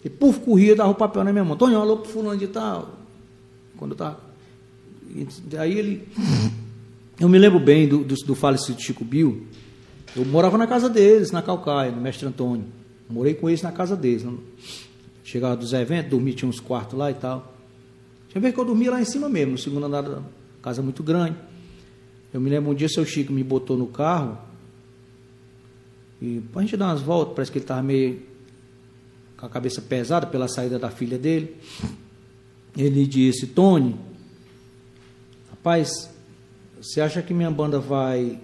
E 0.03 0.09
puf, 0.09 0.41
corria, 0.41 0.75
dava 0.75 0.89
o 0.91 0.95
papel 0.95 1.23
na 1.23 1.31
minha 1.31 1.45
mão. 1.45 1.55
Tony, 1.55 1.75
um 1.75 1.81
alô 1.81 1.97
pro 1.97 2.11
fulano 2.11 2.37
de 2.37 2.47
tal. 2.47 2.89
Quando 3.77 3.91
eu 3.91 3.97
tava. 3.97 4.19
Aí 5.57 5.79
ele. 5.79 6.07
Eu 7.19 7.27
me 7.27 7.39
lembro 7.39 7.59
bem 7.59 7.87
do, 7.87 8.03
do, 8.03 8.15
do 8.15 8.35
falecido 8.35 8.81
Chico 8.81 9.03
Bill. 9.03 9.47
Eu 10.15 10.25
morava 10.25 10.57
na 10.57 10.67
casa 10.67 10.89
deles, 10.89 11.31
na 11.31 11.41
Calcaia, 11.41 11.91
no 11.91 12.01
Mestre 12.01 12.27
Antônio. 12.27 12.65
Morei 13.09 13.33
com 13.33 13.49
eles 13.49 13.61
na 13.61 13.71
casa 13.71 13.95
deles. 13.95 14.25
Chegava 15.23 15.55
dos 15.55 15.73
eventos, 15.73 16.11
dormia, 16.11 16.33
tinha 16.33 16.49
uns 16.49 16.59
quartos 16.59 16.97
lá 16.97 17.11
e 17.11 17.13
tal. 17.13 17.55
Tinha 18.29 18.41
vez 18.41 18.53
que 18.53 18.59
eu 18.59 18.65
dormia 18.65 18.91
lá 18.91 19.01
em 19.01 19.05
cima 19.05 19.29
mesmo, 19.29 19.53
no 19.53 19.57
segundo 19.57 19.85
andar 19.85 20.01
da 20.01 20.21
casa 20.61 20.81
muito 20.81 21.03
grande. 21.03 21.37
Eu 22.33 22.41
me 22.41 22.49
lembro 22.49 22.71
um 22.71 22.75
dia, 22.75 22.89
seu 22.89 23.05
Chico 23.05 23.31
me 23.31 23.43
botou 23.43 23.77
no 23.77 23.87
carro. 23.87 24.37
E 26.21 26.41
a 26.53 26.61
gente 26.61 26.75
dar 26.75 26.87
umas 26.87 27.01
voltas, 27.01 27.35
parece 27.35 27.51
que 27.51 27.57
ele 27.57 27.63
estava 27.63 27.81
meio 27.81 28.21
com 29.37 29.45
a 29.45 29.49
cabeça 29.49 29.81
pesada 29.81 30.27
pela 30.27 30.47
saída 30.47 30.77
da 30.79 30.89
filha 30.89 31.17
dele. 31.17 31.55
Ele 32.75 33.05
disse: 33.05 33.47
Tony, 33.47 33.95
rapaz, 35.49 36.09
você 36.81 37.01
acha 37.01 37.21
que 37.21 37.33
minha 37.33 37.51
banda 37.51 37.79
vai 37.79 38.39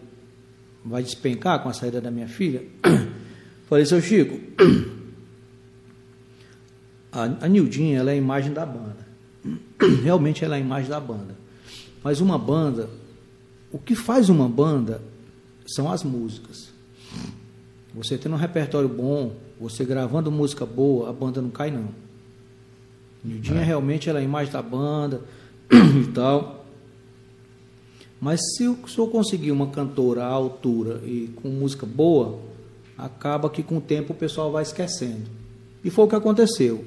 vai 0.86 1.01
despencar 1.01 1.61
com 1.64 1.70
a 1.70 1.74
saída 1.74 2.01
da 2.01 2.11
minha 2.11 2.28
filha? 2.28 2.64
Falei, 3.68 3.86
seu 3.86 4.01
Chico, 4.01 4.39
a, 7.11 7.24
a 7.24 7.47
Nildinha 7.47 7.99
ela 7.99 8.11
é 8.11 8.14
a 8.14 8.18
imagem 8.18 8.53
da 8.53 8.66
banda. 8.66 9.07
Realmente 10.03 10.43
ela 10.43 10.55
é 10.55 10.57
a 10.57 10.61
imagem 10.61 10.89
da 10.89 10.99
banda. 10.99 11.36
Mas 12.03 12.20
uma 12.20 12.38
banda, 12.38 12.89
o 13.72 13.80
que 13.80 13.95
faz 13.95 14.30
uma 14.30 14.47
banda 14.47 15.01
são 15.66 15.89
as 15.89 16.03
músicas. 16.03 16.72
Você 17.95 18.18
tendo 18.18 18.34
um 18.34 18.39
repertório 18.39 18.89
bom, 18.89 19.34
você 19.59 19.86
gravando 19.86 20.32
música 20.32 20.66
boa, 20.66 21.09
a 21.09 21.14
banda 21.14 21.41
não 21.41 21.49
cai 21.49 21.72
não. 21.72 21.89
Nildinha 23.24 23.61
é. 23.61 23.64
realmente 23.64 24.09
ela 24.09 24.20
é 24.20 24.22
a 24.22 24.26
imagem 24.26 24.51
da 24.51 24.61
banda 24.61 25.22
e 25.72 26.11
tal. 26.11 26.66
Mas 28.20 28.41
se 28.55 28.64
eu, 28.64 28.78
se 28.88 28.97
eu 28.97 29.07
conseguir 29.07 29.51
uma 29.51 29.68
cantora 29.68 30.24
à 30.24 30.28
altura 30.28 31.01
e 31.05 31.30
com 31.36 31.49
música 31.49 31.86
boa, 31.86 32.39
acaba 33.04 33.49
que 33.49 33.62
com 33.62 33.78
o 33.78 33.82
tempo 33.82 34.14
o 34.14 34.16
pessoal 34.16 34.49
vai 34.49 34.64
esquecendo. 34.64 35.30
E 35.84 35.89
foi 35.89 36.06
o 36.06 36.08
que 36.08 36.16
aconteceu. 36.16 36.86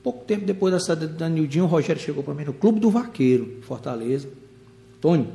Pouco 0.00 0.24
tempo 0.24 0.46
depois 0.46 0.72
da 0.72 0.78
saída 0.78 1.08
da 1.08 1.28
Nildinha, 1.28 1.64
o 1.64 1.66
Rogério 1.66 2.00
chegou 2.00 2.22
para 2.22 2.32
mim 2.34 2.44
no 2.44 2.52
Clube 2.52 2.78
do 2.78 2.88
Vaqueiro, 2.88 3.58
Fortaleza. 3.62 4.28
Tony, 5.00 5.28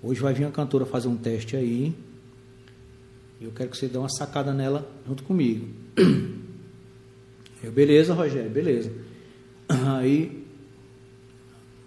hoje 0.00 0.20
vai 0.20 0.32
vir 0.32 0.44
a 0.44 0.50
cantora 0.52 0.86
fazer 0.86 1.08
um 1.08 1.16
teste 1.16 1.56
aí. 1.56 1.92
Eu 3.40 3.50
quero 3.50 3.68
que 3.68 3.76
você 3.76 3.88
dê 3.88 3.98
uma 3.98 4.08
sacada 4.08 4.54
nela 4.54 4.88
junto 5.06 5.24
comigo. 5.24 5.66
Eu, 7.62 7.72
beleza, 7.72 8.14
Rogério, 8.14 8.48
beleza. 8.48 8.92
Aí 9.68 10.46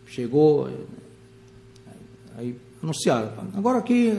chegou, 0.05 0.69
aí 2.35 2.53
anunciaram, 2.83 3.31
agora 3.53 3.77
aqui 3.77 4.11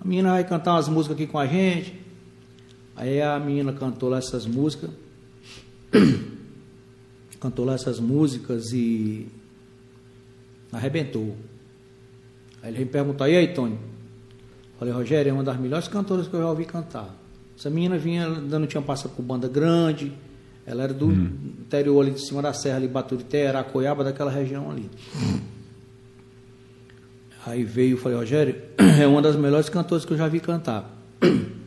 a 0.00 0.04
menina 0.04 0.30
vai 0.30 0.48
cantar 0.48 0.72
umas 0.72 0.88
músicas 0.88 1.16
aqui 1.16 1.26
com 1.26 1.38
a 1.38 1.46
gente. 1.46 1.99
Aí 2.96 3.20
a 3.22 3.38
menina 3.38 3.72
cantou 3.72 4.08
lá 4.08 4.18
essas 4.18 4.46
músicas, 4.46 4.90
cantou 7.40 7.64
lá 7.64 7.74
essas 7.74 7.98
músicas 7.98 8.72
e 8.72 9.28
arrebentou. 10.72 11.36
Aí 12.62 12.70
ele 12.70 12.80
me 12.80 12.86
perguntou, 12.86 13.26
e 13.26 13.36
aí, 13.36 13.54
Tony? 13.54 13.78
Falei, 14.78 14.92
Rogério, 14.94 15.30
é 15.30 15.32
uma 15.32 15.44
das 15.44 15.58
melhores 15.58 15.88
cantoras 15.88 16.28
que 16.28 16.34
eu 16.34 16.40
já 16.40 16.48
ouvi 16.48 16.64
cantar. 16.64 17.14
Essa 17.58 17.68
menina 17.68 17.98
vinha, 17.98 18.26
ainda 18.26 18.58
não 18.58 18.66
tinha 18.66 18.82
passado 18.82 19.12
por 19.14 19.22
banda 19.22 19.48
grande, 19.48 20.12
ela 20.66 20.84
era 20.84 20.94
do 20.94 21.06
uhum. 21.06 21.30
interior 21.60 22.00
ali 22.00 22.12
de 22.12 22.26
cima 22.26 22.40
da 22.40 22.52
serra, 22.52 22.76
ali, 22.76 22.88
Baturité, 22.88 23.48
Aracoiaba, 23.48 24.04
daquela 24.04 24.30
região 24.30 24.70
ali. 24.70 24.90
Aí 27.44 27.64
veio, 27.64 27.96
falei, 27.96 28.16
Rogério, 28.16 28.56
é 29.00 29.06
uma 29.06 29.20
das 29.20 29.36
melhores 29.36 29.68
cantoras 29.68 30.04
que 30.04 30.12
eu 30.12 30.16
já 30.16 30.28
vi 30.28 30.40
cantar. 30.40 30.96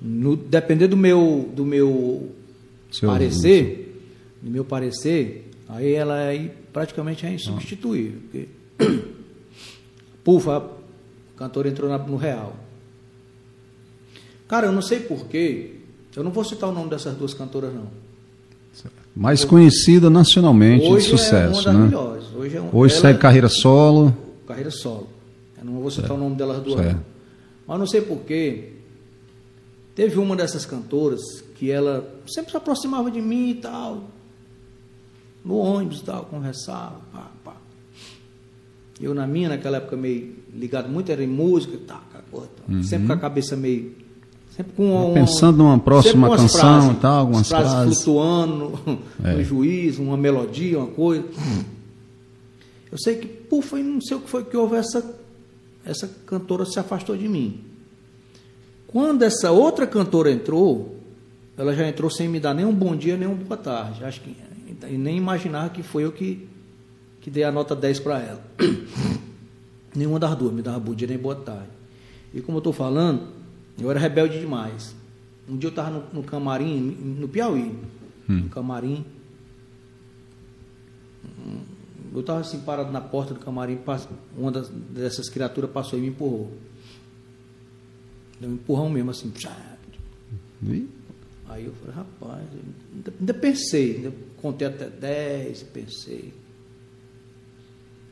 No, 0.00 0.36
depender 0.36 0.88
do 0.88 0.96
meu, 0.96 1.50
do 1.54 1.64
meu 1.64 2.30
parecer, 3.02 4.02
do 4.40 4.50
meu 4.50 4.64
parecer, 4.64 5.50
aí 5.68 5.92
ela 5.92 6.18
é 6.18 6.50
praticamente 6.72 7.26
é 7.26 7.34
insubstituível. 7.34 8.20
Porque, 8.22 8.48
pufa, 10.24 10.56
a 10.56 11.38
cantora 11.38 11.68
entrou 11.68 11.88
na, 11.88 11.98
no 11.98 12.16
real. 12.16 12.56
Cara, 14.48 14.66
eu 14.66 14.72
não 14.72 14.82
sei 14.82 15.00
porquê, 15.00 15.72
eu 16.16 16.24
não 16.24 16.30
vou 16.30 16.44
citar 16.44 16.68
o 16.68 16.72
nome 16.72 16.90
dessas 16.90 17.14
duas 17.14 17.34
cantoras, 17.34 17.72
não. 17.72 17.88
Mais 19.14 19.44
conhecida 19.44 20.08
nacionalmente 20.08 20.88
de 20.88 21.00
sucesso, 21.02 21.34
é 21.36 21.46
uma 21.46 21.62
das 21.62 21.74
né? 21.74 21.84
Melhores. 21.86 22.24
Hoje, 22.34 22.56
é 22.56 22.60
um, 22.60 22.68
Hoje 22.72 22.94
ela, 22.94 23.02
segue 23.02 23.18
carreira 23.18 23.48
solo. 23.48 24.16
Carreira 24.46 24.70
solo. 24.70 25.08
Eu 25.58 25.64
não 25.64 25.80
vou 25.80 25.90
citar 25.90 26.08
certo. 26.08 26.18
o 26.18 26.22
nome 26.22 26.36
delas 26.36 26.62
duas. 26.62 26.96
Mas 27.66 27.78
não 27.78 27.86
sei 27.86 28.00
porquê. 28.00 28.72
Teve 30.00 30.18
uma 30.18 30.34
dessas 30.34 30.64
cantoras 30.64 31.20
que 31.56 31.70
ela 31.70 32.10
sempre 32.26 32.52
se 32.52 32.56
aproximava 32.56 33.10
de 33.10 33.20
mim 33.20 33.50
e 33.50 33.54
tal. 33.56 34.04
No 35.44 35.58
ônibus 35.58 36.00
e 36.00 36.04
tal, 36.04 36.24
conversava, 36.24 37.02
pá, 37.12 37.30
pá. 37.44 37.56
Eu 38.98 39.12
na 39.12 39.26
minha, 39.26 39.50
naquela 39.50 39.76
época, 39.76 39.98
meio 39.98 40.36
ligado 40.54 40.88
muito, 40.88 41.12
era 41.12 41.22
em 41.22 41.26
música 41.26 41.74
e 41.74 41.80
tal, 41.80 42.00
uhum. 42.66 42.82
sempre 42.82 43.08
com 43.08 43.12
a 43.12 43.18
cabeça 43.18 43.54
meio 43.58 43.94
Sempre 44.56 44.72
com 44.72 45.12
Pensando 45.12 45.58
numa 45.58 45.78
próxima 45.78 46.34
canção 46.34 46.80
frases, 46.80 46.90
e 46.92 46.94
tal, 46.94 47.18
algumas 47.20 47.46
frases. 47.46 47.70
frases 47.70 48.02
flutuando 48.02 48.78
é. 49.22 49.34
no 49.34 49.44
juiz, 49.44 49.98
uma 49.98 50.16
melodia, 50.16 50.78
uma 50.78 50.86
coisa. 50.86 51.26
Eu 52.90 52.96
sei 52.96 53.16
que, 53.16 53.26
pô, 53.26 53.60
foi, 53.60 53.82
não 53.82 54.00
sei 54.00 54.16
o 54.16 54.20
que 54.20 54.30
foi 54.30 54.44
que 54.44 54.56
houve, 54.56 54.76
essa, 54.76 55.14
essa 55.84 56.08
cantora 56.24 56.64
se 56.64 56.80
afastou 56.80 57.14
de 57.18 57.28
mim. 57.28 57.68
Quando 58.90 59.22
essa 59.22 59.52
outra 59.52 59.86
cantora 59.86 60.32
entrou, 60.32 60.96
ela 61.56 61.72
já 61.74 61.86
entrou 61.86 62.10
sem 62.10 62.28
me 62.28 62.40
dar 62.40 62.52
nem 62.52 62.64
um 62.64 62.74
bom 62.74 62.96
dia, 62.96 63.16
nem 63.16 63.28
uma 63.28 63.36
boa 63.36 63.56
tarde. 63.56 64.04
Acho 64.04 64.20
que 64.20 64.34
e 64.88 64.98
nem 64.98 65.16
imaginar 65.16 65.70
que 65.72 65.80
foi 65.80 66.04
eu 66.04 66.10
que, 66.10 66.48
que 67.20 67.30
dei 67.30 67.44
a 67.44 67.52
nota 67.52 67.76
10 67.76 68.00
para 68.00 68.18
ela. 68.18 68.42
Nenhuma 69.94 70.18
das 70.18 70.34
duas 70.36 70.52
me 70.52 70.60
dava 70.60 70.80
bom 70.80 70.92
dia 70.92 71.06
nem 71.06 71.18
boa 71.18 71.36
tarde. 71.36 71.68
E 72.34 72.40
como 72.40 72.56
eu 72.56 72.60
estou 72.60 72.72
falando, 72.72 73.28
eu 73.78 73.88
era 73.88 74.00
rebelde 74.00 74.40
demais. 74.40 74.92
Um 75.48 75.56
dia 75.56 75.68
eu 75.68 75.70
estava 75.70 75.90
no, 75.90 76.04
no, 76.12 76.22
camarim, 76.24 76.80
no 76.80 77.28
Piauí, 77.28 77.78
hum. 78.28 78.36
no 78.42 78.48
camarim. 78.48 79.04
Eu 82.12 82.20
estava 82.20 82.40
assim 82.40 82.58
parado 82.60 82.90
na 82.90 83.00
porta 83.00 83.34
do 83.34 83.40
camarim, 83.40 83.78
uma 84.36 84.50
das, 84.50 84.68
dessas 84.68 85.28
criaturas 85.28 85.70
passou 85.70 85.96
e 85.96 86.02
me 86.02 86.08
empurrou. 86.08 86.50
Deu 88.40 88.48
um 88.48 88.54
empurrão 88.54 88.88
mesmo 88.88 89.10
assim. 89.10 89.32
E? 90.62 90.88
Aí 91.48 91.66
eu 91.66 91.72
falei, 91.74 91.96
rapaz, 91.96 92.42
ainda, 92.94 93.12
ainda 93.18 93.34
pensei, 93.34 93.96
ainda 93.96 94.12
contei 94.40 94.66
até 94.66 94.88
10, 94.88 95.62
pensei. 95.64 96.32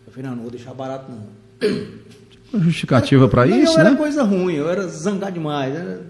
Eu 0.07 0.13
falei, 0.13 0.29
não, 0.29 0.37
não 0.37 0.43
vou 0.43 0.51
deixar 0.51 0.75
barato 0.75 1.11
não. 1.11 2.61
justificativa 2.61 3.29
para 3.29 3.47
isso, 3.47 3.77
né? 3.77 3.87
era 3.87 3.97
coisa 3.97 4.23
ruim, 4.23 4.55
eu 4.55 4.69
era 4.69 4.89
zangar 4.89 5.31
demais, 5.31 5.75
era 5.75 6.07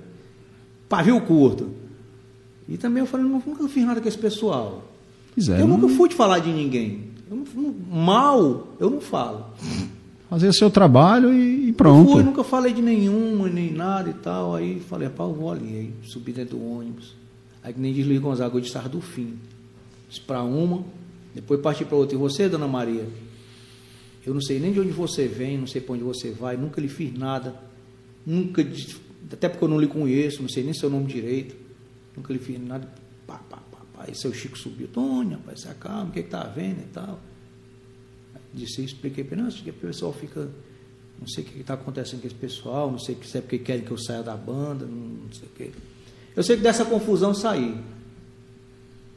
pavio 0.88 1.20
curto. 1.20 1.74
E 2.68 2.76
também 2.76 3.02
eu 3.02 3.06
falei, 3.06 3.26
nunca 3.26 3.68
fiz 3.68 3.84
nada 3.84 4.00
com 4.00 4.08
esse 4.08 4.18
pessoal. 4.18 4.92
É, 5.36 5.60
eu 5.60 5.68
não... 5.68 5.78
nunca 5.78 5.94
fui 5.94 6.08
de 6.08 6.14
falar 6.14 6.38
de 6.38 6.50
ninguém. 6.50 7.12
Eu 7.30 7.44
não, 7.54 7.74
mal, 7.90 8.68
eu 8.80 8.90
não 8.90 9.00
falo. 9.00 9.52
Fazer 10.28 10.52
seu 10.52 10.70
trabalho 10.70 11.32
e, 11.32 11.72
pronto. 11.72 12.10
Eu 12.10 12.14
fui, 12.16 12.22
nunca 12.22 12.44
falei 12.44 12.72
de 12.72 12.82
nenhuma, 12.82 13.48
nem 13.48 13.72
nada 13.72 14.10
e 14.10 14.14
tal. 14.14 14.54
Aí 14.54 14.80
falei, 14.80 15.08
pá, 15.08 15.24
eu 15.24 15.32
vou 15.32 15.50
ali. 15.50 15.66
Aí 15.66 15.94
subi 16.02 16.32
dentro 16.32 16.58
do 16.58 16.64
ônibus. 16.64 17.14
Aí 17.62 17.72
que 17.72 17.80
nem 17.80 17.92
diz 17.92 18.06
Luiz 18.06 18.20
Gonzaga, 18.20 18.54
eu 18.54 18.60
disse, 18.60 18.78
do 18.88 19.00
fim. 19.00 19.38
Disse 20.08 20.20
para 20.20 20.42
uma, 20.42 20.84
depois 21.34 21.60
parti 21.60 21.84
para 21.84 21.96
outra. 21.96 22.14
E 22.14 22.18
você, 22.18 22.48
dona 22.48 22.68
Maria? 22.68 23.06
Eu 24.28 24.34
não 24.34 24.42
sei 24.42 24.58
nem 24.58 24.72
de 24.72 24.80
onde 24.80 24.90
você 24.90 25.26
vem, 25.26 25.56
não 25.56 25.66
sei 25.66 25.80
para 25.80 25.94
onde 25.94 26.04
você 26.04 26.30
vai, 26.30 26.54
nunca 26.54 26.80
lhe 26.82 26.88
fiz 26.88 27.16
nada, 27.16 27.54
nunca, 28.26 28.66
até 29.32 29.48
porque 29.48 29.64
eu 29.64 29.68
não 29.68 29.80
lhe 29.80 29.86
conheço, 29.86 30.42
não 30.42 30.50
sei 30.50 30.62
nem 30.62 30.74
seu 30.74 30.90
nome 30.90 31.06
direito, 31.06 31.56
nunca 32.14 32.30
lhe 32.30 32.38
fiz 32.38 32.60
nada. 32.60 32.86
Pá, 33.26 33.40
pá, 33.48 33.56
pá, 33.72 33.78
Aí 34.06 34.14
seu 34.14 34.32
Chico 34.34 34.58
subiu, 34.58 34.86
Tony, 34.88 35.32
rapaz, 35.32 35.62
se 35.62 35.68
acalma, 35.68 36.10
o 36.10 36.10
que 36.10 36.20
está 36.20 36.42
havendo 36.42 36.80
e 36.80 36.88
tal. 36.92 37.18
Disse, 38.58 38.84
expliquei 38.84 39.24
para 39.24 39.36
ele, 39.36 39.44
não, 39.44 39.50
que 39.50 39.70
o 39.70 39.72
pessoal 39.74 40.12
fica, 40.12 40.48
não 41.18 41.26
sei 41.26 41.44
o 41.44 41.46
que 41.46 41.60
está 41.60 41.74
acontecendo 41.74 42.20
com 42.20 42.26
esse 42.26 42.36
pessoal, 42.36 42.90
não 42.90 42.98
sei 42.98 43.16
se 43.22 43.38
é 43.38 43.40
porque 43.40 43.58
querem 43.58 43.84
que 43.84 43.90
eu 43.90 43.98
saia 43.98 44.22
da 44.22 44.36
banda, 44.36 44.86
não 44.86 45.32
sei 45.32 45.48
o 45.48 45.50
que. 45.52 45.72
Eu 46.34 46.42
sei 46.42 46.56
que 46.56 46.62
dessa 46.62 46.84
confusão 46.84 47.34
saí. 47.34 47.76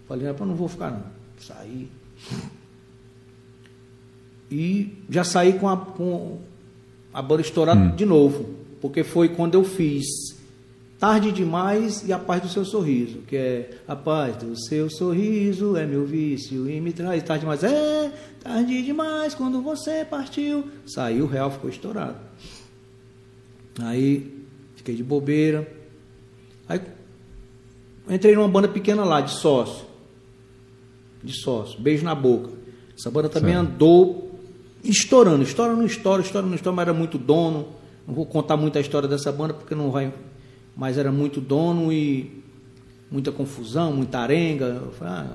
Falei, 0.07 0.27
não, 0.27 0.45
não 0.47 0.55
vou 0.55 0.67
ficar 0.67 0.91
não. 0.91 1.03
Saí. 1.39 1.89
E 4.49 4.97
já 5.09 5.23
saí 5.23 5.53
com 5.53 5.69
a, 5.69 5.77
com 5.77 6.39
a 7.13 7.21
banda 7.21 7.41
estourada 7.41 7.79
hum. 7.79 7.95
de 7.95 8.05
novo, 8.05 8.55
porque 8.81 9.03
foi 9.03 9.29
quando 9.29 9.55
eu 9.55 9.63
fiz 9.63 10.05
Tarde 11.01 11.31
demais 11.31 12.07
e 12.07 12.13
a 12.13 12.19
paz 12.19 12.43
do 12.43 12.47
seu 12.47 12.63
sorriso, 12.63 13.23
que 13.27 13.35
é 13.35 13.71
a 13.87 13.95
paz 13.95 14.35
do 14.35 14.55
seu 14.55 14.87
sorriso 14.87 15.75
é 15.75 15.83
meu 15.83 16.05
vício 16.05 16.69
e 16.69 16.79
me 16.79 16.93
traz 16.93 17.23
tarde 17.23 17.39
demais. 17.39 17.63
É, 17.63 18.13
tarde 18.39 18.83
demais 18.83 19.33
quando 19.33 19.63
você 19.63 20.05
partiu. 20.05 20.63
Saiu, 20.85 21.25
o 21.25 21.27
real 21.27 21.49
ficou 21.49 21.71
estourado. 21.71 22.17
Aí 23.81 24.45
fiquei 24.75 24.93
de 24.93 25.03
bobeira. 25.03 25.67
Aí 26.69 26.79
entrei 28.07 28.35
numa 28.35 28.47
banda 28.47 28.67
pequena 28.67 29.03
lá, 29.03 29.21
de 29.21 29.31
sócio. 29.31 29.87
De 31.23 31.33
sócio, 31.33 31.81
beijo 31.81 32.05
na 32.05 32.13
boca. 32.13 32.51
Essa 32.95 33.09
banda 33.09 33.27
também 33.27 33.55
certo. 33.55 33.67
andou 33.67 34.39
estourando, 34.83 35.41
estourando, 35.41 35.83
estoura, 35.83 36.21
estourando, 36.21 36.53
estoura, 36.53 36.75
mas 36.75 36.87
era 36.87 36.93
muito 36.93 37.17
dono. 37.17 37.69
Não 38.07 38.13
vou 38.13 38.27
contar 38.27 38.55
muito 38.55 38.77
a 38.77 38.81
história 38.81 39.09
dessa 39.09 39.31
banda 39.31 39.55
porque 39.55 39.73
não 39.73 39.89
vai 39.89 40.13
mas 40.75 40.97
era 40.97 41.11
muito 41.11 41.41
dono 41.41 41.91
e 41.91 42.41
muita 43.11 43.31
confusão, 43.31 43.91
muita 43.91 44.19
arenga. 44.19 44.65
Eu 44.65 44.91
falei, 44.91 45.13
ah, 45.13 45.27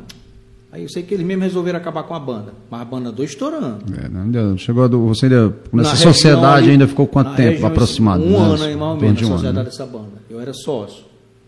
aí 0.73 0.83
eu 0.83 0.89
sei 0.89 1.03
que 1.03 1.13
eles 1.13 1.27
mesmos 1.27 1.45
resolveram 1.45 1.79
acabar 1.79 2.03
com 2.05 2.15
a 2.15 2.21
banda, 2.21 2.55
mas 2.71 2.81
a 2.81 2.85
banda 2.85 3.11
andou 3.11 3.25
estourando. 3.25 3.85
É, 3.95 4.09
não, 4.09 4.57
chegou 4.57 4.85
a, 4.85 4.89
você 4.89 5.27
ainda, 5.27 5.55
nessa 5.73 5.97
sociedade 5.97 6.65
ali, 6.65 6.71
ainda 6.73 6.89
ficou 6.89 7.07
quanto 7.07 7.35
tempo 7.37 7.53
região, 7.53 7.69
aproximado? 7.69 8.25
Um 8.25 8.31
né? 8.31 8.39
ano 8.39 8.65
aí, 8.65 8.77
mais 8.77 8.93
ou 8.93 8.97
menos, 8.97 9.21
na 9.21 9.29
sociedade 9.29 9.57
um 9.57 9.59
né? 9.59 9.65
dessa 9.65 9.87
banda. 9.87 10.23
Eu 10.31 10.41
era 10.41 10.53
sócio, 10.53 11.05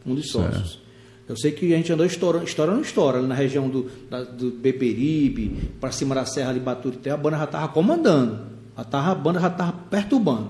um 0.07 0.15
dos 0.15 0.31
sócios. 0.31 0.71
Certo. 0.73 0.89
Eu 1.29 1.37
sei 1.37 1.53
que 1.53 1.75
a 1.75 1.77
gente 1.77 1.93
andou 1.93 2.07
estourando, 2.07 2.45
estourando, 2.45 2.81
estoura, 2.81 3.21
na 3.21 3.35
região 3.35 3.69
do, 3.69 3.91
da, 4.09 4.23
do 4.23 4.51
Beberibe, 4.51 5.73
para 5.79 5.93
cima 5.93 6.15
da 6.15 6.25
Serra 6.25 6.55
de 6.55 6.61
Baturité, 6.61 7.11
a 7.11 7.19
banda 7.19 7.37
já 7.37 7.45
estava 7.45 7.69
comandando. 7.69 8.39
A, 8.75 8.83
tava, 8.83 9.13
a 9.13 9.15
banda 9.15 9.39
já 9.39 9.49
estava 9.49 9.75
perturbando. 9.91 10.49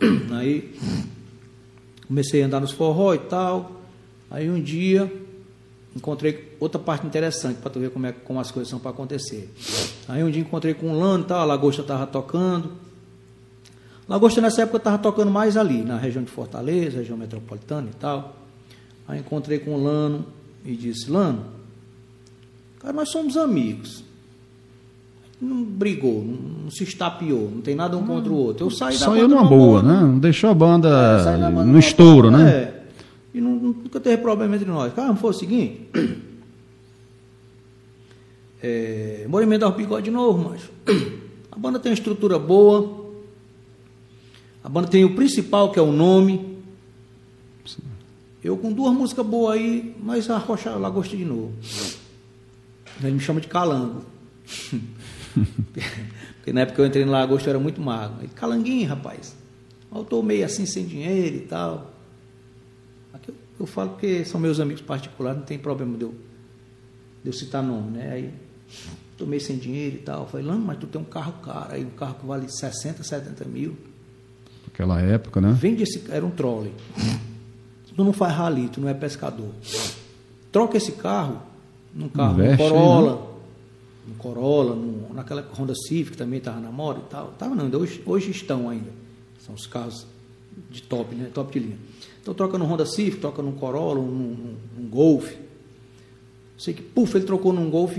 Aí 0.32 0.74
comecei 2.10 2.42
a 2.42 2.46
andar 2.46 2.60
nos 2.60 2.72
forró 2.72 3.14
e 3.14 3.18
tal. 3.18 3.70
Aí 4.28 4.50
um 4.50 4.60
dia 4.60 5.10
encontrei 5.94 6.56
outra 6.58 6.80
parte 6.80 7.06
interessante 7.06 7.58
para 7.58 7.70
tu 7.70 7.78
ver 7.78 7.90
como, 7.90 8.04
é, 8.04 8.10
como 8.10 8.40
as 8.40 8.50
coisas 8.50 8.68
são 8.68 8.80
para 8.80 8.90
acontecer. 8.90 9.48
Aí 10.08 10.24
um 10.24 10.28
dia 10.28 10.42
encontrei 10.42 10.74
com 10.74 10.90
o 10.90 10.98
Lano, 10.98 11.22
tal, 11.22 11.38
a 11.38 11.44
Lagosta 11.44 11.82
estava 11.82 12.08
tocando. 12.08 12.72
Lagosta 14.08 14.40
nessa 14.40 14.62
época 14.62 14.78
estava 14.78 14.98
tocando 14.98 15.30
mais 15.30 15.56
ali, 15.56 15.84
na 15.84 15.98
região 15.98 16.24
de 16.24 16.32
Fortaleza, 16.32 16.98
região 16.98 17.16
metropolitana 17.16 17.88
e 17.88 17.94
tal. 17.94 18.36
Aí 19.06 19.20
encontrei 19.20 19.60
com 19.60 19.76
o 19.76 19.80
Lano 19.80 20.26
e 20.64 20.74
disse, 20.74 21.08
Lano, 21.08 21.44
cara, 22.80 22.92
nós 22.92 23.08
somos 23.08 23.36
amigos 23.36 24.02
não 25.40 25.64
brigou, 25.64 26.22
não, 26.22 26.70
se 26.70 26.84
estapeou, 26.84 27.50
não 27.50 27.62
tem 27.62 27.74
nada 27.74 27.96
um 27.96 28.06
contra 28.06 28.30
o 28.30 28.36
outro. 28.36 28.66
Eu 28.66 28.70
saí 28.70 28.98
da 28.98 29.06
banda. 29.06 29.18
Saiu 29.18 29.28
numa 29.28 29.44
boa, 29.44 29.82
né? 29.82 30.00
Não 30.00 30.18
deixou 30.18 30.50
a 30.50 30.54
banda 30.54 30.88
é, 30.88 31.64
no 31.64 31.78
estouro, 31.78 32.30
né? 32.30 32.50
É. 32.50 32.82
E 33.32 33.40
não, 33.40 33.52
nunca 33.52 33.98
teve 33.98 34.20
problema 34.20 34.54
entre 34.56 34.68
nós. 34.68 34.92
Cara, 34.92 35.08
não 35.08 35.16
foi 35.16 35.30
o 35.30 35.34
seguinte. 35.34 35.88
É, 38.62 39.24
movimento 39.26 39.62
ao 39.62 39.72
bigode 39.72 40.04
de 40.04 40.10
novo, 40.10 40.50
mas 40.50 40.60
a 41.50 41.58
banda 41.58 41.78
tem 41.78 41.90
uma 41.90 41.94
estrutura 41.94 42.38
boa. 42.38 43.06
A 44.62 44.68
banda 44.68 44.86
tem 44.86 45.02
o 45.02 45.14
principal, 45.14 45.72
que 45.72 45.78
é 45.78 45.82
o 45.82 45.90
nome. 45.90 46.58
Sim. 47.64 47.80
Eu 48.44 48.58
com 48.58 48.70
duas 48.70 48.92
músicas 48.92 49.24
boas 49.24 49.56
aí, 49.56 49.96
mas 50.02 50.28
a 50.28 50.36
Rocha 50.36 50.72
lá 50.72 50.90
gostei 50.90 51.20
de 51.20 51.24
novo. 51.24 51.54
Ele 53.02 53.12
me 53.12 53.20
chama 53.20 53.40
de 53.40 53.48
calango. 53.48 54.04
Porque 56.36 56.52
na 56.52 56.62
época 56.62 56.76
que 56.76 56.80
eu 56.80 56.86
entrei 56.86 57.04
no 57.04 57.12
Lagosto 57.12 57.46
eu 57.46 57.50
era 57.50 57.58
muito 57.58 57.80
magro. 57.80 58.16
Ele, 58.20 58.28
calanguinho, 58.28 58.88
rapaz. 58.88 59.36
Eu 59.94 60.02
estou 60.02 60.22
meio 60.22 60.44
assim 60.44 60.66
sem 60.66 60.86
dinheiro 60.86 61.36
e 61.36 61.40
tal. 61.40 61.92
Aqui 63.12 63.30
eu, 63.30 63.34
eu, 63.60 63.66
falo 63.66 63.90
porque 63.90 64.24
são 64.24 64.40
meus 64.40 64.60
amigos 64.60 64.82
particulares, 64.82 65.38
não 65.38 65.46
tem 65.46 65.58
problema 65.58 65.96
de 65.96 66.04
eu, 66.04 66.14
de 67.22 67.30
eu 67.30 67.32
citar 67.32 67.62
nome, 67.62 67.98
né? 67.98 68.12
Aí 68.12 68.34
estou 69.12 69.26
meio 69.26 69.40
sem 69.40 69.58
dinheiro 69.58 69.96
e 69.96 70.00
tal. 70.00 70.22
Eu 70.22 70.28
falei, 70.28 70.46
Lano, 70.46 70.64
mas 70.64 70.78
tu 70.78 70.86
tem 70.86 71.00
um 71.00 71.04
carro 71.04 71.34
caro, 71.42 71.72
aí 71.72 71.84
um 71.84 71.90
carro 71.90 72.14
que 72.14 72.26
vale 72.26 72.48
60, 72.48 73.02
70 73.02 73.44
mil. 73.46 73.76
Naquela 74.66 75.00
época, 75.00 75.40
né? 75.40 75.52
Vende 75.52 75.82
esse, 75.82 76.04
era 76.10 76.24
um 76.24 76.30
trolley. 76.30 76.72
Tu 77.94 78.04
não 78.04 78.12
faz 78.12 78.34
rali, 78.34 78.68
tu 78.68 78.80
não 78.80 78.88
é 78.88 78.94
pescador. 78.94 79.50
Troca 80.50 80.76
esse 80.76 80.92
carro 80.92 81.42
num 81.94 82.08
carro, 82.08 82.34
Investe, 82.34 82.62
um 82.62 82.68
Corolla. 82.68 83.29
No 84.10 84.16
Corolla, 84.16 84.74
no, 84.74 85.14
naquela 85.14 85.48
Honda 85.56 85.74
Civic 85.74 86.16
também 86.16 86.38
estava 86.38 86.58
na 86.58 86.72
moda 86.72 86.98
e 86.98 87.08
tal. 87.08 87.28
Tava 87.38 87.54
não, 87.54 87.70
hoje, 87.78 88.02
hoje 88.04 88.32
estão 88.32 88.68
ainda. 88.68 88.90
São 89.38 89.54
os 89.54 89.66
carros 89.66 90.04
de 90.68 90.82
top, 90.82 91.14
né? 91.14 91.30
Top 91.32 91.52
de 91.52 91.64
linha. 91.64 91.78
Então 92.20 92.34
troca 92.34 92.58
no 92.58 92.64
Honda 92.64 92.84
Civic, 92.84 93.18
troca 93.18 93.40
no 93.40 93.52
Corolla, 93.52 94.00
num, 94.00 94.56
num, 94.76 94.88
Golf. 94.88 95.32
Sei 96.58 96.74
que, 96.74 96.82
puf, 96.82 97.16
ele 97.16 97.24
trocou 97.24 97.52
num 97.52 97.70
Golf. 97.70 97.96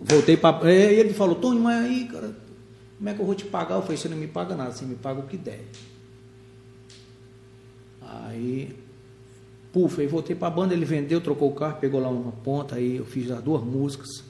Voltei 0.00 0.38
para. 0.38 0.70
É, 0.70 0.94
ele 0.94 1.12
falou, 1.12 1.34
Tony, 1.34 1.60
mas 1.60 1.84
aí, 1.84 2.08
cara, 2.08 2.34
como 2.96 3.08
é 3.10 3.14
que 3.14 3.20
eu 3.20 3.26
vou 3.26 3.34
te 3.34 3.44
pagar? 3.44 3.76
Eu 3.76 3.82
falei, 3.82 3.98
você 3.98 4.08
não 4.08 4.16
me 4.16 4.26
paga 4.26 4.56
nada, 4.56 4.72
você 4.72 4.86
me 4.86 4.94
paga 4.94 5.20
o 5.20 5.26
que 5.26 5.36
der. 5.36 5.64
Aí, 8.00 8.74
puf, 9.70 10.00
aí 10.00 10.06
voltei 10.06 10.34
para 10.34 10.48
a 10.48 10.50
banda, 10.50 10.72
ele 10.72 10.86
vendeu, 10.86 11.20
trocou 11.20 11.50
o 11.50 11.54
carro, 11.54 11.78
pegou 11.78 12.00
lá 12.00 12.08
uma 12.08 12.32
ponta, 12.32 12.76
aí 12.76 12.96
eu 12.96 13.04
fiz 13.04 13.30
as 13.30 13.42
duas 13.42 13.62
músicas 13.62 14.29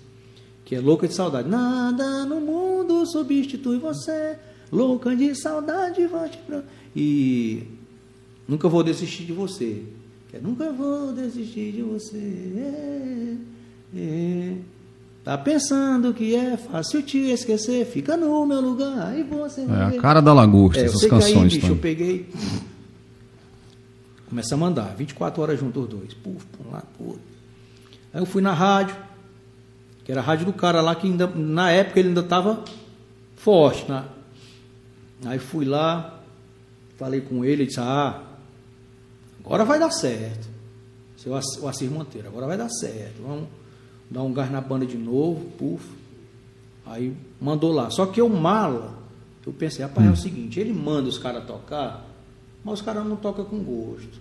que 0.70 0.76
é 0.76 0.80
louca 0.80 1.08
de 1.08 1.14
saudade. 1.14 1.48
Nada 1.48 2.24
no 2.24 2.40
mundo 2.40 3.04
substitui 3.04 3.80
você, 3.80 4.38
louca 4.70 5.16
de 5.16 5.34
saudade, 5.34 6.06
vai. 6.06 6.30
E 6.94 7.64
nunca 8.46 8.68
vou 8.68 8.84
desistir 8.84 9.24
de 9.24 9.32
você. 9.32 9.82
Que 10.28 10.36
é, 10.36 10.40
nunca 10.40 10.70
vou 10.70 11.12
desistir 11.12 11.72
de 11.72 11.82
você. 11.82 12.16
É, 12.56 13.36
é. 13.96 14.56
Tá 15.24 15.36
pensando 15.36 16.14
que 16.14 16.36
é 16.36 16.56
fácil 16.56 17.02
te 17.02 17.18
esquecer, 17.18 17.84
fica 17.86 18.16
no 18.16 18.46
meu 18.46 18.60
lugar 18.60 19.18
e 19.18 19.24
você. 19.24 19.62
É 19.62 19.98
a 19.98 20.00
cara 20.00 20.20
da 20.20 20.32
lagosta, 20.32 20.80
é, 20.80 20.84
essas 20.84 21.04
canções. 21.04 21.52
Aí, 21.52 21.60
bicho, 21.60 21.72
eu 21.72 21.78
peguei. 21.78 22.28
Começa 24.28 24.54
a 24.54 24.58
mandar, 24.58 24.94
24 24.96 25.42
horas 25.42 25.58
juntos 25.58 25.82
os 25.82 25.88
dois. 25.88 26.14
Puf, 26.14 26.46
um 26.64 26.70
lado, 26.70 26.86
outro. 27.00 27.20
Aí 28.14 28.20
eu 28.20 28.26
fui 28.26 28.40
na 28.40 28.54
rádio, 28.54 28.94
que 30.10 30.12
era 30.12 30.20
a 30.20 30.24
rádio 30.24 30.46
do 30.46 30.52
cara 30.52 30.80
lá 30.80 30.92
que 30.96 31.06
ainda, 31.06 31.28
na 31.28 31.70
época 31.70 32.00
ele 32.00 32.08
ainda 32.08 32.22
estava 32.22 32.64
forte. 33.36 33.88
Né? 33.88 34.04
Aí 35.24 35.38
fui 35.38 35.64
lá, 35.64 36.20
falei 36.96 37.20
com 37.20 37.44
ele, 37.44 37.62
ele 37.62 37.66
disse, 37.66 37.78
ah, 37.78 38.20
agora 39.38 39.64
vai 39.64 39.78
dar 39.78 39.92
certo. 39.92 40.48
Seu 41.16 41.32
o 41.32 41.68
Assir 41.68 41.88
Monteiro, 41.88 42.26
agora 42.26 42.48
vai 42.48 42.58
dar 42.58 42.68
certo. 42.68 43.22
Vamos 43.22 43.46
dar 44.10 44.24
um 44.24 44.32
gás 44.32 44.50
na 44.50 44.60
banda 44.60 44.84
de 44.84 44.98
novo, 44.98 45.48
puf. 45.56 45.88
Aí 46.86 47.16
mandou 47.40 47.70
lá. 47.70 47.88
Só 47.90 48.04
que 48.06 48.20
eu 48.20 48.28
mala, 48.28 48.98
eu 49.46 49.52
pensei, 49.52 49.84
rapaz, 49.84 50.04
é 50.04 50.10
o 50.10 50.14
hum. 50.14 50.16
seguinte, 50.16 50.58
ele 50.58 50.72
manda 50.72 51.08
os 51.08 51.18
caras 51.18 51.46
tocar, 51.46 52.04
mas 52.64 52.80
os 52.80 52.82
caras 52.84 53.06
não 53.06 53.14
tocam 53.14 53.44
com 53.44 53.62
gosto. 53.62 54.20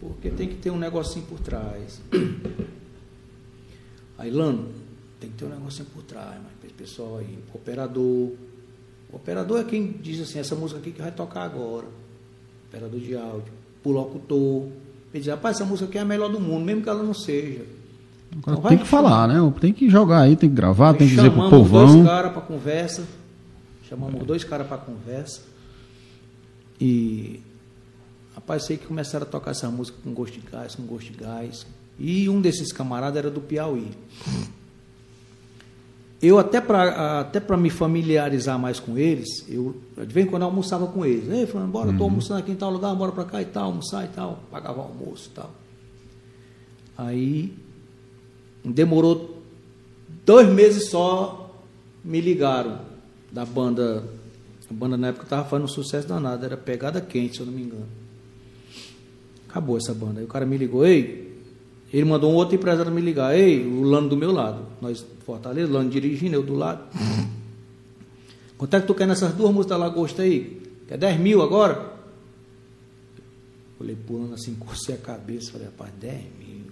Porque 0.00 0.28
tem 0.28 0.48
que 0.48 0.56
ter 0.56 0.72
um 0.72 0.78
negocinho 0.78 1.24
por 1.26 1.38
trás. 1.38 2.00
Aí, 4.18 4.30
Lano, 4.30 4.83
tem 5.24 5.30
que 5.30 5.36
ter 5.38 5.44
um 5.46 5.48
negocinho 5.48 5.88
por 5.94 6.02
trás, 6.02 6.36
mas 6.42 6.72
pessoal 6.72 7.18
aí, 7.18 7.38
operador. 7.54 8.32
O 9.10 9.16
operador 9.16 9.60
é 9.60 9.64
quem 9.64 9.92
diz 9.92 10.20
assim, 10.20 10.38
essa 10.38 10.54
música 10.54 10.80
aqui 10.80 10.90
que 10.90 11.00
vai 11.00 11.12
tocar 11.12 11.44
agora. 11.44 11.86
Operador 12.68 13.00
de 13.00 13.16
áudio. 13.16 13.52
O 13.82 13.90
locutor. 13.90 14.64
Ele 15.12 15.22
diz, 15.22 15.26
rapaz, 15.28 15.56
essa 15.56 15.64
música 15.64 15.88
aqui 15.88 15.98
é 15.98 16.00
a 16.00 16.04
melhor 16.04 16.30
do 16.30 16.40
mundo, 16.40 16.64
mesmo 16.64 16.82
que 16.82 16.88
ela 16.88 17.02
não 17.02 17.14
seja. 17.14 17.64
Então, 18.36 18.56
tem 18.62 18.78
que 18.78 18.84
falar, 18.84 19.28
né? 19.28 19.36
Tem 19.60 19.72
que 19.72 19.88
jogar 19.88 20.22
aí, 20.22 20.36
tem 20.36 20.48
que 20.48 20.56
gravar, 20.56 20.94
tem 20.94 21.08
que 21.08 21.14
dizer 21.14 21.30
pro 21.30 21.48
povão. 21.48 21.86
dois 21.86 22.06
caras 22.06 22.32
para 22.32 22.42
conversa. 22.42 23.04
Chamamos 23.88 24.22
é. 24.22 24.24
dois 24.24 24.44
caras 24.44 24.66
para 24.66 24.78
conversa. 24.78 25.42
E 26.80 27.40
rapaz, 28.34 28.64
sei 28.64 28.76
que 28.76 28.86
começaram 28.86 29.24
a 29.24 29.28
tocar 29.28 29.52
essa 29.52 29.70
música 29.70 29.96
com 30.02 30.12
gosto 30.12 30.34
de 30.34 30.46
gás, 30.50 30.74
com 30.74 30.82
gosto 30.82 31.12
de 31.12 31.18
gás. 31.18 31.64
E 31.96 32.28
um 32.28 32.40
desses 32.40 32.72
camaradas 32.72 33.16
era 33.16 33.30
do 33.30 33.40
Piauí 33.40 33.92
eu 36.26 36.38
até 36.38 36.60
para 36.60 37.20
até 37.20 37.40
para 37.40 37.56
me 37.56 37.70
familiarizar 37.70 38.58
mais 38.58 38.80
com 38.80 38.96
eles, 38.96 39.44
eu 39.48 39.76
de 39.96 40.12
vez 40.12 40.26
em 40.26 40.30
quando 40.30 40.42
eu 40.42 40.48
almoçava 40.48 40.86
com 40.86 41.04
eles. 41.04 41.28
Ei, 41.28 41.46
falando, 41.46 41.70
bora, 41.70 41.90
estou 41.90 42.06
uhum. 42.06 42.12
almoçando 42.12 42.40
aqui 42.40 42.52
em 42.52 42.56
tal 42.56 42.70
lugar, 42.70 42.94
bora 42.94 43.12
para 43.12 43.24
cá 43.24 43.42
e 43.42 43.46
tal, 43.46 43.64
almoçar 43.64 44.04
e 44.04 44.08
tal, 44.08 44.40
pagava 44.50 44.80
o 44.80 44.82
almoço 44.82 45.30
e 45.30 45.34
tal. 45.34 45.50
Aí 46.96 47.52
demorou 48.64 49.42
dois 50.24 50.48
meses 50.48 50.88
só, 50.88 51.54
me 52.04 52.20
ligaram 52.20 52.80
da 53.30 53.44
banda. 53.44 54.04
A 54.70 54.72
banda 54.72 54.96
na 54.96 55.08
época 55.08 55.24
estava 55.24 55.44
fazendo 55.44 55.66
um 55.66 55.68
sucesso 55.68 56.08
danado, 56.08 56.44
era 56.44 56.56
Pegada 56.56 57.00
Quente, 57.00 57.36
se 57.36 57.40
eu 57.40 57.46
não 57.46 57.52
me 57.52 57.62
engano. 57.62 57.86
Acabou 59.48 59.76
essa 59.76 59.92
banda. 59.92 60.20
Aí 60.20 60.24
o 60.24 60.28
cara 60.28 60.46
me 60.46 60.56
ligou, 60.56 60.86
ei, 60.86 61.33
ele 61.94 62.06
mandou 62.06 62.32
um 62.32 62.34
outro 62.34 62.56
empresário 62.56 62.90
me 62.90 63.00
ligar, 63.00 63.38
ei, 63.38 63.64
o 63.64 63.82
Lano 63.82 64.08
do 64.08 64.16
meu 64.16 64.32
lado. 64.32 64.66
Nós, 64.80 65.06
Fortaleza, 65.24 65.72
Lano 65.72 65.88
dirigindo, 65.88 66.34
eu 66.34 66.42
do 66.42 66.56
lado. 66.56 66.88
Quanto 68.58 68.74
é 68.74 68.80
que 68.80 68.86
tu 68.88 68.94
quer 68.96 69.06
nessas 69.06 69.32
duas 69.32 69.54
músicas 69.54 69.78
da 69.78 69.84
Lagosta 69.84 70.22
aí? 70.22 70.60
Quer 70.88 70.98
10 70.98 71.20
mil 71.20 71.40
agora? 71.40 71.94
Olhei 73.78 73.94
pulando 73.94 74.34
assim, 74.34 74.56
cocei 74.56 74.96
a 74.96 74.98
cabeça, 74.98 75.52
falei, 75.52 75.68
rapaz, 75.68 75.92
10 76.00 76.14
mil. 76.36 76.64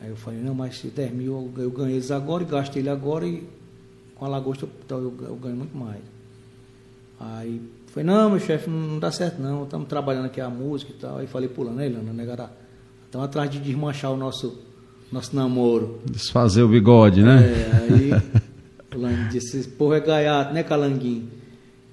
Aí 0.00 0.08
eu 0.08 0.16
falei, 0.16 0.40
não, 0.40 0.54
mas 0.54 0.82
10 0.82 1.12
mil 1.12 1.52
eu 1.58 1.70
ganhei 1.70 1.96
eles 1.96 2.10
agora 2.10 2.42
e 2.42 2.46
gasto 2.46 2.74
ele 2.76 2.88
agora 2.88 3.26
e 3.26 3.46
com 4.14 4.24
a 4.24 4.28
lagosta 4.28 4.66
então, 4.82 4.98
eu, 4.98 5.14
eu 5.26 5.36
ganho 5.36 5.56
muito 5.56 5.76
mais. 5.76 6.00
Aí 7.20 7.60
falei, 7.88 8.06
não, 8.06 8.30
meu 8.30 8.40
chefe, 8.40 8.70
não 8.70 8.98
dá 8.98 9.12
certo 9.12 9.42
não, 9.42 9.64
estamos 9.64 9.88
trabalhando 9.88 10.24
aqui 10.24 10.40
a 10.40 10.48
música 10.48 10.90
e 10.90 10.94
tal. 10.94 11.18
Aí 11.18 11.26
falei 11.26 11.50
pulando, 11.50 11.80
aí, 11.80 11.92
Lana, 11.92 12.14
negará. 12.14 12.50
Estamos 13.08 13.24
atrás 13.24 13.50
de 13.50 13.58
desmanchar 13.58 14.12
o 14.12 14.18
nosso, 14.18 14.58
nosso 15.10 15.34
namoro. 15.34 15.98
Desfazer 16.04 16.62
o 16.62 16.68
bigode, 16.68 17.22
né? 17.22 17.40
É, 17.42 17.94
aí 17.94 18.10
o 18.94 19.00
Lano 19.00 19.30
disse, 19.30 19.56
esse 19.56 19.68
povo 19.68 19.94
é 19.94 20.00
gaiato, 20.00 20.52
né, 20.52 20.62
Calanguinho? 20.62 21.26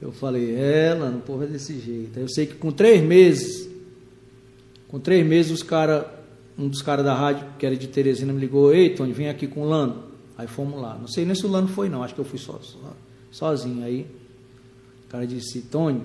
Eu 0.02 0.12
falei, 0.12 0.54
é, 0.58 0.94
Lano, 0.94 1.20
o 1.20 1.22
povo 1.22 1.46
é 1.46 1.48
desse 1.48 1.80
jeito. 1.80 2.18
Aí 2.18 2.22
eu 2.22 2.28
sei 2.28 2.46
que 2.46 2.56
com 2.56 2.70
três 2.70 3.02
meses, 3.02 3.66
com 4.90 5.00
três 5.00 5.26
meses, 5.26 5.54
os 5.54 5.64
cara, 5.64 6.22
um 6.60 6.68
dos 6.68 6.82
caras 6.82 7.06
da 7.06 7.16
rádio, 7.16 7.48
que 7.58 7.66
era 7.66 7.78
de 7.78 7.88
Teresina, 7.88 8.34
me 8.34 8.42
ligou, 8.42 8.74
ei, 8.74 8.90
Tony, 8.90 9.14
vem 9.14 9.30
aqui 9.30 9.48
com 9.48 9.62
o 9.62 9.70
Lano. 9.70 10.04
Aí 10.38 10.48
fomos 10.48 10.82
lá. 10.82 10.98
Não 11.00 11.08
sei 11.08 11.24
nem 11.24 11.34
se 11.34 11.46
o 11.46 11.50
Lano 11.50 11.70
foi, 11.70 11.88
não, 11.88 12.04
acho 12.04 12.14
que 12.14 12.20
eu 12.20 12.26
fui 12.26 12.38
só, 12.38 12.60
só 12.62 12.78
sozinho. 13.32 13.86
Aí 13.86 14.06
o 15.06 15.10
cara 15.10 15.26
disse, 15.26 15.62
Tony, 15.62 16.02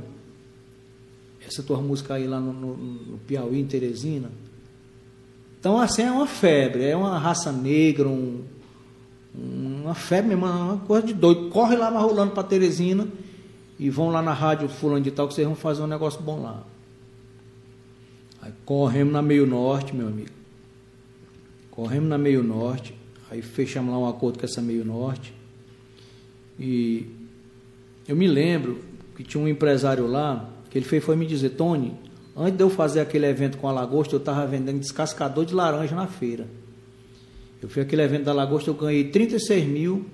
essa 1.45 1.65
tua 1.65 1.81
música 1.81 2.15
aí 2.15 2.29
lá 2.29 2.39
no, 2.39 2.53
no, 2.53 2.77
no 2.77 3.19
Piauí, 3.27 3.59
em 3.59 3.67
Teresina. 3.67 4.31
Então, 5.61 5.79
assim, 5.79 6.03
é 6.03 6.11
uma 6.11 6.27
febre, 6.27 6.85
é 6.85 6.97
uma 6.97 7.19
raça 7.19 7.53
negra, 7.53 8.09
um, 8.09 8.43
uma 9.35 9.95
febre 9.95 10.31
mesmo, 10.35 10.47
uma 10.47 10.79
coisa 10.79 11.07
de 11.07 11.13
doido. 11.13 11.51
Corre 11.51 11.77
lá 11.77 11.91
rolando 11.91 12.33
para 12.33 12.43
Teresina 12.43 13.07
e 13.79 13.91
vão 13.91 14.09
lá 14.09 14.23
na 14.23 14.33
rádio 14.33 14.71
fulano 14.71 15.03
de 15.03 15.11
tal 15.11 15.29
que 15.29 15.35
vocês 15.35 15.47
vão 15.47 15.55
fazer 15.55 15.83
um 15.83 15.87
negócio 15.87 16.23
bom 16.23 16.43
lá. 16.43 16.65
Aí 18.41 18.53
corremos 18.65 19.13
na 19.13 19.21
meio 19.21 19.47
norte, 19.47 19.95
meu 19.95 20.09
amigo. 20.09 20.31
Corremos 21.71 22.09
na 22.09 22.17
meio 22.17 22.43
norte, 22.43 22.95
aí 23.31 23.43
fechamos 23.43 23.93
lá 23.93 23.99
um 23.99 24.09
acordo 24.09 24.39
com 24.39 24.47
essa 24.47 24.63
meio 24.63 24.83
norte. 24.83 25.35
E 26.59 27.07
eu 28.09 28.17
me 28.17 28.27
lembro 28.27 28.81
que 29.15 29.23
tinha 29.23 29.43
um 29.43 29.49
empresário 29.49 30.07
lá, 30.07 30.49
que 30.71 30.79
ele 30.79 30.87
fez, 30.87 31.05
foi 31.05 31.17
me 31.17 31.27
dizer, 31.27 31.51
Tony, 31.51 31.95
antes 32.41 32.57
de 32.57 32.63
eu 32.63 32.71
fazer 32.71 33.01
aquele 33.01 33.27
evento 33.27 33.59
com 33.59 33.69
a 33.69 33.73
Lagosta, 33.73 34.15
eu 34.15 34.19
estava 34.19 34.47
vendendo 34.47 34.81
descascador 34.81 35.45
de 35.45 35.55
laranja 35.55 35.95
na 35.95 36.07
feira. 36.07 36.47
Eu 37.63 37.69
fiz 37.69 37.83
aquele 37.83 38.03
evento 38.03 38.25
da 38.25 38.33
Lagosta, 38.33 38.71
eu 38.71 38.75
ganhei 38.75 39.05
36 39.05 39.67
mil, 39.67 40.07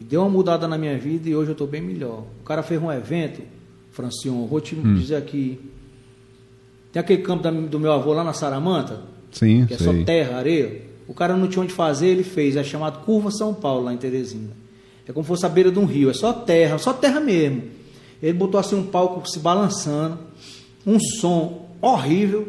e 0.00 0.04
deu 0.04 0.22
uma 0.22 0.30
mudada 0.30 0.66
na 0.66 0.76
minha 0.76 0.96
vida 0.98 1.28
e 1.28 1.36
hoje 1.36 1.50
eu 1.50 1.52
estou 1.52 1.66
bem 1.66 1.80
melhor. 1.80 2.24
O 2.40 2.44
cara 2.44 2.62
fez 2.62 2.80
um 2.82 2.90
evento, 2.90 3.42
Francion, 3.90 4.46
vou 4.46 4.60
te 4.60 4.74
hum. 4.74 4.94
dizer 4.94 5.16
aqui. 5.16 5.60
Tem 6.92 7.00
aquele 7.00 7.22
campo 7.22 7.42
da, 7.42 7.50
do 7.50 7.78
meu 7.78 7.92
avô 7.92 8.12
lá 8.12 8.24
na 8.24 8.32
Saramanta, 8.32 9.02
Sim, 9.30 9.66
que 9.66 9.74
é 9.74 9.78
sei. 9.78 9.86
só 9.86 10.04
terra, 10.04 10.38
areia. 10.38 10.82
O 11.08 11.14
cara 11.14 11.36
não 11.36 11.46
tinha 11.46 11.62
onde 11.62 11.72
fazer, 11.72 12.08
ele 12.08 12.24
fez, 12.24 12.56
é 12.56 12.64
chamado 12.64 13.04
Curva 13.04 13.30
São 13.30 13.54
Paulo, 13.54 13.84
lá 13.84 13.94
em 13.94 13.96
Teresina. 13.96 14.50
É 15.06 15.12
como 15.12 15.24
se 15.24 15.28
fosse 15.28 15.46
a 15.46 15.48
beira 15.48 15.70
de 15.70 15.78
um 15.78 15.84
rio, 15.84 16.10
é 16.10 16.14
só 16.14 16.32
terra, 16.32 16.78
só 16.78 16.92
terra 16.92 17.20
mesmo. 17.20 17.62
Ele 18.20 18.32
botou 18.32 18.58
assim 18.58 18.74
um 18.74 18.82
palco 18.82 19.28
se 19.28 19.38
balançando, 19.38 20.18
um 20.86 20.98
som 21.00 21.66
horrível. 21.82 22.48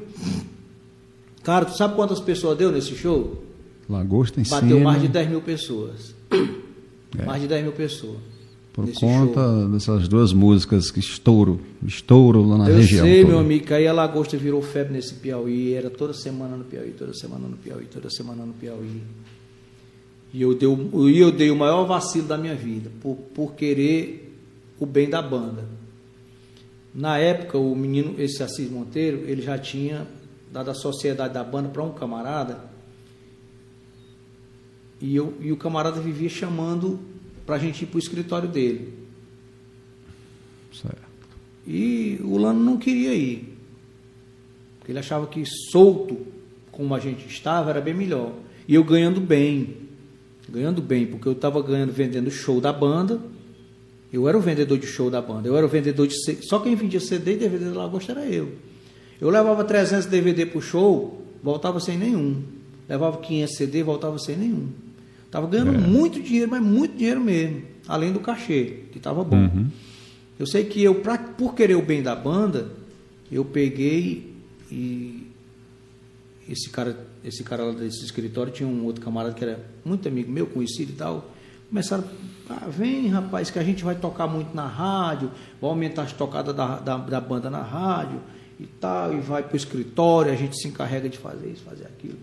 Cara, 1.43 1.65
tu 1.65 1.75
sabe 1.77 1.95
quantas 1.95 2.19
pessoas 2.19 2.57
deu 2.57 2.71
nesse 2.71 2.95
show? 2.95 3.43
Lagosta 3.89 4.39
em 4.39 4.43
Bateu 4.43 4.77
cima. 4.77 4.91
mais 4.91 5.01
de 5.01 5.07
10 5.07 5.29
mil 5.29 5.41
pessoas. 5.41 6.13
É. 7.17 7.25
Mais 7.25 7.41
de 7.41 7.47
10 7.47 7.63
mil 7.63 7.71
pessoas. 7.73 8.17
Por 8.73 8.85
conta 8.93 9.41
show. 9.41 9.69
dessas 9.69 10.07
duas 10.07 10.33
músicas 10.33 10.91
que 10.91 10.99
estouro, 10.99 11.59
estouro 11.83 12.45
lá 12.47 12.57
na 12.59 12.69
Eu 12.69 12.75
região. 12.75 13.05
Eu 13.07 13.11
sei, 13.11 13.21
toda. 13.21 13.33
meu 13.33 13.39
amigo, 13.41 13.65
que 13.65 13.73
aí 13.73 13.87
a 13.87 13.93
Lagosta 13.93 14.37
virou 14.37 14.61
febre 14.61 14.93
nesse 14.93 15.15
Piauí, 15.15 15.73
era 15.73 15.89
toda 15.89 16.13
semana 16.13 16.55
no 16.57 16.63
Piauí, 16.63 16.91
toda 16.91 17.13
semana 17.13 17.47
no 17.47 17.57
Piauí, 17.57 17.85
toda 17.85 18.09
semana 18.09 18.45
no 18.45 18.53
Piauí. 18.53 19.01
E 20.33 20.41
eu 20.41 20.53
dei, 20.53 20.67
eu 20.67 21.31
dei 21.31 21.49
o 21.49 21.55
maior 21.55 21.85
vacilo 21.85 22.27
da 22.27 22.37
minha 22.37 22.53
vida, 22.53 22.91
por, 23.01 23.15
por 23.15 23.53
querer 23.55 24.37
o 24.79 24.85
bem 24.85 25.09
da 25.09 25.21
banda. 25.23 25.65
Na 26.97 27.19
época, 27.19 27.59
o 27.59 27.75
menino, 27.75 28.15
esse 28.17 28.41
Assis 28.41 28.71
Monteiro, 28.71 29.17
ele 29.29 29.43
já 29.43 29.55
tinha 29.55 30.07
dado 30.51 30.71
a 30.71 30.73
sociedade 30.73 31.31
da 31.31 31.43
banda 31.43 31.69
para 31.69 31.83
um 31.83 31.91
camarada 31.91 32.59
e, 34.99 35.15
eu, 35.15 35.37
e 35.39 35.51
o 35.51 35.57
camarada 35.57 36.01
vivia 36.01 36.27
chamando 36.27 36.99
para 37.45 37.57
a 37.57 37.59
gente 37.59 37.83
ir 37.83 37.85
para 37.85 37.97
o 37.97 37.99
escritório 37.99 38.49
dele. 38.49 38.95
Certo. 40.73 40.97
E 41.67 42.19
o 42.23 42.35
Lano 42.35 42.63
não 42.63 42.77
queria 42.77 43.13
ir. 43.13 43.59
Porque 44.79 44.91
ele 44.91 44.97
achava 44.97 45.27
que 45.27 45.45
solto, 45.45 46.25
como 46.71 46.95
a 46.95 46.99
gente 46.99 47.27
estava, 47.27 47.69
era 47.69 47.79
bem 47.79 47.93
melhor. 47.93 48.33
E 48.67 48.73
eu 48.73 48.83
ganhando 48.83 49.21
bem. 49.21 49.87
Ganhando 50.49 50.81
bem, 50.81 51.05
porque 51.05 51.27
eu 51.27 51.33
estava 51.33 51.61
ganhando, 51.61 51.93
vendendo 51.93 52.31
show 52.31 52.59
da 52.59 52.73
banda. 52.73 53.21
Eu 54.11 54.27
era 54.27 54.37
o 54.37 54.41
vendedor 54.41 54.77
de 54.77 54.87
show 54.87 55.09
da 55.09 55.21
banda. 55.21 55.47
Eu 55.47 55.57
era 55.57 55.65
o 55.65 55.69
vendedor 55.69 56.07
de. 56.07 56.15
Só 56.43 56.59
quem 56.59 56.75
vendia 56.75 56.99
CD 56.99 57.33
e 57.33 57.37
DVD 57.37 57.65
da 57.65 57.77
Lagosta 57.77 58.13
era 58.13 58.25
eu. 58.25 58.53
Eu 59.19 59.29
levava 59.29 59.63
300 59.63 60.05
DVD 60.05 60.45
para 60.45 60.59
o 60.59 60.61
show, 60.61 61.25
voltava 61.43 61.79
sem 61.79 61.97
nenhum. 61.97 62.41
Levava 62.87 63.17
500 63.17 63.55
CD, 63.55 63.83
voltava 63.83 64.17
sem 64.19 64.37
nenhum. 64.37 64.69
Estava 65.25 65.45
ganhando 65.47 65.75
é. 65.75 65.77
muito 65.77 66.21
dinheiro, 66.21 66.49
mas 66.49 66.61
muito 66.61 66.95
dinheiro 66.95 67.19
mesmo, 67.19 67.63
além 67.87 68.13
do 68.13 68.19
cachê, 68.19 68.83
que 68.91 68.97
estava 68.97 69.23
bom. 69.23 69.35
Uhum. 69.35 69.67
Eu 70.39 70.47
sei 70.47 70.63
que 70.63 70.81
eu, 70.81 70.95
pra, 70.95 71.17
por 71.17 71.53
querer 71.53 71.75
o 71.75 71.81
bem 71.81 72.01
da 72.01 72.15
banda, 72.15 72.71
eu 73.29 73.43
peguei 73.43 74.33
e 74.71 75.27
esse 76.47 76.69
cara, 76.69 76.97
esse 77.25 77.43
cara 77.43 77.65
lá 77.65 77.73
desse 77.73 78.05
escritório 78.05 78.53
tinha 78.53 78.69
um 78.69 78.85
outro 78.85 79.03
camarada 79.03 79.35
que 79.35 79.43
era 79.43 79.59
muito 79.83 80.07
amigo 80.07 80.31
meu, 80.31 80.47
conhecido 80.47 80.93
e 80.93 80.95
tal. 80.95 81.33
Começaram, 81.69 82.03
ah, 82.49 82.67
vem 82.69 83.07
rapaz, 83.07 83.49
que 83.49 83.59
a 83.59 83.63
gente 83.63 83.83
vai 83.83 83.95
tocar 83.95 84.27
muito 84.27 84.55
na 84.55 84.65
rádio, 84.65 85.31
vai 85.61 85.69
aumentar 85.69 86.03
as 86.03 86.13
tocadas 86.13 86.55
da, 86.55 86.79
da, 86.79 86.97
da 86.97 87.21
banda 87.21 87.49
na 87.49 87.61
rádio 87.61 88.19
e 88.59 88.65
tal, 88.65 89.13
e 89.13 89.19
vai 89.19 89.43
para 89.43 89.53
o 89.53 89.57
escritório, 89.57 90.31
a 90.31 90.35
gente 90.35 90.57
se 90.57 90.67
encarrega 90.67 91.09
de 91.09 91.17
fazer 91.17 91.49
isso, 91.49 91.63
fazer 91.63 91.85
aquilo. 91.85 92.17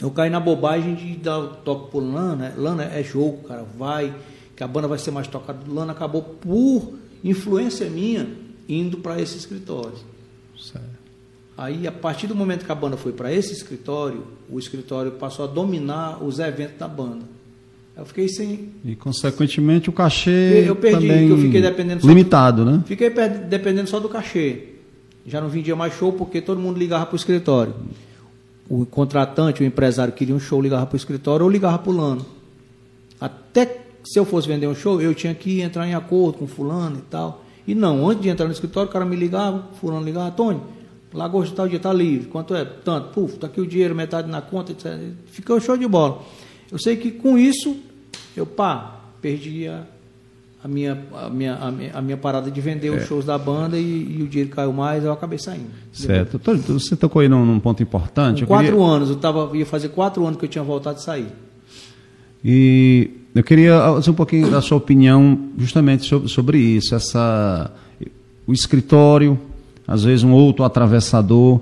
Eu 0.00 0.10
caí 0.10 0.28
na 0.28 0.40
bobagem 0.40 0.94
de 0.94 1.16
dar 1.16 1.38
o 1.38 1.48
toque 1.48 1.92
por 1.92 2.00
Lana. 2.00 2.52
Lana 2.56 2.84
é 2.84 3.04
jogo, 3.04 3.46
cara, 3.46 3.64
vai, 3.78 4.12
que 4.56 4.64
a 4.64 4.66
banda 4.66 4.88
vai 4.88 4.98
ser 4.98 5.12
mais 5.12 5.28
tocada. 5.28 5.60
Lana 5.68 5.92
acabou 5.92 6.22
por 6.22 6.94
influência 7.22 7.88
minha 7.88 8.28
indo 8.68 8.98
para 8.98 9.20
esse 9.20 9.38
escritório. 9.38 9.96
Certo. 10.58 11.02
Aí, 11.56 11.86
a 11.86 11.92
partir 11.92 12.26
do 12.26 12.34
momento 12.34 12.64
que 12.64 12.72
a 12.72 12.74
banda 12.74 12.96
foi 12.96 13.12
para 13.12 13.32
esse 13.32 13.52
escritório, 13.52 14.26
o 14.50 14.58
escritório 14.58 15.12
passou 15.12 15.44
a 15.44 15.48
dominar 15.48 16.22
os 16.22 16.40
eventos 16.40 16.78
da 16.78 16.88
banda. 16.88 17.24
Eu 17.96 18.06
fiquei 18.06 18.28
sem. 18.28 18.70
E, 18.84 18.96
consequentemente, 18.96 19.90
o 19.90 19.92
cachê. 19.92 20.64
Eu 20.66 20.76
perdi, 20.76 21.06
também 21.06 21.28
eu 21.28 21.38
fiquei 21.38 21.60
dependendo 21.60 22.06
limitado, 22.06 22.64
do, 22.64 22.70
né? 22.70 22.82
Fiquei 22.86 23.10
dependendo 23.10 23.88
só 23.88 24.00
do 24.00 24.08
cachê. 24.08 24.68
Já 25.26 25.40
não 25.40 25.48
vendia 25.48 25.76
mais 25.76 25.94
show 25.94 26.12
porque 26.12 26.40
todo 26.40 26.60
mundo 26.60 26.78
ligava 26.78 27.06
para 27.06 27.14
o 27.14 27.16
escritório 27.16 27.74
o 28.68 28.86
contratante, 28.86 29.62
o 29.62 29.66
empresário 29.66 30.14
queria 30.14 30.34
um 30.34 30.40
show, 30.40 30.60
ligava 30.60 30.86
para 30.86 30.94
o 30.94 30.96
escritório 30.96 31.44
ou 31.44 31.50
ligava 31.50 31.78
para 31.78 31.92
o 31.92 31.94
Lano. 31.94 32.24
Até 33.20 33.82
se 34.02 34.18
eu 34.18 34.24
fosse 34.24 34.48
vender 34.48 34.66
um 34.66 34.74
show, 34.74 34.98
eu 34.98 35.14
tinha 35.14 35.34
que 35.34 35.60
entrar 35.60 35.86
em 35.86 35.94
acordo 35.94 36.38
com 36.38 36.46
fulano 36.46 36.96
e 36.96 37.02
tal. 37.02 37.44
E 37.66 37.74
não, 37.74 38.08
antes 38.08 38.22
de 38.22 38.30
entrar 38.30 38.46
no 38.46 38.52
escritório, 38.52 38.88
o 38.88 38.92
cara 38.92 39.04
me 39.04 39.14
ligava, 39.14 39.68
fulano 39.78 40.02
ligava, 40.02 40.30
Tony, 40.30 40.58
Lagosta 41.12 41.54
tal 41.54 41.68
dia 41.68 41.76
está 41.76 41.92
livre, 41.92 42.28
quanto 42.28 42.54
é? 42.54 42.64
Tanto, 42.64 43.08
puf, 43.08 43.34
está 43.34 43.46
aqui 43.46 43.60
o 43.60 43.66
dinheiro, 43.66 43.94
metade 43.94 44.30
na 44.30 44.40
conta, 44.40 44.72
etc. 44.72 44.98
Ficou 45.26 45.60
show 45.60 45.76
de 45.76 45.86
bola. 45.86 46.22
Eu 46.72 46.78
sei 46.78 46.96
que 46.96 47.10
com 47.10 47.36
isso, 47.36 47.76
eu 48.34 48.46
pá, 48.46 48.98
perdi 49.20 49.68
a, 49.68 49.82
a 50.64 50.66
minha, 50.66 50.98
a, 51.12 51.28
minha, 51.28 51.54
a, 51.56 51.70
minha, 51.70 51.90
a 51.92 52.00
minha 52.00 52.16
parada 52.16 52.50
de 52.50 52.60
vender 52.62 52.88
é. 52.88 52.90
os 52.92 53.06
shows 53.06 53.26
da 53.26 53.36
banda 53.36 53.78
e, 53.78 54.16
e, 54.18 54.22
o 54.22 54.26
dinheiro 54.26 54.50
caiu 54.50 54.72
mais, 54.72 55.04
eu 55.04 55.12
acabei 55.12 55.38
saindo. 55.38 55.66
Certo. 55.92 56.40
Você 56.68 56.96
tocou 56.96 57.20
aí 57.20 57.28
num, 57.28 57.44
num 57.44 57.60
ponto 57.60 57.82
importante. 57.82 58.40
Com 58.40 58.46
quatro 58.46 58.72
queria... 58.72 58.86
anos, 58.86 59.10
eu 59.10 59.16
tava, 59.16 59.54
ia 59.54 59.66
fazer 59.66 59.90
quatro 59.90 60.24
anos 60.26 60.38
que 60.38 60.46
eu 60.46 60.48
tinha 60.48 60.64
voltado 60.64 60.96
a 60.96 61.00
sair. 61.00 61.28
E 62.42 63.10
eu 63.34 63.44
queria 63.44 63.78
fazer 63.78 64.10
um 64.10 64.14
pouquinho 64.14 64.50
da 64.50 64.62
sua 64.62 64.78
opinião 64.78 65.50
justamente 65.58 66.06
sobre, 66.06 66.28
sobre 66.30 66.58
isso, 66.58 66.94
essa, 66.94 67.70
o 68.46 68.52
escritório, 68.54 69.38
às 69.86 70.04
vezes 70.04 70.24
um 70.24 70.32
outro 70.32 70.64
atravessador. 70.64 71.60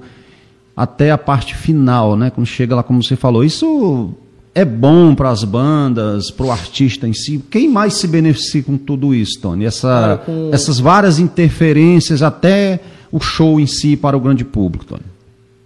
até 0.77 1.11
a 1.11 1.19
parte 1.19 1.57
final, 1.57 2.17
né? 2.17 2.31
Quando 2.31 2.47
chega 2.47 2.77
lá, 2.77 2.85
como 2.85 3.03
você 3.03 3.17
falou, 3.17 3.43
isso 3.43 4.15
é 4.55 4.65
bom 4.65 5.15
para 5.15 5.31
as 5.31 5.45
bandas, 5.45 6.31
para 6.31 6.47
o 6.47 6.51
artista 6.51 7.07
em 7.07 7.13
si. 7.13 7.43
Quem 7.51 7.69
mais 7.69 7.95
se 7.95 8.07
beneficia 8.07 8.63
com 8.63 8.77
tudo 8.77 9.15
isso, 9.15 9.41
Tony? 9.41 9.65
Essa, 9.65 10.23
com... 10.25 10.51
Essas 10.53 10.79
várias 10.79 11.19
interferências 11.19 12.23
até 12.23 12.81
o 13.13 13.21
show 13.21 13.61
em 13.61 13.67
si 13.67 13.97
para 13.97 14.17
o 14.17 14.21
grande 14.21 14.45
público, 14.45 14.85
Tony. 14.85 15.05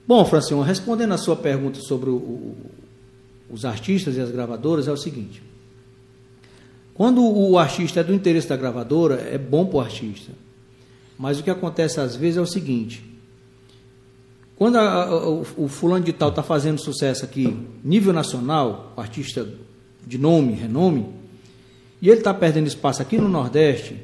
Bom, 0.07 0.25
Francino, 0.25 0.61
respondendo 0.61 1.13
a 1.13 1.19
sua 1.19 1.35
pergunta 1.35 1.81
sobre 1.81 2.11
o, 2.11 2.17
o, 2.17 2.57
os 3.51 3.65
artistas 3.65 4.17
e 4.17 4.21
as 4.21 4.31
gravadoras, 4.31 4.87
é 4.87 4.93
o 4.93 4.97
seguinte. 4.97 5.43
Quando 6.93 7.25
o 7.25 7.59
artista 7.59 8.01
é 8.01 8.05
do 8.05 8.15
interesse 8.15 8.49
da 8.49 8.57
gravadora, 8.57 9.15
é 9.17 9.39
bom 9.39 9.65
para 9.65 9.79
o 9.79 9.81
artista. 9.81 10.33
Mas 11.19 11.41
o 11.41 11.43
que 11.43 11.51
acontece 11.51 12.01
às 12.01 12.15
vezes 12.15 12.37
é 12.37 12.41
o 12.41 12.47
seguinte: 12.47 13.03
quando 14.57 14.77
a, 14.77 15.05
a, 15.05 15.29
o, 15.29 15.47
o, 15.57 15.69
fulano 15.69 16.05
de 16.05 16.13
tal 16.13 16.29
está 16.29 16.43
fazendo 16.43 16.81
sucesso 16.81 17.25
aqui, 17.25 17.57
nível 17.83 18.13
nacional, 18.13 18.93
artista 18.97 19.49
de 20.07 20.17
nome, 20.17 20.53
renome, 20.53 21.07
e 22.01 22.09
ele 22.09 22.19
está 22.19 22.33
perdendo 22.33 22.69
espaço 22.69 23.03
aqui 23.03 23.19
no 23.19 23.29
Nordeste, 23.29 23.97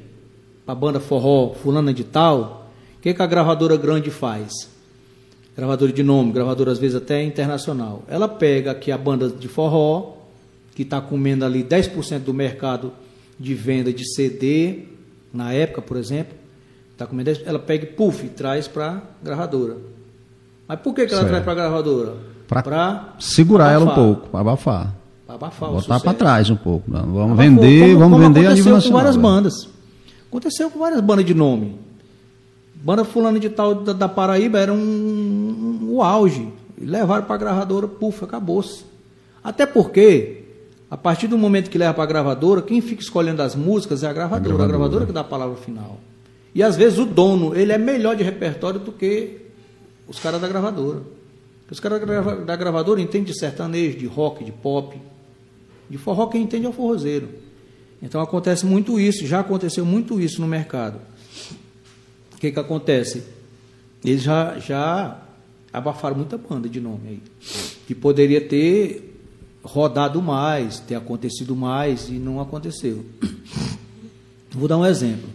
para 0.65 0.73
a 0.73 0.75
banda 0.75 1.01
forró, 1.01 1.55
fulana 1.55 1.95
de 1.95 2.03
tal, 2.03 2.71
o 2.99 3.01
que, 3.01 3.15
que 3.15 3.23
a 3.23 3.27
gravadora 3.27 3.77
grande 3.77 4.11
faz? 4.11 4.69
Gravadora 5.57 5.93
de 5.93 6.03
nome, 6.03 6.33
gravadora 6.33 6.73
às 6.73 6.79
vezes 6.79 6.97
até 6.97 7.23
internacional. 7.23 8.03
Ela 8.09 8.29
pega 8.29 8.73
aqui 8.73 8.91
a 8.91 8.99
banda 8.99 9.29
de 9.29 9.49
forró, 9.49 10.17
que 10.75 10.83
está 10.83 11.01
comendo 11.01 11.45
ali 11.45 11.63
10% 11.63 12.21
do 12.21 12.35
mercado 12.35 12.93
de 13.39 13.55
venda 13.55 13.93
de 13.93 14.05
CD, 14.15 14.85
na 15.33 15.53
época, 15.53 15.81
por 15.81 15.97
exemplo, 15.97 16.37
tá 16.97 17.07
comendo 17.07 17.31
10%, 17.31 17.43
ela 17.47 17.59
pega 17.59 17.85
e 17.85 17.89
puff, 17.89 18.29
traz 18.31 18.67
para 18.67 18.97
a 18.97 19.03
gravadora. 19.23 19.77
Mas 20.71 20.79
por 20.79 20.95
que, 20.95 21.05
que 21.05 21.13
ela 21.13 21.25
traz 21.25 21.43
para 21.43 21.51
a 21.51 21.57
gravadora? 21.57 22.15
Para 22.47 23.15
segurar 23.19 23.73
ela 23.73 23.91
um 23.91 23.93
pouco, 23.93 24.29
para 24.29 24.39
abafar. 24.39 24.95
Para 25.27 25.35
abafar 25.35 25.69
Botar 25.69 25.99
para 25.99 26.15
trás 26.15 26.49
um 26.49 26.55
pouco. 26.55 26.89
Vamos 26.89 27.17
Abafou, 27.17 27.37
vender, 27.37 27.87
como, 27.89 27.99
vamos 27.99 28.19
como 28.19 28.35
vender 28.35 28.47
a 28.47 28.55
nível 28.55 28.75
nacional. 28.75 28.83
com 28.83 29.03
várias 29.03 29.17
bandas. 29.17 29.69
Aconteceu 30.29 30.71
com 30.71 30.79
várias 30.79 31.01
bandas 31.01 31.25
de 31.25 31.35
nome. 31.35 31.77
Banda 32.77 33.05
fulano 33.05 33.41
de 33.41 33.51
tal 33.51 33.75
da, 33.75 33.93
da 33.93 34.09
Paraíba 34.09 34.61
era 34.61 34.73
um, 34.73 34.77
um, 34.77 35.79
um, 35.83 35.95
o 35.97 36.03
auge. 36.05 36.49
Levaram 36.81 37.25
para 37.25 37.35
a 37.35 37.39
gravadora, 37.39 37.89
puf, 37.89 38.23
acabou-se. 38.23 38.85
Até 39.43 39.67
porque, 39.67 40.45
a 40.89 40.97
partir 40.97 41.27
do 41.27 41.37
momento 41.37 41.69
que 41.69 41.79
leva 41.79 41.95
para 41.95 42.05
a 42.05 42.07
gravadora, 42.07 42.63
quem 42.63 42.81
fica 42.81 43.03
escolhendo 43.03 43.43
as 43.43 43.57
músicas 43.57 44.05
é 44.05 44.07
a 44.07 44.13
gravadora. 44.13 44.55
A 44.55 44.57
gravadora, 44.57 44.65
a 44.65 44.79
gravadora 44.79 45.07
que 45.07 45.13
dá 45.13 45.23
a 45.23 45.25
palavra 45.25 45.57
final. 45.57 45.99
E 46.55 46.63
às 46.63 46.77
vezes 46.77 46.97
o 47.01 47.05
dono, 47.05 47.57
ele 47.57 47.73
é 47.73 47.79
melhor 47.79 48.15
de 48.15 48.23
repertório 48.23 48.79
do 48.79 48.93
que 48.93 49.50
os 50.11 50.19
caras 50.19 50.41
da 50.41 50.49
gravadora. 50.49 51.03
Os 51.71 51.79
caras 51.79 52.01
da 52.45 52.57
gravadora 52.57 53.01
entendem 53.01 53.33
de 53.33 53.39
sertanejo, 53.39 53.97
de 53.97 54.07
rock, 54.07 54.43
de 54.43 54.51
pop. 54.51 55.01
De 55.89 55.97
forró 55.97 56.27
quem 56.27 56.43
entende 56.43 56.67
é 56.67 56.69
o 56.69 56.73
forrozeiro. 56.73 57.29
Então 58.03 58.21
acontece 58.21 58.67
muito 58.67 58.99
isso, 58.99 59.25
já 59.25 59.39
aconteceu 59.39 59.87
muito 59.87 60.21
isso 60.21 60.41
no 60.41 60.49
mercado. 60.49 61.01
O 62.35 62.39
que, 62.39 62.51
que 62.51 62.59
acontece? 62.59 63.23
Eles 64.05 64.23
já, 64.23 64.59
já 64.59 65.23
abafaram 65.73 66.17
muita 66.17 66.37
banda 66.37 66.69
de 66.69 66.81
nome 66.81 67.09
aí. 67.09 67.23
Que 67.87 67.95
poderia 67.95 68.41
ter 68.41 69.17
rodado 69.63 70.21
mais, 70.21 70.81
ter 70.81 70.97
acontecido 70.97 71.55
mais 71.55 72.09
e 72.09 72.15
não 72.15 72.41
aconteceu. 72.41 73.07
Vou 74.51 74.67
dar 74.67 74.77
um 74.77 74.87
exemplo. 74.87 75.29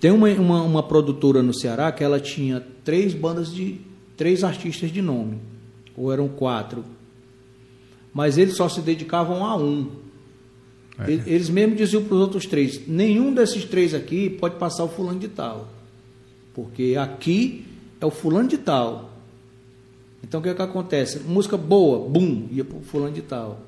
Tem 0.00 0.10
uma, 0.10 0.28
uma, 0.30 0.62
uma, 0.62 0.82
produtora 0.82 1.42
no 1.42 1.52
Ceará 1.52 1.92
que 1.92 2.02
ela 2.02 2.18
tinha 2.18 2.64
três 2.82 3.12
bandas 3.12 3.52
de. 3.52 3.78
três 4.16 4.42
artistas 4.42 4.90
de 4.90 5.02
nome. 5.02 5.38
Ou 5.94 6.10
eram 6.10 6.26
quatro. 6.26 6.82
Mas 8.12 8.38
eles 8.38 8.56
só 8.56 8.68
se 8.68 8.80
dedicavam 8.80 9.44
a 9.44 9.54
um. 9.56 9.90
É. 10.98 11.12
Eles 11.12 11.50
mesmos 11.50 11.76
diziam 11.76 12.02
para 12.02 12.14
os 12.14 12.20
outros 12.20 12.46
três: 12.46 12.86
nenhum 12.88 13.34
desses 13.34 13.64
três 13.64 13.92
aqui 13.92 14.30
pode 14.30 14.56
passar 14.56 14.84
o 14.84 14.88
fulano 14.88 15.20
de 15.20 15.28
tal. 15.28 15.68
Porque 16.54 16.96
aqui 16.98 17.66
é 18.00 18.06
o 18.06 18.10
fulano 18.10 18.48
de 18.48 18.56
tal. 18.56 19.10
Então 20.22 20.40
o 20.40 20.42
que, 20.42 20.48
é 20.48 20.54
que 20.54 20.62
acontece? 20.62 21.20
Música 21.20 21.56
boa, 21.56 22.08
bum, 22.08 22.48
ia 22.50 22.64
para 22.64 22.78
o 22.78 22.82
fulano 22.82 23.12
de 23.12 23.22
tal. 23.22 23.60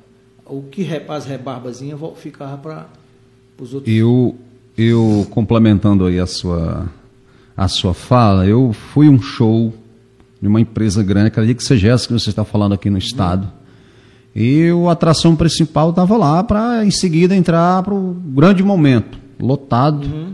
O 0.47 0.63
que 0.63 0.87
as 1.09 1.27
rebarbazinhas 1.27 2.01
ficava 2.17 2.57
para 2.59 2.89
os 3.59 3.73
outros. 3.75 3.93
E 3.93 4.03
o, 4.03 4.35
eu 4.77 5.27
complementando 5.31 6.07
aí 6.07 6.19
a 6.19 6.27
sua 6.27 6.89
a 7.57 7.69
sua 7.69 7.93
fala, 7.93 8.47
eu 8.47 8.73
fui 8.73 9.09
um 9.09 9.21
show 9.21 9.75
de 10.41 10.49
uma 10.49 10.61
empresa 10.61 11.03
grande, 11.03 11.29
acredito 11.29 11.59
que 11.59 11.65
seja 11.65 11.91
essa 11.91 12.07
que 12.07 12.13
você 12.13 12.31
está 12.31 12.45
falando 12.45 12.73
aqui 12.73 12.91
no 12.91 12.99
estado. 12.99 13.49
E 14.35 14.69
a 14.89 14.93
atração 14.93 15.37
principal 15.37 15.91
estava 15.91 16.17
lá 16.17 16.43
para 16.43 16.85
em 16.85 16.91
seguida 16.91 17.37
entrar 17.37 17.83
para 17.83 17.95
o 17.95 18.15
grande 18.15 18.63
momento, 18.63 19.19
lotado. 19.39 20.07
Uhum. 20.07 20.33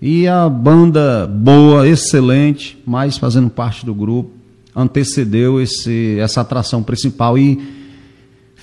E 0.00 0.28
a 0.28 0.48
banda 0.48 1.26
boa, 1.26 1.88
excelente, 1.88 2.80
mas 2.86 3.18
fazendo 3.18 3.50
parte 3.50 3.84
do 3.84 3.94
grupo, 3.94 4.30
antecedeu 4.74 5.60
esse, 5.60 6.18
essa 6.18 6.40
atração 6.40 6.82
principal 6.82 7.36
e 7.36 7.83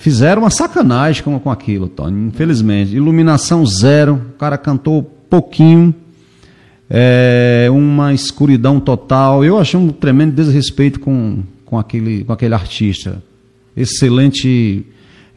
Fizeram 0.02 0.42
uma 0.42 0.50
sacanagem 0.50 1.22
com, 1.22 1.38
com 1.38 1.48
aquilo, 1.48 1.86
Tony, 1.86 2.26
infelizmente. 2.26 2.92
Iluminação 2.92 3.64
zero, 3.64 4.20
o 4.34 4.36
cara 4.36 4.58
cantou 4.58 5.04
pouquinho, 5.30 5.94
é, 6.90 7.68
uma 7.70 8.12
escuridão 8.12 8.80
total. 8.80 9.44
Eu 9.44 9.60
achei 9.60 9.78
um 9.78 9.90
tremendo 9.90 10.34
desrespeito 10.34 10.98
com, 10.98 11.44
com, 11.64 11.78
aquele, 11.78 12.24
com 12.24 12.32
aquele 12.32 12.52
artista. 12.52 13.22
Excelente 13.76 14.84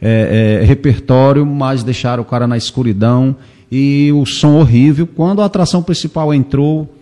é, 0.02 0.58
é, 0.62 0.66
repertório, 0.66 1.46
mas 1.46 1.84
deixaram 1.84 2.24
o 2.24 2.26
cara 2.26 2.48
na 2.48 2.56
escuridão 2.56 3.36
e 3.70 4.10
o 4.12 4.26
som 4.26 4.56
horrível. 4.56 5.06
Quando 5.06 5.42
a 5.42 5.44
atração 5.44 5.80
principal 5.80 6.34
entrou, 6.34 6.92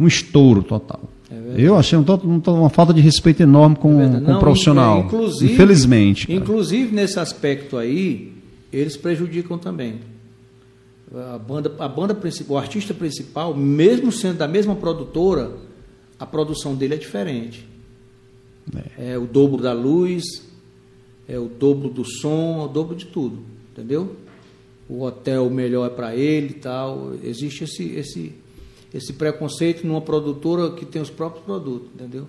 um 0.00 0.06
estouro 0.06 0.62
total. 0.62 1.02
Eu 1.56 1.76
achei 1.76 1.98
um, 1.98 2.04
uma 2.46 2.70
falta 2.70 2.92
de 2.92 3.00
respeito 3.00 3.42
enorme 3.42 3.76
com, 3.76 4.00
é 4.00 4.20
com 4.20 4.32
o 4.32 4.38
profissional. 4.38 5.00
Inclusive, 5.00 5.52
infelizmente. 5.52 6.26
Cara. 6.26 6.38
Inclusive, 6.38 6.94
nesse 6.94 7.18
aspecto 7.18 7.76
aí, 7.76 8.32
eles 8.72 8.96
prejudicam 8.96 9.58
também. 9.58 10.00
A 11.32 11.38
banda, 11.38 11.72
a 11.78 11.88
banda 11.88 12.14
principal, 12.14 12.56
o 12.56 12.58
artista 12.58 12.92
principal, 12.92 13.54
mesmo 13.54 14.10
sendo 14.10 14.38
da 14.38 14.48
mesma 14.48 14.74
produtora, 14.74 15.52
a 16.18 16.26
produção 16.26 16.74
dele 16.74 16.94
é 16.94 16.96
diferente. 16.96 17.66
É. 18.98 19.12
é 19.12 19.18
o 19.18 19.26
dobro 19.26 19.62
da 19.62 19.72
luz, 19.72 20.24
é 21.28 21.38
o 21.38 21.46
dobro 21.46 21.88
do 21.88 22.04
som, 22.04 22.62
é 22.62 22.64
o 22.64 22.68
dobro 22.68 22.96
de 22.96 23.06
tudo, 23.06 23.38
entendeu? 23.72 24.16
O 24.88 25.02
hotel 25.02 25.48
melhor 25.50 25.86
é 25.86 25.90
para 25.90 26.14
ele 26.14 26.48
e 26.48 26.54
tal. 26.54 27.12
Existe 27.22 27.64
esse, 27.64 27.84
esse, 27.94 28.32
esse 28.94 29.12
preconceito 29.12 29.84
numa 29.84 30.00
produtora 30.00 30.70
que 30.70 30.86
tem 30.86 31.02
os 31.02 31.10
próprios 31.10 31.44
produtos, 31.44 31.88
entendeu? 31.92 32.28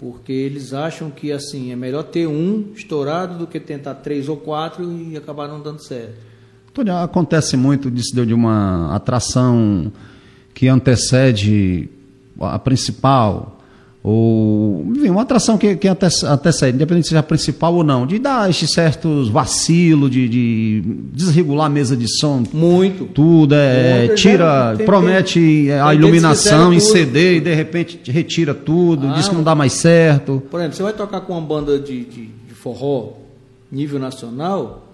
Porque 0.00 0.32
eles 0.32 0.72
acham 0.72 1.10
que 1.10 1.30
assim 1.30 1.70
é 1.70 1.76
melhor 1.76 2.04
ter 2.04 2.26
um 2.26 2.72
estourado 2.74 3.38
do 3.38 3.46
que 3.46 3.60
tentar 3.60 3.96
três 3.96 4.28
ou 4.28 4.36
quatro 4.38 4.90
e 4.90 5.14
acabar 5.16 5.46
não 5.46 5.60
dando 5.60 5.84
certo. 5.84 6.14
Tony, 6.72 6.90
acontece 6.90 7.56
muito 7.56 7.90
disso 7.90 8.26
de 8.26 8.34
uma 8.34 8.94
atração 8.94 9.92
que 10.54 10.66
antecede 10.66 11.88
a 12.40 12.58
principal, 12.58 13.60
ou 14.06 14.84
enfim, 14.94 15.08
uma 15.08 15.22
atração 15.22 15.56
que, 15.56 15.76
que 15.76 15.88
até, 15.88 16.08
até 16.26 16.52
sai, 16.52 16.70
independente 16.70 17.04
se 17.04 17.08
seja 17.08 17.22
principal 17.22 17.74
ou 17.74 17.82
não, 17.82 18.06
de 18.06 18.18
dar 18.18 18.50
esses 18.50 18.70
certos 18.70 19.30
vacilos, 19.30 20.10
de, 20.10 20.28
de 20.28 20.82
desregular 21.10 21.68
a 21.68 21.70
mesa 21.70 21.96
de 21.96 22.06
som. 22.06 22.44
Muito. 22.52 23.06
Tudo, 23.06 23.54
é, 23.54 24.00
Muito, 24.08 24.14
tira, 24.16 24.74
tem, 24.76 24.84
promete 24.84 25.40
tem, 25.40 25.72
a 25.72 25.88
tem 25.88 25.96
iluminação 25.96 26.74
em 26.74 26.80
CD 26.80 27.36
e 27.36 27.40
de 27.40 27.54
repente 27.54 27.98
retira 28.10 28.52
tudo, 28.52 29.06
ah, 29.06 29.12
diz 29.14 29.26
que 29.26 29.34
não 29.34 29.42
dá 29.42 29.54
mais 29.54 29.72
certo. 29.72 30.42
Por 30.50 30.60
exemplo, 30.60 30.76
você 30.76 30.82
vai 30.82 30.92
tocar 30.92 31.22
com 31.22 31.32
uma 31.32 31.40
banda 31.40 31.78
de, 31.78 32.04
de, 32.04 32.26
de 32.26 32.54
forró 32.54 33.14
nível 33.72 33.98
nacional, 33.98 34.86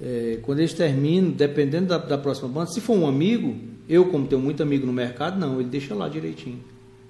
é, 0.00 0.38
quando 0.40 0.60
eles 0.60 0.72
terminam, 0.72 1.30
dependendo 1.32 1.88
da, 1.88 1.98
da 1.98 2.16
próxima 2.16 2.48
banda, 2.48 2.70
se 2.70 2.80
for 2.80 2.96
um 2.96 3.06
amigo, 3.06 3.56
eu 3.86 4.06
como 4.06 4.26
tenho 4.26 4.40
muito 4.40 4.62
amigo 4.62 4.86
no 4.86 4.92
mercado, 4.92 5.38
não, 5.38 5.60
ele 5.60 5.68
deixa 5.68 5.94
lá 5.94 6.08
direitinho. 6.08 6.60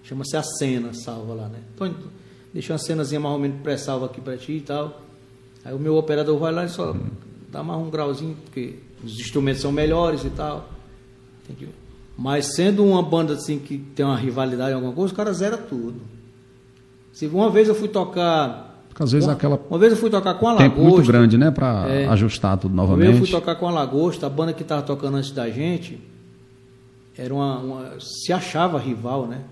Chama-se 0.09 0.39
a 0.39 0.43
cena 0.43 0.95
salva 0.95 1.35
lá, 1.35 1.49
né? 1.49 1.59
Então, 1.75 1.93
deixa 2.53 2.73
uma 2.73 2.79
cenazinha 2.79 3.21
mais 3.21 3.35
ou 3.35 3.39
menos 3.39 3.61
pré-salva 3.61 4.07
aqui 4.07 4.23
para 4.23 4.39
ti 4.39 4.53
e 4.53 4.61
tal. 4.63 5.03
Aí 5.63 5.75
o 5.75 5.79
meu 5.79 5.97
operador 5.97 6.39
vai 6.39 6.51
lá 6.51 6.65
e 6.65 6.69
só 6.71 6.97
dá 7.53 7.63
mais 7.63 7.79
um 7.79 7.91
grauzinho, 7.91 8.35
porque 8.43 8.77
os 9.05 9.21
instrumentos 9.21 9.61
são 9.61 9.71
melhores 9.71 10.25
e 10.25 10.31
tal. 10.31 10.71
Entendeu? 11.45 11.75
Mas 12.17 12.55
sendo 12.55 12.87
uma 12.87 13.03
banda 13.03 13.35
assim 13.35 13.59
que 13.59 13.77
tem 13.77 14.07
uma 14.07 14.17
rivalidade 14.17 14.71
em 14.71 14.75
alguma 14.77 14.95
coisa, 14.95 15.13
os 15.13 15.17
caras 15.17 15.37
zera 15.37 15.59
tudo. 15.59 16.01
Se 17.13 17.27
uma 17.27 17.51
vez 17.51 17.69
eu 17.69 17.75
fui 17.75 17.89
tocar. 17.89 18.83
Porque 18.89 19.03
às 19.03 19.13
vezes 19.13 19.29
uma, 19.29 19.35
aquela. 19.35 19.61
Uma 19.69 19.79
vez 19.79 19.93
eu 19.93 19.99
fui 19.99 20.09
tocar 20.09 20.33
com 20.35 20.49
a 20.49 20.53
Lagosta. 20.53 20.71
Tempo 20.71 20.89
muito 20.89 21.07
grande, 21.07 21.37
né? 21.37 21.51
Para 21.51 21.87
é, 21.87 22.09
ajustar 22.09 22.57
tudo 22.57 22.75
novamente. 22.75 23.09
Uma 23.09 23.13
vez 23.13 23.21
eu 23.21 23.27
fui 23.27 23.41
tocar 23.41 23.57
com 23.57 23.69
a 23.69 23.71
Lagosta, 23.71 24.27
a 24.27 24.31
banda 24.31 24.55
que 24.55 24.63
estava 24.63 24.81
tocando 24.81 25.19
antes 25.19 25.33
da 25.33 25.51
gente. 25.51 26.01
Era 27.15 27.35
uma, 27.35 27.59
uma. 27.59 28.01
Se 28.01 28.33
achava 28.33 28.79
rival, 28.79 29.27
né? 29.27 29.43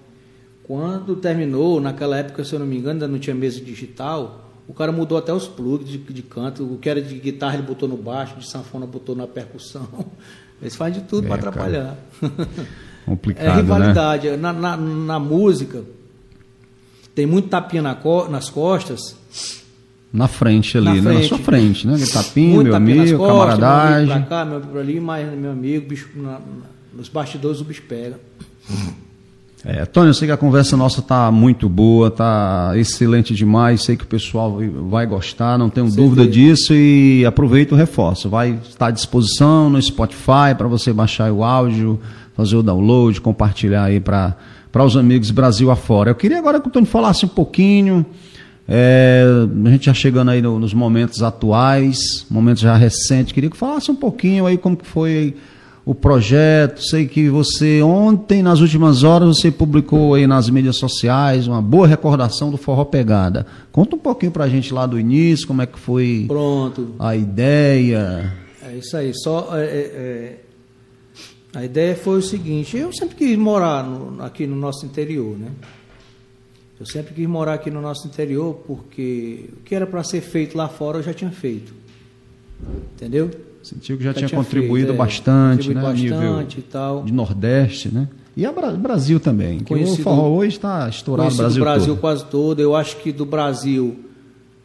Quando 0.67 1.15
terminou, 1.17 1.81
naquela 1.81 2.17
época, 2.17 2.45
se 2.45 2.53
eu 2.53 2.59
não 2.59 2.67
me 2.67 2.77
engano, 2.77 2.95
ainda 2.95 3.07
não 3.09 3.19
tinha 3.19 3.37
mesa 3.37 3.61
digital, 3.61 4.51
o 4.67 4.75
cara 4.75 4.91
mudou 4.91 5.17
até 5.17 5.33
os 5.33 5.47
plugs 5.47 5.89
de, 5.89 5.97
de 5.99 6.23
canto. 6.23 6.65
O 6.65 6.77
que 6.79 6.89
era 6.89 7.01
de 7.01 7.15
guitarra 7.21 7.55
ele 7.55 7.63
botou 7.63 7.89
no 7.89 7.97
baixo, 7.97 8.37
de 8.37 8.51
sanfona 8.51 8.85
botou 8.87 9.15
na 9.15 9.27
percussão. 9.27 9.87
Eles 10.61 10.75
fazem 10.75 11.01
de 11.03 11.07
tudo 11.07 11.27
É, 11.27 11.29
para 11.29 11.37
atrapalhar. 11.51 11.97
Complicado, 13.05 13.45
É 13.45 13.49
né? 13.51 13.57
rivalidade. 13.57 14.37
Na, 14.39 14.53
na, 14.53 14.77
na 14.77 15.19
música, 15.21 15.85
tem 17.15 17.27
muito 17.27 17.49
tapinha 17.49 17.83
na 17.83 17.95
co- 17.95 18.27
nas 18.29 18.49
costas. 18.51 19.15
Na 20.13 20.27
frente 20.27 20.79
ali, 20.79 20.87
Na 20.87 20.95
né? 20.95 21.01
Na 21.03 21.11
frente. 21.13 21.29
sua 21.29 21.39
frente, 21.39 21.87
né? 21.87 21.97
Tapinha, 22.13 22.55
muito 22.55 22.65
meu 22.65 22.73
tapinha 22.73 22.97
nas 22.97 23.09
amigo, 23.11 23.19
costas, 23.19 23.59
Meu 23.59 23.69
amigo 23.69 23.85
camaradagem. 23.85 24.09
pra 24.09 24.23
cá, 24.23 24.45
meu 24.47 24.57
amigo 24.57 24.73
pra 24.73 24.81
ali, 24.81 24.99
mas 25.01 25.39
meu 25.39 25.51
amigo, 25.53 25.87
bicho, 25.89 26.09
na- 26.17 26.31
na- 26.41 26.41
nos 26.95 27.09
bastidores 27.09 27.61
o 27.61 27.65
bicho 27.65 27.83
pega. 27.83 28.19
É, 29.65 29.85
Tony, 29.85 30.09
eu 30.09 30.15
sei 30.15 30.29
que 30.29 30.33
a 30.33 30.37
conversa 30.37 30.77
nossa 30.77 31.03
tá 31.03 31.31
muito 31.33 31.69
boa, 31.69 32.09
tá 32.11 32.73
excelente 32.77 33.35
demais, 33.35 33.83
sei 33.83 33.97
que 33.97 34.05
o 34.05 34.07
pessoal 34.07 34.61
vai 34.89 35.07
gostar, 35.07 35.59
não 35.59 35.69
tenho 35.69 35.91
dúvida 35.91 36.23
disso 36.31 36.73
e 36.73 37.25
aproveito 37.27 37.73
o 37.73 37.75
reforço. 37.75 38.29
Vai 38.29 38.61
estar 38.69 38.87
à 38.89 38.91
disposição 38.93 39.69
no 39.69 39.81
Spotify 39.83 40.55
para 40.57 40.69
você 40.69 40.93
baixar 40.93 41.33
o 41.33 41.43
áudio, 41.43 41.99
fazer 42.37 42.55
o 42.57 42.63
download, 42.63 43.21
compartilhar 43.21 43.85
aí 43.85 43.99
para 43.99 44.37
os 44.85 44.97
amigos 44.97 45.33
Brasil 45.33 45.69
afora. 45.71 46.11
Eu 46.11 46.15
queria 46.15 46.39
agora 46.39 46.61
que 46.61 46.69
o 46.69 46.71
Tony 46.71 46.87
falasse 46.87 47.25
um 47.25 47.29
pouquinho, 47.29 48.07
é, 48.69 49.25
a 49.65 49.71
gente 49.71 49.87
já 49.87 49.95
chegando 49.95 50.31
aí 50.31 50.41
no- 50.41 50.61
nos 50.61 50.75
momentos 50.75 51.23
atuais, 51.25 52.25
momentos 52.31 52.63
já 52.63 52.77
recentes, 52.77 53.33
queria 53.33 53.51
que 53.51 53.57
falasse 53.57 53.91
um 53.91 53.97
pouquinho 53.97 54.47
aí 54.47 54.57
como 54.59 54.77
que 54.77 54.87
foi 54.87 55.35
o 55.87 55.95
projeto. 55.95 56.83
Sei 56.83 57.07
que 57.07 57.31
você 57.31 57.81
ontem, 57.81 58.43
nas 58.43 58.61
últimas 58.61 59.05
horas, 59.05 59.39
você 59.39 59.51
publicou 59.53 60.15
aí 60.15 60.27
nas 60.27 60.51
mídias 60.51 60.77
sociais 60.77 61.47
uma 61.47 61.63
boa 61.63 61.87
recordação 61.87 62.51
do 62.51 62.57
Forró 62.59 62.85
Pegada. 62.85 63.47
Conta 63.73 63.95
um 63.97 63.99
pouquinho 63.99 64.33
pra 64.33 64.49
gente 64.49 64.75
lá 64.75 64.85
do 64.85 64.99
início, 64.99 65.47
como 65.47 65.63
é 65.63 65.67
que 65.67 65.79
foi 65.79 66.25
Pronto. 66.27 66.97
a 66.99 67.15
ideia. 67.15 68.35
É 68.69 68.77
isso 68.77 68.97
aí. 68.97 69.13
Só 69.15 69.49
é, 69.57 69.65
é, 69.65 69.69
é, 69.79 70.41
a 71.55 71.65
ideia 71.65 71.95
foi 71.95 72.19
o 72.19 72.23
seguinte: 72.23 72.77
eu 72.77 72.93
sempre 72.93 73.15
quis 73.15 73.39
morar 73.39 73.85
no- 73.85 74.21
aqui 74.23 74.45
no 74.47 74.57
nosso 74.57 74.85
interior, 74.85 75.39
né? 75.39 75.49
Eu 76.81 76.85
sempre 76.85 77.15
quis 77.15 77.27
morar 77.27 77.55
aqui 77.55 77.71
no 77.71 77.81
nosso 77.81 78.07
interior 78.09 78.53
porque 78.67 79.49
o 79.53 79.63
que 79.63 79.75
era 79.75 79.87
para 79.87 80.03
ser 80.05 80.21
feito 80.21 80.59
lá 80.59 80.69
fora 80.69 80.99
eu 80.99 81.03
já 81.03 81.15
tinha 81.15 81.31
feito, 81.31 81.73
entendeu? 82.95 83.31
Sentiu 83.67 83.97
que 83.99 84.05
já, 84.05 84.15
tinha, 84.15 84.29
tinha 84.29 84.39
contribuído 84.39 84.89
feito, 84.89 84.95
é, 84.95 85.05
bastante, 85.05 85.69
contribuído 85.69 85.81
né? 85.83 85.89
a 85.91 85.93
nível 85.93 86.33
bastante 86.35 86.59
e 86.61 86.63
tal. 86.63 87.03
de 87.03 87.13
Nordeste, 87.13 87.93
né? 87.93 88.09
E 88.37 88.47
a 88.47 88.53
Bra- 88.53 88.71
Brasil 88.71 89.19
também. 89.19 89.59
Que 89.59 89.75
o 89.75 89.97
forró 89.97 90.29
hoje 90.29 90.57
está 90.57 90.89
estourado 90.89 91.31
no 91.31 91.37
Brasil, 91.37 91.59
do 91.59 91.65
Brasil 91.65 91.95
todo. 91.95 92.01
quase 92.01 92.25
todo. 92.27 92.61
Eu 92.61 92.77
acho 92.77 92.97
que 92.99 93.11
do 93.11 93.25
Brasil, 93.27 93.97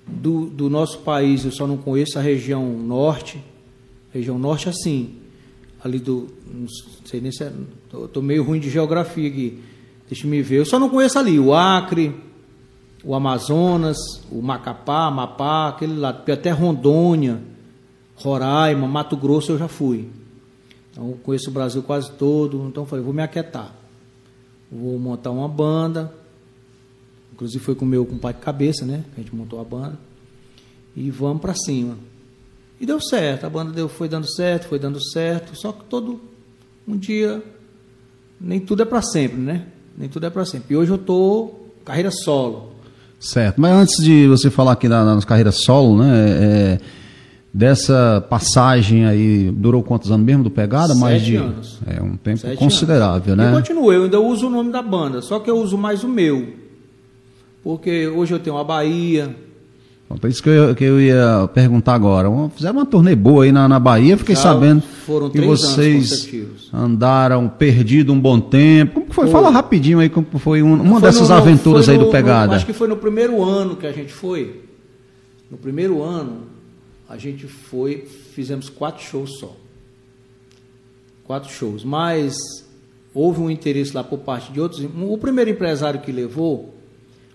do, 0.06 0.46
do 0.46 0.70
nosso 0.70 1.00
país, 1.00 1.46
eu 1.46 1.52
só 1.52 1.66
não 1.66 1.78
conheço 1.78 2.20
a 2.20 2.22
região 2.22 2.64
norte. 2.78 3.44
Região 4.14 4.38
norte, 4.38 4.70
assim, 4.70 5.16
ali 5.84 5.98
do. 5.98 6.28
Não 6.54 6.68
sei 7.06 7.22
nem 7.22 7.32
se 7.32 7.44
é. 7.44 7.52
Tô, 7.90 8.08
tô 8.08 8.22
meio 8.22 8.44
ruim 8.44 8.60
de 8.60 8.70
geografia 8.70 9.28
aqui. 9.28 9.60
Deixa 10.08 10.28
eu 10.28 10.30
me 10.30 10.42
ver. 10.44 10.58
Eu 10.60 10.66
só 10.66 10.78
não 10.78 10.90
conheço 10.90 11.18
ali 11.18 11.40
o 11.40 11.54
Acre, 11.54 12.14
o 13.04 13.16
Amazonas, 13.16 13.98
o 14.30 14.42
Macapá, 14.42 15.08
Amapá, 15.08 15.70
aquele 15.70 15.96
lado. 15.96 16.30
Até 16.32 16.52
Rondônia, 16.52 17.40
Roraima, 18.24 18.88
Mato 18.88 19.16
Grosso 19.18 19.52
eu 19.52 19.58
já 19.58 19.68
fui. 19.68 20.10
Então 20.92 21.14
conheço 21.24 21.50
o 21.50 21.54
Brasil 21.54 21.82
quase 21.84 22.12
todo. 22.12 22.66
Então 22.68 22.86
falei, 22.86 23.04
vou 23.04 23.14
me 23.14 23.22
aquietar. 23.22 23.74
Vou 24.72 24.98
montar 25.00 25.32
uma 25.32 25.48
banda. 25.48 26.14
Inclusive 27.34 27.64
foi 27.64 27.76
com 27.76 27.86
o 27.86 27.88
meu 27.88 28.06
compadre 28.06 28.42
Cabeça, 28.42 28.86
né? 28.86 29.04
A 29.16 29.20
gente 29.20 29.36
montou 29.36 29.60
a 29.60 29.64
banda. 29.64 29.98
E 30.96 31.10
vamos 31.10 31.42
para 31.42 31.54
cima. 31.56 31.98
E 32.80 32.86
deu 32.86 33.00
certo. 33.02 33.46
A 33.46 33.50
banda 33.50 33.72
deu, 33.72 33.88
foi 33.88 34.10
dando 34.10 34.28
certo, 34.30 34.68
foi 34.68 34.80
dando 34.80 35.02
certo. 35.02 35.56
Só 35.56 35.72
que 35.72 35.86
todo 35.86 36.22
um 36.88 36.98
dia 36.98 37.44
nem 38.40 38.60
tudo 38.60 38.82
é 38.82 38.86
para 38.86 39.02
sempre, 39.02 39.38
né? 39.38 39.68
Nem 39.98 40.10
tudo 40.10 40.26
é 40.26 40.30
para 40.30 40.46
sempre. 40.46 40.74
E 40.74 40.78
hoje 40.78 40.92
eu 40.92 40.98
tô 40.98 41.54
carreira 41.86 42.12
solo. 42.12 42.72
Certo, 43.20 43.62
mas 43.62 43.72
antes 43.72 44.04
de 44.04 44.28
você 44.28 44.50
falar 44.50 44.72
aqui 44.72 44.88
na, 44.88 45.06
nas 45.06 45.24
carreiras 45.24 45.62
solo, 45.64 45.96
né? 45.98 46.10
é, 46.30 46.80
dessa 47.54 48.26
passagem 48.30 49.06
aí, 49.06 49.52
durou 49.52 49.84
quantos 49.84 50.12
anos 50.12 50.26
mesmo 50.26 50.44
do 50.44 50.50
Pegada? 50.52 50.96
Mais 50.96 51.20
Sete 51.20 51.32
de 51.32 51.36
anos. 51.38 51.80
É 51.86 52.02
um 52.02 52.16
tempo 52.16 52.38
Sete 52.40 52.58
considerável, 52.58 53.34
anos. 53.34 53.46
né? 53.46 53.52
E 53.52 53.56
continuo, 53.56 53.92
eu 53.92 54.04
ainda 54.04 54.20
uso 54.20 54.48
o 54.48 54.50
nome 54.50 54.72
da 54.72 54.82
banda, 54.82 55.22
só 55.22 55.40
que 55.40 55.50
eu 55.50 55.58
uso 55.58 55.78
mais 55.78 56.04
o 56.04 56.08
meu. 56.08 56.48
Porque 57.64 58.08
hoje 58.08 58.34
eu 58.34 58.40
tenho 58.40 58.58
a 58.58 58.64
Bahia, 58.64 59.36
Então, 60.14 60.30
isso 60.30 60.42
que 60.44 60.50
eu, 60.50 60.76
que 60.76 60.84
eu 60.84 61.00
ia 61.00 61.50
perguntar 61.54 61.94
agora. 61.94 62.28
Fizeram 62.56 62.80
uma 62.80 62.86
turnê 62.86 63.16
boa 63.16 63.44
aí 63.46 63.52
na, 63.52 63.68
na 63.70 63.80
Bahia, 63.80 64.18
fiquei 64.18 64.36
Já 64.36 64.42
sabendo 64.42 64.82
foram 64.82 65.30
que 65.30 65.40
vocês 65.42 66.28
andaram 66.74 67.48
perdido 67.48 68.12
um 68.12 68.20
bom 68.20 68.38
tempo. 68.40 68.94
Como 68.96 69.06
que 69.06 69.14
foi? 69.16 69.26
Foi. 69.26 69.32
Fala 69.34 69.50
rapidinho 69.50 70.00
aí 70.00 70.10
como 70.10 70.26
foi 70.40 70.62
um- 70.64 70.74
uma 70.82 71.00
Foi 71.00 71.02
dessas 71.02 71.30
no- 71.30 71.36
aventuras 71.36 71.86
foi 71.86 71.94
aí 71.94 72.00
do 72.00 72.06
no- 72.08 72.12
Pegada. 72.12 72.48
no- 72.48 72.54
acho 72.54 72.66
que 72.66 72.74
foi 72.74 72.88
no 72.90 72.98
primeiro 72.98 73.42
ano 73.44 73.76
que 73.78 73.86
a 73.88 73.92
gente 73.94 74.12
foi. 74.12 74.62
No 75.50 75.58
primeiro 75.58 76.02
ano, 76.04 76.40
a 77.12 77.18
gente 77.18 77.46
foi, 77.46 78.06
fizemos 78.06 78.70
quatro 78.70 79.04
shows 79.04 79.38
só. 79.38 79.54
Quatro 81.26 81.52
shows. 81.52 81.84
Mas 81.84 82.36
houve 83.14 83.42
um 83.42 83.50
interesse 83.50 83.94
lá 83.94 84.04
por 84.04 84.20
parte 84.20 84.52
de 84.52 84.62
outros. 84.62 84.82
O 84.82 85.18
primeiro 85.18 85.50
empresário 85.50 86.00
que 86.02 86.12
levou 86.12 86.74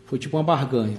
foi 0.07 0.19
tipo 0.19 0.37
uma 0.37 0.43
barganha. 0.43 0.99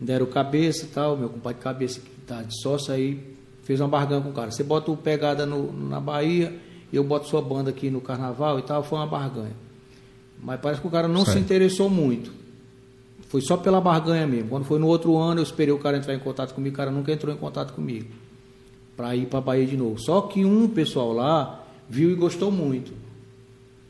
Deram 0.00 0.26
cabeça 0.26 0.84
e 0.84 0.88
tal, 0.88 1.16
meu 1.16 1.28
compadre 1.28 1.60
cabeça 1.60 2.00
que 2.00 2.10
tá 2.26 2.42
de 2.42 2.60
sócio 2.60 2.92
aí, 2.92 3.20
fez 3.62 3.80
uma 3.80 3.88
barganha 3.88 4.20
com 4.20 4.30
o 4.30 4.32
cara. 4.32 4.50
Você 4.50 4.62
bota 4.64 4.90
o 4.90 4.96
pegada 4.96 5.46
no- 5.46 5.72
na 5.88 6.00
Bahia 6.00 6.58
eu 6.92 7.04
boto 7.04 7.28
sua 7.28 7.42
banda 7.42 7.70
aqui 7.70 7.90
no 7.90 8.00
carnaval 8.00 8.58
e 8.58 8.62
tal, 8.62 8.82
foi 8.82 8.98
uma 8.98 9.06
barganha. 9.06 9.54
Mas 10.42 10.58
parece 10.60 10.80
que 10.80 10.86
o 10.86 10.90
cara 10.90 11.06
não 11.06 11.20
se 11.20 11.32
Certo. 11.32 11.38
interessou 11.44 11.88
muito. 11.90 12.32
Foi 13.28 13.42
só 13.42 13.56
pela 13.56 13.80
barganha 13.80 14.26
mesmo. 14.26 14.48
Quando 14.48 14.64
foi 14.64 14.78
no 14.78 14.86
outro 14.86 15.16
ano, 15.16 15.40
eu 15.40 15.44
esperei 15.44 15.72
o 15.72 15.78
cara 15.78 15.98
entrar 15.98 16.14
em 16.14 16.18
contato 16.18 16.54
comigo, 16.54 16.74
o 16.74 16.76
cara 16.76 16.90
nunca 16.90 17.12
entrou 17.12 17.32
em 17.32 17.36
contato 17.36 17.74
comigo. 17.74 18.08
Para 18.96 19.14
ir 19.14 19.26
para 19.26 19.40
Bahia 19.40 19.66
de 19.66 19.76
novo. 19.76 20.00
Só 20.00 20.22
que 20.22 20.44
um 20.44 20.68
pessoal 20.68 21.12
lá 21.12 21.64
viu 21.88 22.10
e 22.10 22.14
gostou 22.14 22.50
muito. 22.50 22.92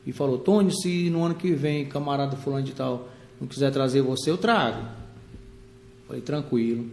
E 0.05 0.12
falou: 0.12 0.39
Tony, 0.39 0.73
se 0.73 1.09
no 1.09 1.24
ano 1.24 1.35
que 1.35 1.52
vem, 1.52 1.86
camarada 1.86 2.36
fulano 2.36 2.65
de 2.65 2.73
tal, 2.73 3.09
não 3.40 3.47
quiser 3.47 3.70
trazer 3.70 4.02
você, 4.02 4.31
eu 4.31 4.36
trago. 4.36 4.86
Falei: 6.06 6.20
tranquilo. 6.20 6.86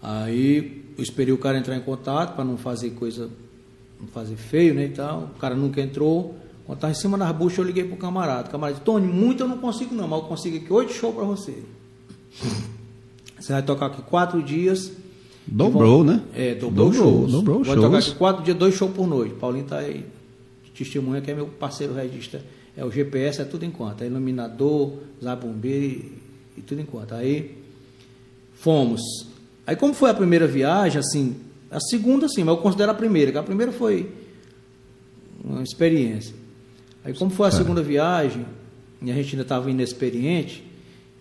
Aí 0.00 0.84
eu 0.96 1.02
esperei 1.02 1.32
o 1.32 1.38
cara 1.38 1.58
entrar 1.58 1.76
em 1.76 1.80
contato 1.80 2.34
para 2.34 2.44
não 2.44 2.56
fazer 2.56 2.90
coisa, 2.90 3.30
não 4.00 4.06
fazer 4.08 4.36
feio, 4.36 4.74
né, 4.74 4.86
e 4.86 4.90
tal. 4.90 5.30
O 5.34 5.38
cara 5.38 5.54
nunca 5.54 5.80
entrou. 5.80 6.36
Quando 6.66 6.78
estava 6.78 6.92
em 6.92 6.96
cima 6.96 7.18
das 7.18 7.36
buchas, 7.36 7.58
eu 7.58 7.64
liguei 7.64 7.84
pro 7.84 7.96
camarada. 7.96 8.48
O 8.48 8.50
camarada 8.50 8.74
disse, 8.74 8.84
Tony, 8.84 9.06
muito 9.06 9.42
eu 9.42 9.48
não 9.48 9.58
consigo 9.58 9.94
não, 9.94 10.08
mas 10.08 10.20
eu 10.22 10.26
consigo 10.28 10.56
aqui 10.56 10.72
oito 10.72 10.92
shows 10.92 11.14
para 11.14 11.24
você. 11.24 11.58
Você 13.38 13.52
vai 13.52 13.62
tocar 13.62 13.86
aqui 13.86 14.00
quatro 14.02 14.42
dias. 14.42 14.90
Dobrou, 15.46 15.98
vão- 16.02 16.04
né? 16.14 16.22
É, 16.34 16.54
dobrou, 16.54 16.88
Dobrou, 16.90 16.92
shows. 17.20 17.32
dobrou 17.32 17.64
vai 17.64 17.76
tocar 17.76 17.98
aqui 17.98 18.14
quatro 18.14 18.42
dias, 18.42 18.56
dois 18.56 18.74
shows 18.74 18.92
por 18.94 19.06
noite. 19.06 19.34
Paulinho 19.34 19.66
tá 19.66 19.78
aí, 19.80 20.06
testemunha 20.74 21.20
que 21.20 21.30
é 21.30 21.34
meu 21.34 21.46
parceiro 21.48 21.92
regista. 21.92 22.42
É 22.74 22.82
o 22.84 22.90
GPS, 22.90 23.42
é 23.42 23.44
tudo 23.44 23.64
enquanto. 23.66 24.00
É 24.02 24.06
iluminador, 24.06 24.94
zabumbeiro 25.22 25.84
e, 25.84 26.12
e 26.56 26.62
tudo 26.62 26.80
enquanto. 26.80 27.12
Aí 27.14 27.58
fomos. 28.54 29.02
Aí 29.66 29.76
como 29.76 29.92
foi 29.92 30.08
a 30.10 30.14
primeira 30.14 30.46
viagem, 30.46 30.98
assim, 30.98 31.36
a 31.70 31.80
segunda 31.80 32.26
sim, 32.28 32.44
mas 32.44 32.56
eu 32.56 32.62
considero 32.62 32.92
a 32.92 32.94
primeira, 32.94 33.30
que 33.30 33.36
a 33.38 33.42
primeira 33.42 33.72
foi 33.72 34.10
uma 35.44 35.62
experiência. 35.62 36.34
Aí 37.04 37.12
como 37.14 37.30
foi 37.30 37.48
a 37.48 37.50
segunda 37.50 37.82
viagem, 37.82 38.46
e 39.02 39.10
a 39.10 39.14
gente 39.14 39.34
ainda 39.34 39.42
estava 39.42 39.70
inexperiente, 39.70 40.64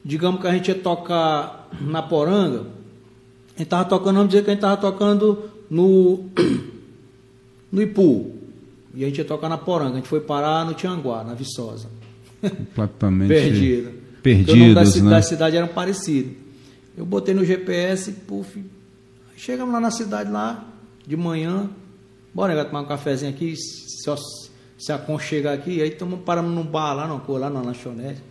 digamos 0.03 0.39
que 0.41 0.47
a 0.47 0.51
gente 0.53 0.69
ia 0.69 0.75
tocar 0.75 1.67
na 1.81 2.01
Poranga, 2.01 2.61
a 2.61 3.57
gente 3.57 3.63
estava 3.63 3.85
tocando, 3.85 4.15
vamos 4.15 4.29
dizer 4.29 4.43
que 4.43 4.49
a 4.49 4.53
gente 4.53 4.59
estava 4.63 4.77
tocando 4.77 5.49
no, 5.69 6.25
no 7.71 7.81
Ipu. 7.81 8.31
E 8.95 9.03
a 9.03 9.07
gente 9.07 9.17
ia 9.17 9.25
tocar 9.25 9.49
na 9.49 9.57
Poranga, 9.57 9.93
a 9.93 9.95
gente 9.97 10.07
foi 10.07 10.21
parar 10.21 10.65
no 10.65 10.73
Tianguá, 10.73 11.23
na 11.23 11.33
Viçosa. 11.33 11.89
Completamente 12.41 13.27
Perdido. 13.33 13.91
Porque 14.23 14.51
o 14.51 14.55
nome 14.55 14.73
da, 14.73 14.81
perdidos, 14.81 14.93
ci- 14.93 15.01
né? 15.01 15.09
da 15.09 15.21
cidade 15.21 15.57
eram 15.57 15.67
parecidos. 15.67 16.31
Eu 16.95 17.05
botei 17.05 17.33
no 17.33 17.43
GPS, 17.43 18.11
puf. 18.11 18.63
Chegamos 19.35 19.73
lá 19.73 19.79
na 19.81 19.91
cidade 19.91 20.31
lá, 20.31 20.65
de 21.05 21.17
manhã. 21.17 21.69
Bora 22.33 22.53
negar 22.53 22.65
tomar 22.69 22.81
um 22.81 22.85
cafezinho 22.85 23.31
aqui, 23.31 23.55
se, 23.57 24.09
se 24.83 24.91
aconchegar 24.91 25.53
aqui. 25.53 25.81
Aí 25.81 25.89
estamos 25.89 26.19
parando 26.21 26.49
num 26.49 26.63
bar 26.63 26.93
lá, 26.93 27.07
numa 27.07 27.19
cor, 27.19 27.39
lá 27.39 27.49
na 27.49 27.61
lanchonete. 27.61 28.21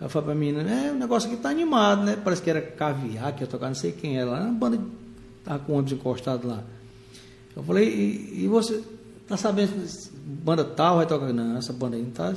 Aí 0.00 0.06
eu 0.06 0.08
falei 0.08 0.26
pra 0.26 0.34
menina, 0.34 0.62
é, 0.62 0.90
o 0.90 0.94
negócio 0.94 1.30
aqui 1.30 1.40
tá 1.40 1.50
animado, 1.50 2.02
né? 2.02 2.16
Parece 2.22 2.40
que 2.40 2.50
era 2.50 2.62
caviar, 2.62 3.32
que 3.34 3.42
ia 3.42 3.46
tocar 3.46 3.68
não 3.68 3.74
sei 3.74 3.92
quem 3.92 4.18
era 4.18 4.30
lá. 4.30 4.40
Uma 4.40 4.52
banda 4.52 4.80
tava 5.44 5.58
com 5.60 5.72
o 5.72 5.76
ônibus 5.76 5.92
encostado 5.92 6.48
lá. 6.48 6.62
Eu 7.54 7.62
falei, 7.62 7.88
e, 7.88 8.44
e 8.44 8.48
você 8.48 8.82
tá 9.28 9.36
sabendo, 9.36 9.86
se 9.86 10.10
banda 10.12 10.64
tal 10.64 10.96
vai 10.96 11.06
tocar? 11.06 11.32
Não, 11.32 11.58
essa 11.58 11.72
banda 11.72 11.96
aí 11.96 12.02
não 12.02 12.10
tá, 12.10 12.34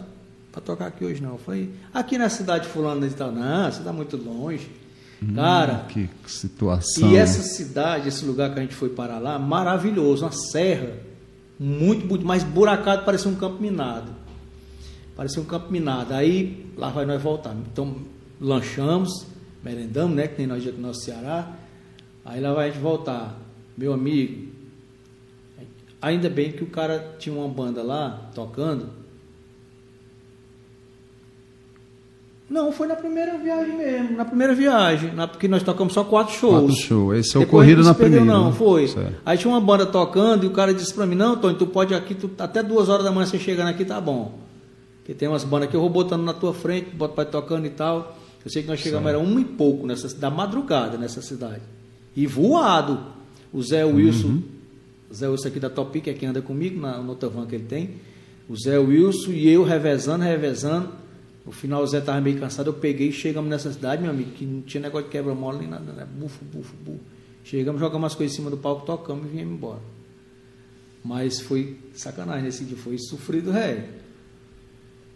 para 0.52 0.61
tocar 0.61 0.88
aqui 0.88 1.06
hoje 1.06 1.22
não. 1.22 1.32
Eu 1.32 1.38
falei, 1.38 1.72
aqui 1.94 2.18
na 2.18 2.30
cidade 2.30 2.68
fulana 2.68 3.07
de 3.07 3.15
tal, 3.15 3.32
não, 3.32 3.72
você 3.72 3.80
está 3.80 3.94
muito 3.94 4.18
longe. 4.18 4.69
Cara, 5.34 5.86
que 5.88 6.10
situação. 6.27 7.10
e 7.10 7.15
essa 7.15 7.41
cidade, 7.41 8.10
esse 8.10 8.26
lugar 8.26 8.53
que 8.53 8.60
a 8.60 8.61
gente 8.61 8.76
foi 8.76 8.90
parar 8.90 9.18
lá, 9.18 9.40
maravilhoso, 9.40 10.26
uma 10.26 10.32
serra, 10.32 10.94
muito, 11.60 12.06
muito 12.06 12.26
mais 12.26 12.44
buracado, 12.44 13.06
parecia 13.06 13.30
um 13.30 13.36
campo 13.36 13.61
minado. 13.61 14.11
Parecia 15.15 15.41
um 15.41 15.45
campo 15.45 15.72
minado. 15.72 16.14
Aí 16.14 16.65
lá 16.76 16.90
vai 16.90 17.06
nós 17.06 17.22
voltar. 17.22 17.56
Então, 17.72 17.95
lanchamos, 18.40 19.26
merendamos, 19.64 20.15
né? 20.15 20.27
Que 20.27 20.40
nem 20.40 20.48
nós 20.48 20.61
dia 20.61 20.72
do 20.72 20.82
nosso 20.82 21.02
Ceará. 21.02 21.56
Aí 22.26 22.41
lá 22.41 22.53
vai 22.53 22.69
a 22.69 22.72
gente 22.72 22.82
voltar. 22.82 23.40
Meu 23.77 23.94
amigo, 23.94 24.52
ainda 26.02 26.30
bem 26.30 26.52
que 26.52 26.64
o 26.64 26.68
cara 26.68 27.15
tinha 27.18 27.34
uma 27.34 27.48
banda 27.48 27.82
lá 27.82 28.30
tocando. 28.34 29.05
Não, 32.48 32.72
foi 32.72 32.86
na 32.88 32.96
primeira 32.96 33.38
viagem 33.40 33.76
mesmo, 33.76 34.18
na 34.18 34.24
primeira 34.24 34.54
viagem, 34.54 35.12
na, 35.16 35.28
porque 35.28 35.48
nós 35.48 35.64
tocamos 35.64 35.94
só 35.94 36.04
quatro 36.04 36.34
shows. 36.36 36.60
Quatro 36.66 36.76
shows, 36.76 37.18
esse 37.18 37.36
é 37.36 37.40
o 37.40 37.48
corrido 37.48 37.84
na 37.84 37.94
perdeu, 37.96 38.20
primeira. 38.20 38.40
Não, 38.40 38.52
né? 38.52 38.56
foi. 38.56 38.88
Certo. 38.88 39.16
Aí 39.26 39.36
tinha 39.38 39.52
uma 39.52 39.60
banda 39.60 39.84
tocando 39.86 40.44
e 40.44 40.48
o 40.48 40.52
cara 40.52 40.72
disse 40.74 40.94
pra 40.94 41.08
mim, 41.08 41.16
não, 41.16 41.36
Tony, 41.36 41.56
tu 41.58 41.66
pode 41.66 41.96
aqui, 41.96 42.14
tu, 42.14 42.30
até 42.38 42.62
duas 42.62 42.88
horas 42.88 43.04
da 43.04 43.12
manhã 43.12 43.26
você 43.26 43.40
chegando 43.40 43.70
aqui, 43.70 43.84
tá 43.84 44.00
bom. 44.00 44.38
Porque 45.00 45.14
tem 45.16 45.28
umas 45.28 45.44
bandas 45.44 45.70
que 45.70 45.76
eu 45.76 45.82
vou 45.82 45.90
botando 45.90 46.24
na 46.24 46.34
tua 46.34 46.54
frente, 46.54 46.90
boto 46.96 47.16
pra 47.16 47.24
ir 47.24 47.28
tocando 47.28 47.66
e 47.66 47.70
tal. 47.72 48.16
Eu 48.44 48.52
sei 48.52 48.62
que 48.62 48.68
nós 48.68 48.80
chegamos, 48.80 49.08
era 49.10 49.18
uma 49.18 49.42
e 49.42 49.46
pouco 49.46 49.88
nessa, 49.88 50.16
da 50.16 50.30
madrugada 50.30 50.98
nessa 51.00 51.22
cidade. 51.24 51.62
E 52.16 52.28
voado. 52.28 53.00
O 53.52 53.62
Zé 53.64 53.84
Wilson, 53.86 54.28
Uhum. 54.28 54.44
o 55.10 55.14
Zé 55.14 55.28
Wilson 55.30 55.48
aqui 55.48 55.60
da 55.60 55.70
Topi, 55.70 56.02
que 56.02 56.10
é 56.12 56.14
quem 56.14 56.30
anda 56.30 56.42
comigo, 56.44 56.80
na, 56.80 56.98
no 57.00 57.10
outra 57.10 57.28
van 57.30 57.46
que 57.48 57.56
ele 57.56 57.64
tem. 57.64 57.92
O 58.48 58.56
Zé 58.56 58.78
Wilson 58.78 59.32
e 59.32 59.48
eu 59.50 59.64
revezando, 59.64 60.24
revezando. 60.24 60.90
No 61.46 61.52
final 61.52 61.84
o 61.84 61.88
Zé 61.88 62.00
estava 62.00 62.20
meio 62.22 62.40
cansado, 62.40 62.68
eu 62.70 62.74
peguei 62.74 63.10
e 63.10 63.12
chegamos 63.12 63.50
nessa 63.50 63.72
cidade, 63.72 64.02
meu 64.02 64.12
amigo, 64.12 64.32
que 64.32 64.46
não 64.46 64.62
tinha 64.62 64.82
negócio 64.82 65.06
de 65.06 65.12
quebra-mola 65.12 65.60
nem 65.60 65.68
nada, 65.68 65.92
né? 65.94 66.08
Bufo, 66.18 66.44
bufo, 66.46 66.74
bufo. 66.84 67.00
Chegamos, 67.44 67.80
jogamos 67.80 68.08
as 68.08 68.16
coisas 68.16 68.34
em 68.34 68.38
cima 68.38 68.50
do 68.50 68.58
palco, 68.58 68.86
tocamos 68.86 69.26
e 69.28 69.30
viemos 69.30 69.54
embora. 69.54 69.80
Mas 71.04 71.40
foi 71.40 71.78
sacanagem 71.94 72.44
nesse 72.46 72.64
dia, 72.64 72.76
foi 72.76 72.98
sofrido, 72.98 73.52
ré. 73.52 73.86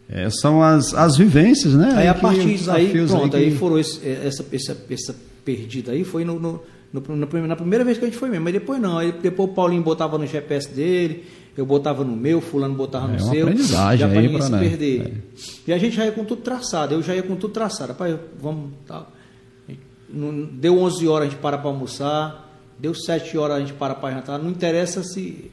É, 0.08 0.30
são 0.30 0.62
as, 0.62 0.94
as 0.94 1.18
vivências, 1.18 1.74
né? 1.74 1.94
Aí 1.96 2.08
a 2.08 2.14
partir 2.14 2.42
daí, 2.44 2.88
desafios 2.88 3.12
pronto, 3.12 3.36
aí 3.38 3.46
aí 3.46 3.52
que- 3.52 3.58
foram 3.58 3.80
esse- 3.80 4.00
é, 4.08 4.26
essa, 4.26 4.46
essa, 4.52 4.78
essa 4.90 5.16
perdida 5.46 5.92
aí, 5.92 6.04
foi 6.04 6.24
no, 6.26 6.40
no, 6.40 6.62
no- 6.94 7.16
na 7.16 7.26
primeira- 7.28 7.48
na 7.48 7.56
primeira 7.56 7.84
vez 7.86 7.98
que 7.98 8.06
a 8.06 8.08
gente 8.08 8.18
foi 8.20 8.30
mesmo, 8.30 8.44
mas 8.44 8.54
depois 8.54 8.80
não, 8.82 8.98
aí 9.00 9.12
depois 9.12 9.50
o 9.50 9.54
Paulinho 9.54 9.82
botava 9.84 10.18
no 10.18 10.26
GPS 10.28 10.70
dele, 10.72 11.26
eu 11.60 11.65
botava 11.65 12.06
no 12.06 12.15
meu, 12.15 12.40
fulano 12.40 12.73
botava 12.73 13.07
no 13.07 13.15
É 13.15 13.19
seu, 13.19 13.48
aprendizagem 13.48 13.99
já 13.99 14.07
aí 14.07 14.27
ninguém 14.27 14.41
se 14.41 14.52
né, 14.52 14.60
perder. 14.60 15.23
E 15.68 15.73
a 15.73 15.77
gente 15.77 15.95
já 15.95 16.06
ia 16.06 16.11
com 16.14 16.23
tudo 16.23 16.41
traçado, 16.41 16.94
eu 16.94 17.02
já 17.03 17.14
ia 17.14 17.22
com 17.22 17.36
tudo 17.36 17.53
traçado, 17.53 17.91
rapaz, 17.91 18.18
vamos, 18.40 18.72
tá, 18.88 19.06
deu 20.53 20.80
11 20.80 21.07
horas 21.07 21.27
a 21.27 21.31
gente 21.31 21.40
para 21.41 21.57
para 21.57 21.69
almoçar, 21.69 22.64
deu 22.80 22.94
7 22.94 23.38
horas 23.38 23.57
a 23.57 23.60
gente 23.60 23.73
para 23.73 23.94
para 23.94 24.15
jantar, 24.15 24.40
não 24.40 24.49
interessa 24.49 25.03
se 25.03 25.52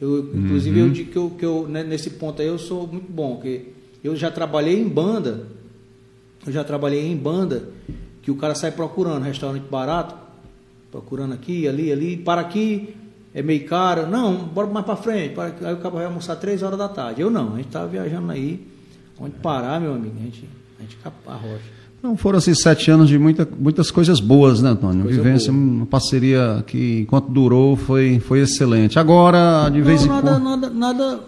eu, 0.00 0.30
inclusive 0.32 0.80
Uhum. 0.80 0.86
eu 0.86 0.92
digo 0.92 1.10
que 1.10 1.18
eu, 1.18 1.30
que 1.30 1.44
eu 1.44 1.68
né, 1.68 1.82
nesse 1.82 2.10
ponto 2.10 2.40
aí 2.40 2.46
eu 2.46 2.58
sou 2.58 2.86
muito 2.86 3.10
bom, 3.10 3.34
porque 3.34 3.66
eu 4.02 4.14
já 4.14 4.30
trabalhei 4.30 4.80
em 4.80 4.88
banda, 4.88 5.46
eu 6.46 6.52
já 6.52 6.62
trabalhei 6.62 7.04
em 7.04 7.16
banda, 7.16 7.68
que 8.22 8.30
o 8.30 8.36
cara 8.36 8.54
sai 8.54 8.70
procurando 8.70 9.24
restaurante 9.24 9.64
barato, 9.68 10.14
procurando 10.90 11.34
aqui, 11.34 11.66
ali, 11.66 11.90
ali, 11.90 12.16
para 12.16 12.40
aqui, 12.40 12.94
é 13.34 13.42
meio 13.42 13.66
caro, 13.66 14.06
não, 14.06 14.36
bora 14.36 14.66
mais 14.68 14.84
para 14.84 14.96
frente, 14.96 15.34
para, 15.34 15.54
aí 15.62 15.74
o 15.74 15.78
cara 15.78 15.90
vai 15.90 16.04
almoçar 16.04 16.36
três 16.36 16.62
horas 16.62 16.78
da 16.78 16.88
tarde. 16.88 17.22
Eu 17.22 17.30
não, 17.30 17.54
a 17.54 17.56
gente 17.56 17.66
estava 17.66 17.86
viajando 17.86 18.30
aí, 18.30 18.66
onde 19.18 19.34
parar, 19.36 19.80
meu 19.80 19.94
amigo, 19.94 20.14
a 20.18 20.22
gente, 20.22 20.48
a 20.78 20.82
gente 20.82 20.98
arrocha. 21.26 21.82
Não 22.02 22.16
foram 22.16 22.38
esses 22.38 22.60
sete 22.60 22.90
anos 22.90 23.08
de 23.08 23.16
muita, 23.16 23.48
muitas 23.58 23.90
coisas 23.90 24.18
boas, 24.18 24.60
né, 24.60 24.70
Antônio? 24.70 25.04
Coisa 25.04 25.22
Vivência, 25.22 25.52
boa. 25.52 25.64
uma 25.64 25.86
parceria 25.86 26.62
que, 26.66 27.02
enquanto 27.02 27.30
durou, 27.30 27.76
foi, 27.76 28.18
foi 28.18 28.40
excelente. 28.40 28.98
Agora, 28.98 29.68
de 29.68 29.80
vez 29.80 30.04
não, 30.04 30.06
em 30.06 30.22
nada, 30.22 30.30
quando. 30.32 30.44
nada, 30.44 30.70
nada. 30.70 31.20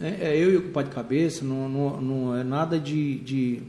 É, 0.00 0.30
é 0.30 0.38
eu 0.38 0.52
e 0.52 0.56
o 0.58 0.62
pai 0.70 0.84
de 0.84 0.90
cabeça, 0.90 1.44
não, 1.44 1.68
não, 1.68 2.00
não 2.00 2.36
é 2.36 2.44
nada 2.44 2.78
de, 2.78 3.16
de, 3.18 3.62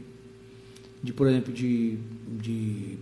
de, 1.02 1.12
por 1.12 1.26
exemplo, 1.26 1.52
de. 1.52 1.98
de 2.40 2.98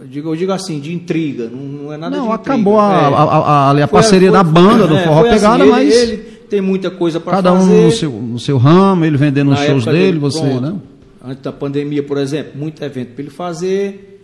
eu 0.00 0.06
digo, 0.06 0.28
eu 0.30 0.36
digo 0.36 0.52
assim, 0.52 0.80
de 0.80 0.92
intriga, 0.92 1.48
não, 1.48 1.60
não 1.84 1.92
é 1.92 1.96
nada 1.96 2.16
Não, 2.16 2.26
de 2.28 2.32
acabou 2.32 2.74
intriga. 2.74 2.96
a, 2.96 3.00
É. 3.00 3.04
a, 3.04 3.18
a, 3.18 3.38
a- 3.38 3.70
a 3.70 3.74
Foi- 3.74 3.86
parceria 3.88 4.28
foi- 4.30 4.38
da 4.38 4.44
banda, 4.44 4.86
do 4.86 4.96
é, 4.96 5.04
Forró 5.04 5.20
assim, 5.20 5.30
Pegada, 5.30 5.62
ele- 5.62 5.70
mas 5.72 5.94
Ele 5.94 6.16
tem 6.48 6.60
muita 6.60 6.90
coisa 6.90 7.18
para 7.20 7.32
cada 7.34 7.52
fazer. 7.52 7.72
um 7.72 7.84
no 7.86 7.90
seu, 7.90 8.10
no 8.12 8.38
seu 8.38 8.58
ramo, 8.58 9.04
ele 9.04 9.16
vendendo 9.16 9.50
os 9.52 9.58
shows 9.58 9.82
época 9.86 9.92
dele, 9.92 10.18
você, 10.18 10.40
pronto, 10.40 10.60
né? 10.60 10.74
Antes 11.26 11.42
da 11.42 11.52
pandemia, 11.52 12.02
por 12.02 12.18
exemplo, 12.18 12.52
muito 12.54 12.82
evento 12.84 13.12
para 13.14 13.22
ele 13.22 13.30
fazer, 13.30 14.20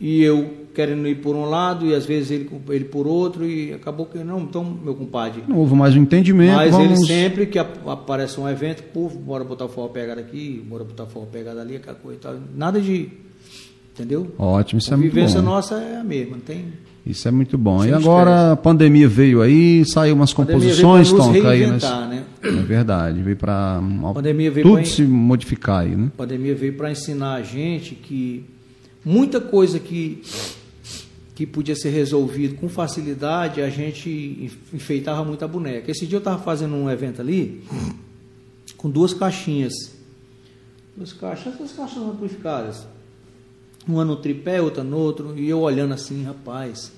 e 0.00 0.22
eu 0.22 0.58
querendo 0.74 1.06
ir 1.08 1.16
por 1.16 1.34
um 1.34 1.44
lado, 1.46 1.84
e 1.86 1.94
às 1.94 2.06
vezes 2.06 2.30
ele, 2.30 2.50
ele 2.70 2.84
por 2.84 3.06
outro, 3.06 3.44
e 3.44 3.72
acabou 3.72 4.06
que 4.06 4.18
não, 4.18 4.40
então, 4.40 4.64
meu 4.64 4.94
compadre. 4.94 5.42
Não 5.46 5.56
houve 5.58 5.74
mais 5.74 5.94
um 5.96 6.00
entendimento. 6.02 6.54
Mas 6.56 6.70
vamos... 6.72 6.86
ele 7.00 7.06
sempre 7.06 7.46
que 7.46 7.58
ap- 7.58 7.86
aparece 7.88 8.38
um 8.40 8.48
evento, 8.48 8.82
pô, 8.92 9.08
bora 9.08 9.42
botar 9.44 9.64
o 9.64 9.68
forró 9.68 9.88
pegada 9.88 10.20
aqui, 10.20 10.64
bora 10.68 10.84
botar 10.84 11.04
o 11.04 11.06
forró 11.06 11.26
pegada 11.26 11.60
ali, 11.60 11.76
aquela 11.76 11.96
coisa 11.96 12.18
e 12.18 12.20
tal. 12.20 12.34
Nada 12.56 12.80
de. 12.80 13.08
Entendeu? 13.94 14.32
Ótimo, 14.38 14.78
isso 14.78 14.92
a 14.92 14.94
é 14.94 14.96
muito 14.96 15.12
vivência 15.12 15.40
bom. 15.40 15.50
nossa 15.50 15.74
é 15.74 15.98
a 15.98 16.04
mesma, 16.04 16.36
não 16.36 16.40
tem. 16.42 16.66
Isso 17.04 17.26
é 17.26 17.30
muito 17.30 17.56
bom. 17.56 17.80
Sem 17.80 17.90
e 17.90 17.94
agora 17.94 18.52
a 18.52 18.56
pandemia 18.56 19.08
veio 19.08 19.40
aí, 19.40 19.84
saiu 19.84 20.14
umas 20.14 20.32
composições, 20.32 21.10
Tonka, 21.10 21.50
aí. 21.50 21.60
Reinventar, 21.60 22.08
né? 22.08 22.24
É 22.42 22.50
verdade, 22.50 23.22
veio 23.22 23.36
para 23.36 23.80
tudo 24.62 24.86
se 24.86 25.02
modificar 25.02 25.80
aí, 25.80 25.96
né? 25.96 26.10
A 26.14 26.18
pandemia 26.18 26.54
veio 26.54 26.74
para 26.74 26.90
ensinar 26.90 27.34
a 27.34 27.42
gente 27.42 27.94
que 27.94 28.44
muita 29.04 29.40
coisa 29.40 29.78
que, 29.78 30.22
que 31.34 31.46
podia 31.46 31.74
ser 31.74 31.90
resolvido 31.90 32.54
com 32.56 32.68
facilidade, 32.68 33.62
a 33.62 33.70
gente 33.70 34.50
enfeitava 34.72 35.24
muito 35.24 35.44
a 35.44 35.48
boneca. 35.48 35.90
Esse 35.90 36.06
dia 36.06 36.16
eu 36.16 36.20
estava 36.20 36.42
fazendo 36.42 36.74
um 36.74 36.88
evento 36.88 37.20
ali 37.20 37.62
com 38.76 38.90
duas 38.90 39.12
caixinhas. 39.12 39.72
Duas 40.96 41.12
caixas, 41.12 41.54
duas 41.56 41.72
caixas 41.72 42.02
amplificadas. 42.02 42.86
Uma 43.86 44.04
no 44.04 44.16
tripé, 44.16 44.60
outra 44.60 44.84
no 44.84 44.96
outro, 44.96 45.38
e 45.38 45.48
eu 45.48 45.60
olhando 45.60 45.94
assim, 45.94 46.22
rapaz, 46.22 46.92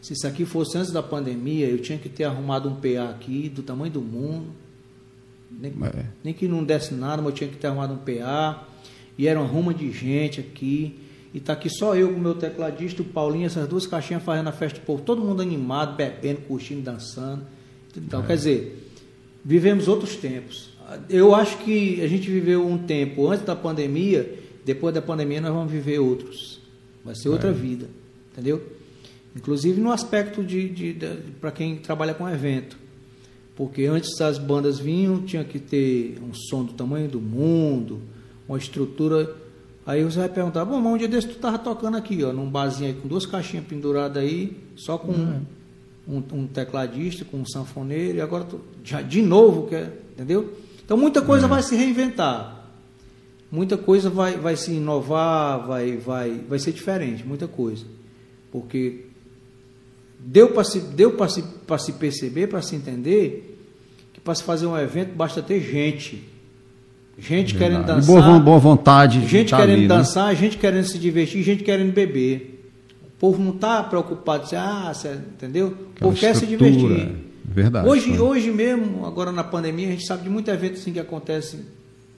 se 0.00 0.12
isso 0.12 0.26
aqui 0.26 0.44
fosse 0.44 0.78
antes 0.78 0.90
da 0.92 1.02
pandemia, 1.02 1.66
eu 1.66 1.78
tinha 1.78 1.98
que 1.98 2.08
ter 2.08 2.24
arrumado 2.24 2.68
um 2.68 2.74
PA 2.76 3.10
aqui 3.10 3.48
do 3.48 3.62
tamanho 3.62 3.92
do 3.92 4.00
mundo. 4.00 4.46
Nem, 5.50 5.72
É. 5.82 6.04
nem 6.24 6.34
que 6.34 6.48
não 6.48 6.64
desse 6.64 6.94
nada, 6.94 7.22
mas 7.22 7.32
eu 7.32 7.36
tinha 7.36 7.50
que 7.50 7.56
ter 7.56 7.66
arrumado 7.66 7.94
um 7.94 7.98
PA. 7.98 8.66
E 9.18 9.26
era 9.26 9.40
uma 9.40 9.48
ruma 9.48 9.72
de 9.72 9.90
gente 9.90 10.40
aqui. 10.40 10.98
E 11.34 11.40
tá 11.40 11.52
aqui 11.52 11.68
só 11.68 11.94
eu 11.94 12.08
com 12.08 12.14
o 12.14 12.20
meu 12.20 12.34
tecladista, 12.34 13.02
o 13.02 13.04
Paulinho, 13.04 13.46
essas 13.46 13.68
duas 13.68 13.86
caixinhas 13.86 14.22
fazendo 14.22 14.48
a 14.48 14.52
festa 14.52 14.78
do 14.80 14.86
povo, 14.86 15.02
todo 15.02 15.20
mundo 15.20 15.42
animado, 15.42 15.96
bebendo, 15.96 16.40
curtindo, 16.42 16.80
dançando. 16.82 17.42
Então, 17.96 18.22
quer 18.22 18.36
dizer, 18.36 18.90
vivemos 19.44 19.88
outros 19.88 20.16
tempos. 20.16 20.70
Eu 21.08 21.34
acho 21.34 21.58
que 21.58 22.00
a 22.00 22.06
gente 22.06 22.30
viveu 22.30 22.66
um 22.66 22.78
tempo 22.78 23.28
antes 23.28 23.44
da 23.44 23.56
pandemia, 23.56 24.38
depois 24.66 24.92
da 24.92 25.00
pandemia 25.00 25.40
nós 25.40 25.52
vamos 25.52 25.70
viver 25.70 26.00
outros. 26.00 26.60
Vai 27.04 27.14
ser 27.14 27.28
outra 27.28 27.52
vida, 27.52 27.86
entendeu? 28.32 28.60
Inclusive 29.36 29.80
no 29.80 29.92
aspecto 29.92 30.42
de, 30.42 30.68
de, 30.68 30.92
para 31.40 31.52
quem 31.52 31.76
trabalha 31.76 32.12
com 32.12 32.28
evento. 32.28 32.76
Porque 33.54 33.84
antes 33.84 34.20
as 34.20 34.38
bandas 34.38 34.80
vinham, 34.80 35.22
tinha 35.22 35.44
que 35.44 35.60
ter 35.60 36.18
um 36.20 36.34
som 36.34 36.64
do 36.64 36.72
tamanho 36.72 37.08
do 37.08 37.20
mundo, 37.20 38.02
uma 38.48 38.58
estrutura. 38.58 39.32
Aí 39.86 40.02
você 40.02 40.18
vai 40.18 40.28
perguntar, 40.28 40.64
bom, 40.64 40.80
mas 40.80 40.94
um 40.94 40.98
dia 40.98 41.06
desse 41.06 41.28
tu 41.28 41.36
tava 41.36 41.60
tocando 41.60 41.96
aqui, 41.96 42.24
ó, 42.24 42.32
num 42.32 42.50
barzinho 42.50 42.90
aí 42.90 42.96
com 43.00 43.06
duas 43.06 43.24
caixinhas 43.24 43.64
penduradas 43.66 44.20
aí, 44.20 44.56
só 44.74 44.98
com 44.98 45.12
um, 45.12 46.22
um 46.32 46.46
tecladista, 46.48 47.24
com 47.24 47.36
um 47.36 47.46
sanfoneiro, 47.46 48.18
e 48.18 48.20
agora 48.20 48.42
tu, 48.42 48.60
já 48.82 49.00
de 49.00 49.22
novo, 49.22 49.68
quer, 49.68 50.02
entendeu? 50.12 50.54
Então 50.84 50.96
muita 50.96 51.22
coisa 51.22 51.46
vai 51.46 51.62
se 51.62 51.76
reinventar. 51.76 52.65
Muita 53.50 53.76
coisa 53.76 54.10
vai, 54.10 54.36
vai 54.36 54.56
se 54.56 54.72
inovar, 54.72 55.66
vai, 55.66 55.96
vai, 55.96 56.40
vai 56.48 56.58
ser 56.58 56.72
diferente, 56.72 57.24
muita 57.24 57.46
coisa. 57.46 57.84
Porque 58.50 59.06
deu 60.18 60.48
para 60.50 60.64
se, 60.64 60.80
deu 60.80 61.12
para 61.12 61.28
se, 61.28 61.42
pra 61.66 61.78
se 61.78 61.92
perceber, 61.92 62.48
para 62.48 62.60
se 62.62 62.74
entender, 62.74 63.58
que 64.12 64.20
para 64.20 64.34
se 64.34 64.42
fazer 64.42 64.66
um 64.66 64.76
evento 64.76 65.14
basta 65.14 65.42
ter 65.42 65.60
gente. 65.60 66.24
Gente 67.18 67.54
querendo 67.54 67.78
Verdade. 67.86 68.06
dançar. 68.06 68.22
Boa, 68.22 68.38
boa 68.40 68.58
vontade. 68.58 69.20
de 69.20 69.26
Gente 69.28 69.50
tá 69.50 69.56
querendo 69.58 69.74
ali, 69.78 69.82
né? 69.88 69.88
dançar, 69.88 70.34
gente 70.36 70.58
querendo 70.58 70.84
se 70.84 70.98
divertir, 70.98 71.42
gente 71.42 71.62
querendo 71.64 71.92
beber. 71.92 72.52
O 73.06 73.18
povo 73.18 73.42
não 73.42 73.52
está 73.54 73.82
preocupado, 73.82 74.42
assim, 74.44 74.56
ah, 74.56 74.92
cê- 74.94 75.14
entendeu? 75.14 75.68
O 75.96 76.00
povo 76.00 76.16
quer 76.18 76.34
se 76.36 76.44
divertir. 76.46 76.90
é 76.92 77.26
Verdade. 77.46 77.88
Hoje, 77.88 78.10
foi. 78.10 78.18
hoje 78.18 78.50
mesmo, 78.50 79.06
agora 79.06 79.32
na 79.32 79.42
pandemia, 79.42 79.88
a 79.88 79.90
gente 79.92 80.04
sabe 80.06 80.24
de 80.24 80.28
muito 80.28 80.50
evento 80.50 80.74
assim 80.74 80.92
que 80.92 81.00
acontece 81.00 81.60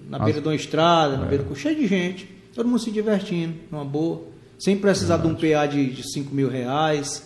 na 0.08 0.18
beira 0.18 0.40
de 0.40 0.48
uma 0.48 0.54
estrada, 0.54 1.16
na 1.16 1.26
beira 1.26 1.44
do 1.44 1.54
cheio 1.54 1.76
de 1.76 1.86
gente, 1.86 2.28
todo 2.54 2.66
mundo 2.66 2.80
se 2.80 2.90
divertindo, 2.90 3.54
numa 3.70 3.84
boa, 3.84 4.22
sem 4.58 4.76
precisar 4.76 5.18
de 5.18 5.26
um 5.26 5.34
PA 5.34 5.66
de, 5.66 5.90
de 5.92 6.12
5 6.12 6.34
mil 6.34 6.48
reais, 6.48 7.22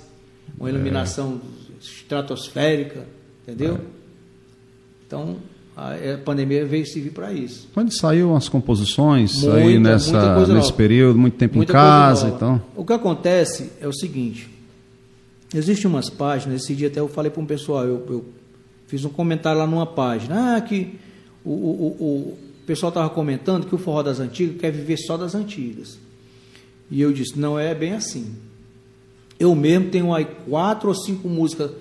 uma 0.59 0.69
iluminação 0.69 1.41
estratosférica, 1.81 3.07
entendeu? 3.43 3.81
Então, 5.07 5.37
a, 5.77 5.93
pandemia 6.25 6.67
veio 6.67 6.85
servir 6.85 7.11
para 7.11 7.33
isso. 7.33 7.69
Quando 7.73 7.93
saiu 7.93 8.31
umas 8.31 8.49
composições 8.49 9.43
Muita, 9.43 9.57
aí 9.57 9.79
nessa, 9.79 10.37
nesse 10.41 10.53
nova. 10.53 10.73
período, 10.73 11.19
muito 11.19 11.37
tempo 11.37 11.57
Muita 11.57 11.73
em 11.73 11.75
casa, 11.75 12.25
nova. 12.25 12.37
então. 12.37 12.63
O 12.77 12.85
que 12.85 12.93
acontece 12.93 13.71
é 13.81 13.87
o 13.87 13.93
seguinte: 13.93 14.51
existem 15.55 15.91
umas 15.91 16.11
páginas, 16.11 16.63
esse 16.63 16.75
dia 16.75 16.89
até 16.89 17.01
eu 17.01 17.09
falei 17.09 17.31
para 17.31 17.41
um 17.41 17.47
pessoal, 17.47 17.85
eu, 17.85 18.05
eu 18.09 18.25
fiz 18.87 19.05
um 19.05 19.09
comentário 19.09 19.59
lá 19.59 19.67
numa 19.67 19.87
página, 19.87 20.57
ah, 20.57 20.61
que 20.61 20.99
o, 21.45 21.51
o, 21.51 21.87
o, 22.01 22.39
o 22.63 22.65
pessoal 22.65 22.91
estava 22.91 23.11
comentando 23.11 23.67
que 23.67 23.75
o 23.75 23.79
forró 23.79 24.03
das 24.03 24.21
antigas 24.21 24.61
quer 24.61 24.71
viver 24.71 24.97
só 24.97 25.17
das 25.17 25.35
antigas. 25.35 25.99
E 26.91 27.01
eu 27.01 27.13
disse, 27.13 27.39
não 27.39 27.59
é 27.59 27.75
bem 27.75 27.93
assim. 27.95 28.35
Eu 29.39 29.55
mesmo 29.55 29.91
tenho 29.91 30.15
aí 30.15 30.27
quatro 30.49 30.89
ou 30.89 30.95
cinco 30.95 31.29
músicas 31.29 31.73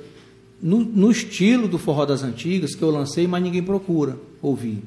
no, 0.61 0.79
no 0.79 1.11
estilo 1.11 1.67
do 1.67 1.77
forró 1.77 2.05
das 2.05 2.23
antigas 2.23 2.73
que 2.73 2.81
eu 2.81 2.89
lancei, 2.89 3.27
mas 3.27 3.43
ninguém 3.43 3.61
procura 3.61 4.17
ouvir. 4.41 4.81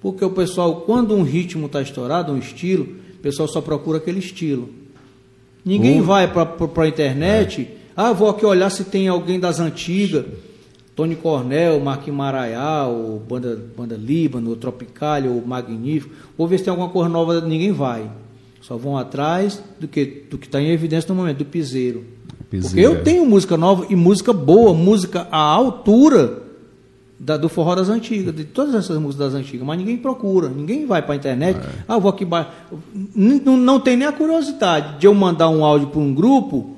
Porque 0.00 0.24
o 0.24 0.30
pessoal, 0.30 0.82
quando 0.82 1.14
um 1.14 1.22
ritmo 1.22 1.66
está 1.66 1.82
estourado, 1.82 2.32
um 2.32 2.38
estilo, 2.38 2.84
o 3.14 3.18
pessoal 3.18 3.48
só 3.48 3.60
procura 3.60 3.98
aquele 3.98 4.20
estilo. 4.20 4.70
Ninguém 5.64 6.00
Ou- 6.00 6.06
vai 6.06 6.32
para 6.32 6.84
a 6.84 6.88
internet, 6.88 7.68
ah, 7.94 8.12
vou 8.12 8.30
aqui 8.30 8.46
olhar 8.46 8.70
se 8.70 8.84
tem 8.84 9.08
alguém 9.08 9.38
das 9.38 9.60
antigas, 9.60 10.24
Tony 10.96 11.14
Cornel, 11.14 11.78
Marquinhos 11.78 12.16
Maraial, 12.16 13.22
Banda, 13.28 13.56
Banda 13.76 13.94
Líbano, 13.96 14.56
Tropicália, 14.56 15.30
ou 15.30 15.46
Magnífico, 15.46 16.12
vou 16.36 16.48
ver 16.48 16.56
se 16.58 16.64
tem 16.64 16.70
alguma 16.70 16.88
coisa 16.88 17.08
nova, 17.08 17.40
ninguém 17.42 17.70
vai. 17.70 18.10
Só 18.62 18.76
vão 18.76 18.96
atrás 18.96 19.62
do 19.78 19.86
que 19.86 20.24
do 20.30 20.38
que 20.38 20.46
está 20.46 20.60
em 20.60 20.70
evidência 20.70 21.08
no 21.08 21.14
momento, 21.14 21.38
do 21.38 21.44
piseiro. 21.44 22.04
Porque 22.48 22.56
Piseiro, 22.56 22.92
eu 22.94 22.98
é. 22.98 23.02
tenho 23.02 23.26
música 23.26 23.56
nova 23.56 23.86
e 23.90 23.94
música 23.94 24.32
boa, 24.32 24.72
música 24.72 25.28
à 25.30 25.38
altura 25.38 26.42
da- 27.18 27.36
do 27.36 27.48
forró 27.48 27.74
das 27.74 27.88
antigas, 27.88 28.34
de 28.34 28.44
todas 28.44 28.74
essas 28.74 28.96
músicas 28.98 29.32
das 29.32 29.40
antigas, 29.40 29.66
mas 29.66 29.78
ninguém 29.78 29.96
procura, 29.96 30.48
ninguém 30.48 30.86
vai 30.86 31.02
para 31.02 31.12
a 31.14 31.16
internet. 31.16 31.58
É. 31.58 31.68
Ah, 31.88 31.98
vou 31.98 32.10
aqui. 32.10 32.26
Não, 33.14 33.56
não 33.56 33.80
tem 33.80 33.96
nem 33.96 34.06
a 34.06 34.12
curiosidade 34.12 34.98
de 34.98 35.06
eu 35.06 35.14
mandar 35.14 35.48
um 35.48 35.64
áudio 35.64 35.88
para 35.88 36.00
um 36.00 36.14
grupo 36.14 36.75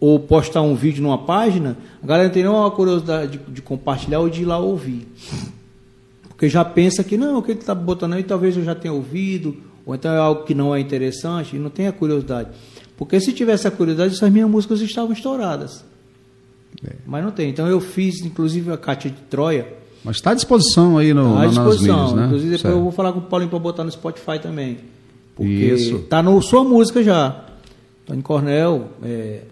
ou 0.00 0.18
postar 0.20 0.62
um 0.62 0.74
vídeo 0.74 1.02
numa 1.02 1.18
página, 1.18 1.76
a 2.02 2.06
galera 2.06 2.28
não 2.28 2.34
tem 2.34 2.42
nenhuma 2.42 2.70
curiosidade 2.70 3.38
de, 3.38 3.52
de 3.52 3.62
compartilhar 3.62 4.20
ou 4.20 4.28
de 4.28 4.42
ir 4.42 4.44
lá 4.44 4.58
ouvir. 4.58 5.06
Porque 6.28 6.48
já 6.48 6.64
pensa 6.64 7.02
que 7.04 7.16
não, 7.16 7.38
o 7.38 7.42
que 7.42 7.52
ele 7.52 7.60
está 7.60 7.74
botando 7.74 8.14
aí 8.14 8.22
talvez 8.22 8.56
eu 8.56 8.64
já 8.64 8.74
tenha 8.74 8.92
ouvido, 8.92 9.56
ou 9.86 9.94
então 9.94 10.12
é 10.12 10.18
algo 10.18 10.44
que 10.44 10.54
não 10.54 10.74
é 10.74 10.80
interessante, 10.80 11.56
e 11.56 11.58
não 11.58 11.70
tem 11.70 11.86
a 11.86 11.92
curiosidade. 11.92 12.50
Porque 12.96 13.18
se 13.20 13.32
tivesse 13.32 13.66
a 13.66 13.70
curiosidade, 13.70 14.14
essas 14.14 14.30
minhas 14.30 14.48
músicas 14.50 14.80
estavam 14.80 15.12
estouradas. 15.12 15.84
É. 16.84 16.92
Mas 17.06 17.24
não 17.24 17.30
tem. 17.30 17.50
Então 17.50 17.66
eu 17.68 17.80
fiz, 17.80 18.20
inclusive, 18.24 18.70
a 18.72 18.76
Cátia 18.76 19.10
de 19.10 19.16
Troia. 19.30 19.66
Mas 20.04 20.16
está 20.16 20.32
à 20.32 20.34
disposição 20.34 20.98
aí 20.98 21.14
no, 21.14 21.22
Tá 21.22 21.28
à 21.28 21.32
na- 21.32 21.40
nas 21.44 21.50
disposição. 21.54 21.96
mídias, 22.00 22.12
né? 22.14 22.24
Inclusive, 22.26 22.50
depois 22.50 22.60
Certo. 22.62 22.76
eu 22.76 22.82
vou 22.82 22.92
falar 22.92 23.12
com 23.12 23.20
o 23.20 23.22
Paulinho 23.22 23.48
para 23.50 23.58
botar 23.58 23.84
no 23.84 23.90
Spotify 23.90 24.38
também. 24.40 24.78
Porque 25.34 25.48
Isso. 25.50 26.00
tá 26.00 26.22
no 26.22 26.40
sua 26.42 26.62
música 26.62 27.02
já. 27.02 27.44
Tony 28.06 28.22
Cornel, 28.22 28.88
é, 29.02 29.42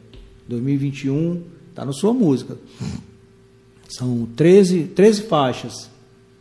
2021, 0.52 1.42
tá 1.74 1.84
no 1.84 1.92
sua 1.92 2.12
música. 2.12 2.56
São 3.88 4.26
13, 4.36 4.84
13 4.94 5.22
faixas. 5.22 5.90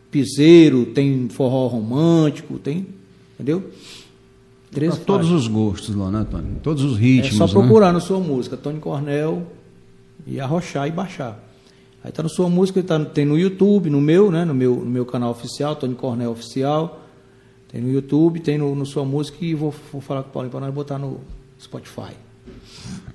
Piseiro, 0.10 0.88
tem 0.88 1.30
forró 1.30 1.68
romântico, 1.68 2.60
tem. 2.60 2.88
Entendeu? 3.34 3.72
13 4.72 4.98
Pra 4.98 5.06
todos 5.06 5.32
os 5.32 5.48
gostos 5.48 5.96
lá, 5.96 6.10
né, 6.10 6.26
Tony? 6.30 6.60
Todos 6.62 6.84
os 6.84 6.98
É 6.98 7.02
ritmos, 7.02 7.36
só 7.36 7.48
né? 7.48 7.52
procurar 7.52 7.92
no 7.92 8.00
sua 8.00 8.20
música, 8.20 8.56
Tony 8.56 8.80
Cornel, 8.80 9.48
e 10.26 10.40
arrochar 10.40 10.88
e 10.88 10.92
baixar. 10.92 11.44
Aí 12.04 12.12
tá 12.12 12.24
no 12.24 12.30
sua 12.30 12.50
música, 12.50 12.82
tá, 12.82 13.04
tem 13.04 13.26
no 13.26 13.38
YouTube, 13.38 13.90
no 13.90 14.02
meu, 14.02 14.32
né? 14.32 14.46
No 14.46 14.54
meu, 14.54 14.76
no 14.76 14.90
meu 14.90 15.06
canal 15.06 15.32
oficial, 15.32 15.76
Tony 15.76 15.94
Cornel 15.96 16.32
Oficial. 16.32 17.02
Tem 17.68 17.82
no 17.82 17.92
YouTube, 17.92 18.40
tem 18.40 18.58
no, 18.58 18.76
no 18.76 18.86
sua 18.86 19.06
música 19.06 19.38
e 19.46 19.54
vou, 19.54 19.74
vou 19.92 20.02
falar 20.02 20.24
com 20.24 20.30
o 20.30 20.32
Paulinho 20.32 20.52
para 20.52 20.62
nós 20.62 20.74
botar 20.74 20.98
no 20.98 21.20
Spotify. 21.60 22.14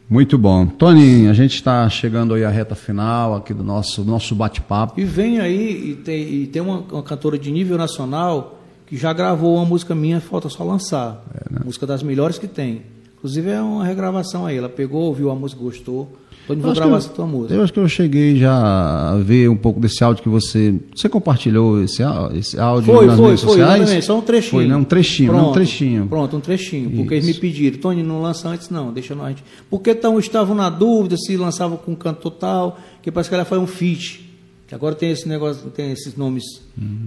Muito 0.09 0.39
bom. 0.39 0.67
Tony, 0.67 1.27
a 1.27 1.33
gente 1.33 1.57
está 1.57 1.89
chegando 1.89 2.35
aí 2.35 2.45
à 2.45 2.49
reta 2.49 2.77
final 2.77 3.35
aqui 3.35 3.53
do 3.53 3.65
nosso, 3.65 4.05
nosso 4.05 4.37
bate-papo. 4.37 5.01
E 5.01 5.05
vem 5.05 5.41
aí, 5.41 5.91
e 5.91 5.95
tem, 5.97 6.23
e 6.23 6.47
tem 6.47 6.63
uma, 6.63 6.79
uma 6.79 7.03
cantora 7.03 7.37
de 7.37 7.51
nível 7.51 7.77
nacional 7.77 8.61
que 8.87 8.97
já 8.97 9.13
gravou 9.13 9.57
uma 9.57 9.65
música 9.65 9.97
minha, 9.97 10.21
falta 10.21 10.49
só 10.49 10.63
lançar. 10.63 11.25
Música 11.65 11.87
das 11.87 12.05
melhores 12.05 12.39
que 12.39 12.47
tem. 12.47 12.83
Inclusive 13.17 13.51
é 13.51 13.61
uma 13.61 13.85
regravação 13.85 14.47
aí. 14.47 14.57
Ela 14.57 14.69
pegou, 14.69 15.03
ouviu 15.03 15.29
a 15.29 15.35
música, 15.35 15.61
gostou. 15.61 16.17
Tony, 16.47 16.61
vou 16.61 16.73
gravar 16.75 16.97
essa 16.99 17.09
tua 17.09 17.27
música. 17.27 17.55
Eu 17.55 17.63
acho 17.63 17.73
que 17.73 17.79
eu 17.81 17.89
cheguei 17.89 18.37
já 18.37 19.13
a 19.13 19.17
ver 19.17 19.49
um 19.49 19.57
pouco 19.57 19.81
desse 19.81 20.03
áudio 20.05 20.23
que 20.23 20.29
você. 20.29 20.75
Você 20.95 21.09
compartilhou 21.09 21.83
esse, 21.83 22.03
esse 22.35 22.59
áudio 22.59 22.95
Foi, 22.95 23.07
nas 23.07 23.17
foi, 23.17 23.27
redes 23.29 23.43
foi, 23.43 23.51
sociais? 23.53 23.81
exatamente, 23.83 24.05
só 24.05 24.19
um 24.19 24.23
trechinho. 24.23 24.51
Foi, 24.51 24.67
né? 24.69 24.77
Um 24.77 24.85
trechinho, 24.85 25.33
né? 25.33 25.41
um 25.43 25.53
trechinho. 25.53 26.07
Pronto, 26.07 26.37
um 26.37 26.41
trechinho. 26.41 26.91
Porque 26.91 27.15
eles 27.15 27.27
me 27.27 27.35
pediram, 27.35 27.79
Tony, 27.79 28.03
não 28.03 28.23
lança 28.23 28.49
antes, 28.49 28.71
não, 28.71 28.93
deixa 28.93 29.15
nós. 29.15 29.37
Porque 29.69 29.95
tão, 29.95 30.19
estavam 30.19 30.55
na 30.55 30.71
dúvida 30.71 31.17
se 31.17 31.37
lançava 31.37 31.77
com 31.77 31.95
canto 31.97 32.21
total, 32.21 32.79
que 33.03 33.11
parece 33.11 33.29
que 33.29 33.35
ela 33.35 33.45
foi 33.45 33.59
um 33.59 33.67
feat. 33.67 34.25
Que 34.69 34.75
agora 34.75 34.95
tem 34.97 35.11
esse 35.13 35.29
negócio, 35.29 35.71
tem 35.71 35.93
esses 35.93 36.17
nomes 36.17 36.43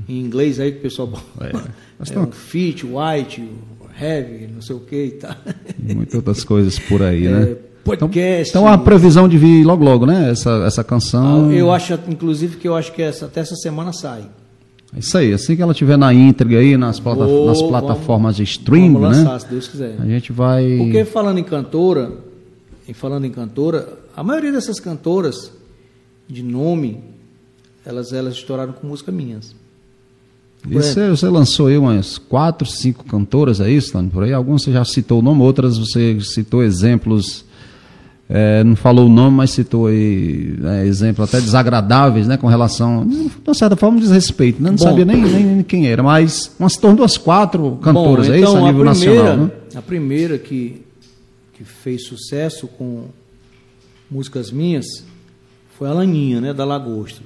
em 0.07 0.19
inglês 0.19 0.59
aí 0.59 0.71
que 0.71 0.77
o 0.79 0.81
pessoal. 0.81 1.07
Uhum. 1.09 1.45
É. 1.45 1.51
É, 1.99 2.03
tem- 2.05 2.17
um 2.17 2.31
feat, 2.31 2.85
white, 2.85 3.43
heavy, 4.01 4.47
não 4.47 4.61
sei 4.61 4.73
o 4.73 4.79
que 4.79 4.95
e 5.03 5.11
tal. 5.11 5.35
Muitas 5.77 6.15
outras 6.15 6.45
coisas 6.45 6.79
por 6.79 7.01
aí, 7.03 7.25
É, 7.27 7.29
né? 7.29 7.55
Podcast. 7.83 8.49
Então 8.49 8.67
a 8.67 8.77
previsão 8.77 9.27
de 9.27 9.37
vir 9.37 9.63
logo 9.63 9.83
logo, 9.83 10.05
né? 10.05 10.29
Essa, 10.31 10.63
essa 10.65 10.83
canção. 10.83 11.49
Ah, 11.49 11.53
Eu 11.53 11.71
acho, 11.71 11.97
inclusive, 12.07 12.57
que 12.57 12.67
eu 12.67 12.75
acho 12.75 12.91
que 12.93 13.01
essa, 13.01 13.25
até 13.25 13.41
essa 13.41 13.55
semana 13.55 13.91
sai. 13.93 14.23
É 14.95 14.99
Isso 14.99 15.17
aí, 15.17 15.31
assim 15.33 15.55
que 15.55 15.61
ela 15.61 15.73
tiver 15.73 15.97
na 15.97 16.13
íntegra 16.13 16.59
aí, 16.59 16.75
nas, 16.75 16.99
plata- 16.99 17.25
Vou- 17.25 17.45
nas 17.45 17.61
plataformas 17.61 18.35
de 18.35 18.43
streaming, 18.43 18.93
Vamos 18.93 19.17
lançar, 19.17 19.33
né? 19.33 19.39
se 19.39 19.47
Deus 19.47 19.67
quiser. 19.67 19.95
A 19.99 20.05
gente 20.05 20.31
vai. 20.31 20.77
Porque 20.77 21.05
falando 21.05 21.37
em 21.37 21.43
cantora, 21.43 22.11
e 22.87 22.93
falando 22.93 23.25
em 23.25 23.29
cantora, 23.31 23.87
a 24.17 24.23
maioria 24.23 24.51
dessas 24.51 24.79
cantoras 24.79 25.51
de 26.27 26.41
nome, 26.43 27.03
elas, 27.85 28.11
elas 28.13 28.33
estouraram 28.33 28.73
com 28.73 28.87
música 28.87 29.11
minhas. 29.11 29.55
E 30.67 30.73
você, 30.73 31.09
você 31.09 31.27
lançou 31.27 31.67
aí 31.67 31.77
umas 31.77 32.17
quatro, 32.17 32.67
cinco 32.67 33.05
cantoras, 33.05 33.61
é 33.61 33.69
isso, 33.71 33.93
Tony? 33.93 34.09
Por 34.09 34.23
aí? 34.23 34.33
Algumas 34.33 34.63
você 34.63 34.71
já 34.73 34.83
citou 34.83 35.19
o 35.19 35.21
nome, 35.21 35.41
outras 35.41 35.77
você 35.77 36.19
citou 36.19 36.61
exemplos, 36.63 37.45
é, 38.31 38.63
não 38.63 38.75
falou 38.75 39.07
o 39.07 39.09
nome, 39.09 39.37
mas 39.37 39.49
citou 39.49 39.87
aí 39.87 40.53
né, 40.59 40.85
exemplos 40.85 41.27
até 41.27 41.41
desagradáveis, 41.41 42.27
né? 42.27 42.37
Com 42.37 42.45
relação, 42.45 43.03
de 43.07 43.31
uma 43.43 43.55
certa 43.55 43.75
forma, 43.75 43.99
desrespeito, 43.99 44.61
né? 44.61 44.69
Não 44.69 44.77
Bom. 44.77 44.83
sabia 44.83 45.03
nem, 45.03 45.19
nem, 45.19 45.43
nem 45.43 45.63
quem 45.63 45.87
era, 45.87 46.03
mas 46.03 46.55
umas 46.59 46.77
tornou 46.77 47.03
as 47.03 47.17
quatro 47.17 47.79
cantoras, 47.81 48.27
Bom, 48.27 48.33
é 48.33 48.39
isso, 48.39 48.55
a 48.55 48.61
nível 48.61 48.81
então, 48.81 48.93
primeira, 48.93 49.23
nacional, 49.23 49.37
né? 49.37 49.51
A 49.73 49.81
primeira 49.81 50.37
que, 50.37 50.85
que 51.53 51.63
fez 51.63 52.05
sucesso 52.05 52.67
com 52.67 53.05
músicas 54.11 54.51
minhas 54.51 54.85
foi 55.75 55.87
a 55.87 55.93
Laninha, 55.93 56.39
né, 56.39 56.53
da 56.53 56.65
Lagosta. 56.65 57.23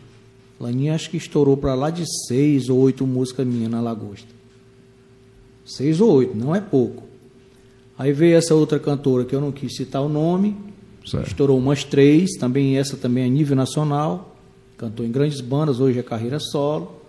Laninha 0.58 0.96
acho 0.96 1.10
que 1.10 1.18
estourou 1.18 1.58
para 1.58 1.76
lá 1.76 1.90
de 1.90 2.06
seis 2.28 2.70
ou 2.70 2.80
oito 2.80 3.06
músicas 3.06 3.46
minhas 3.46 3.70
na 3.70 3.82
Lagosta. 3.82 4.30
Seis 5.66 6.00
ou 6.00 6.14
oito, 6.14 6.38
não 6.38 6.56
é 6.56 6.62
pouco. 6.62 7.04
Aí 7.98 8.14
veio 8.14 8.38
essa 8.38 8.56
outra 8.56 8.80
cantora 8.80 9.26
que 9.26 9.36
eu 9.36 9.42
não 9.42 9.52
quis 9.52 9.76
citar 9.76 10.02
o 10.02 10.08
nome, 10.08 10.56
Certo. 11.06 11.28
estourou 11.28 11.58
umas 11.58 11.84
três, 11.84 12.32
também 12.40 12.78
essa 12.78 12.96
também 12.96 13.26
é 13.26 13.30
nível 13.30 13.56
nacional, 13.56 14.38
cantou 14.78 15.06
em 15.06 15.12
grandes 15.12 15.42
bandas, 15.42 15.80
hoje 15.80 16.00
é 16.00 16.04
carreira 16.04 16.40
solo. 16.40 17.02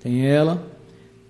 Tem 0.00 0.24
ela, 0.24 0.64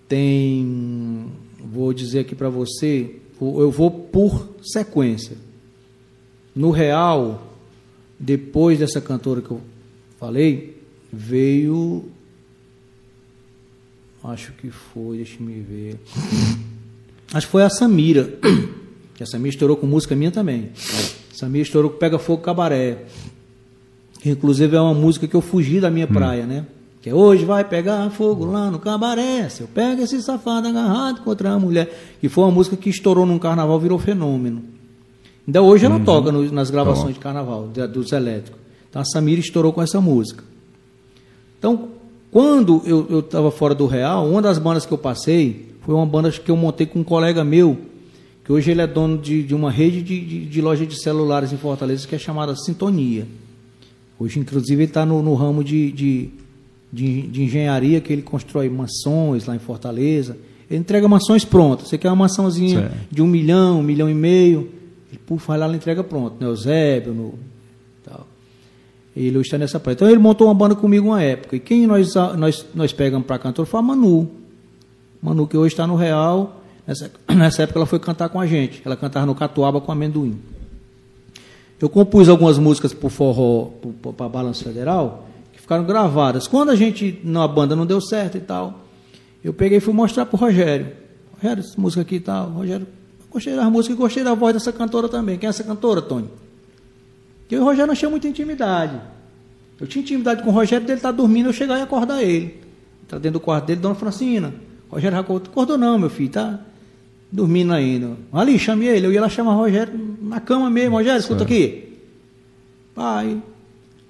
tem, 0.07 1.27
vou 1.59 1.93
dizer 1.93 2.21
aqui 2.21 2.35
para 2.35 2.51
você, 2.51 3.17
eu 3.41 3.71
vou 3.71 3.91
por 3.91 4.49
sequência. 4.63 5.37
No 6.55 6.71
real, 6.71 7.55
depois 8.19 8.79
dessa 8.79 9.01
cantora 9.01 9.41
que 9.41 9.51
eu 9.51 9.61
falei, 10.19 10.77
veio 11.13 12.05
acho 14.23 14.53
que 14.53 14.71
foi, 14.71 15.19
deixa 15.19 15.43
me 15.43 15.61
ver. 15.61 15.99
Acho 17.33 17.47
que 17.47 17.53
foi 17.53 17.63
a 17.63 17.71
Samira. 17.71 18.39
Que 19.15 19.23
a 19.23 19.27
Samira 19.27 19.51
estourou 19.51 19.77
com 19.77 19.87
música 19.87 20.15
minha 20.15 20.31
também. 20.31 20.71
Samira 21.39 21.63
estourou 21.63 21.91
com 21.91 21.99
Pega 21.99 22.19
Fogo 22.19 22.43
Cabaré. 22.43 23.05
Inclusive 24.25 24.75
é 24.77 24.81
uma 24.81 24.95
música 24.95 25.27
que 25.29 25.35
eu 25.37 25.41
fugi 25.41 25.81
da 25.81 25.91
minha 25.91 26.07
praia, 26.07 26.45
né? 26.47 26.67
Que 27.01 27.11
é 27.11 27.15
hoje 27.15 27.45
vai 27.45 27.63
pegar 27.63 28.11
fogo 28.11 28.45
lá 28.45 28.71
no 28.71 28.81
cabaré. 28.81 29.49
Se 29.49 29.61
eu 29.61 29.69
pego 29.69 30.03
esse 30.03 30.21
safado 30.21 30.67
agarrado 30.67 31.23
contra 31.23 31.53
a 31.53 31.59
mulher. 31.59 32.17
Que 32.21 32.29
foi 32.29 32.43
uma 32.45 32.51
música 32.51 32.77
que 32.77 32.91
estourou 32.91 33.25
num 33.25 33.39
carnaval, 33.39 33.79
virou 33.79 33.99
fenômeno. 33.99 34.65
Ainda 35.47 35.63
hoje 35.63 35.87
ela 35.87 36.01
toca 36.01 36.33
no- 36.33 36.51
nas 36.51 36.71
gravações 36.71 37.15
de 37.15 37.21
carnaval, 37.21 37.69
da- 37.69 37.87
dos 37.87 38.11
elétricos. 38.11 38.61
Então 38.91 39.01
a 39.01 39.05
Samira 39.05 39.41
estourou 39.41 39.73
com 39.73 39.81
essa 39.81 40.01
música. 40.01 40.43
Então, 41.59 41.89
quando 42.33 42.83
eu 42.85 43.21
estava 43.21 43.51
fora 43.53 43.75
do 43.75 43.87
Real, 43.87 44.27
uma 44.29 44.43
das 44.43 44.59
bandas 44.59 44.85
que 44.85 44.93
eu 44.93 44.99
passei 44.99 45.69
foi 45.83 45.95
uma 45.95 46.05
banda 46.05 46.31
que 46.33 46.51
eu 46.51 46.57
montei 46.57 46.87
com 46.87 46.99
um 46.99 47.05
colega 47.05 47.45
meu, 47.45 47.79
que 48.49 48.53
hoje 48.55 48.71
ele 48.71 48.81
é 48.81 48.87
dono 48.87 49.19
de, 49.19 49.43
de 49.43 49.55
uma 49.55 49.71
rede 49.71 50.01
de, 50.01 50.19
de, 50.25 50.47
de 50.47 50.63
loja 50.63 50.87
de 50.87 50.99
celulares 50.99 51.53
em 51.53 51.59
Fortaleza 51.59 52.09
que 52.09 52.15
é 52.15 52.19
chamada 52.19 52.57
Sintonia. 52.57 53.27
Hoje, 54.19 54.41
inclusive, 54.41 54.85
ele 54.85 54.91
está 54.91 55.05
no, 55.05 55.23
no 55.23 55.35
ramo 55.35 55.63
de, 55.63 55.93
de, 55.93 56.31
de, 56.91 57.23
de 57.27 57.43
engenharia 57.43 58.01
que 58.01 58.11
ele 58.11 58.23
constrói 58.23 58.71
mansões 58.71 59.45
lá 59.45 59.55
em 59.55 59.59
Fortaleza. 59.59 60.35
Ele 60.71 60.81
entrega 60.81 61.07
mansões 61.07 61.45
prontas. 61.45 61.89
Você 61.89 61.99
quer 61.99 62.09
uma 62.09 62.17
mansãozinha 62.17 62.89
Certo. 62.89 62.97
de 63.11 63.21
um 63.21 63.27
milhão, 63.27 63.81
um 63.81 63.83
milhão 63.83 64.09
e 64.09 64.15
meio, 64.15 64.71
ele 65.11 65.21
puf, 65.27 65.47
vai 65.47 65.59
lá 65.59 65.69
e 65.69 65.77
entrega 65.77 66.03
pronto. 66.03 66.37
No 66.41 66.47
Eusébio, 66.49 67.13
no 67.13 67.35
tal. 68.03 68.27
Ele 69.15 69.37
hoje 69.37 69.49
está 69.49 69.59
nessa 69.59 69.79
praia. 69.79 69.95
Então 69.95 70.09
ele 70.09 70.19
montou 70.19 70.47
uma 70.47 70.55
banda 70.55 70.75
comigo 70.75 71.09
uma 71.09 71.23
época. 71.23 71.55
E 71.55 71.61
quem 71.61 71.87
nós, 71.87 72.15
nós, 72.39 72.65
nós 72.75 72.95
pegamos 72.95 73.27
para 73.27 73.39
cantor 73.39 73.67
foi 73.67 73.79
a 73.79 73.83
Manu. 73.83 74.27
Manu, 75.21 75.47
que 75.47 75.57
hoje 75.59 75.75
está 75.75 75.87
no 75.87 75.97
Real. 75.97 76.58
Nessa, 76.89 77.11
nessa 77.37 77.63
época 77.65 77.79
ela 77.79 77.87
foi 77.87 77.99
cantar 77.99 78.31
com 78.31 78.41
a 78.41 78.47
gente. 78.47 78.81
Ela 78.83 78.97
cantava 78.97 79.27
no 79.27 79.35
Catuaba 79.35 79.79
com 79.79 79.93
amendoim. 79.93 80.41
Eu 81.79 81.89
compus 81.89 82.29
algumas 82.29 82.59
músicas 82.59 82.95
para 82.95 83.07
o 83.07 83.11
forró, 83.11 83.67
para 84.17 84.27
a 84.27 84.29
Balança 84.29 84.65
Federal, 84.65 85.29
que 85.53 85.61
ficaram 85.61 85.85
gravadas. 85.85 86.49
Quando 86.49 86.71
a 86.71 86.75
gente, 86.75 87.21
na 87.23 87.47
banda, 87.47 87.77
não 87.77 87.87
deu 87.87 88.01
certo 88.01 88.37
e 88.37 88.41
tal, 88.41 88.81
eu 89.45 89.53
peguei 89.53 89.79
e 89.79 89.81
fui 89.81 89.95
mostrar 89.95 90.27
para 90.27 90.35
o 90.35 90.41
Rogério. 90.41 90.91
Rogério, 91.37 91.61
essa 91.61 91.81
música 91.81 92.03
aqui 92.03 92.17
e 92.17 92.21
tal. 92.21 92.49
Rogério, 92.49 92.87
gostei 93.31 93.55
das 93.55 93.71
músicas 93.71 93.97
e 93.97 94.01
gostei 94.01 94.25
da 94.25 94.35
voz 94.35 94.55
dessa 94.55 94.73
cantora 94.73 95.09
também. 95.09 95.39
Quem 95.39 95.47
é 95.47 95.51
essa 95.51 95.63
cantora, 95.63 96.03
Tony? 96.03 96.29
Eu 97.49 97.59
e 97.59 97.61
o 97.61 97.65
Rogério 97.65 97.87
não 97.87 97.95
tinha 97.95 98.11
muita 98.11 98.27
intimidade. 98.27 99.01
Eu 99.81 99.87
tinha 99.87 100.03
intimidade 100.03 100.43
com 100.43 100.51
o 100.51 100.53
Rogério, 100.53 100.85
dele 100.85 100.99
estar 100.99 101.13
dormindo, 101.13 101.51
eu 101.51 101.53
chegar 101.53 101.79
e 101.79 101.83
acordar 101.83 102.25
ele. 102.25 102.61
Está 103.05 103.19
dentro 103.19 103.39
do 103.39 103.41
quarto 103.41 103.67
dele, 103.67 103.81
Dona 103.81 103.95
Francina. 103.95 104.53
Rogério 104.91 105.17
acordou, 105.17 105.53
acordou 105.53 105.79
não, 105.79 105.97
meu 105.97 106.11
filho, 106.11 106.31
tá 106.31 106.59
dormindo 107.31 107.73
ainda. 107.73 108.17
Ali, 108.33 108.59
chame 108.59 108.87
ele. 108.87 109.07
Eu 109.07 109.13
ia 109.13 109.21
lá 109.21 109.29
chamar 109.29 109.55
o 109.55 109.59
Rogério 109.59 110.17
na 110.21 110.41
cama 110.41 110.71
mesmo. 110.71 110.97
Rogério, 110.97 111.21
escuta 111.21 111.45
aqui. 111.45 111.99
Pai, 112.95 113.41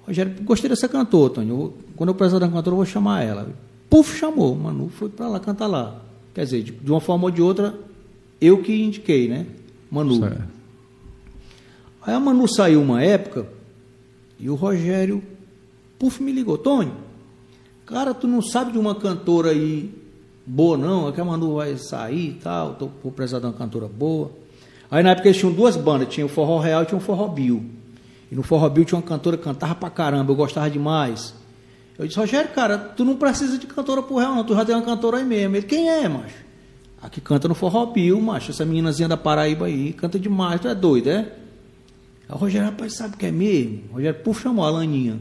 Rogério, 0.05 0.33
gostei 0.43 0.69
dessa 0.69 0.87
cantora, 0.87 1.33
Tony. 1.33 1.49
Eu 1.49 1.73
quando 1.99 2.11
eu 2.11 2.15
precisar 2.15 2.39
da 2.39 2.47
cantora, 2.47 2.75
eu 2.75 2.77
vou 2.77 2.85
chamar 2.85 3.23
ela. 3.23 3.49
Puf, 3.89 4.17
chamou. 4.17 4.55
Manu 4.55 4.87
foi 4.87 5.09
para 5.09 5.27
lá 5.27 5.37
cantar 5.37 5.67
lá. 5.67 6.01
Quer 6.33 6.45
dizer, 6.45 6.63
de, 6.63 6.71
de 6.71 6.89
uma 6.89 7.01
forma 7.01 7.25
ou 7.25 7.29
de 7.29 7.41
outra, 7.41 7.77
eu 8.39 8.63
que 8.63 8.73
indiquei, 8.73 9.27
né? 9.27 9.45
Manu. 9.91 10.17
Certo. 10.17 10.43
Aí 12.01 12.13
a 12.13 12.19
Manu 12.21 12.47
saiu 12.47 12.81
uma 12.81 13.03
época 13.03 13.47
e 14.39 14.49
o 14.49 14.55
Rogério, 14.55 15.21
puf, 15.99 16.23
me 16.23 16.31
ligou. 16.31 16.57
Tony, 16.57 16.89
cara, 17.85 18.13
tu 18.13 18.29
não 18.29 18.41
sabe 18.41 18.71
de 18.71 18.77
uma 18.77 18.95
cantora 18.95 19.49
aí 19.49 19.93
boa 20.49 20.75
não? 20.77 21.07
É 21.07 21.11
que 21.11 21.21
a 21.21 21.25
Manu 21.25 21.55
vai 21.55 21.77
sair 21.77 22.29
e 22.29 22.33
tal, 22.33 22.73
tô, 22.73 22.89
vou 23.03 23.11
precisar 23.11 23.39
de 23.39 23.45
uma 23.45 23.53
cantora 23.53 23.87
boa. 23.87 24.31
Aí 24.89 25.03
na 25.03 25.11
época 25.11 25.27
eles 25.27 25.37
tinham 25.37 25.53
duas 25.53 25.77
bandas, 25.77 26.07
tinha 26.09 26.25
o 26.25 26.29
Forró 26.29 26.59
Real 26.59 26.81
e 26.81 26.85
tinha 26.87 26.97
o 26.97 27.01
Forró 27.01 27.27
Bill. 27.27 27.63
E 28.31 28.35
no 28.35 28.41
Forró 28.41 28.67
Bill 28.67 28.83
tinha 28.83 28.97
uma 28.97 29.05
cantora 29.05 29.37
que 29.37 29.43
cantava 29.43 29.75
pra 29.75 29.89
caramba, 29.89 30.31
eu 30.31 30.35
gostava 30.35 30.69
demais. 30.69 31.35
Eu 31.97 32.07
disse, 32.07 32.19
Rogério, 32.19 32.49
cara, 32.51 32.77
tu 32.77 33.05
não 33.05 33.15
precisa 33.15 33.57
de 33.57 33.67
cantora 33.67 34.01
pro 34.01 34.17
Real 34.17 34.33
não, 34.33 34.43
tu 34.43 34.55
já 34.55 34.65
tem 34.65 34.73
uma 34.73 34.83
cantora 34.83 35.17
aí 35.17 35.23
mesmo. 35.23 35.55
Ele, 35.55 35.65
quem 35.65 35.89
é, 35.89 36.09
macho? 36.09 36.35
A 37.01 37.09
que 37.09 37.21
canta 37.21 37.47
no 37.47 37.53
Forró 37.53 37.85
Bill, 37.85 38.19
macho, 38.19 38.51
essa 38.51 38.65
meninazinha 38.65 39.07
da 39.07 39.17
Paraíba 39.17 39.67
aí, 39.67 39.93
canta 39.93 40.17
demais, 40.17 40.59
tu 40.59 40.67
é 40.67 40.73
doido, 40.73 41.09
é? 41.09 41.31
Aí 42.27 42.35
o 42.35 42.37
Rogério, 42.37 42.67
rapaz, 42.67 42.95
sabe 42.95 43.15
o 43.15 43.17
que 43.17 43.27
é 43.27 43.31
mesmo? 43.31 43.83
O 43.91 43.93
Rogério, 43.95 44.19
puf, 44.21 44.41
chamou 44.41 44.65
a 44.65 44.69
Laninha. 44.69 45.19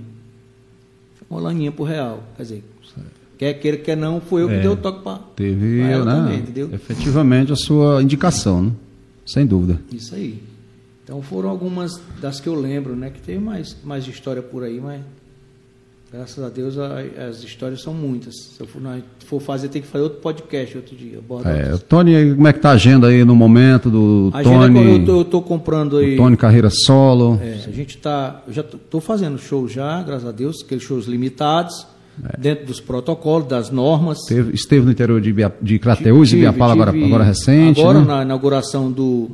Chamou 1.19 1.45
a 1.45 1.49
Laninha 1.49 1.71
pro 1.71 1.85
Real. 1.85 2.23
Quer 2.37 2.43
dizer, 2.43 2.65
quer 3.39 3.55
queira, 3.55 3.77
quer 3.79 3.97
não, 3.97 4.21
foi 4.21 4.43
eu 4.43 4.49
que 4.49 4.55
É. 4.55 4.61
dei 4.61 4.69
o 4.69 4.77
toque 4.77 5.03
pra, 5.03 5.19
Teve, 5.37 5.79
pra 5.81 5.89
ela 5.89 6.05
né, 6.05 6.13
também, 6.13 6.39
entendeu? 6.41 6.69
efetivamente 6.73 7.53
a 7.53 7.57
sua 7.57 8.03
indicação, 8.03 8.63
né? 8.63 8.73
Sem 9.25 9.47
dúvida. 9.47 9.81
Isso 9.93 10.15
aí. 10.15 10.43
Então 11.05 11.23
foram 11.23 11.49
algumas 11.49 11.99
das 12.21 12.41
que 12.41 12.49
eu 12.49 12.55
lembro, 12.55 12.95
né? 12.97 13.11
Que 13.11 13.21
tem 13.21 13.39
mais, 13.39 13.77
mais 13.85 14.07
história 14.07 14.43
por 14.43 14.63
aí, 14.63 14.79
mas 14.81 15.01
graças 16.13 16.43
a 16.43 16.49
Deus 16.49 16.79
a- 16.79 17.01
as 17.29 17.43
histórias 17.43 17.83
são 17.83 17.93
muitas. 17.93 18.35
Se 18.57 18.61
eu 18.61 18.67
for, 18.67 18.81
na- 18.81 18.99
for 19.27 19.41
fazer, 19.41 19.69
tem 19.69 19.83
que 19.83 19.89
fazer 19.89 20.05
outro 20.05 20.21
podcast 20.21 20.77
outro 20.77 20.97
dia. 20.97 21.19
É, 21.45 21.77
Tony, 21.77 22.35
como 22.35 22.49
é 22.49 22.53
que 22.53 22.61
tá 22.61 22.71
a 22.71 22.73
agenda 22.73 23.09
aí 23.09 23.25
no 23.25 23.37
momento 23.37 23.91
do 23.91 24.31
a 24.33 24.39
agenda 24.39 24.67
Tony, 24.67 24.91
eu, 24.99 25.05
tô, 25.05 25.21
eu 25.21 25.25
tô 25.25 25.43
comprando 25.43 25.99
aí. 25.99 26.17
Tony 26.17 26.37
Carreira 26.37 26.71
Solo? 26.71 27.39
É, 27.43 27.65
a 27.67 27.71
gente 27.73 27.99
tá, 27.99 28.43
eu 28.47 28.53
já 28.53 28.63
tô, 28.63 28.79
tô 28.79 29.01
fazendo 29.01 29.39
show 29.39 29.69
já, 29.69 30.03
graças 30.03 30.27
a 30.27 30.33
Deus, 30.33 30.63
aqueles 30.65 30.83
shows 30.85 31.07
limitados, 31.07 31.87
dentro 32.39 32.67
dos 32.67 32.81
protocolos, 32.81 33.47
das 33.49 33.71
normas. 33.71 34.19
Esteve, 34.21 34.55
esteve 34.55 34.85
no 34.87 34.93
interior 34.93 35.21
de, 35.21 35.31
Ibia, 35.31 35.53
de 35.63 35.79
Crateús 35.79 36.29
e 36.29 36.31
Tive- 36.33 36.43
Ibiapala 36.47 36.73
agora, 36.73 36.93
tive 36.93 37.05
agora 37.05 37.25
recente, 37.25 37.81
Agora 37.81 38.01
né? 38.01 38.07
na 38.07 38.23
inauguração 38.23 38.91
do, 38.91 39.31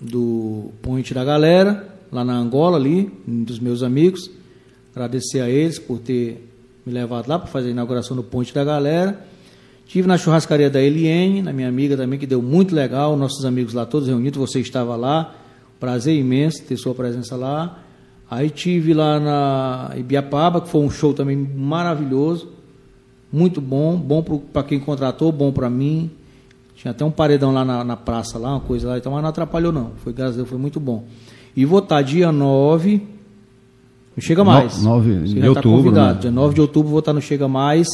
do 0.00 0.70
Ponte 0.82 1.12
da 1.14 1.24
Galera, 1.24 1.86
lá 2.12 2.24
na 2.24 2.34
Angola, 2.36 2.76
ali, 2.76 3.10
um 3.26 3.42
dos 3.44 3.58
meus 3.58 3.82
amigos. 3.82 4.30
Agradecer 4.94 5.40
a 5.40 5.48
eles 5.48 5.78
por 5.78 5.98
ter 5.98 6.48
me 6.84 6.92
levado 6.92 7.28
lá 7.28 7.38
para 7.38 7.48
fazer 7.48 7.68
a 7.68 7.70
inauguração 7.70 8.16
do 8.16 8.22
Ponte 8.22 8.54
da 8.54 8.64
Galera. 8.64 9.18
Tive 9.86 10.08
na 10.08 10.18
churrascaria 10.18 10.68
da 10.68 10.80
Eliene, 10.82 11.42
na 11.42 11.52
minha 11.52 11.68
amiga 11.68 11.96
também, 11.96 12.18
que 12.18 12.26
deu 12.26 12.42
muito 12.42 12.74
legal. 12.74 13.16
Nossos 13.16 13.44
amigos 13.44 13.72
lá 13.72 13.86
todos 13.86 14.08
reunidos, 14.08 14.38
você 14.38 14.60
estava 14.60 14.96
lá. 14.96 15.34
Prazer 15.78 16.16
imenso 16.18 16.62
ter 16.64 16.76
sua 16.76 16.94
presença 16.94 17.36
lá. 17.36 17.78
Aí 18.30 18.50
tive 18.50 18.92
lá 18.92 19.20
na 19.20 19.92
Ibiapaba, 19.96 20.60
que 20.60 20.68
foi 20.68 20.80
um 20.80 20.90
show 20.90 21.14
também 21.14 21.36
maravilhoso. 21.36 22.48
Muito 23.32 23.60
bom, 23.60 23.96
bom 23.96 24.22
para 24.52 24.62
quem 24.64 24.80
contratou, 24.80 25.30
bom 25.30 25.52
para 25.52 25.70
mim. 25.70 26.10
Tinha 26.74 26.90
até 26.90 27.04
um 27.04 27.10
paredão 27.10 27.52
lá 27.52 27.64
na, 27.64 27.84
na 27.84 27.96
praça, 27.96 28.38
lá, 28.38 28.50
uma 28.50 28.60
coisa 28.60 28.88
lá, 28.88 28.98
então, 28.98 29.12
mas 29.12 29.22
não 29.22 29.28
atrapalhou 29.30 29.72
não. 29.72 29.92
Foi, 29.98 30.12
graças 30.12 30.34
a 30.34 30.36
Deus, 30.38 30.48
foi 30.48 30.58
muito 30.58 30.78
bom. 30.80 31.04
E 31.56 31.64
vou 31.64 31.78
estar 31.78 32.02
dia 32.02 32.30
9. 32.32 33.00
Não 34.16 34.22
chega 34.22 34.42
No- 34.44 34.50
mais. 34.50 34.82
9 34.82 35.20
Você 35.20 35.34
de 35.34 35.40
tá 35.40 35.48
outubro, 35.48 35.70
convidado. 35.84 36.14
né? 36.16 36.20
Dia 36.22 36.30
9 36.30 36.54
de 36.54 36.60
outubro 36.60 36.90
vou 36.90 36.98
estar 36.98 37.12
no 37.12 37.20
Chega 37.22 37.46
Mais. 37.48 37.86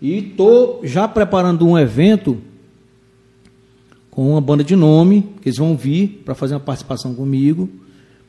E 0.00 0.20
tô 0.22 0.80
já 0.84 1.08
preparando 1.08 1.66
um 1.66 1.78
evento 1.78 2.38
com 4.10 4.30
uma 4.32 4.40
banda 4.40 4.62
de 4.62 4.76
nome, 4.76 5.22
que 5.40 5.48
eles 5.48 5.58
vão 5.58 5.76
vir 5.76 6.22
para 6.24 6.34
fazer 6.34 6.54
uma 6.54 6.60
participação 6.60 7.14
comigo. 7.14 7.68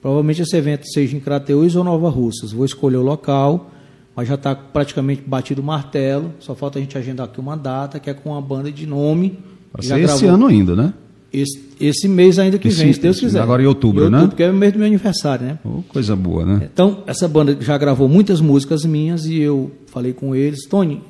Provavelmente 0.05 0.43
esse 0.43 0.55
evento 0.55 0.87
seja 0.87 1.17
em 1.17 1.19
Crateús 1.19 1.75
ou 1.75 1.83
Nova 1.83 2.11
Russas. 2.11 2.51
Vou 2.51 2.63
escolher 2.63 2.97
o 2.97 3.01
local, 3.01 3.71
mas 4.15 4.27
já 4.27 4.35
está 4.35 4.53
praticamente 4.53 5.23
batido 5.25 5.63
o 5.63 5.65
martelo. 5.65 6.31
Só 6.37 6.53
falta 6.53 6.77
a 6.77 6.81
gente 6.83 6.95
agendar 6.95 7.25
aqui 7.25 7.39
uma 7.39 7.57
data, 7.57 7.99
que 7.99 8.07
é 8.07 8.13
com 8.13 8.29
uma 8.29 8.39
banda 8.39 8.71
de 8.71 8.85
nome. 8.85 9.39
Vai 9.73 9.81
ser 9.83 9.99
esse 10.01 10.27
ano 10.27 10.45
ainda, 10.45 10.75
né? 10.75 10.93
Esse, 11.33 11.59
esse 11.81 12.07
mês 12.07 12.37
ainda 12.37 12.59
que 12.59 12.67
Esse- 12.67 12.83
vem, 12.83 12.93
se 12.93 12.99
Deus 12.99 13.19
quiser. 13.19 13.41
agora 13.41 13.63
em 13.63 13.65
outubro, 13.65 14.07
né? 14.11 14.27
Porque 14.27 14.43
é 14.43 14.51
o 14.51 14.53
mês 14.53 14.73
do 14.73 14.77
meu 14.77 14.87
aniversário, 14.87 15.43
né? 15.47 15.59
Oh, 15.65 15.81
coisa 15.89 16.15
boa, 16.15 16.45
né? 16.45 16.69
Então, 16.71 16.99
essa 17.07 17.27
banda 17.27 17.57
já 17.59 17.75
gravou 17.75 18.07
muitas 18.07 18.39
músicas 18.39 18.85
minhas 18.85 19.25
e 19.25 19.39
eu 19.39 19.71
falei 19.87 20.13
com 20.13 20.35
eles, 20.35 20.67
Tony, 20.67 21.01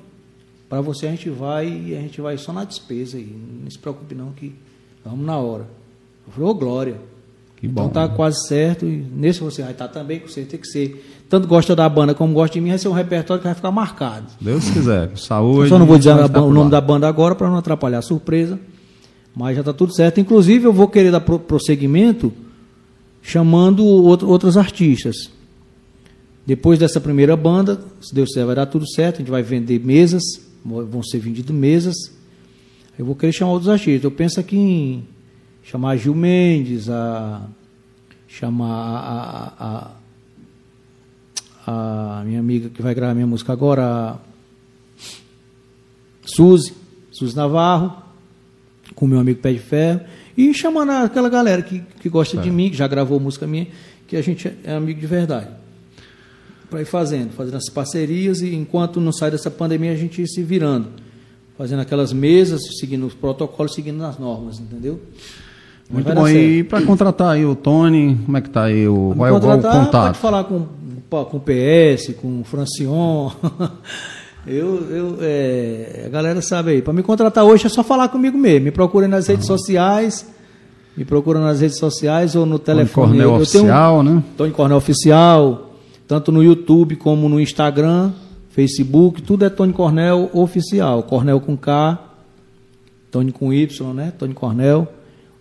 para 0.70 0.80
você 0.80 1.06
a 1.08 1.12
gente 1.12 1.30
vai 1.30 1.68
e 1.68 1.98
a 1.98 2.00
gente 2.00 2.22
vai 2.22 2.38
só 2.38 2.54
na 2.54 2.64
despesa 2.64 3.18
aí, 3.18 3.36
não 3.62 3.70
se 3.70 3.78
preocupe 3.78 4.16
não 4.16 4.32
que 4.32 4.56
vamos 5.04 5.26
na 5.26 5.36
hora. 5.38 5.68
Eu 6.26 6.32
falei, 6.32 6.50
ô 6.50 6.54
Glória. 6.54 7.15
Que 7.66 7.72
então 7.72 7.86
bom, 7.86 7.90
tá 7.90 8.08
né? 8.08 8.14
quase 8.16 8.48
certo 8.48 8.86
e 8.86 8.98
nesse 9.14 9.40
você 9.42 9.62
vai 9.62 9.72
estar 9.72 9.88
também, 9.88 10.20
que 10.20 10.32
você 10.32 10.42
tem 10.44 10.60
que 10.60 10.68
ser, 10.68 11.24
tanto 11.30 11.48
gosta 11.48 11.76
da 11.76 11.88
banda 11.90 12.14
como 12.14 12.34
gosta 12.34 12.54
de 12.54 12.62
mim, 12.62 12.70
vai 12.70 12.78
ser 12.78 12.88
um 12.88 12.94
repertório 12.94 13.42
que 13.42 13.48
vai 13.48 13.56
ficar 13.56 13.72
marcado. 13.72 14.26
Deus 14.40 14.70
quiser. 14.70 15.10
Eu 15.12 15.18
Saúde. 15.18 15.70
só 15.70 15.78
não 15.80 15.86
vou 15.86 15.98
dizer 15.98 16.12
a 16.12 16.42
o 16.42 16.54
nome 16.54 16.70
da 16.72 16.80
banda 16.82 17.08
agora 17.08 17.36
para 17.36 17.50
não 17.50 17.58
atrapalhar 17.58 18.00
a 18.00 18.02
surpresa. 18.02 18.60
Mas 19.36 19.56
já 19.56 19.62
está 19.62 19.74
tudo 19.74 19.94
certo. 19.94 20.20
Inclusive, 20.22 20.66
eu 20.66 20.72
vou 20.72 20.88
querer 20.88 21.12
dar 21.12 21.20
pro- 21.20 21.38
prosseguimento 21.40 22.32
chamando 23.22 23.84
outro- 23.86 24.30
outros 24.30 24.56
artistas. 24.56 25.30
Depois 26.46 26.78
dessa 26.80 27.02
primeira 27.02 27.36
banda, 27.36 27.82
se 28.02 28.14
Deus 28.14 28.30
quiser, 28.30 28.46
vai 28.46 28.56
dar 28.56 28.66
tudo 28.68 28.88
certo. 28.90 29.16
A 29.16 29.20
gente 29.20 29.32
vai 29.32 29.42
vender 29.44 29.80
mesas, 29.84 30.24
vão 30.64 31.02
ser 31.04 31.20
vendidas 31.20 31.56
mesas. 31.56 31.96
Eu 32.98 33.06
vou 33.06 33.16
querer 33.16 33.34
chamar 33.34 33.52
outros 33.52 33.68
artistas. 33.70 34.04
Eu 34.04 34.12
penso 34.12 34.40
aqui 34.40 34.56
em 34.58 35.04
chamar 35.66 35.92
a 35.92 35.98
Gil 35.98 36.16
Mendes, 36.16 36.90
a 36.90 37.42
chamar 38.28 38.70
a, 38.70 39.54
a- 39.66 39.92
a- 41.68 42.20
a 42.20 42.24
minha 42.24 42.40
amiga 42.40 42.70
que 42.70 42.82
vai 42.82 42.94
gravar 42.94 43.14
minha 43.16 43.26
música 43.28 43.52
agora, 43.52 43.84
a 43.84 44.18
Suzy, 46.26 46.74
Suzy 47.12 47.36
Navarro, 47.36 48.04
com 48.94 49.08
meu 49.08 49.20
amigo 49.20 49.40
Pé 49.42 49.54
de 49.54 49.60
Ferro, 49.60 50.02
e 50.38 50.54
chamando 50.54 50.92
aquela 50.92 51.30
galera 51.30 51.62
que, 51.62 51.80
que 52.00 52.10
gosta 52.10 52.38
de 52.38 52.52
mim, 52.52 52.70
que 52.70 52.76
já 52.78 52.88
gravou 52.88 53.20
música 53.20 53.48
minha, 53.48 53.68
que 54.08 54.16
a 54.16 54.22
gente 54.22 54.52
é 54.64 54.76
amigo 54.76 55.00
de 55.00 55.08
verdade. 55.08 55.50
Para 56.70 56.82
ir 56.82 56.86
fazendo, 56.86 57.32
fazendo 57.32 57.58
as 57.58 57.70
parcerias 57.70 58.42
e 58.42 58.54
enquanto 58.54 59.00
não 59.00 59.12
sai 59.14 59.32
dessa 59.32 59.50
pandemia 59.50 59.92
a 59.92 59.96
gente 59.96 60.22
ir 60.22 60.28
se 60.28 60.44
virando. 60.44 60.90
Fazendo 61.58 61.80
aquelas 61.80 62.12
mesas, 62.12 62.60
seguindo 62.80 63.06
os 63.08 63.14
protocolos, 63.14 63.74
seguindo 63.74 64.04
as 64.04 64.20
normas, 64.20 64.60
entendeu? 64.60 65.00
Muito 65.90 66.14
bom. 66.14 66.28
E 66.28 66.64
para 66.64 66.82
contratar 66.82 67.34
aí 67.34 67.46
o 67.46 67.56
Tony, 67.56 68.18
como 68.26 68.38
é 68.38 68.42
que 68.42 68.50
tá 68.50 68.64
aí 68.64 68.88
o, 68.88 69.14
qual 69.16 69.28
é 69.28 69.32
o, 69.32 69.40
contato? 69.40 69.92
Pode 69.92 70.18
falar 70.18 70.44
com, 70.46 70.66
com 71.10 71.38
o 71.38 71.40
PS, 71.40 72.14
com 72.22 72.42
o 72.42 72.44
Francion. 72.44 73.32
Eu, 74.48 74.88
eu, 74.92 75.18
é, 75.22 76.04
a 76.06 76.10
galera 76.10 76.40
sabe 76.40 76.70
aí. 76.70 76.82
Para 76.82 76.94
me 76.94 77.02
contratar 77.02 77.44
hoje 77.44 77.66
é 77.66 77.70
só 77.70 77.84
falar 77.84 78.10
comigo 78.10 78.38
mesmo. 78.38 78.66
Me 78.66 78.72
procurem 78.72 79.10
nas 79.10 79.26
redes 79.26 79.48
sociais. 79.48 80.32
Me 80.96 81.04
procura 81.04 81.40
nas 81.40 81.62
redes 81.62 81.80
sociais 81.80 82.36
ou 82.36 82.46
no 82.46 82.60
telefone. 82.60 83.08
Cornel 83.08 83.32
Eu- 83.34 83.40
eu 83.40 83.46
tenho 83.48 83.64
um- 83.64 83.68
Oficial, 83.68 84.04
né? 84.04 84.24
Tony 84.38 84.52
Cornel 84.52 84.78
Oficial, 84.78 85.72
tanto 86.08 86.32
no 86.32 86.44
YouTube 86.44 86.96
como 86.96 87.28
no 87.28 87.40
Instagram, 87.40 88.12
Facebook, 88.50 89.22
tudo 89.24 89.46
é 89.46 89.50
Tony 89.50 89.74
Cornel 89.74 90.30
Oficial. 90.32 91.02
Cornel 91.02 91.40
com 91.42 91.58
K, 91.58 92.00
Tony 93.10 93.32
com 93.32 93.52
Y, 93.52 93.94
né? 93.96 94.14
Tony 94.18 94.36
Cornel. 94.36 94.88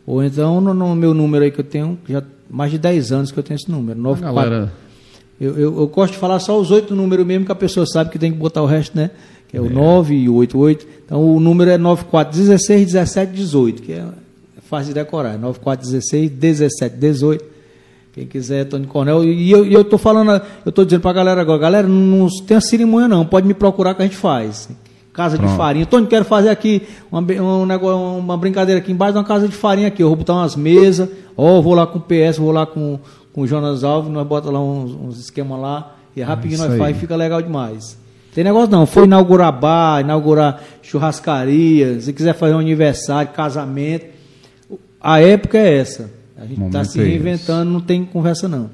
Ou 0.07 0.23
então 0.23 0.61
no, 0.61 0.75
no 0.75 0.95
meu 0.95 1.15
número 1.15 1.45
aí 1.45 1.51
que 1.51 1.61
eu 1.61 1.65
tenho, 1.65 1.99
já 2.09 2.23
mais 2.51 2.71
de 2.71 2.79
10 2.79 3.13
anos 3.13 3.33
que 3.33 3.39
eu 3.39 3.43
tenho 3.43 3.57
esse 3.57 3.71
número. 3.71 3.99
94. 3.99 4.51
Galera, 4.51 4.73
Eu, 5.41 5.57
eu, 5.57 5.79
eu 5.81 5.89
gosto 5.89 6.13
de 6.13 6.19
falar 6.19 6.39
só 6.41 6.59
os 6.59 6.71
oito 6.71 6.95
números 6.95 7.27
mesmo, 7.27 7.47
que 7.47 7.53
a 7.53 7.57
pessoa 7.57 7.87
sabe 7.87 8.11
que 8.11 8.19
tem 8.19 8.33
que 8.33 8.39
botar 8.39 8.63
o 8.63 8.67
resto, 8.67 8.97
né? 8.97 9.11
Que 9.49 9.57
é 9.57 9.61
o 9.61 9.71
9 9.71 10.15
e 10.15 10.29
o 10.29 10.35
88. 10.35 10.87
Então 11.05 11.35
o 11.35 11.41
número 11.41 11.71
é 11.71 11.79
94 11.79 12.37
16 12.37 12.87
17 12.87 13.33
18, 13.33 13.83
que 13.83 13.93
é 13.93 14.05
fácil 14.63 14.89
de 14.89 14.95
decorar. 14.95 15.39
94 15.39 15.85
16 15.87 16.31
17 16.31 16.97
18. 16.97 17.45
Quem 18.13 18.27
quiser, 18.27 18.65
Tony 18.67 18.87
Cornel. 18.87 19.25
E 19.25 19.51
eu, 19.51 19.67
e 19.67 19.73
eu 19.73 19.85
tô 19.85 19.99
falando, 19.99 20.41
eu 20.65 20.71
tô 20.71 20.85
dizendo 20.85 21.01
pra 21.01 21.13
galera 21.13 21.41
agora, 21.41 21.59
galera, 21.59 21.89
não, 21.89 22.19
não 22.19 22.29
tem 22.47 22.61
cerimônia 22.61 23.09
não, 23.09 23.27
pode 23.27 23.47
me 23.47 23.55
procurar 23.55 23.95
que 23.95 24.03
a 24.03 24.05
gente 24.05 24.17
faz. 24.17 24.69
Casa 25.15 25.37
Pronto. 25.37 25.53
de 25.53 25.57
farinha. 25.57 25.87
Tony, 25.87 26.09
quero 26.09 26.25
fazer 26.25 26.51
aqui 26.51 26.83
uma, 27.11 27.21
um 27.21 28.19
uma 28.19 28.37
brincadeira 28.37 28.81
aqui 28.81 28.91
embaixo 28.91 29.13
de 29.13 29.19
uma 29.21 29.25
casa 29.25 29.47
de 29.47 29.55
farinha 29.55 29.87
aqui. 29.87 30.03
Eu 30.03 30.09
vou 30.09 30.17
botar 30.17 30.35
umas 30.35 30.57
mesas, 30.57 31.09
ó, 31.37 31.63
vou 31.63 31.73
lá 31.73 31.87
com 31.87 31.99
o 31.99 32.03
PS, 32.03 32.39
vou 32.39 32.51
lá 32.51 32.67
com, 32.67 32.99
com 33.33 33.43
o 33.43 33.47
Jonas 33.47 33.85
Alves, 33.85 34.11
nós 34.11 34.27
bota 34.27 34.51
lá 34.51 34.61
uns, 34.61 34.91
uns 34.91 35.21
esquemas 35.21 35.61
lá, 35.61 35.95
e 36.17 36.21
é 36.21 36.25
rapidinho 36.25 36.55
isso 36.55 36.69
nós 36.69 36.77
faz 36.77 36.97
e 36.97 36.99
fica 36.99 37.15
legal 37.15 37.41
demais. 37.41 37.97
Tem 38.35 38.43
negócio 38.43 38.69
não, 38.73 38.85
foi 38.85 39.05
inaugurar 39.05 39.53
bar, 39.53 40.01
inaugurar 40.01 40.61
churrascaria, 40.83 42.01
se 42.01 42.13
quiser 42.13 42.35
fazer 42.35 42.55
um 42.55 42.59
aniversário, 42.59 43.31
casamento. 43.31 44.07
A 45.01 45.21
época 45.21 45.59
é 45.59 45.79
essa. 45.79 46.11
A 46.37 46.45
gente 46.45 46.61
está 46.61 46.83
se 46.83 47.01
é 47.01 47.05
reinventando, 47.05 47.71
não 47.71 47.81
tem 47.81 48.05
conversa 48.05 48.49
não. 48.49 48.69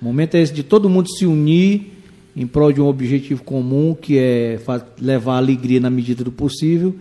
O 0.00 0.04
momento 0.04 0.34
é 0.34 0.40
esse 0.40 0.52
de 0.52 0.64
todo 0.64 0.90
mundo 0.90 1.08
se 1.08 1.24
unir 1.24 2.01
em 2.36 2.46
prol 2.46 2.72
de 2.72 2.80
um 2.80 2.86
objetivo 2.86 3.42
comum, 3.42 3.94
que 4.00 4.16
é 4.18 4.58
levar 5.00 5.36
alegria 5.36 5.80
na 5.80 5.90
medida 5.90 6.24
do 6.24 6.32
possível, 6.32 6.94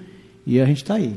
e 0.45 0.59
a 0.59 0.65
gente 0.65 0.77
está 0.83 0.95
aí. 0.95 1.13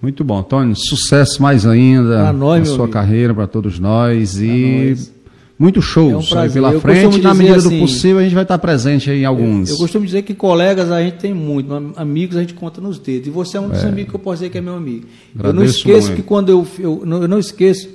muito 0.00 0.22
bom. 0.24 0.42
Tony, 0.42 0.74
sucesso 0.76 1.42
mais 1.42 1.66
ainda 1.66 2.18
Pra 2.20 2.32
nós, 2.32 2.60
na 2.60 2.66
sua 2.66 2.84
amigo. 2.84 2.92
carreira, 2.92 3.34
para 3.34 3.46
todos 3.46 3.78
nós. 3.78 4.40
e 4.40 4.86
nós. 4.90 5.12
muitos 5.58 5.84
shows 5.84 6.30
É 6.30 6.34
um 6.36 6.38
aí 6.38 6.50
pela 6.50 6.72
Eu 6.72 6.80
frente. 6.80 7.20
Na 7.20 7.34
medida 7.34 7.60
do 7.60 7.66
assim, 7.68 7.80
possível, 7.80 8.18
a 8.18 8.22
gente 8.22 8.34
vai 8.34 8.44
estar 8.44 8.58
presente 8.58 9.10
aí 9.10 9.22
em 9.22 9.24
alguns. 9.24 9.68
Eu 9.70 9.76
costumo 9.76 10.06
dizer 10.06 10.22
que 10.22 10.32
colegas 10.34 10.90
a 10.90 11.02
gente 11.02 11.16
tem 11.18 11.34
muito, 11.34 11.72
am- 11.74 11.92
amigos 11.96 12.36
a 12.36 12.40
gente 12.40 12.54
conta 12.54 12.80
nos 12.80 12.98
dedos. 12.98 13.26
E 13.26 13.30
você 13.30 13.56
é 13.56 13.60
um 13.60 13.68
dos 13.68 13.84
amigos 13.84 14.10
que 14.10 14.16
eu 14.16 14.20
posso 14.20 14.36
dizer 14.42 14.50
que 14.50 14.58
é 14.58 14.60
meu 14.60 14.74
amigo. 14.76 15.04
eu 15.36 15.42
não 15.42 15.50
Agradeço 15.50 15.78
esqueço 15.78 16.06
muito. 16.08 16.22
que 16.22 16.26
quando 16.26 16.48
eu, 16.50 16.66
eu, 16.78 17.02
não, 17.04 17.22
eu 17.22 17.28
não 17.28 17.38
esqueço, 17.38 17.88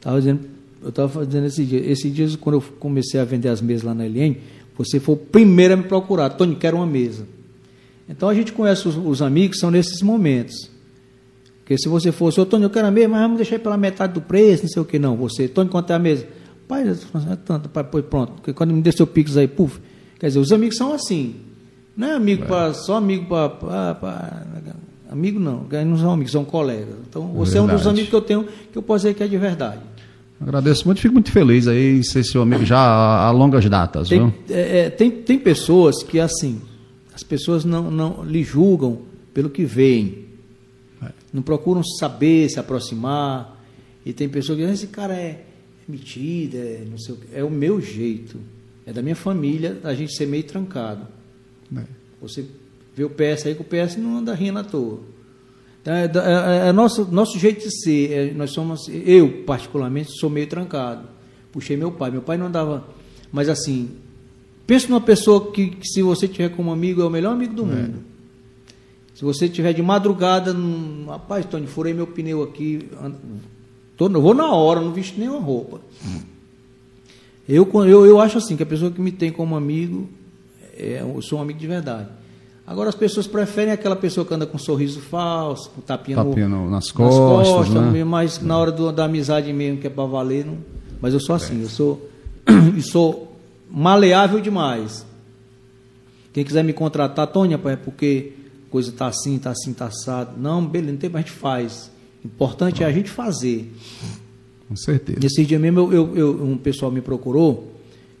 tava 0.00 0.18
dizendo, 0.18 0.40
eu 0.82 0.88
estava 0.88 1.08
fazendo 1.08 1.46
esse 1.46 1.64
dia, 1.64 1.80
esse 1.80 2.08
dia 2.10 2.28
quando 2.38 2.56
eu 2.56 2.62
comecei 2.78 3.20
a 3.20 3.24
vender 3.24 3.48
as 3.48 3.60
mesas 3.60 3.82
lá 3.82 3.94
na 3.94 4.04
LN, 4.04 4.36
você 4.76 4.98
foi 4.98 5.14
o 5.14 5.18
primeiro 5.18 5.74
a 5.74 5.76
me 5.76 5.84
procurar, 5.84 6.30
Tony, 6.30 6.56
quero 6.56 6.76
uma 6.76 6.86
mesa. 6.86 7.26
Então 8.08 8.28
a 8.28 8.34
gente 8.34 8.52
conhece 8.52 8.88
os, 8.88 8.96
os 8.96 9.22
amigos, 9.22 9.58
são 9.58 9.70
nesses 9.70 10.02
momentos. 10.02 10.70
Porque 11.60 11.78
se 11.78 11.88
você 11.88 12.10
fosse, 12.10 12.40
ô 12.40 12.46
Tony, 12.46 12.64
eu 12.64 12.70
quero 12.70 12.88
a 12.88 12.90
mesa, 12.90 13.08
mas 13.08 13.20
vamos 13.20 13.36
deixar 13.36 13.58
pela 13.58 13.76
metade 13.76 14.14
do 14.14 14.20
preço, 14.20 14.64
não 14.64 14.70
sei 14.70 14.82
o 14.82 14.84
que, 14.84 14.98
não. 14.98 15.16
Você, 15.16 15.46
Tony, 15.46 15.68
quanto 15.70 15.90
é 15.90 15.94
a 15.94 15.98
mesa? 15.98 16.26
Pai, 16.66 16.88
é 16.88 17.36
tanto, 17.36 17.68
pai, 17.68 17.84
pois 17.84 18.04
pronto. 18.04 18.32
Porque 18.34 18.52
quando 18.52 18.72
me 18.72 18.80
deu 18.80 18.92
seu 18.92 19.06
pix 19.06 19.36
aí, 19.36 19.46
puf. 19.46 19.80
Quer 20.18 20.28
dizer, 20.28 20.38
os 20.38 20.52
amigos 20.52 20.76
são 20.76 20.92
assim. 20.92 21.36
Não 21.96 22.08
é 22.08 22.12
amigo 22.14 22.46
para 22.46 22.72
só 22.72 22.96
amigo 22.96 23.26
para. 23.26 24.40
Amigo 25.10 25.40
não, 25.40 25.66
não 25.84 25.98
são 25.98 26.12
amigos, 26.12 26.30
são 26.30 26.44
colegas. 26.44 26.94
Então 27.08 27.26
você 27.34 27.58
é 27.58 27.60
um 27.60 27.64
dos 27.64 27.74
Verdade. 27.74 27.88
amigos 27.88 28.10
que 28.10 28.16
eu 28.16 28.20
tenho 28.20 28.44
que 28.70 28.78
eu 28.78 28.82
posso 28.82 29.02
dizer 29.02 29.14
que 29.14 29.22
é 29.22 29.26
de 29.26 29.36
verdade. 29.36 29.80
Agradeço 30.40 30.86
muito, 30.86 31.02
fico 31.02 31.12
muito 31.12 31.30
feliz 31.30 31.68
aí 31.68 31.98
em 31.98 32.02
ser 32.02 32.24
seu 32.24 32.40
amigo 32.40 32.64
já 32.64 32.78
há 32.78 33.30
longas 33.30 33.68
datas, 33.68 34.08
viu? 34.08 34.32
Tem, 34.46 34.56
é, 34.56 34.78
é, 34.78 34.90
tem, 34.90 35.10
tem 35.10 35.38
pessoas 35.38 36.02
que, 36.02 36.18
assim, 36.18 36.62
as 37.14 37.22
pessoas 37.22 37.62
não, 37.62 37.90
não 37.90 38.24
lhe 38.24 38.42
julgam 38.42 39.02
pelo 39.34 39.50
que 39.50 39.64
veem. 39.64 40.30
Não 41.32 41.42
procuram 41.42 41.82
saber, 41.84 42.48
se 42.48 42.58
aproximar. 42.58 43.60
E 44.04 44.12
tem 44.12 44.28
pessoas 44.28 44.56
que 44.56 44.62
dizem, 44.62 44.74
esse 44.74 44.86
cara 44.88 45.14
é, 45.14 45.28
é 45.28 45.44
metido, 45.86 46.56
é, 46.56 46.84
não 46.90 46.98
sei 46.98 47.14
o 47.14 47.18
quê. 47.18 47.26
É 47.34 47.44
o 47.44 47.50
meu 47.50 47.80
jeito. 47.80 48.38
É 48.86 48.92
da 48.92 49.02
minha 49.02 49.14
família 49.14 49.78
a 49.84 49.94
gente 49.94 50.16
ser 50.16 50.26
meio 50.26 50.42
trancado. 50.44 51.06
É. 51.76 51.82
Você 52.20 52.44
vê 52.96 53.04
o 53.04 53.10
PS 53.10 53.46
aí 53.46 53.54
que 53.54 53.60
o 53.60 53.64
PS 53.64 53.96
não 53.96 54.16
anda 54.16 54.34
rindo 54.34 54.58
à 54.58 54.64
toa. 54.64 55.00
Então, 55.80 55.94
é, 55.94 56.66
é, 56.66 56.68
é 56.68 56.72
nosso, 56.72 57.10
nosso 57.10 57.38
jeito 57.38 57.66
de 57.66 57.82
ser. 57.82 58.12
É, 58.12 58.32
nós 58.32 58.52
somos, 58.52 58.88
eu, 58.88 59.42
particularmente, 59.44 60.12
sou 60.18 60.28
meio 60.28 60.46
trancado. 60.46 61.08
Puxei 61.52 61.76
meu 61.76 61.90
pai. 61.90 62.10
Meu 62.10 62.22
pai 62.22 62.36
não 62.36 62.46
andava. 62.46 62.86
Mas 63.32 63.48
assim, 63.48 63.90
pensa 64.66 64.88
numa 64.88 65.00
pessoa 65.00 65.50
que, 65.52 65.70
que 65.70 65.86
se 65.86 66.02
você 66.02 66.28
tiver 66.28 66.50
como 66.50 66.70
amigo, 66.70 67.00
é 67.00 67.04
o 67.04 67.10
melhor 67.10 67.32
amigo 67.32 67.54
do 67.54 67.64
mundo. 67.64 68.10
Se 69.14 69.24
você 69.24 69.48
tiver 69.48 69.72
de 69.72 69.82
madrugada, 69.82 70.52
num, 70.52 71.06
rapaz, 71.06 71.44
Tony, 71.44 71.66
furei 71.66 71.92
meu 71.92 72.06
pneu 72.06 72.42
aqui. 72.42 72.88
Tô, 73.96 74.08
vou 74.08 74.34
na 74.34 74.50
hora, 74.50 74.80
não 74.80 74.92
visto 74.92 75.18
nenhuma 75.18 75.40
roupa. 75.40 75.80
Eu, 77.48 77.68
eu, 77.86 78.06
eu 78.06 78.20
acho 78.20 78.38
assim, 78.38 78.56
que 78.56 78.62
a 78.62 78.66
pessoa 78.66 78.90
que 78.90 79.00
me 79.00 79.12
tem 79.12 79.30
como 79.30 79.56
amigo, 79.56 80.08
é, 80.74 81.02
eu 81.02 81.20
sou 81.20 81.38
um 81.38 81.42
amigo 81.42 81.58
de 81.58 81.66
verdade. 81.66 82.08
Agora 82.70 82.88
as 82.88 82.94
pessoas 82.94 83.26
preferem 83.26 83.72
aquela 83.72 83.96
pessoa 83.96 84.24
que 84.24 84.32
anda 84.32 84.46
com 84.46 84.54
um 84.56 84.60
sorriso 84.60 85.00
falso, 85.00 85.68
com 85.70 85.80
tapinha, 85.80 86.16
Tapinha 86.16 86.48
no- 86.48 86.70
nas 86.70 86.92
costas, 86.92 87.74
né? 87.74 88.04
mas 88.04 88.40
na 88.40 88.56
hora 88.56 88.70
do- 88.70 88.92
da 88.92 89.06
amizade 89.06 89.52
mesmo, 89.52 89.80
que 89.80 89.88
é 89.88 89.90
para 89.90 90.04
valer, 90.04 90.46
não. 90.46 90.56
Mas 91.00 91.12
eu 91.12 91.18
sou 91.18 91.34
assim, 91.34 91.60
eu 91.62 91.68
sou, 91.68 92.08
e 92.78 92.80
sou 92.80 93.36
maleável 93.68 94.40
demais. 94.40 95.04
Quem 96.32 96.44
quiser 96.44 96.62
me 96.62 96.72
contratar, 96.72 97.26
Tônia, 97.26 97.60
é 97.64 97.74
porque 97.76 98.34
coisa 98.70 98.92
tá 98.92 99.08
assim, 99.08 99.36
tá 99.36 99.50
assim, 99.50 99.72
tá 99.72 99.86
assado. 99.86 100.40
Não, 100.40 100.64
beleza, 100.64 100.92
não 100.92 100.98
tem, 101.00 101.10
mas 101.10 101.24
a 101.24 101.26
gente 101.26 101.36
faz. 101.36 101.90
Importante 102.24 102.84
é 102.84 102.86
a 102.86 102.92
gente 102.92 103.10
fazer. 103.10 103.74
Com 104.68 104.76
certeza. 104.76 105.18
Nesse 105.20 105.44
dia 105.44 105.58
mesmo, 105.58 105.80
eu, 105.80 105.92
eu- 105.92 106.16
eu- 106.16 106.44
um 106.44 106.56
pessoal 106.56 106.92
me 106.92 107.00
procurou 107.00 107.74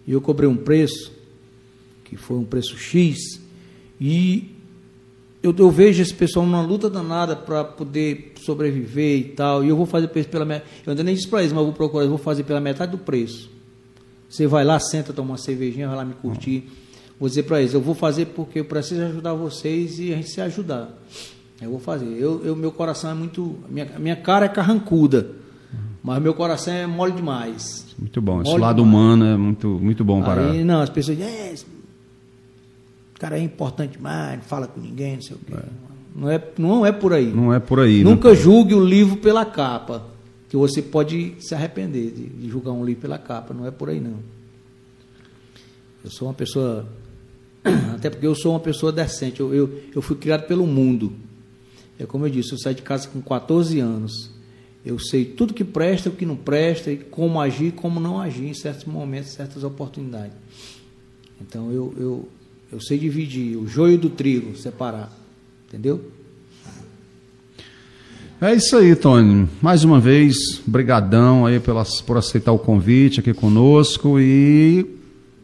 e 0.04 0.10
eu 0.10 0.20
cobrei 0.20 0.48
um 0.48 0.56
preço, 0.56 1.12
que 2.04 2.16
foi 2.16 2.36
um 2.36 2.44
preço 2.44 2.76
X, 2.76 3.39
e 4.00 4.56
eu, 5.42 5.54
eu 5.58 5.70
vejo 5.70 6.02
esse 6.02 6.12
pessoal 6.14 6.44
numa 6.46 6.60
luta 6.62 6.88
danada 6.90 7.34
para 7.36 7.64
poder 7.64 8.32
sobreviver 8.40 9.18
e 9.18 9.24
tal, 9.24 9.64
e 9.64 9.68
eu 9.68 9.76
vou 9.76 9.86
fazer 9.86 10.08
pela 10.08 10.44
metade. 10.44 10.70
Eu 10.86 10.90
ainda 10.90 11.02
nem 11.02 11.14
disse 11.14 11.28
para 11.28 11.40
eles, 11.40 11.52
mas 11.52 11.60
eu 11.60 11.66
vou 11.66 11.74
procurar, 11.74 12.04
eu 12.04 12.08
vou 12.10 12.18
fazer 12.18 12.44
pela 12.44 12.60
metade 12.60 12.92
do 12.92 12.98
preço. 12.98 13.50
Você 14.28 14.46
vai 14.46 14.64
lá, 14.64 14.78
senta, 14.78 15.12
toma 15.12 15.30
uma 15.32 15.38
cervejinha, 15.38 15.88
vai 15.88 15.96
lá 15.96 16.04
me 16.04 16.14
curtir. 16.14 16.68
Vou 17.18 17.28
dizer 17.28 17.42
para 17.42 17.60
eles, 17.60 17.74
eu 17.74 17.80
vou 17.80 17.94
fazer 17.94 18.26
porque 18.26 18.60
eu 18.60 18.64
preciso 18.64 19.02
ajudar 19.02 19.34
vocês 19.34 19.98
e 19.98 20.12
a 20.12 20.16
gente 20.16 20.30
se 20.30 20.40
ajudar. 20.40 20.96
Eu 21.60 21.70
vou 21.70 21.80
fazer. 21.80 22.06
Eu, 22.06 22.40
eu- 22.44 22.56
meu 22.56 22.72
coração 22.72 23.10
é 23.10 23.14
muito. 23.14 23.58
Minha, 23.68 23.86
minha 23.98 24.16
cara 24.16 24.46
é 24.46 24.48
carrancuda, 24.48 25.30
mas 26.02 26.22
meu 26.22 26.32
coração 26.32 26.72
é 26.72 26.86
mole 26.86 27.12
demais. 27.12 27.86
Muito 27.98 28.22
bom. 28.22 28.40
Esse 28.40 28.50
Mole 28.50 28.62
lado 28.62 28.76
demais. 28.76 28.94
humano 28.94 29.24
é 29.26 29.36
muito, 29.36 29.68
muito 29.68 30.02
bom 30.04 30.22
para. 30.22 30.50
Aí, 30.52 30.64
não, 30.64 30.80
as 30.80 30.88
pessoas 30.88 31.18
dizem, 31.18 31.32
é, 31.34 31.54
esse 33.20 33.26
cara 33.26 33.38
é 33.38 33.42
importante 33.42 33.92
demais, 33.92 34.38
não 34.38 34.44
fala 34.44 34.66
com 34.66 34.80
ninguém, 34.80 35.16
não 35.16 35.22
sei 35.22 35.36
o 35.36 35.38
quê. 35.40 35.54
Não, 36.14 36.30
é, 36.30 36.42
não 36.56 36.86
é 36.86 36.90
por 36.90 37.12
aí. 37.12 37.26
Não 37.26 37.52
é 37.52 37.60
por 37.60 37.78
aí. 37.78 38.02
Nunca 38.02 38.30
né? 38.30 38.34
julgue 38.34 38.74
o 38.74 38.82
livro 38.82 39.18
pela 39.18 39.44
capa, 39.44 40.06
que 40.48 40.56
você 40.56 40.80
pode 40.80 41.34
se 41.38 41.54
arrepender 41.54 42.10
de, 42.12 42.26
de 42.26 42.48
julgar 42.48 42.72
um 42.72 42.84
livro 42.84 43.02
pela 43.02 43.18
capa, 43.18 43.52
não 43.52 43.66
é 43.66 43.70
por 43.70 43.90
aí 43.90 44.00
não. 44.00 44.18
Eu 46.02 46.10
sou 46.10 46.28
uma 46.28 46.34
pessoa, 46.34 46.88
até 47.94 48.08
porque 48.08 48.26
eu 48.26 48.34
sou 48.34 48.52
uma 48.52 48.60
pessoa 48.60 48.90
decente, 48.90 49.40
eu, 49.40 49.54
eu, 49.54 49.82
eu 49.94 50.00
fui 50.00 50.16
criado 50.16 50.46
pelo 50.46 50.66
mundo. 50.66 51.12
É 51.98 52.06
como 52.06 52.26
eu 52.26 52.30
disse, 52.30 52.52
eu 52.52 52.58
saí 52.58 52.74
de 52.74 52.82
casa 52.82 53.06
com 53.08 53.20
14 53.20 53.78
anos. 53.78 54.30
Eu 54.82 54.98
sei 54.98 55.26
tudo 55.26 55.52
que 55.52 55.62
presta, 55.62 56.08
o 56.08 56.12
que 56.12 56.24
não 56.24 56.36
presta, 56.36 56.90
e 56.90 56.96
como 56.96 57.38
agir 57.38 57.66
e 57.66 57.72
como 57.72 58.00
não 58.00 58.18
agir 58.18 58.46
em 58.46 58.54
certos 58.54 58.86
momentos, 58.86 59.32
certas 59.32 59.62
oportunidades. 59.62 60.34
Então 61.38 61.70
eu, 61.70 61.94
eu, 61.98 62.28
eu 62.72 62.80
sei 62.80 62.98
dividir 62.98 63.56
o 63.56 63.66
joio 63.66 63.98
do 63.98 64.08
trigo, 64.08 64.56
separar. 64.56 65.12
Entendeu? 65.68 66.00
É 68.40 68.54
isso 68.54 68.76
aí, 68.76 68.96
Tony. 68.96 69.48
Mais 69.60 69.84
uma 69.84 70.00
vez, 70.00 70.62
brigadão 70.66 71.44
aí 71.44 71.60
pelas, 71.60 72.00
por 72.00 72.16
aceitar 72.16 72.52
o 72.52 72.58
convite 72.58 73.20
aqui 73.20 73.34
conosco 73.34 74.18
e 74.18 74.86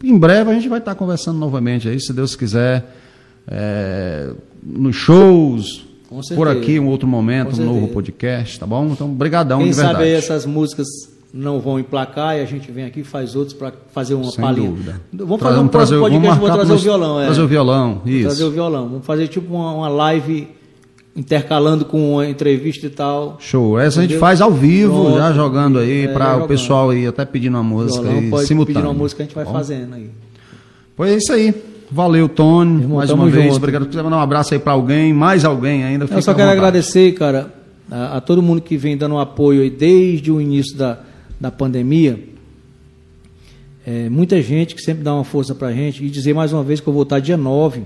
em 0.02 0.16
breve 0.16 0.50
a 0.50 0.54
gente 0.54 0.68
vai 0.68 0.78
estar 0.78 0.94
conversando 0.94 1.38
novamente 1.38 1.88
aí, 1.88 2.00
se 2.00 2.12
Deus 2.12 2.36
quiser, 2.36 2.96
é, 3.46 4.32
nos 4.62 4.94
shows, 4.96 5.84
por 6.34 6.48
aqui, 6.48 6.78
um 6.78 6.86
outro 6.86 7.08
momento, 7.08 7.60
um 7.60 7.64
novo 7.64 7.88
podcast, 7.88 8.58
tá 8.58 8.66
bom? 8.66 8.92
Então, 8.92 9.12
brigadão 9.12 9.58
Quem 9.58 9.70
de 9.70 9.74
verdade. 9.74 9.94
sabe 9.94 10.04
aí 10.04 10.12
essas 10.12 10.46
músicas 10.46 10.86
não 11.36 11.60
vão 11.60 11.78
emplacar 11.78 12.36
e 12.36 12.40
a 12.40 12.44
gente 12.46 12.70
vem 12.72 12.84
aqui 12.84 13.00
e 13.00 13.04
faz 13.04 13.36
outros 13.36 13.52
para 13.54 13.72
fazer 13.92 14.14
uma 14.14 14.30
Sem 14.30 14.42
palhinha. 14.42 14.70
dúvida. 14.70 15.00
Vamos 15.12 15.40
fazer 15.42 15.58
um 15.58 15.68
próximo 15.68 16.00
podcast, 16.00 16.26
vamos 16.28 16.38
vou 16.48 16.56
trazer 16.56 16.72
o 16.72 16.78
violão. 16.78 17.20
É. 17.20 17.24
Trazer 17.26 17.42
o 17.42 17.46
violão, 17.48 18.00
Vou 18.04 18.12
isso. 18.12 18.22
Trazer 18.24 18.44
o 18.44 18.50
violão. 18.50 18.88
Vamos 18.88 19.06
fazer 19.06 19.28
tipo 19.28 19.54
uma, 19.54 19.72
uma 19.74 19.88
live 19.88 20.48
intercalando 21.14 21.84
com 21.84 22.14
uma 22.14 22.26
entrevista 22.28 22.86
e 22.86 22.90
tal. 22.90 23.36
Show. 23.40 23.78
Essa 23.78 24.00
a 24.00 24.02
gente 24.02 24.10
Entendeu? 24.12 24.20
faz 24.20 24.40
ao 24.40 24.50
vivo, 24.52 25.04
Pronto. 25.04 25.18
já 25.18 25.32
jogando 25.32 25.78
aí, 25.78 26.04
É, 26.06 26.08
para 26.08 26.36
o 26.36 26.46
pessoal 26.46 26.90
aí 26.90 27.06
até 27.06 27.24
pedindo 27.24 27.54
uma 27.56 27.62
música 27.62 28.02
violão 28.02 28.38
aí, 28.38 28.46
simultânea. 28.46 28.80
pedir 28.80 28.86
uma 28.88 28.94
música 28.94 29.22
a 29.22 29.26
gente 29.26 29.34
vai 29.34 29.44
bom? 29.44 29.52
fazendo 29.52 29.94
aí. 29.94 30.10
Pois 30.96 31.10
é 31.10 31.16
isso 31.16 31.32
aí. 31.32 31.54
Valeu, 31.90 32.28
Tony, 32.28 32.80
Irmão, 32.82 32.96
mais 32.98 33.10
uma 33.10 33.28
vez. 33.28 33.44
junto. 33.44 33.56
Obrigado. 33.58 33.86
Quiser 33.86 34.02
mandar 34.02 34.16
um 34.16 34.20
abraço 34.20 34.52
aí 34.54 34.60
para 34.60 34.72
alguém, 34.72 35.12
mais 35.12 35.44
alguém 35.44 35.84
ainda, 35.84 36.06
Eu 36.10 36.20
só 36.22 36.34
quero 36.34 36.50
agradecer, 36.50 37.12
cara, 37.12 37.54
a, 37.90 38.16
a 38.16 38.20
todo 38.20 38.42
mundo 38.42 38.60
que 38.60 38.76
vem 38.76 38.96
dando 38.96 39.16
apoio 39.18 39.62
aí 39.62 39.70
desde 39.70 40.32
o 40.32 40.40
início 40.40 40.76
da, 40.76 40.98
da 41.40 41.50
pandemia. 41.50 42.18
É, 43.86 44.08
muita 44.08 44.40
gente 44.42 44.74
que 44.74 44.82
sempre 44.82 45.04
dá 45.04 45.14
uma 45.14 45.24
força 45.24 45.54
pra 45.54 45.72
gente. 45.72 46.04
E 46.04 46.10
dizer 46.10 46.34
mais 46.34 46.52
uma 46.52 46.62
vez 46.64 46.80
que 46.80 46.88
eu 46.88 46.92
vou 46.92 47.02
estar 47.04 47.20
dia 47.20 47.36
9, 47.36 47.82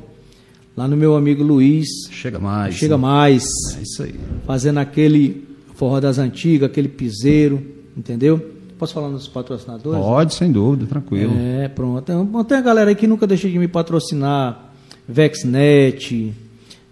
lá 0.76 0.88
no 0.88 0.96
meu 0.96 1.14
amigo 1.14 1.42
Luiz. 1.42 1.88
Chega 2.10 2.38
mais. 2.38 2.74
Chega 2.74 2.96
né? 2.96 3.02
mais. 3.02 3.44
É 3.78 3.82
isso 3.82 4.02
aí. 4.02 4.14
Fazendo 4.46 4.78
aquele 4.78 5.46
forró 5.74 6.00
das 6.00 6.18
antigas, 6.18 6.68
aquele 6.70 6.88
piseiro, 6.88 7.62
entendeu? 7.96 8.54
Posso 8.78 8.94
falar 8.94 9.10
nos 9.10 9.28
patrocinadores? 9.28 10.00
Pode, 10.00 10.34
sem 10.34 10.50
dúvida, 10.50 10.86
tranquilo. 10.86 11.34
É, 11.36 11.68
pronto. 11.68 12.02
Tem 12.48 12.56
a 12.56 12.62
galera 12.62 12.88
aí 12.90 12.96
que 12.96 13.06
nunca 13.06 13.26
deixa 13.26 13.48
de 13.48 13.58
me 13.58 13.68
patrocinar. 13.68 14.72
Vexnet, 15.06 16.32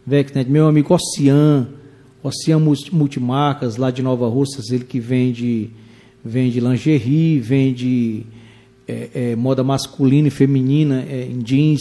Vexnet, 0.06 0.50
meu 0.50 0.66
amigo 0.66 0.92
Ocean, 0.92 1.68
Ocean 2.22 2.58
Multi- 2.58 2.94
Multimarcas, 2.94 3.76
lá 3.76 3.90
de 3.90 4.02
Nova 4.02 4.28
Russas, 4.28 4.70
ele 4.70 4.84
que 4.84 4.98
vende, 5.00 5.70
vende 6.24 6.60
lingerie, 6.60 7.38
vende 7.40 8.26
é, 8.86 9.08
é, 9.14 9.36
moda 9.36 9.62
masculina 9.62 10.28
e 10.28 10.30
feminina 10.30 11.04
é, 11.08 11.26
em 11.30 11.38
jeans, 11.38 11.80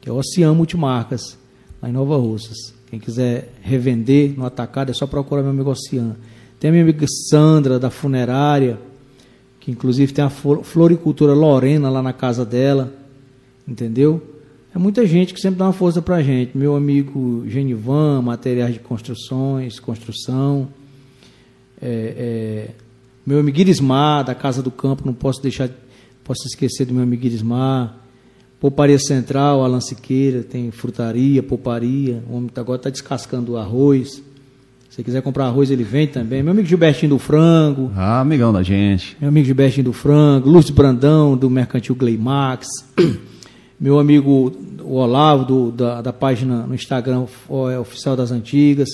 que 0.00 0.08
é 0.08 0.12
Ocean 0.12 0.54
Multimarcas, 0.54 1.38
lá 1.82 1.88
em 1.88 1.92
Nova 1.92 2.16
Russas. 2.16 2.74
Quem 2.88 2.98
quiser 2.98 3.52
revender 3.62 4.34
no 4.36 4.44
atacado 4.44 4.90
é 4.90 4.94
só 4.94 5.06
procurar 5.06 5.42
meu 5.42 5.50
amigo 5.50 5.70
Ocean. 5.70 6.16
Tem 6.58 6.68
a 6.68 6.72
minha 6.72 6.82
amiga 6.82 7.06
Sandra, 7.28 7.78
da 7.78 7.90
funerária, 7.90 8.78
que 9.60 9.70
inclusive 9.70 10.12
tem 10.12 10.24
a 10.24 10.30
flor- 10.30 10.64
floricultura 10.64 11.32
Lorena 11.32 11.88
lá 11.88 12.02
na 12.02 12.12
casa 12.12 12.44
dela, 12.44 12.92
entendeu? 13.68 14.22
É 14.74 14.78
muita 14.78 15.06
gente 15.06 15.34
que 15.34 15.40
sempre 15.40 15.58
dá 15.58 15.66
uma 15.66 15.72
força 15.72 16.00
pra 16.00 16.22
gente. 16.22 16.56
Meu 16.56 16.76
amigo 16.76 17.44
Genivan, 17.48 18.22
materiais 18.22 18.74
de 18.74 18.80
construções, 18.80 19.80
construção. 19.80 20.68
É, 21.80 22.68
é, 22.68 22.70
meu 23.26 23.38
amigo 23.40 23.58
Irismar, 23.58 24.24
da 24.24 24.34
Casa 24.34 24.62
do 24.62 24.70
Campo, 24.70 25.02
não 25.06 25.12
posso 25.14 25.42
deixar, 25.42 25.68
posso 26.24 26.46
esquecer 26.46 26.84
do 26.86 26.94
meu 26.94 27.02
amigo 27.02 27.24
Irismar. 27.24 27.96
Pouparia 28.58 28.98
Central, 28.98 29.64
Alan 29.64 29.80
Siqueira, 29.80 30.42
tem 30.42 30.70
frutaria, 30.70 31.42
pouparia. 31.42 32.22
O 32.28 32.36
homem 32.36 32.48
tá- 32.48 32.60
agora 32.60 32.76
está 32.78 32.90
descascando 32.90 33.52
o 33.52 33.56
arroz. 33.56 34.22
Se 34.90 34.96
você 34.96 35.02
quiser 35.04 35.22
comprar 35.22 35.46
arroz, 35.46 35.70
ele 35.70 35.84
vende 35.84 36.12
também. 36.12 36.42
Meu 36.42 36.52
amigo 36.52 36.66
Gilbertinho 36.68 37.10
do 37.10 37.18
Frango. 37.18 37.90
Ah, 37.96 38.20
amigão 38.20 38.52
da 38.52 38.62
gente. 38.62 39.16
Meu 39.20 39.28
amigo 39.28 39.46
Gilbertinho 39.46 39.84
do 39.84 39.92
Frango, 39.92 40.50
Lúcio 40.50 40.74
Brandão, 40.74 41.36
do 41.36 41.48
Mercantil 41.48 41.94
Gleimax, 41.94 42.66
meu 43.80 43.98
amigo 43.98 44.52
o 44.82 44.94
Olavo, 44.94 45.44
do- 45.44 45.70
da, 45.72 46.02
da 46.02 46.12
página 46.12 46.66
no 46.66 46.74
Instagram 46.74 47.24
é, 47.72 47.78
Oficial 47.78 48.16
das 48.16 48.30
Antigas, 48.32 48.88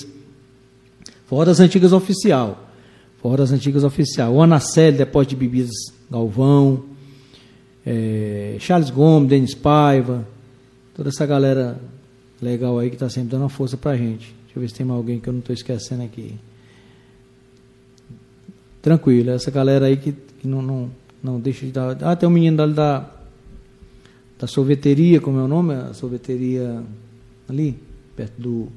Forró 1.25 1.43
das 1.43 1.59
Antigas 1.59 1.91
Oficial, 1.91 2.66
Forró 3.17 3.35
das 3.35 3.51
Antigas 3.51 3.83
Oficial, 3.83 4.33
o 4.33 4.41
Anaceli, 4.41 4.97
Depósito 4.97 5.31
de 5.31 5.35
Bebidas 5.37 5.71
Galvão, 6.09 6.83
é, 7.85 8.57
Charles 8.59 8.89
Gomes, 8.89 9.29
Denis 9.29 9.55
Paiva, 9.55 10.27
toda 10.95 11.09
essa 11.09 11.25
galera 11.25 11.79
legal 12.41 12.77
aí 12.77 12.89
que 12.89 12.95
está 12.95 13.09
sempre 13.09 13.29
dando 13.29 13.41
uma 13.41 13.49
força 13.49 13.77
pra 13.77 13.95
gente. 13.95 14.35
Deixa 14.43 14.57
eu 14.57 14.61
ver 14.61 14.69
se 14.69 14.75
tem 14.75 14.85
mais 14.85 14.97
alguém 14.97 15.19
que 15.19 15.27
eu 15.27 15.33
não 15.33 15.39
estou 15.39 15.53
esquecendo 15.53 16.03
aqui 16.03 16.35
tranquilo. 18.81 19.31
Essa 19.31 19.51
galera 19.51 19.87
aí 19.87 19.97
que, 19.97 20.11
que 20.11 20.47
não, 20.47 20.61
não, 20.61 20.89
não 21.21 21.39
deixa 21.39 21.65
de 21.65 21.71
dar. 21.71 21.97
Ah, 22.01 22.15
tem 22.15 22.27
um 22.27 22.31
menino 22.31 22.61
ali 22.61 22.73
da, 22.73 23.09
da 24.39 24.47
sorveteria, 24.47 25.19
como 25.19 25.39
é 25.39 25.43
o 25.43 25.47
nome? 25.47 25.73
A 25.73 25.93
sorveteria 25.93 26.83
ali, 27.49 27.77
perto 28.15 28.41
do. 28.41 28.67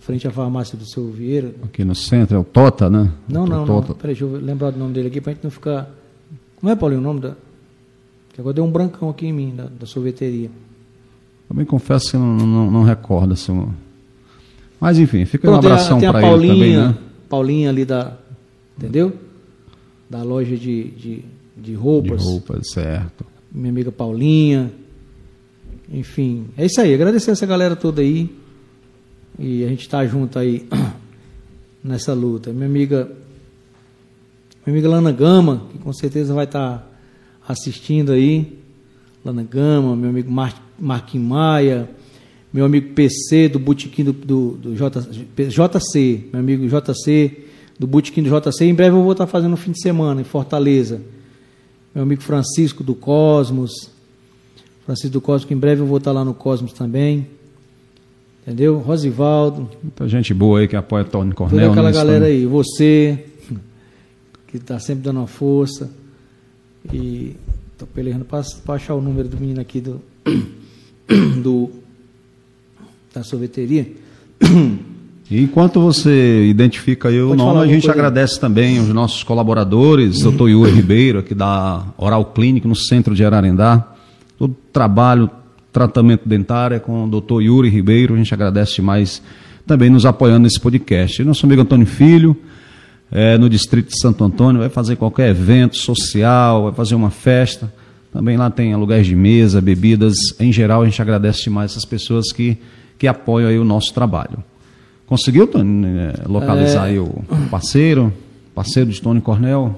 Frente 0.00 0.26
à 0.26 0.30
farmácia 0.30 0.76
do 0.76 0.84
seu 0.88 1.08
Vieira. 1.10 1.54
Aqui 1.62 1.84
no 1.84 1.94
centro 1.94 2.36
é 2.36 2.40
o 2.40 2.44
Tota, 2.44 2.90
né? 2.90 3.10
Não, 3.28 3.44
O 3.44 3.46
não, 3.46 3.58
não. 3.58 3.66
Tota. 3.66 3.94
Peraí, 3.94 4.14
deixa 4.16 4.24
eu 4.24 4.40
lembrar 4.40 4.70
do 4.70 4.78
nome 4.78 4.92
dele 4.92 5.08
aqui 5.08 5.20
pra 5.20 5.32
gente 5.32 5.44
não 5.44 5.50
ficar. 5.50 5.88
Como 6.56 6.70
é, 6.72 6.74
Paulinho, 6.76 7.00
o 7.00 7.04
nome 7.04 7.20
da. 7.20 7.34
Que 8.32 8.40
agora 8.40 8.54
deu 8.54 8.64
um 8.64 8.70
brancão 8.70 9.08
aqui 9.08 9.26
em 9.26 9.32
mim, 9.32 9.54
da, 9.56 9.64
da 9.66 9.86
sorveteria. 9.86 10.50
Também 11.48 11.64
confesso 11.64 12.12
que 12.12 12.16
não, 12.16 12.36
não, 12.36 12.70
não 12.70 12.82
recordo. 12.82 13.32
Assim, 13.34 13.66
mas 14.80 14.98
enfim, 14.98 15.24
fica 15.24 15.48
um 15.48 15.52
Pronto, 15.52 15.66
a- 15.68 15.72
abração 15.72 15.98
tem 15.98 16.08
a 16.08 16.12
para 16.12 16.20
ele 16.22 16.28
Paulinha, 16.30 16.54
também, 16.54 16.76
né? 16.76 16.94
Paulinha 17.28 17.68
ali 17.70 17.84
da. 17.84 18.16
Entendeu? 18.78 19.12
Da 20.08 20.22
loja 20.22 20.56
de, 20.56 20.84
de, 20.90 21.16
de 21.16 21.24
De 21.56 21.74
roupas. 21.74 22.22
roupas, 22.24 22.70
certo. 22.72 23.24
minha 23.52 23.68
amiga 23.70 23.92
Paulinha. 23.92 24.72
Enfim, 25.92 26.46
é 26.56 26.66
isso 26.66 26.80
aí. 26.80 26.94
Agradecer 26.94 27.32
essa 27.32 27.44
galera 27.46 27.74
toda 27.76 28.00
aí. 28.00 28.30
E 29.42 29.64
a 29.64 29.68
gente 29.68 29.88
tá 29.88 30.06
junto 30.06 30.38
aí 30.38 30.68
nessa 31.82 32.12
luta. 32.12 32.52
Minha 32.52 32.66
amiga, 32.66 33.10
minha 34.66 34.76
amiga 34.76 34.86
Lana 34.86 35.10
Gama, 35.10 35.62
que 35.72 35.78
com 35.78 35.90
certeza 35.94 36.34
vai 36.34 36.44
estar 36.44 36.86
assistindo 37.48 38.12
aí. 38.12 38.58
Lana 39.24 39.42
Gama, 39.42 39.96
meu 39.96 40.10
amigo 40.10 40.30
Mar 40.30 40.62
Marquinhos 40.78 41.26
Maia, 41.26 41.88
meu 42.52 42.66
amigo 42.66 42.92
PC 42.92 43.48
do 43.48 43.58
Botequim 43.58 44.04
do, 44.04 44.12
do, 44.12 44.50
do 44.58 44.76
J, 44.76 45.00
JC, 45.00 46.28
meu 46.30 46.40
amigo 46.40 46.66
JC 46.68 47.46
do 47.78 47.86
Botequim 47.86 48.22
do 48.22 48.28
JC. 48.28 48.66
Em 48.66 48.74
breve 48.74 48.94
eu 48.94 49.02
vou 49.02 49.12
estar 49.12 49.26
fazendo 49.26 49.54
um 49.54 49.56
fim 49.56 49.72
de 49.72 49.80
semana 49.80 50.20
em 50.20 50.24
Fortaleza. 50.24 51.00
Meu 51.94 52.04
amigo 52.04 52.20
Francisco 52.20 52.84
do 52.84 52.94
Cosmos. 52.94 53.90
Francisco 54.84 55.14
do 55.14 55.20
Cosmos, 55.22 55.46
que 55.46 55.54
em 55.54 55.58
breve 55.58 55.80
eu 55.80 55.86
vou 55.86 55.96
estar 55.96 56.12
lá 56.12 56.26
no 56.26 56.34
Cosmos 56.34 56.74
também. 56.74 57.39
Entendeu? 58.42 58.78
Rosivaldo, 58.78 59.68
Muita 59.82 60.08
gente 60.08 60.32
boa 60.32 60.60
aí 60.60 60.68
que 60.68 60.74
apoia 60.74 61.04
Tony 61.04 61.32
toda 61.32 61.50
Cornel. 61.50 61.70
aquela 61.70 61.90
né, 61.90 61.94
galera 61.94 62.26
aí. 62.26 62.46
Você, 62.46 63.26
que 64.46 64.56
está 64.56 64.78
sempre 64.78 65.04
dando 65.04 65.18
uma 65.18 65.26
força. 65.26 65.90
E 66.92 67.36
estou 67.72 67.86
peleando 67.94 68.24
para 68.24 68.42
achar 68.74 68.94
o 68.94 69.00
número 69.00 69.28
do 69.28 69.36
menino 69.38 69.60
aqui 69.60 69.80
do, 69.80 70.00
do 71.42 71.70
da 73.12 73.22
sorveteria. 73.22 73.86
Enquanto 75.30 75.80
você 75.80 76.46
identifica 76.46 77.08
aí 77.08 77.20
o 77.22 77.28
Pode 77.28 77.40
falar 77.40 77.54
nome, 77.54 77.70
a 77.70 77.72
gente 77.72 77.88
agradece 77.88 78.40
também 78.40 78.80
os 78.80 78.88
nossos 78.88 79.22
colaboradores, 79.22 80.22
doutor 80.22 80.48
Yuri 80.48 80.72
Ribeiro, 80.72 81.20
aqui 81.20 81.34
da 81.34 81.84
Oral 81.96 82.24
Clínico, 82.26 82.66
no 82.66 82.74
centro 82.74 83.14
de 83.14 83.24
Ararendá. 83.24 83.94
Todo 84.36 84.56
trabalho, 84.72 85.30
tratamento 85.72 86.28
dentário 86.28 86.74
é 86.76 86.78
com 86.80 87.04
o 87.04 87.08
doutor 87.08 87.40
Yuri 87.42 87.68
Ribeiro. 87.68 88.14
A 88.14 88.16
gente 88.18 88.32
agradece 88.34 88.76
demais 88.76 89.22
também 89.66 89.90
nos 89.90 90.04
apoiando 90.06 90.40
nesse 90.40 90.58
podcast. 90.60 91.20
E 91.20 91.24
nosso 91.24 91.44
amigo 91.46 91.62
Antônio 91.62 91.86
Filho, 91.86 92.36
é, 93.10 93.36
no 93.38 93.48
distrito 93.48 93.88
de 93.90 94.00
Santo 94.00 94.24
Antônio, 94.24 94.60
vai 94.60 94.68
fazer 94.68 94.96
qualquer 94.96 95.30
evento 95.30 95.76
social, 95.76 96.64
vai 96.64 96.72
fazer 96.72 96.94
uma 96.94 97.10
festa. 97.10 97.72
Também 98.12 98.36
lá 98.36 98.50
tem 98.50 98.72
aluguéis 98.72 99.06
de 99.06 99.14
mesa, 99.14 99.60
bebidas. 99.60 100.16
Em 100.40 100.52
geral, 100.52 100.82
a 100.82 100.84
gente 100.84 101.00
agradece 101.00 101.44
demais 101.44 101.70
essas 101.72 101.84
pessoas 101.84 102.32
que, 102.32 102.56
que 102.98 103.06
apoiam 103.06 103.48
aí 103.48 103.58
o 103.58 103.64
nosso 103.64 103.94
trabalho. 103.94 104.42
Conseguiu, 105.06 105.46
Tony, 105.46 105.86
eh, 105.86 106.14
localizar 106.26 106.86
É. 106.86 106.90
aí 106.90 106.98
o 106.98 107.08
parceiro? 107.50 108.12
Parceiro 108.54 108.90
de 108.90 109.00
Tony 109.00 109.20
Cornel? 109.20 109.74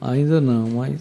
Ainda 0.00 0.40
não, 0.40 0.68
mas. 0.70 1.00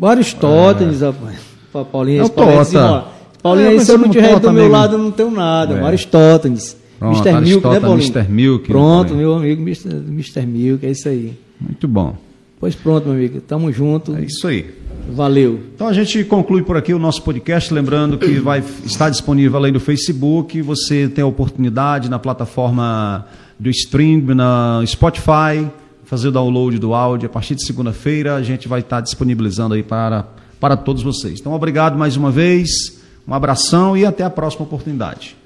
O 0.00 0.06
Aristóteles, 0.06 1.00
rapaz. 1.02 1.36
Pra 1.72 1.84
Paulinho, 1.84 2.20
É 2.20 2.22
o 2.22 2.58
assim, 2.60 2.72
Tota. 2.72 2.90
ó, 2.90 3.04
Paulinho, 3.42 3.68
É, 3.68 3.70
se 3.72 3.92
eu 3.92 3.98
você 3.98 3.98
não 3.98 4.08
tiver 4.08 4.28
do 4.34 4.40
Tota 4.40 4.52
meu 4.52 4.68
lado, 4.68 4.94
eu 4.94 4.98
não 4.98 5.10
tenho 5.10 5.30
nada. 5.30 5.74
É. 5.76 5.82
O 5.82 5.86
Aristóteles. 5.86 6.76
Pronto, 6.98 7.26
Mr. 7.28 7.40
Milk, 7.40 7.68
né, 7.68 7.80
Paulinho? 7.80 8.10
Mr. 8.12 8.32
Milk, 8.32 8.62
né, 8.62 8.68
Pronto, 8.68 9.14
meu 9.14 9.34
amigo 9.34 9.62
Mr. 9.62 9.88
Mr. 9.88 10.46
Milk, 10.46 10.84
é 10.84 10.90
isso 10.90 11.08
aí. 11.08 11.38
Muito 11.60 11.86
bom. 11.86 12.16
Pois 12.58 12.74
pronto, 12.74 13.04
meu 13.08 13.14
amigo. 13.14 13.40
Tamo 13.40 13.72
junto. 13.72 14.14
É 14.16 14.22
isso 14.22 14.46
aí. 14.46 14.66
Valeu. 15.12 15.60
Então 15.74 15.88
a 15.88 15.92
gente 15.94 16.22
conclui 16.24 16.62
por 16.62 16.76
aqui 16.76 16.92
o 16.92 16.98
nosso 16.98 17.22
podcast, 17.22 17.72
lembrando 17.72 18.18
que 18.18 18.38
vai 18.38 18.62
estar 18.84 19.08
disponível 19.08 19.56
além 19.58 19.72
do 19.72 19.80
Facebook, 19.80 20.60
você 20.60 21.08
tem 21.08 21.24
a 21.24 21.26
oportunidade 21.26 22.10
na 22.10 22.18
plataforma 22.18 23.26
do 23.58 23.70
stream, 23.70 24.20
na 24.34 24.82
Spotify, 24.86 25.66
fazer 26.10 26.26
o 26.26 26.32
download 26.32 26.76
do 26.76 26.92
áudio. 26.92 27.28
A 27.28 27.32
partir 27.32 27.54
de 27.54 27.64
segunda-feira 27.64 28.34
a 28.34 28.42
gente 28.42 28.66
vai 28.66 28.80
estar 28.80 29.00
disponibilizando 29.00 29.74
aí 29.74 29.82
para, 29.82 30.26
para 30.58 30.76
todos 30.76 31.04
vocês. 31.04 31.38
Então 31.38 31.52
obrigado 31.52 31.96
mais 31.96 32.16
uma 32.16 32.32
vez, 32.32 33.00
um 33.28 33.32
abração 33.32 33.96
e 33.96 34.04
até 34.04 34.24
a 34.24 34.30
próxima 34.30 34.64
oportunidade. 34.64 35.39